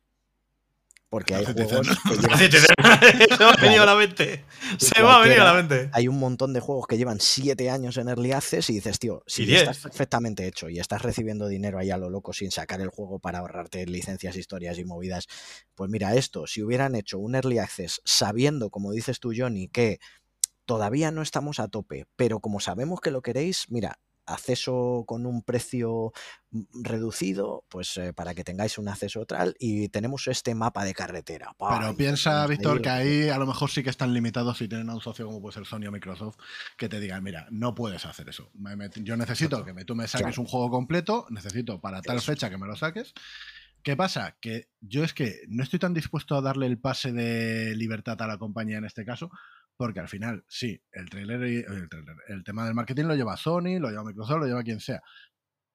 Porque 1.09 1.35
hay 1.35 1.45
juegos 1.45 1.87
Se 1.87 3.45
me 3.45 3.51
ha 3.51 3.57
venido 3.61 3.83
a 3.83 3.87
la 3.87 3.95
mente. 3.95 4.45
Se 4.79 5.03
me 5.03 5.09
ha 5.09 5.19
venido 5.19 5.43
a 5.43 5.45
la 5.45 5.55
mente. 5.55 5.89
Hay 5.93 6.09
un 6.09 6.19
montón 6.19 6.53
de 6.53 6.61
juegos 6.61 6.87
que 6.89 6.99
llevan 6.99 7.21
siete 7.21 7.71
años 7.71 7.97
en 7.97 8.09
Early 8.09 8.33
Access 8.33 8.71
y 8.71 8.75
dices, 8.75 8.99
tío, 8.99 9.23
si 9.27 9.53
estás 9.55 9.79
perfectamente 9.79 10.47
hecho 10.47 10.69
y 10.69 10.81
estás 10.81 11.03
recibiendo 11.03 11.47
dinero 11.47 11.79
ahí 11.79 11.91
a 11.91 11.97
lo 11.97 12.11
loco 12.11 12.33
sin 12.33 12.51
sacar 12.51 12.81
el 12.81 12.89
juego 12.89 13.21
para 13.21 13.39
ahorrarte 13.39 13.87
licencias, 13.87 14.37
historias 14.37 14.79
y 14.79 14.85
movidas, 14.85 15.27
pues 15.75 15.91
mira, 15.91 16.15
esto, 16.15 16.47
si 16.47 16.63
hubieran 16.63 16.97
hecho 16.97 17.19
un 17.19 17.37
Early 17.37 17.59
Access 17.59 18.01
sabiendo, 18.05 18.71
como 18.71 18.93
dices 18.93 19.21
tú, 19.21 19.33
Johnny, 19.37 19.69
que 19.69 20.01
todavía 20.65 21.13
no 21.13 21.23
estamos 21.23 21.61
a 21.61 21.69
tope, 21.69 22.07
pero 22.17 22.41
como 22.41 22.59
sabemos 22.61 23.01
que 23.01 23.13
lo 23.13 23.23
queréis, 23.23 23.67
mira, 23.71 24.01
acceso 24.27 25.05
con 25.07 25.27
un 25.27 25.43
precio 25.43 26.13
mm, 26.51 26.83
reducido, 26.83 27.65
pues 27.69 27.97
eh, 27.97 28.13
para 28.13 28.35
que 28.35 28.45
tengáis 28.45 28.79
un 28.79 28.89
acceso 28.89 29.25
tal, 29.27 29.57
y 29.59 29.89
tenemos 29.89 30.27
este 30.29 30.55
mapa 30.55 30.85
de 30.85 30.95
carretera. 30.95 31.55
Pero 31.59 31.97
piensa, 31.97 32.47
Víctor, 32.47 32.83
que 32.83 32.91
ahí 32.91 33.29
a 33.29 33.39
lo 33.39 33.47
mejor 33.47 33.71
sí 33.71 33.83
que 33.83 33.91
están 33.91 34.13
limitados 34.13 34.59
si 34.59 34.69
tienen 34.69 34.91
a 34.91 34.95
un 34.95 35.01
socio 35.01 35.27
como 35.27 35.41
puede 35.41 35.55
ser 35.55 35.67
Sony 35.67 35.87
o 35.89 35.93
Microsoft, 35.93 36.37
que 36.77 36.89
te 36.89 37.01
digan, 37.01 37.23
mira, 37.23 37.47
no 37.51 37.75
puedes 37.75 38.05
hacer 38.05 38.29
eso. 38.29 38.51
yo 38.97 39.17
necesito 39.17 39.65
que 39.65 39.85
tú 39.85 39.95
me 39.95 40.09
saques 40.09 40.39
un 40.39 40.47
juego 40.47 40.71
completo, 40.71 41.27
necesito 41.31 41.81
para 41.81 42.03
tal 42.03 42.21
fecha 42.21 42.51
que 42.51 42.59
me 42.59 42.67
lo 42.67 42.77
saques. 42.77 43.15
¿Qué 43.87 43.95
pasa? 43.95 44.37
Que 44.41 44.69
yo 44.81 45.05
es 45.05 45.15
que 45.15 45.43
no 45.47 45.63
estoy 45.63 45.79
tan 45.79 45.95
dispuesto 45.95 46.35
a 46.35 46.41
darle 46.41 46.67
el 46.67 46.77
pase 46.77 47.13
de 47.13 47.73
libertad 47.77 48.21
a 48.21 48.27
la 48.27 48.37
compañía 48.37 48.79
en 48.79 48.85
este 48.85 49.05
caso, 49.05 49.31
porque 49.77 50.01
al 50.01 50.09
final, 50.09 50.45
sí, 50.49 50.81
el 50.93 51.09
trailer, 51.11 51.43
el, 51.43 51.89
el 52.29 52.45
tema 52.45 52.65
del 52.65 52.75
marketing 52.75 53.05
lo 53.05 53.15
lleva 53.15 53.37
Sony, 53.37 53.79
lo 53.79 53.91
lleva 53.91 54.05
Microsoft, 54.05 54.41
lo 54.41 54.47
lleva 54.47 54.63
quien 54.63 54.81
sea. 54.81 55.03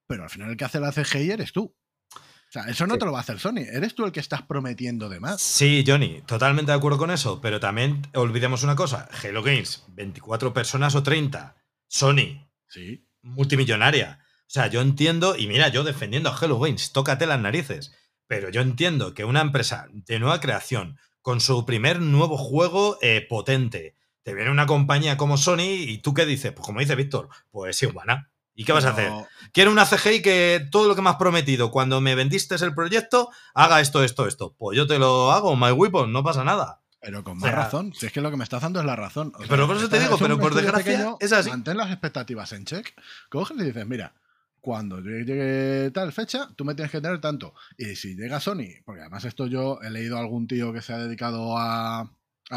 Pero 0.07 0.23
al 0.23 0.29
final 0.29 0.49
el 0.49 0.57
que 0.57 0.65
hace 0.65 0.79
la 0.79 0.91
CGI 0.91 1.31
eres 1.31 1.53
tú. 1.53 1.75
O 2.13 2.53
sea, 2.53 2.63
eso 2.63 2.85
no 2.85 2.97
te 2.97 3.05
lo 3.05 3.13
va 3.13 3.19
a 3.19 3.21
hacer 3.21 3.39
Sony. 3.39 3.59
Eres 3.71 3.95
tú 3.95 4.03
el 4.03 4.11
que 4.11 4.19
estás 4.19 4.41
prometiendo 4.41 5.07
de 5.07 5.21
más. 5.21 5.41
Sí, 5.41 5.85
Johnny, 5.87 6.21
totalmente 6.23 6.73
de 6.73 6.77
acuerdo 6.77 6.97
con 6.97 7.09
eso. 7.09 7.39
Pero 7.39 7.61
también 7.61 8.01
olvidemos 8.13 8.63
una 8.63 8.75
cosa: 8.75 9.07
Hello 9.23 9.41
Games, 9.41 9.85
24 9.93 10.53
personas 10.53 10.93
o 10.95 11.01
30. 11.01 11.55
Sony, 11.87 12.45
sí. 12.67 13.07
multimillonaria. 13.21 14.19
O 14.21 14.49
sea, 14.53 14.67
yo 14.67 14.81
entiendo, 14.81 15.37
y 15.37 15.47
mira, 15.47 15.69
yo 15.69 15.85
defendiendo 15.85 16.29
a 16.29 16.37
Hello 16.37 16.59
Games, 16.59 16.91
tócate 16.91 17.25
las 17.25 17.39
narices. 17.39 17.93
Pero 18.27 18.49
yo 18.49 18.59
entiendo 18.59 19.13
que 19.13 19.23
una 19.23 19.39
empresa 19.39 19.87
de 19.89 20.19
nueva 20.19 20.41
creación, 20.41 20.97
con 21.21 21.41
su 21.41 21.65
primer 21.65 22.01
nuevo 22.01 22.37
juego 22.37 22.97
eh, 23.01 23.25
potente. 23.27 23.95
Te 24.23 24.33
viene 24.33 24.51
una 24.51 24.67
compañía 24.67 25.17
como 25.17 25.37
Sony 25.37 25.61
y 25.61 25.97
tú 25.99 26.13
qué 26.13 26.25
dices, 26.25 26.51
pues 26.51 26.65
como 26.65 26.79
dice 26.79 26.95
Víctor, 26.95 27.29
pues 27.49 27.77
sí, 27.77 27.85
humana. 27.85 28.31
¿Y 28.53 28.65
qué 28.65 28.73
vas 28.73 28.85
a 28.85 28.89
hacer? 28.89 29.11
Quiero 29.53 29.71
una 29.71 29.85
CGI 29.85 30.21
que 30.21 30.67
todo 30.71 30.87
lo 30.87 30.95
que 30.95 31.01
me 31.01 31.09
has 31.09 31.15
prometido 31.15 31.71
cuando 31.71 32.01
me 32.01 32.15
vendiste 32.15 32.55
el 32.55 32.75
proyecto 32.75 33.29
haga 33.53 33.79
esto, 33.79 34.03
esto, 34.03 34.27
esto. 34.27 34.55
Pues 34.57 34.77
yo 34.77 34.85
te 34.87 34.99
lo 34.99 35.31
hago, 35.31 35.55
My 35.55 35.71
Weapon, 35.71 36.11
no 36.11 36.23
pasa 36.23 36.43
nada. 36.43 36.81
Pero 37.01 37.23
con 37.23 37.39
más 37.39 37.51
razón, 37.51 37.93
si 37.95 38.05
es 38.05 38.11
que 38.11 38.21
lo 38.21 38.29
que 38.29 38.37
me 38.37 38.43
estás 38.43 38.61
dando 38.61 38.79
es 38.79 38.85
la 38.85 38.95
razón. 38.95 39.33
pero 39.49 39.65
por 39.65 39.77
eso 39.77 39.89
te 39.89 39.99
digo, 39.99 40.17
pero 40.19 40.37
por 40.37 40.53
desgracia 40.53 41.15
es 41.19 41.31
así. 41.31 41.49
Mantén 41.49 41.77
las 41.77 41.89
expectativas 41.89 42.51
en 42.51 42.65
check, 42.65 42.93
coges 43.29 43.57
y 43.57 43.63
dices, 43.63 43.87
mira, 43.87 44.13
cuando 44.61 45.01
llegue 45.01 45.89
tal 45.91 46.13
fecha, 46.13 46.47
tú 46.55 46.63
me 46.63 46.75
tienes 46.75 46.91
que 46.91 47.01
tener 47.01 47.19
tanto. 47.19 47.53
Y 47.77 47.95
si 47.95 48.15
llega 48.15 48.39
Sony, 48.39 48.81
porque 48.85 49.01
además 49.01 49.25
esto 49.25 49.47
yo 49.47 49.79
he 49.81 49.89
leído 49.89 50.17
a 50.17 50.21
algún 50.21 50.47
tío 50.47 50.71
que 50.71 50.81
se 50.81 50.93
ha 50.93 50.99
dedicado 50.99 51.57
a, 51.57 52.09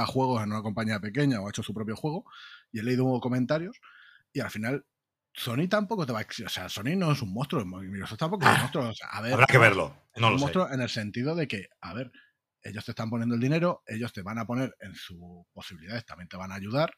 juegos 0.07 0.43
en 0.43 0.53
una 0.53 0.61
compañía 0.61 1.01
pequeña 1.01 1.41
o 1.41 1.47
ha 1.47 1.51
hecho 1.51 1.63
su 1.63 1.73
propio 1.73 1.97
juego, 1.97 2.27
y 2.71 2.81
he 2.81 2.83
leído 2.83 3.21
comentarios, 3.21 3.81
y 4.33 4.41
al 4.41 4.51
final 4.51 4.85
Sony 5.33 5.67
tampoco 5.69 6.05
te 6.05 6.13
va 6.13 6.21
a... 6.21 6.27
O 6.45 6.49
sea, 6.49 6.69
Sony 6.69 6.97
no 6.97 7.13
es 7.13 7.23
un 7.23 7.33
monstruo, 7.33 7.65
Microsoft 7.65 8.19
tampoco 8.19 8.45
es 8.45 8.51
un 8.51 8.57
ah, 8.57 8.61
monstruo. 8.61 8.93
a 9.11 9.21
ver, 9.23 9.33
habrá 9.33 9.47
que 9.47 9.59
verlo. 9.59 9.97
No 10.17 10.29
es 10.29 10.35
un 10.35 10.41
monstruo 10.41 10.71
en 10.71 10.81
el 10.81 10.91
sentido 10.91 11.35
de 11.35 11.49
que, 11.49 11.69
a 11.81 11.95
ver, 11.95 12.13
ellos 12.63 12.85
te 12.85 12.93
están 12.93 13.09
poniendo 13.09 13.35
el 13.35 13.41
dinero, 13.41 13.83
ellos 13.87 14.13
te 14.13 14.23
van 14.23 14.39
a 14.39 14.47
poner 14.47 14.75
en 14.81 14.95
sus 14.95 15.19
posibilidades, 15.53 16.05
también 16.05 16.29
te 16.29 16.37
van 16.37 16.53
a 16.53 16.57
ayudar 16.57 16.93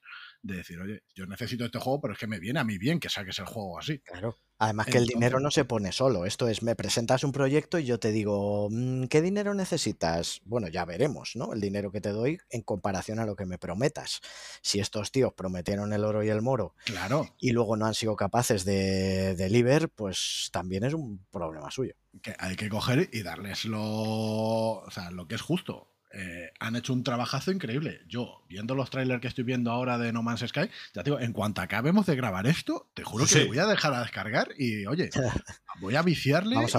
de 0.46 0.56
decir, 0.56 0.80
oye, 0.80 1.02
yo 1.14 1.26
necesito 1.26 1.64
este 1.64 1.78
juego, 1.78 2.00
pero 2.00 2.14
es 2.14 2.18
que 2.18 2.26
me 2.26 2.38
viene 2.38 2.60
a 2.60 2.64
mí 2.64 2.78
bien 2.78 3.00
que 3.00 3.08
saques 3.08 3.38
el 3.38 3.46
juego 3.46 3.78
así. 3.78 3.98
Claro. 4.00 4.38
Además 4.58 4.86
que 4.86 4.96
el 4.96 5.06
dinero 5.06 5.38
no 5.38 5.50
se 5.50 5.66
pone 5.66 5.92
solo. 5.92 6.24
Esto 6.24 6.48
es, 6.48 6.62
me 6.62 6.74
presentas 6.74 7.24
un 7.24 7.32
proyecto 7.32 7.78
y 7.78 7.84
yo 7.84 7.98
te 7.98 8.10
digo, 8.10 8.68
mm, 8.70 9.04
¿qué 9.04 9.20
dinero 9.20 9.52
necesitas? 9.52 10.40
Bueno, 10.44 10.68
ya 10.68 10.86
veremos, 10.86 11.36
¿no? 11.36 11.52
El 11.52 11.60
dinero 11.60 11.92
que 11.92 12.00
te 12.00 12.08
doy 12.08 12.38
en 12.48 12.62
comparación 12.62 13.18
a 13.18 13.26
lo 13.26 13.36
que 13.36 13.44
me 13.44 13.58
prometas. 13.58 14.20
Si 14.62 14.80
estos 14.80 15.12
tíos 15.12 15.34
prometieron 15.34 15.92
el 15.92 16.04
oro 16.04 16.24
y 16.24 16.30
el 16.30 16.40
moro 16.40 16.74
claro. 16.84 17.26
y 17.38 17.52
luego 17.52 17.76
no 17.76 17.84
han 17.84 17.94
sido 17.94 18.16
capaces 18.16 18.64
de 18.64 19.34
deliver, 19.34 19.90
pues 19.90 20.48
también 20.52 20.84
es 20.84 20.94
un 20.94 21.26
problema 21.30 21.70
suyo. 21.70 21.94
Que 22.22 22.34
hay 22.38 22.56
que 22.56 22.70
coger 22.70 23.10
y 23.12 23.22
darles 23.22 23.66
lo, 23.66 23.82
o 23.82 24.90
sea, 24.90 25.10
lo 25.10 25.28
que 25.28 25.34
es 25.34 25.42
justo. 25.42 25.95
Eh, 26.18 26.50
han 26.60 26.76
hecho 26.76 26.94
un 26.94 27.04
trabajazo 27.04 27.52
increíble. 27.52 28.00
Yo, 28.08 28.42
viendo 28.48 28.74
los 28.74 28.88
trailers 28.88 29.20
que 29.20 29.28
estoy 29.28 29.44
viendo 29.44 29.70
ahora 29.70 29.98
de 29.98 30.14
No 30.14 30.22
Man's 30.22 30.40
Sky, 30.48 30.70
ya 30.94 31.02
digo, 31.02 31.20
en 31.20 31.34
cuanto 31.34 31.60
acabemos 31.60 32.06
de 32.06 32.16
grabar 32.16 32.46
esto, 32.46 32.90
te 32.94 33.04
juro 33.04 33.26
que 33.26 33.44
voy 33.44 33.58
a 33.58 33.66
dejar 33.66 33.92
a 33.92 34.00
descargar 34.00 34.48
y, 34.56 34.86
oye, 34.86 35.10
voy 35.82 35.94
a 35.94 36.00
viciarle. 36.00 36.56
vamos 36.56 36.74
a 36.74 36.78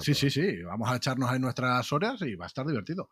sí, 0.00 0.14
sí, 0.14 0.30
sí, 0.30 0.62
vamos 0.62 0.88
a 0.88 0.96
echarnos 0.96 1.28
ahí 1.28 1.40
nuestras 1.40 1.92
horas 1.92 2.22
y 2.22 2.36
va 2.36 2.44
a 2.44 2.46
estar 2.46 2.64
divertido. 2.64 3.10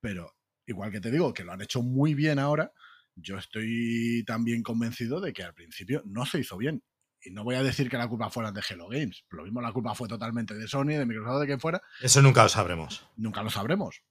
Pero, 0.00 0.36
igual 0.64 0.92
que 0.92 1.00
te 1.00 1.10
digo, 1.10 1.34
que 1.34 1.42
lo 1.42 1.52
han 1.52 1.60
hecho 1.60 1.82
muy 1.82 2.14
bien 2.14 2.38
ahora, 2.38 2.70
yo 3.16 3.36
estoy 3.36 4.22
también 4.28 4.62
convencido 4.62 5.20
de 5.20 5.32
que 5.32 5.42
al 5.42 5.54
principio 5.54 6.02
no 6.06 6.24
se 6.24 6.38
hizo 6.38 6.56
bien. 6.56 6.84
Y 7.20 7.32
no 7.32 7.42
voy 7.42 7.56
a 7.56 7.64
decir 7.64 7.90
que 7.90 7.98
la 7.98 8.06
culpa 8.06 8.30
fuera 8.30 8.52
de 8.52 8.62
Hello 8.70 8.86
Games. 8.86 9.24
Lo 9.30 9.42
mismo 9.42 9.60
la 9.60 9.72
culpa 9.72 9.92
fue 9.96 10.06
totalmente 10.06 10.54
de 10.54 10.68
Sony, 10.68 10.90
de 10.90 11.04
Microsoft, 11.04 11.40
de 11.40 11.46
quien 11.46 11.58
fuera. 11.58 11.82
Eso 12.00 12.22
nunca 12.22 12.44
lo 12.44 12.48
sabremos. 12.48 13.04
Nunca 13.16 13.42
lo 13.42 13.50
sabremos 13.50 14.04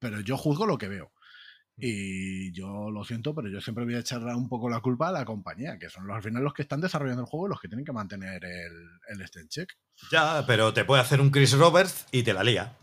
pero 0.00 0.20
yo 0.20 0.36
juzgo 0.36 0.66
lo 0.66 0.78
que 0.78 0.88
veo. 0.88 1.12
Mm. 1.76 1.82
Y 1.82 2.52
yo 2.52 2.90
lo 2.90 3.04
siento, 3.04 3.34
pero 3.34 3.48
yo 3.48 3.60
siempre 3.60 3.84
voy 3.84 3.94
a 3.94 4.00
echar 4.00 4.22
un 4.22 4.48
poco 4.48 4.68
la 4.68 4.80
culpa 4.80 5.08
a 5.08 5.12
la 5.12 5.24
compañía, 5.24 5.78
que 5.78 5.88
son 5.88 6.06
los, 6.06 6.16
al 6.16 6.22
final 6.22 6.42
los 6.42 6.54
que 6.54 6.62
están 6.62 6.80
desarrollando 6.80 7.22
el 7.22 7.28
juego 7.28 7.46
y 7.46 7.50
los 7.50 7.60
que 7.60 7.68
tienen 7.68 7.84
que 7.84 7.92
mantener 7.92 8.44
el, 8.44 8.90
el 9.08 9.48
check. 9.48 9.72
Ya, 10.10 10.44
pero 10.46 10.72
te 10.72 10.84
puede 10.84 11.02
hacer 11.02 11.20
un 11.20 11.30
Chris 11.30 11.52
Roberts 11.52 12.06
y 12.10 12.22
te 12.22 12.32
la 12.32 12.42
lía. 12.42 12.76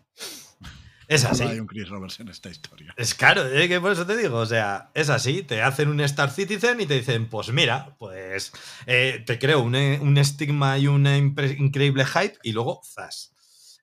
Es 1.08 1.24
así. 1.24 1.44
No 1.44 1.50
hay 1.52 1.60
un 1.60 1.68
Chris 1.68 1.88
Roberts 1.88 2.20
en 2.20 2.28
esta 2.28 2.50
historia. 2.50 2.94
Es 2.98 3.16
claro, 3.16 3.48
¿eh? 3.48 3.70
que 3.70 3.80
por 3.80 3.94
eso 3.94 4.06
te 4.06 4.18
digo. 4.18 4.40
O 4.40 4.46
sea, 4.46 4.92
es 4.94 5.10
así. 5.10 5.42
Te 5.42 5.62
hacen 5.62 5.88
un 5.88 6.02
Star 6.02 6.32
Citizen 6.32 6.82
y 6.82 6.86
te 6.86 6.96
dicen, 6.96 7.30
pues 7.30 7.50
mira, 7.54 7.96
pues 7.98 8.52
eh, 8.86 9.24
te 9.26 9.40
creo 9.40 9.62
un, 9.62 9.76
un, 9.76 10.18
estigma 10.18 10.78
y 10.78 10.88
un 10.88 11.08
increíble 11.08 12.06
hype 12.06 12.38
y 12.44 12.52
luego, 12.52 12.82
zas. 12.84 13.34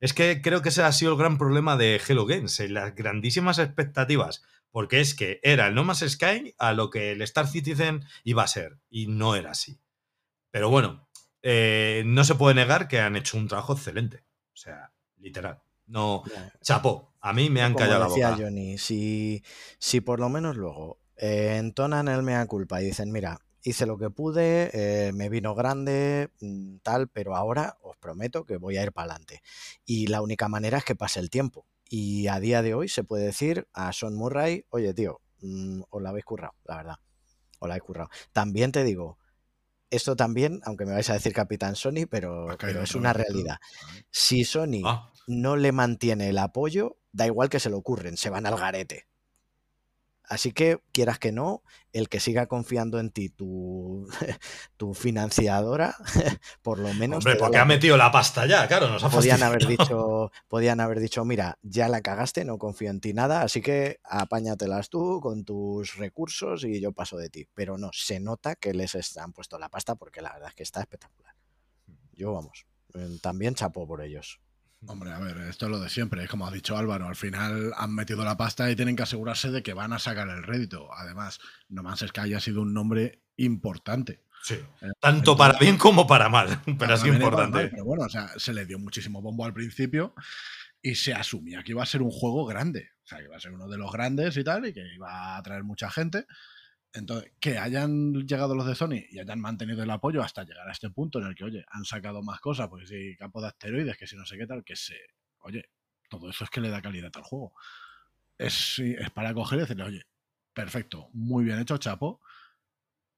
Es 0.05 0.13
que 0.13 0.43
creo 0.43 0.61
que 0.61 0.69
ese 0.69 0.83
ha 0.83 0.93
sido 0.93 1.13
el 1.13 1.19
gran 1.19 1.39
problema 1.39 1.79
de 1.79 1.99
Hello 2.07 2.27
Games, 2.27 2.61
las 2.69 2.95
grandísimas 2.95 3.59
expectativas, 3.59 4.45
porque 4.71 5.01
es 5.01 5.15
que 5.15 5.41
era 5.43 5.67
el 5.67 5.75
No 5.75 5.83
Man's 5.83 6.05
Sky 6.07 6.55
a 6.59 6.75
lo 6.75 6.91
que 6.91 7.13
el 7.13 7.23
Star 7.23 7.49
Citizen 7.49 8.05
iba 8.23 8.43
a 8.43 8.47
ser, 8.47 8.77
y 8.91 9.07
no 9.07 9.35
era 9.35 9.53
así. 9.53 9.81
Pero 10.51 10.69
bueno, 10.69 11.09
eh, 11.41 12.03
no 12.05 12.23
se 12.25 12.35
puede 12.35 12.55
negar 12.55 12.87
que 12.87 13.01
han 13.01 13.17
hecho 13.17 13.39
un 13.39 13.49
trabajo 13.49 13.73
excelente. 13.73 14.27
O 14.53 14.57
sea, 14.57 14.93
literal. 15.17 15.63
No, 15.87 16.23
chapó. 16.61 17.15
A 17.23 17.33
mí 17.33 17.49
me 17.49 17.63
han 17.63 17.73
callado 17.73 18.01
la 18.01 18.09
boca. 18.09 18.37
Johnny, 18.39 18.77
si, 18.77 19.43
si 19.79 20.03
por 20.03 20.21
lo 20.21 20.29
menos 20.29 20.55
luego 20.59 21.01
eh, 21.17 21.57
entonan 21.57 22.09
el 22.09 22.23
mea 22.23 22.45
culpa 22.45 22.83
y 22.83 22.85
dicen, 22.85 23.11
mira, 23.11 23.41
hice 23.65 23.87
lo 23.87 23.99
que 23.99 24.11
pude, 24.11 24.71
eh, 24.73 25.13
me 25.13 25.29
vino 25.29 25.55
grande, 25.55 26.31
mm, 26.41 26.77
tal, 26.83 27.09
pero 27.09 27.35
ahora 27.35 27.79
os 27.83 27.97
prometo 27.97 28.45
que 28.45 28.59
voy 28.59 28.77
a 28.77 28.83
ir 28.83 28.93
para 28.93 29.13
adelante. 29.13 29.43
Y 29.85 30.07
la 30.07 30.23
única 30.23 30.49
manera 30.49 30.79
es 30.79 30.85
que 30.85 30.95
pase 30.95 31.19
el 31.19 31.31
tiempo. 31.31 31.67
Y 31.89 32.29
a 32.29 32.39
día 32.41 32.63
de 32.63 32.75
hoy 32.75 32.89
se 32.89 33.05
puede 33.05 33.25
decir 33.25 33.67
a 33.73 33.93
Sean 33.93 34.15
Murray, 34.15 34.67
oye 34.69 34.93
tío, 34.95 35.21
mm, 35.41 35.83
os 35.91 36.03
la 36.03 36.11
habéis 36.11 36.25
currado, 36.27 36.55
la 36.65 36.77
verdad. 36.77 36.97
Os 37.59 37.69
la 37.69 37.75
habéis 37.75 37.85
currado. 37.85 38.11
También 38.33 38.71
te 38.71 38.85
digo, 38.85 39.19
esto 39.91 40.15
también, 40.15 40.61
aunque 40.65 40.85
me 40.85 40.93
vais 40.93 41.09
a 41.09 41.15
decir 41.15 41.33
Capitán 41.33 41.75
Sony, 41.75 42.07
pero, 42.09 42.49
es 42.83 42.95
una 42.95 43.13
realidad. 43.13 43.57
Si 44.11 44.45
Sony 44.45 44.83
ah. 44.85 45.11
no 45.27 45.57
le 45.57 45.73
mantiene 45.73 46.29
el 46.29 46.39
apoyo, 46.39 46.99
da 47.13 47.27
igual 47.27 47.49
que 47.49 47.61
se 47.61 47.71
lo 47.71 47.79
ocurren, 47.79 48.17
se 48.17 48.29
van 48.29 48.45
al 48.45 48.57
garete. 48.57 49.07
Así 50.27 50.53
que, 50.53 50.79
quieras 50.93 51.19
que 51.19 51.33
no, 51.33 51.63
el 51.93 52.09
que 52.09 52.19
siga 52.19 52.47
confiando 52.47 52.99
en 52.99 53.11
ti, 53.11 53.29
tu, 53.29 54.09
tu 54.77 54.95
financiadora, 54.95 55.95
por 56.63 56.79
lo 56.79 56.93
menos. 56.95 57.19
Hombre, 57.19 57.37
porque 57.37 57.59
ha 57.59 57.65
metido 57.65 57.97
la 57.97 58.11
pasta 58.11 58.47
ya, 58.47 58.67
claro, 58.67 58.89
nos 58.89 59.05
ha 59.05 59.11
podían 59.11 59.43
haber 59.43 59.67
dicho 59.67 60.33
Podían 60.49 60.81
haber 60.81 61.01
dicho, 61.01 61.25
mira, 61.25 61.59
ya 61.63 61.89
la 61.89 62.01
cagaste, 62.01 62.45
no 62.45 62.59
confío 62.59 62.91
en 62.91 63.01
ti 63.01 63.13
nada, 63.13 63.43
así 63.43 63.61
que 63.61 64.01
apáñatelas 64.05 64.89
tú 64.89 65.21
con 65.21 65.45
tus 65.45 65.97
recursos 65.97 66.65
y 66.65 66.81
yo 66.81 66.93
paso 66.93 67.17
de 67.17 67.29
ti. 67.29 67.47
Pero 67.55 67.77
no, 67.77 67.91
se 67.93 68.21
nota 68.21 68.57
que 68.57 68.73
les 68.73 68.95
han 69.17 69.33
puesto 69.33 69.59
la 69.59 69.69
pasta 69.69 69.95
porque 69.95 70.23
la 70.23 70.33
verdad 70.33 70.49
es 70.49 70.55
que 70.55 70.63
está 70.63 70.81
espectacular. 70.81 71.35
Yo, 72.13 72.33
vamos, 72.33 72.67
eh, 72.95 73.19
también 73.21 73.55
chapo 73.55 73.87
por 73.87 74.03
ellos. 74.03 74.41
Hombre, 74.87 75.13
a 75.13 75.19
ver, 75.19 75.39
esto 75.49 75.67
es 75.67 75.71
lo 75.71 75.81
de 75.81 75.89
siempre, 75.89 76.25
es 76.25 76.29
como 76.29 76.47
ha 76.47 76.51
dicho 76.51 76.77
Álvaro, 76.77 77.07
al 77.07 77.17
final 77.17 77.73
han 77.77 77.95
metido 77.95 78.25
la 78.25 78.37
pasta 78.37 78.71
y 78.71 78.77
tienen 78.77 78.97
que 78.97 79.03
asegurarse 79.03 79.51
de 79.51 79.63
que 79.63 79.73
van 79.73 79.93
a 79.93 79.99
sacar 79.99 80.29
el 80.29 80.43
rédito. 80.43 80.93
Además, 80.95 81.41
no 81.69 81.83
más 81.83 82.03
es 82.03 82.13
que 82.13 82.21
haya 82.21 82.41
sido 82.41 82.63
un 82.63 82.75
nombre 82.75 83.23
importante. 83.37 84.21
Sí, 84.43 84.55
eh, 84.55 84.89
tanto 85.01 85.37
para 85.37 85.59
bien 85.59 85.79
como 85.79 86.07
para 86.07 86.29
mal, 86.29 86.61
pero 86.79 86.95
es 86.95 87.05
importante. 87.07 87.69
pero 87.69 87.85
bueno, 87.85 88.05
o 88.05 88.09
sea, 88.09 88.29
se 88.37 88.53
le 88.53 88.67
dio 88.67 88.79
muchísimo 88.79 89.23
bombo 89.23 89.47
al 89.47 89.55
principio 89.55 90.15
y 90.83 90.97
se 90.97 91.15
asumía 91.15 91.63
que 91.63 91.73
iba 91.73 91.83
a 91.83 91.87
ser 91.87 92.03
un 92.03 92.11
juego 92.11 92.45
grande, 92.45 92.91
o 93.05 93.07
sea, 93.07 93.19
que 93.19 93.25
iba 93.25 93.37
a 93.37 93.41
ser 93.41 93.53
uno 93.53 93.69
de 93.69 93.79
los 93.79 93.91
grandes 93.91 94.37
y 94.37 94.45
tal, 94.45 94.67
y 94.67 94.75
que 94.75 94.85
iba 94.95 95.11
a 95.11 95.39
atraer 95.39 95.65
mucha 95.65 95.91
gente. 95.91 96.27
Entonces, 96.95 97.33
que 97.41 97.59
hayan 97.59 98.13
llegado 98.25 98.55
los 98.55 98.67
de 98.67 98.77
Sony 98.77 99.05
y 99.11 99.19
hayan 99.19 99.41
mantenido 99.41 99.83
el 99.83 99.91
apoyo 99.91 100.23
hasta 100.23 100.45
llegar 100.45 100.69
a 100.69 100.73
este 100.73 100.91
punto 100.91 101.19
en 101.19 101.27
el 101.27 101.35
que, 101.35 101.45
oye, 101.45 101.65
han 101.69 101.85
sacado 101.85 102.23
más 102.23 102.41
cosas, 102.41 102.69
pues 102.69 102.89
sí, 102.89 103.17
campo 103.17 103.41
de 103.41 103.49
asteroides, 103.49 103.97
que 103.99 104.07
si 104.07 104.17
no 104.17 104.25
sé 104.25 104.39
qué 104.39 104.47
tal, 104.47 104.63
que 104.65 104.77
se. 104.77 104.95
Oye, 105.41 105.65
todo 106.09 106.31
eso 106.31 106.45
es 106.45 106.51
que 106.51 106.61
le 106.61 106.71
da 106.71 106.81
calidad 106.81 107.11
al 107.15 107.25
juego. 107.25 107.53
Es, 108.39 108.79
es 108.79 109.11
para 109.11 109.35
coger 109.35 109.59
y 109.59 109.61
decirle, 109.63 109.85
oye, 109.85 110.03
perfecto, 110.53 111.11
muy 111.13 111.45
bien 111.45 111.59
hecho, 111.59 111.79
chapo, 111.79 112.21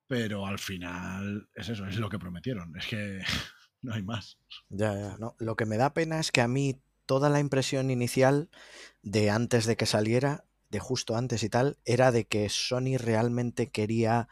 pero 0.07 0.47
al 0.47 0.59
final 0.59 1.49
es 1.55 1.69
eso, 1.69 1.87
es 1.87 1.99
lo 1.99 2.09
que 2.09 2.19
prometieron, 2.19 2.75
es 2.79 2.87
que 2.87 3.21
no 3.83 3.93
hay 3.93 4.03
más. 4.03 4.39
Ya, 4.71 4.95
ya, 4.95 5.17
no. 5.19 5.37
Lo 5.39 5.55
que 5.55 5.67
me 5.67 5.77
da 5.77 5.93
pena 5.93 6.19
es 6.19 6.33
que 6.33 6.41
a 6.41 6.49
mí 6.49 6.81
toda 7.05 7.29
la 7.29 7.41
impresión 7.41 7.91
inicial 7.91 8.49
de 9.03 9.31
antes 9.31 9.67
de 9.67 9.77
que 9.77 9.87
saliera 9.87 10.45
de 10.69 10.79
justo 10.79 11.17
antes 11.17 11.43
y 11.43 11.49
tal, 11.49 11.79
era 11.85 12.13
de 12.13 12.27
que 12.27 12.49
Sony 12.49 12.99
realmente 12.99 13.71
quería 13.71 14.29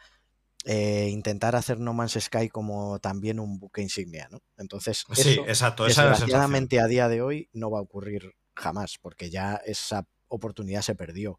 eh, 0.65 1.09
intentar 1.11 1.55
hacer 1.55 1.79
No 1.79 1.93
Man's 1.93 2.17
Sky 2.19 2.49
como 2.49 2.99
también 2.99 3.39
un 3.39 3.59
buque 3.59 3.81
insignia, 3.81 4.27
¿no? 4.31 4.41
Entonces, 4.57 5.05
sí, 5.13 5.39
exacto, 5.47 5.85
desgraciadamente 5.85 6.79
a 6.79 6.87
día 6.87 7.07
de 7.07 7.21
hoy 7.21 7.49
no 7.53 7.69
va 7.69 7.79
a 7.79 7.83
ocurrir 7.83 8.35
jamás, 8.55 8.97
porque 8.99 9.29
ya 9.29 9.61
esa 9.65 10.07
oportunidad 10.27 10.81
se 10.81 10.95
perdió. 10.95 11.37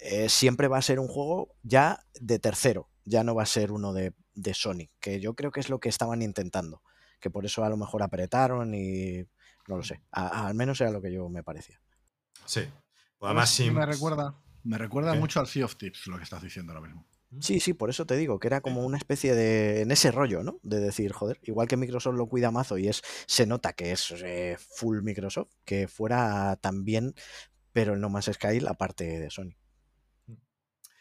Eh, 0.00 0.28
siempre 0.28 0.68
va 0.68 0.78
a 0.78 0.82
ser 0.82 0.98
un 0.98 1.08
juego 1.08 1.54
ya 1.62 2.04
de 2.20 2.38
tercero, 2.38 2.90
ya 3.04 3.22
no 3.22 3.34
va 3.34 3.44
a 3.44 3.46
ser 3.46 3.72
uno 3.72 3.92
de, 3.92 4.12
Sony, 4.54 4.88
que 5.00 5.20
yo 5.20 5.34
creo 5.34 5.50
que 5.50 5.60
es 5.60 5.68
lo 5.68 5.80
que 5.80 5.88
estaban 5.88 6.22
intentando, 6.22 6.82
que 7.20 7.30
por 7.30 7.44
eso 7.44 7.64
a 7.64 7.68
lo 7.68 7.76
mejor 7.76 8.02
apretaron 8.02 8.74
y 8.74 9.24
no 9.66 9.76
lo 9.76 9.82
sé, 9.82 10.02
al 10.10 10.54
menos 10.54 10.80
era 10.80 10.90
lo 10.90 11.02
que 11.02 11.12
yo 11.12 11.28
me 11.28 11.42
parecía. 11.42 11.80
Sí, 12.44 12.62
Además, 13.20 13.60
Me 13.60 13.86
recuerda, 13.86 14.34
me 14.62 14.78
recuerda 14.78 15.14
mucho 15.14 15.40
al 15.40 15.46
Sea 15.46 15.64
of 15.64 15.76
Tips 15.76 16.06
lo 16.06 16.18
que 16.18 16.24
estás 16.24 16.42
diciendo 16.42 16.72
ahora 16.72 16.86
mismo. 16.86 17.06
Sí, 17.40 17.60
sí, 17.60 17.74
por 17.74 17.90
eso 17.90 18.06
te 18.06 18.16
digo, 18.16 18.38
que 18.38 18.46
era 18.48 18.62
como 18.62 18.84
una 18.84 18.96
especie 18.96 19.34
de. 19.34 19.82
en 19.82 19.90
ese 19.90 20.10
rollo, 20.10 20.42
¿no? 20.42 20.58
De 20.62 20.80
decir, 20.80 21.12
joder, 21.12 21.38
igual 21.42 21.68
que 21.68 21.76
Microsoft 21.76 22.14
lo 22.16 22.26
cuida 22.26 22.50
mazo 22.50 22.78
y 22.78 22.88
es. 22.88 23.02
se 23.26 23.46
nota 23.46 23.74
que 23.74 23.92
es 23.92 24.14
eh, 24.24 24.56
full 24.58 25.02
Microsoft, 25.02 25.50
que 25.66 25.88
fuera 25.88 26.56
también, 26.56 27.14
pero 27.72 27.94
el 27.94 28.00
No 28.00 28.08
Man's 28.08 28.30
Sky 28.32 28.60
la 28.60 28.74
parte 28.74 29.20
de 29.20 29.30
Sony. 29.30 29.56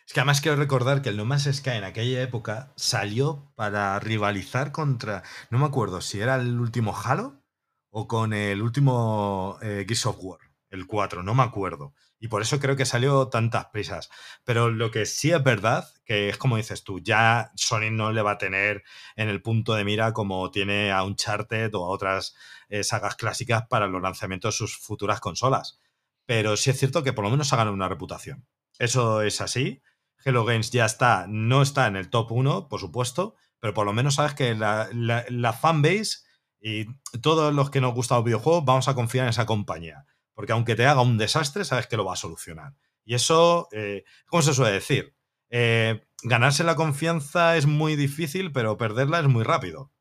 Es 0.05 0.13
que 0.13 0.19
además 0.19 0.41
quiero 0.41 0.57
recordar 0.57 1.01
que 1.01 1.09
el 1.09 1.17
No 1.17 1.25
Man's 1.25 1.49
Sky 1.51 1.71
en 1.71 1.83
aquella 1.85 2.21
época 2.21 2.73
salió 2.75 3.51
para 3.55 3.97
rivalizar 3.99 4.73
contra. 4.73 5.23
No 5.49 5.59
me 5.59 5.65
acuerdo 5.65 6.01
si 6.01 6.19
era 6.19 6.35
el 6.35 6.59
último 6.59 6.95
Halo 6.95 7.41
o 7.89 8.07
con 8.07 8.33
el 8.33 8.61
último 8.61 9.57
eh, 9.61 9.85
Gears 9.87 10.05
of 10.07 10.17
War, 10.19 10.39
el 10.69 10.87
4, 10.87 11.23
no 11.23 11.33
me 11.35 11.43
acuerdo. 11.43 11.93
Y 12.19 12.29
por 12.29 12.41
eso 12.41 12.59
creo 12.59 12.75
que 12.75 12.85
salió 12.85 13.27
tantas 13.27 13.67
prisas. 13.67 14.09
Pero 14.43 14.69
lo 14.69 14.89
que 14.89 15.05
sí 15.05 15.31
es 15.31 15.43
verdad, 15.43 15.87
que 16.05 16.29
es 16.29 16.37
como 16.37 16.57
dices 16.57 16.83
tú, 16.83 16.99
ya 16.99 17.51
Sony 17.55 17.91
no 17.91 18.11
le 18.11 18.21
va 18.23 18.31
a 18.31 18.37
tener 18.37 18.83
en 19.15 19.29
el 19.29 19.41
punto 19.41 19.75
de 19.75 19.85
mira 19.85 20.13
como 20.13 20.49
tiene 20.49 20.91
a 20.91 21.03
Uncharted 21.03 21.73
o 21.75 21.85
a 21.85 21.89
otras 21.89 22.35
eh, 22.69 22.83
sagas 22.83 23.15
clásicas 23.15 23.67
para 23.67 23.87
los 23.87 24.01
lanzamientos 24.01 24.55
de 24.55 24.57
sus 24.57 24.77
futuras 24.77 25.19
consolas. 25.19 25.79
Pero 26.25 26.57
sí 26.57 26.71
es 26.71 26.79
cierto 26.79 27.03
que 27.03 27.13
por 27.13 27.23
lo 27.23 27.31
menos 27.31 27.53
hagan 27.53 27.69
una 27.69 27.89
reputación. 27.89 28.47
Eso 28.79 29.21
es 29.21 29.39
así. 29.41 29.81
Hello 30.25 30.43
Games 30.43 30.71
ya 30.71 30.85
está, 30.85 31.25
no 31.29 31.61
está 31.61 31.87
en 31.87 31.95
el 31.95 32.09
top 32.09 32.31
1, 32.31 32.67
por 32.67 32.79
supuesto, 32.79 33.35
pero 33.59 33.73
por 33.73 33.85
lo 33.85 33.93
menos 33.93 34.15
sabes 34.15 34.33
que 34.33 34.55
la, 34.55 34.89
la 34.91 35.53
fanbase 35.53 36.25
y 36.59 36.85
todos 37.21 37.53
los 37.53 37.69
que 37.69 37.81
nos 37.81 37.93
gustan 37.93 38.17
los 38.17 38.25
videojuegos 38.25 38.65
vamos 38.65 38.87
a 38.87 38.95
confiar 38.95 39.25
en 39.25 39.29
esa 39.29 39.45
compañía 39.45 40.05
porque 40.37 40.53
aunque 40.53 40.75
te 40.75 40.85
haga 40.85 41.01
un 41.01 41.17
desastre, 41.17 41.65
sabes 41.65 41.87
que 41.87 41.97
lo 41.97 42.05
va 42.05 42.13
a 42.13 42.15
solucionar. 42.15 42.75
Y 43.03 43.15
eso, 43.15 43.69
eh, 43.71 44.03
¿cómo 44.27 44.43
se 44.43 44.53
suele 44.53 44.71
decir? 44.71 45.15
Eh, 45.49 46.05
ganarse 46.21 46.63
la 46.63 46.75
confianza 46.75 47.57
es 47.57 47.65
muy 47.65 47.95
difícil, 47.95 48.51
pero 48.51 48.77
perderla 48.77 49.19
es 49.19 49.25
muy 49.25 49.43
rápido. 49.43 49.91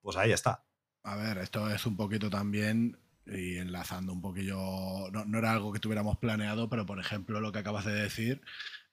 Pues 0.00 0.16
ahí 0.16 0.32
está. 0.32 0.64
A 1.02 1.16
ver, 1.16 1.36
esto 1.36 1.68
es 1.68 1.84
un 1.84 1.98
poquito 1.98 2.30
también, 2.30 2.96
y 3.26 3.58
enlazando 3.58 4.14
un 4.14 4.22
poquillo, 4.22 5.10
no, 5.10 5.26
no 5.26 5.38
era 5.38 5.52
algo 5.52 5.74
que 5.74 5.78
tuviéramos 5.78 6.16
planeado, 6.16 6.70
pero 6.70 6.86
por 6.86 6.98
ejemplo 6.98 7.42
lo 7.42 7.52
que 7.52 7.58
acabas 7.58 7.84
de 7.84 7.92
decir, 7.92 8.40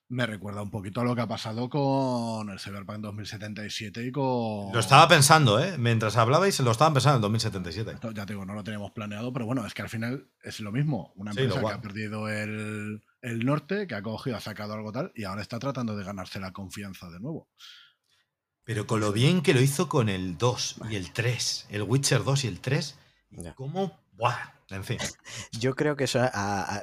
me 0.10 0.26
recuerda 0.26 0.64
un 0.64 0.72
poquito 0.72 1.02
a 1.02 1.03
lo 1.03 1.15
que 1.15 1.22
ha 1.22 1.27
pasado 1.27 1.69
con 1.69 2.49
el 2.49 2.60
Cyberpunk 2.60 2.98
2077 2.98 4.07
y 4.07 4.11
con... 4.11 4.73
Lo 4.73 4.80
estaba 4.80 5.07
pensando, 5.07 5.60
¿eh? 5.60 5.77
Mientras 5.77 6.18
hablabais, 6.18 6.60
lo 6.61 6.72
estaba 6.72 6.91
pensando 6.91 7.18
en 7.18 7.22
2077. 7.22 7.99
ya 8.15 8.26
te 8.26 8.34
digo, 8.34 8.44
no 8.44 8.56
lo 8.56 8.64
teníamos 8.64 8.91
planeado, 8.91 9.31
pero 9.31 9.45
bueno, 9.45 9.65
es 9.65 9.73
que 9.76 9.84
al 9.84 9.90
final 9.90 10.27
es 10.41 10.60
lo 10.61 10.72
mismo. 10.72 11.14
Una 11.15 11.31
empresa 11.31 11.61
que 11.61 11.72
ha 11.72 11.81
perdido 11.81 12.27
el, 12.27 13.03
el 13.22 13.45
norte, 13.45 13.86
que 13.86 13.94
ha 13.94 14.02
cogido, 14.02 14.36
ha 14.36 14.41
sacado 14.41 14.73
algo 14.73 14.91
tal, 14.91 15.11
y 15.14 15.26
ahora 15.26 15.44
está 15.44 15.60
tratando 15.60 15.95
de 15.95 16.03
ganarse 16.03 16.40
la 16.40 16.53
confianza 16.53 17.10
de 17.11 17.19
nuevo. 17.19 17.48
Pero 18.64 18.88
con 18.88 18.99
lo 18.99 19.11
bien 19.11 19.41
que 19.41 19.53
lo 19.53 19.61
hizo 19.61 19.90
con 19.90 20.10
el 20.10 20.38
2 20.40 20.81
y 20.90 20.95
el 20.95 21.11
3, 21.11 21.68
el 21.69 21.84
Witcher 21.84 22.23
2 22.23 22.45
y 22.45 22.48
el 22.48 22.60
3, 22.60 22.98
¿cómo? 23.56 23.99
Buah, 24.14 24.59
en 24.72 24.84
fin. 24.84 24.98
Yo 25.52 25.76
creo 25.76 25.96
que 25.96 26.06
eso 26.06 26.20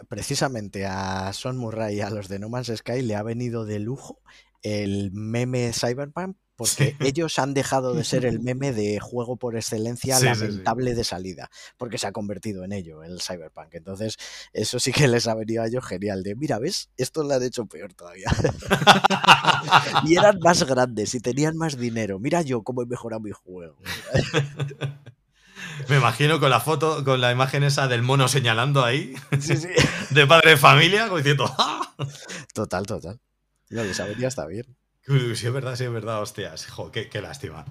precisamente 0.09 0.87
a 0.87 1.33
Son 1.33 1.57
Murray 1.57 1.97
y 1.97 2.01
a 2.01 2.11
los 2.11 2.29
de 2.29 2.39
No 2.39 2.49
Man's 2.49 2.73
Sky 2.75 3.03
le 3.03 3.15
ha 3.15 3.23
venido 3.23 3.65
de 3.65 3.79
lujo 3.79 4.21
el 4.63 5.13
meme 5.13 5.73
Cyberpunk 5.73 6.37
porque 6.57 6.97
ellos 7.01 7.39
han 7.39 7.55
dejado 7.55 7.95
de 7.95 8.03
ser 8.03 8.25
el 8.25 8.41
meme 8.41 8.73
de 8.73 8.99
juego 8.99 9.37
por 9.37 9.57
excelencia 9.57 10.19
lamentable 10.19 10.95
de 10.95 11.05
salida, 11.05 11.51
porque 11.77 11.99
se 11.99 12.07
ha 12.07 12.13
convertido 12.13 12.65
en 12.65 12.73
ello 12.73 13.05
el 13.05 13.21
Cyberpunk. 13.21 13.75
Entonces, 13.75 14.17
eso 14.53 14.81
sí 14.81 14.93
que 14.93 15.07
les 15.07 15.29
ha 15.29 15.35
venido 15.35 15.63
a 15.63 15.67
ellos 15.67 15.85
genial, 15.85 16.23
de 16.23 16.35
mira, 16.35 16.59
¿ves? 16.59 16.91
Esto 16.97 17.23
lo 17.23 17.35
han 17.35 17.43
hecho 17.43 17.67
peor 17.67 17.95
todavía. 17.95 18.31
y 20.05 20.17
eran 20.17 20.39
más 20.41 20.65
grandes 20.65 21.15
y 21.15 21.21
tenían 21.21 21.57
más 21.57 21.77
dinero. 21.77 22.19
Mira 22.19 22.43
yo 22.43 22.63
cómo 22.63 22.83
he 22.83 22.87
mejorado 22.87 23.21
mi 23.21 23.33
juego. 23.33 23.77
Me 25.89 25.97
imagino 25.97 26.41
con 26.41 26.51
la 26.51 26.61
foto, 26.61 27.05
con 27.05 27.21
la 27.21 27.33
imagen 27.33 27.63
esa 27.63 27.89
del 27.89 28.03
mono 28.03 28.29
señalando 28.29 28.85
ahí, 28.85 29.15
de 30.11 30.27
padre 30.27 30.51
de 30.51 30.57
familia, 30.57 31.09
diciendo 31.09 31.53
¡Ah! 31.59 31.95
Total, 32.53 32.87
total. 32.87 33.21
Lo 33.69 33.85
les 33.85 33.99
ha 34.01 34.07
venido 34.07 34.29
hasta 34.29 34.47
bien. 34.47 34.77
Sí, 35.07 35.47
es 35.47 35.53
verdad, 35.53 35.77
sí, 35.77 35.85
es 35.85 35.93
verdad, 35.93 36.21
hostias. 36.21 36.67
qué, 36.93 37.21
lástima. 37.21 37.65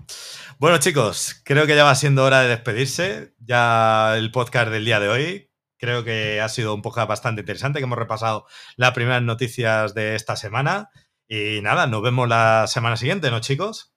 Bueno, 0.57 0.77
chicos, 0.77 1.41
creo 1.43 1.67
que 1.67 1.75
ya 1.75 1.83
va 1.83 1.93
siendo 1.95 2.23
hora 2.23 2.41
de 2.41 2.47
despedirse. 2.47 3.33
Ya 3.39 4.15
el 4.17 4.31
podcast 4.31 4.71
del 4.71 4.85
día 4.85 5.01
de 5.01 5.09
hoy. 5.09 5.51
Creo 5.77 6.05
que 6.05 6.39
ha 6.39 6.47
sido 6.47 6.73
un 6.73 6.81
podcast 6.81 7.09
bastante 7.09 7.41
interesante, 7.41 7.79
que 7.79 7.83
hemos 7.83 7.97
repasado 7.97 8.45
las 8.77 8.93
primeras 8.93 9.21
noticias 9.21 9.93
de 9.93 10.15
esta 10.15 10.37
semana. 10.37 10.89
Y 11.27 11.59
nada, 11.61 11.87
nos 11.87 12.01
vemos 12.01 12.29
la 12.29 12.67
semana 12.67 12.95
siguiente, 12.95 13.29
¿no, 13.29 13.41
chicos? 13.41 13.94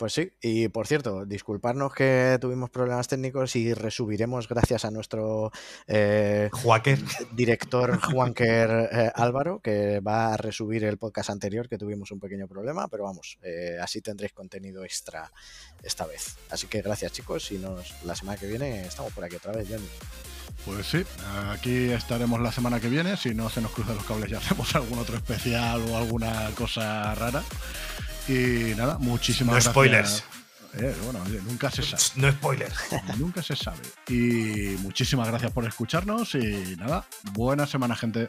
Pues 0.00 0.14
sí, 0.14 0.32
y 0.40 0.68
por 0.68 0.86
cierto, 0.86 1.26
disculparnos 1.26 1.92
que 1.92 2.38
tuvimos 2.40 2.70
problemas 2.70 3.06
técnicos 3.06 3.54
y 3.54 3.74
resubiremos 3.74 4.48
gracias 4.48 4.86
a 4.86 4.90
nuestro 4.90 5.52
eh, 5.86 6.48
director 7.32 8.00
Juanker 8.10 8.88
eh, 8.90 9.12
Álvaro, 9.14 9.60
que 9.60 10.00
va 10.00 10.32
a 10.32 10.38
resubir 10.38 10.84
el 10.84 10.96
podcast 10.96 11.28
anterior 11.28 11.68
que 11.68 11.76
tuvimos 11.76 12.12
un 12.12 12.18
pequeño 12.18 12.48
problema, 12.48 12.88
pero 12.88 13.04
vamos, 13.04 13.36
eh, 13.42 13.76
así 13.78 14.00
tendréis 14.00 14.32
contenido 14.32 14.84
extra 14.84 15.30
esta 15.82 16.06
vez. 16.06 16.38
Así 16.48 16.66
que 16.66 16.80
gracias 16.80 17.12
chicos 17.12 17.52
y 17.52 17.58
nos, 17.58 18.02
la 18.02 18.14
semana 18.14 18.38
que 18.38 18.46
viene 18.46 18.86
estamos 18.86 19.12
por 19.12 19.24
aquí 19.24 19.36
otra 19.36 19.52
vez, 19.52 19.68
Jenny. 19.68 19.88
Pues 20.64 20.86
sí, 20.86 21.04
aquí 21.50 21.90
estaremos 21.90 22.40
la 22.40 22.52
semana 22.52 22.80
que 22.80 22.88
viene, 22.88 23.18
si 23.18 23.34
no 23.34 23.50
se 23.50 23.60
nos 23.60 23.72
cruzan 23.72 23.96
los 23.96 24.04
cables 24.06 24.30
ya 24.30 24.38
hacemos 24.38 24.74
algún 24.74 24.98
otro 24.98 25.16
especial 25.16 25.82
o 25.90 25.98
alguna 25.98 26.48
cosa 26.56 27.14
rara. 27.14 27.44
Y 28.30 28.76
nada, 28.76 28.96
muchísimas 28.98 29.64
no 29.66 29.72
spoilers. 29.72 30.22
Eh, 30.74 30.94
bueno, 31.02 31.18
nunca 31.44 31.68
se 31.68 31.82
sabe. 31.82 32.02
No 32.14 32.30
spoilers. 32.30 32.74
Nunca 33.18 33.42
se 33.42 33.56
sabe. 33.56 33.80
Y 34.08 34.76
muchísimas 34.78 35.26
gracias 35.26 35.50
por 35.50 35.64
escucharnos 35.64 36.36
y 36.36 36.76
nada, 36.76 37.04
buena 37.32 37.66
semana, 37.66 37.96
gente. 37.96 38.28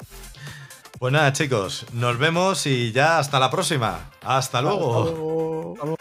Pues 0.98 1.14
nada, 1.14 1.32
chicos, 1.34 1.86
nos 1.94 2.18
vemos 2.18 2.66
y 2.66 2.92
ya 2.92 3.20
hasta 3.20 3.40
la 3.40 3.52
próxima. 3.52 4.10
Hasta 4.24 4.62
luego. 4.64 5.76
Hasta 5.76 5.86
luego. 5.86 5.98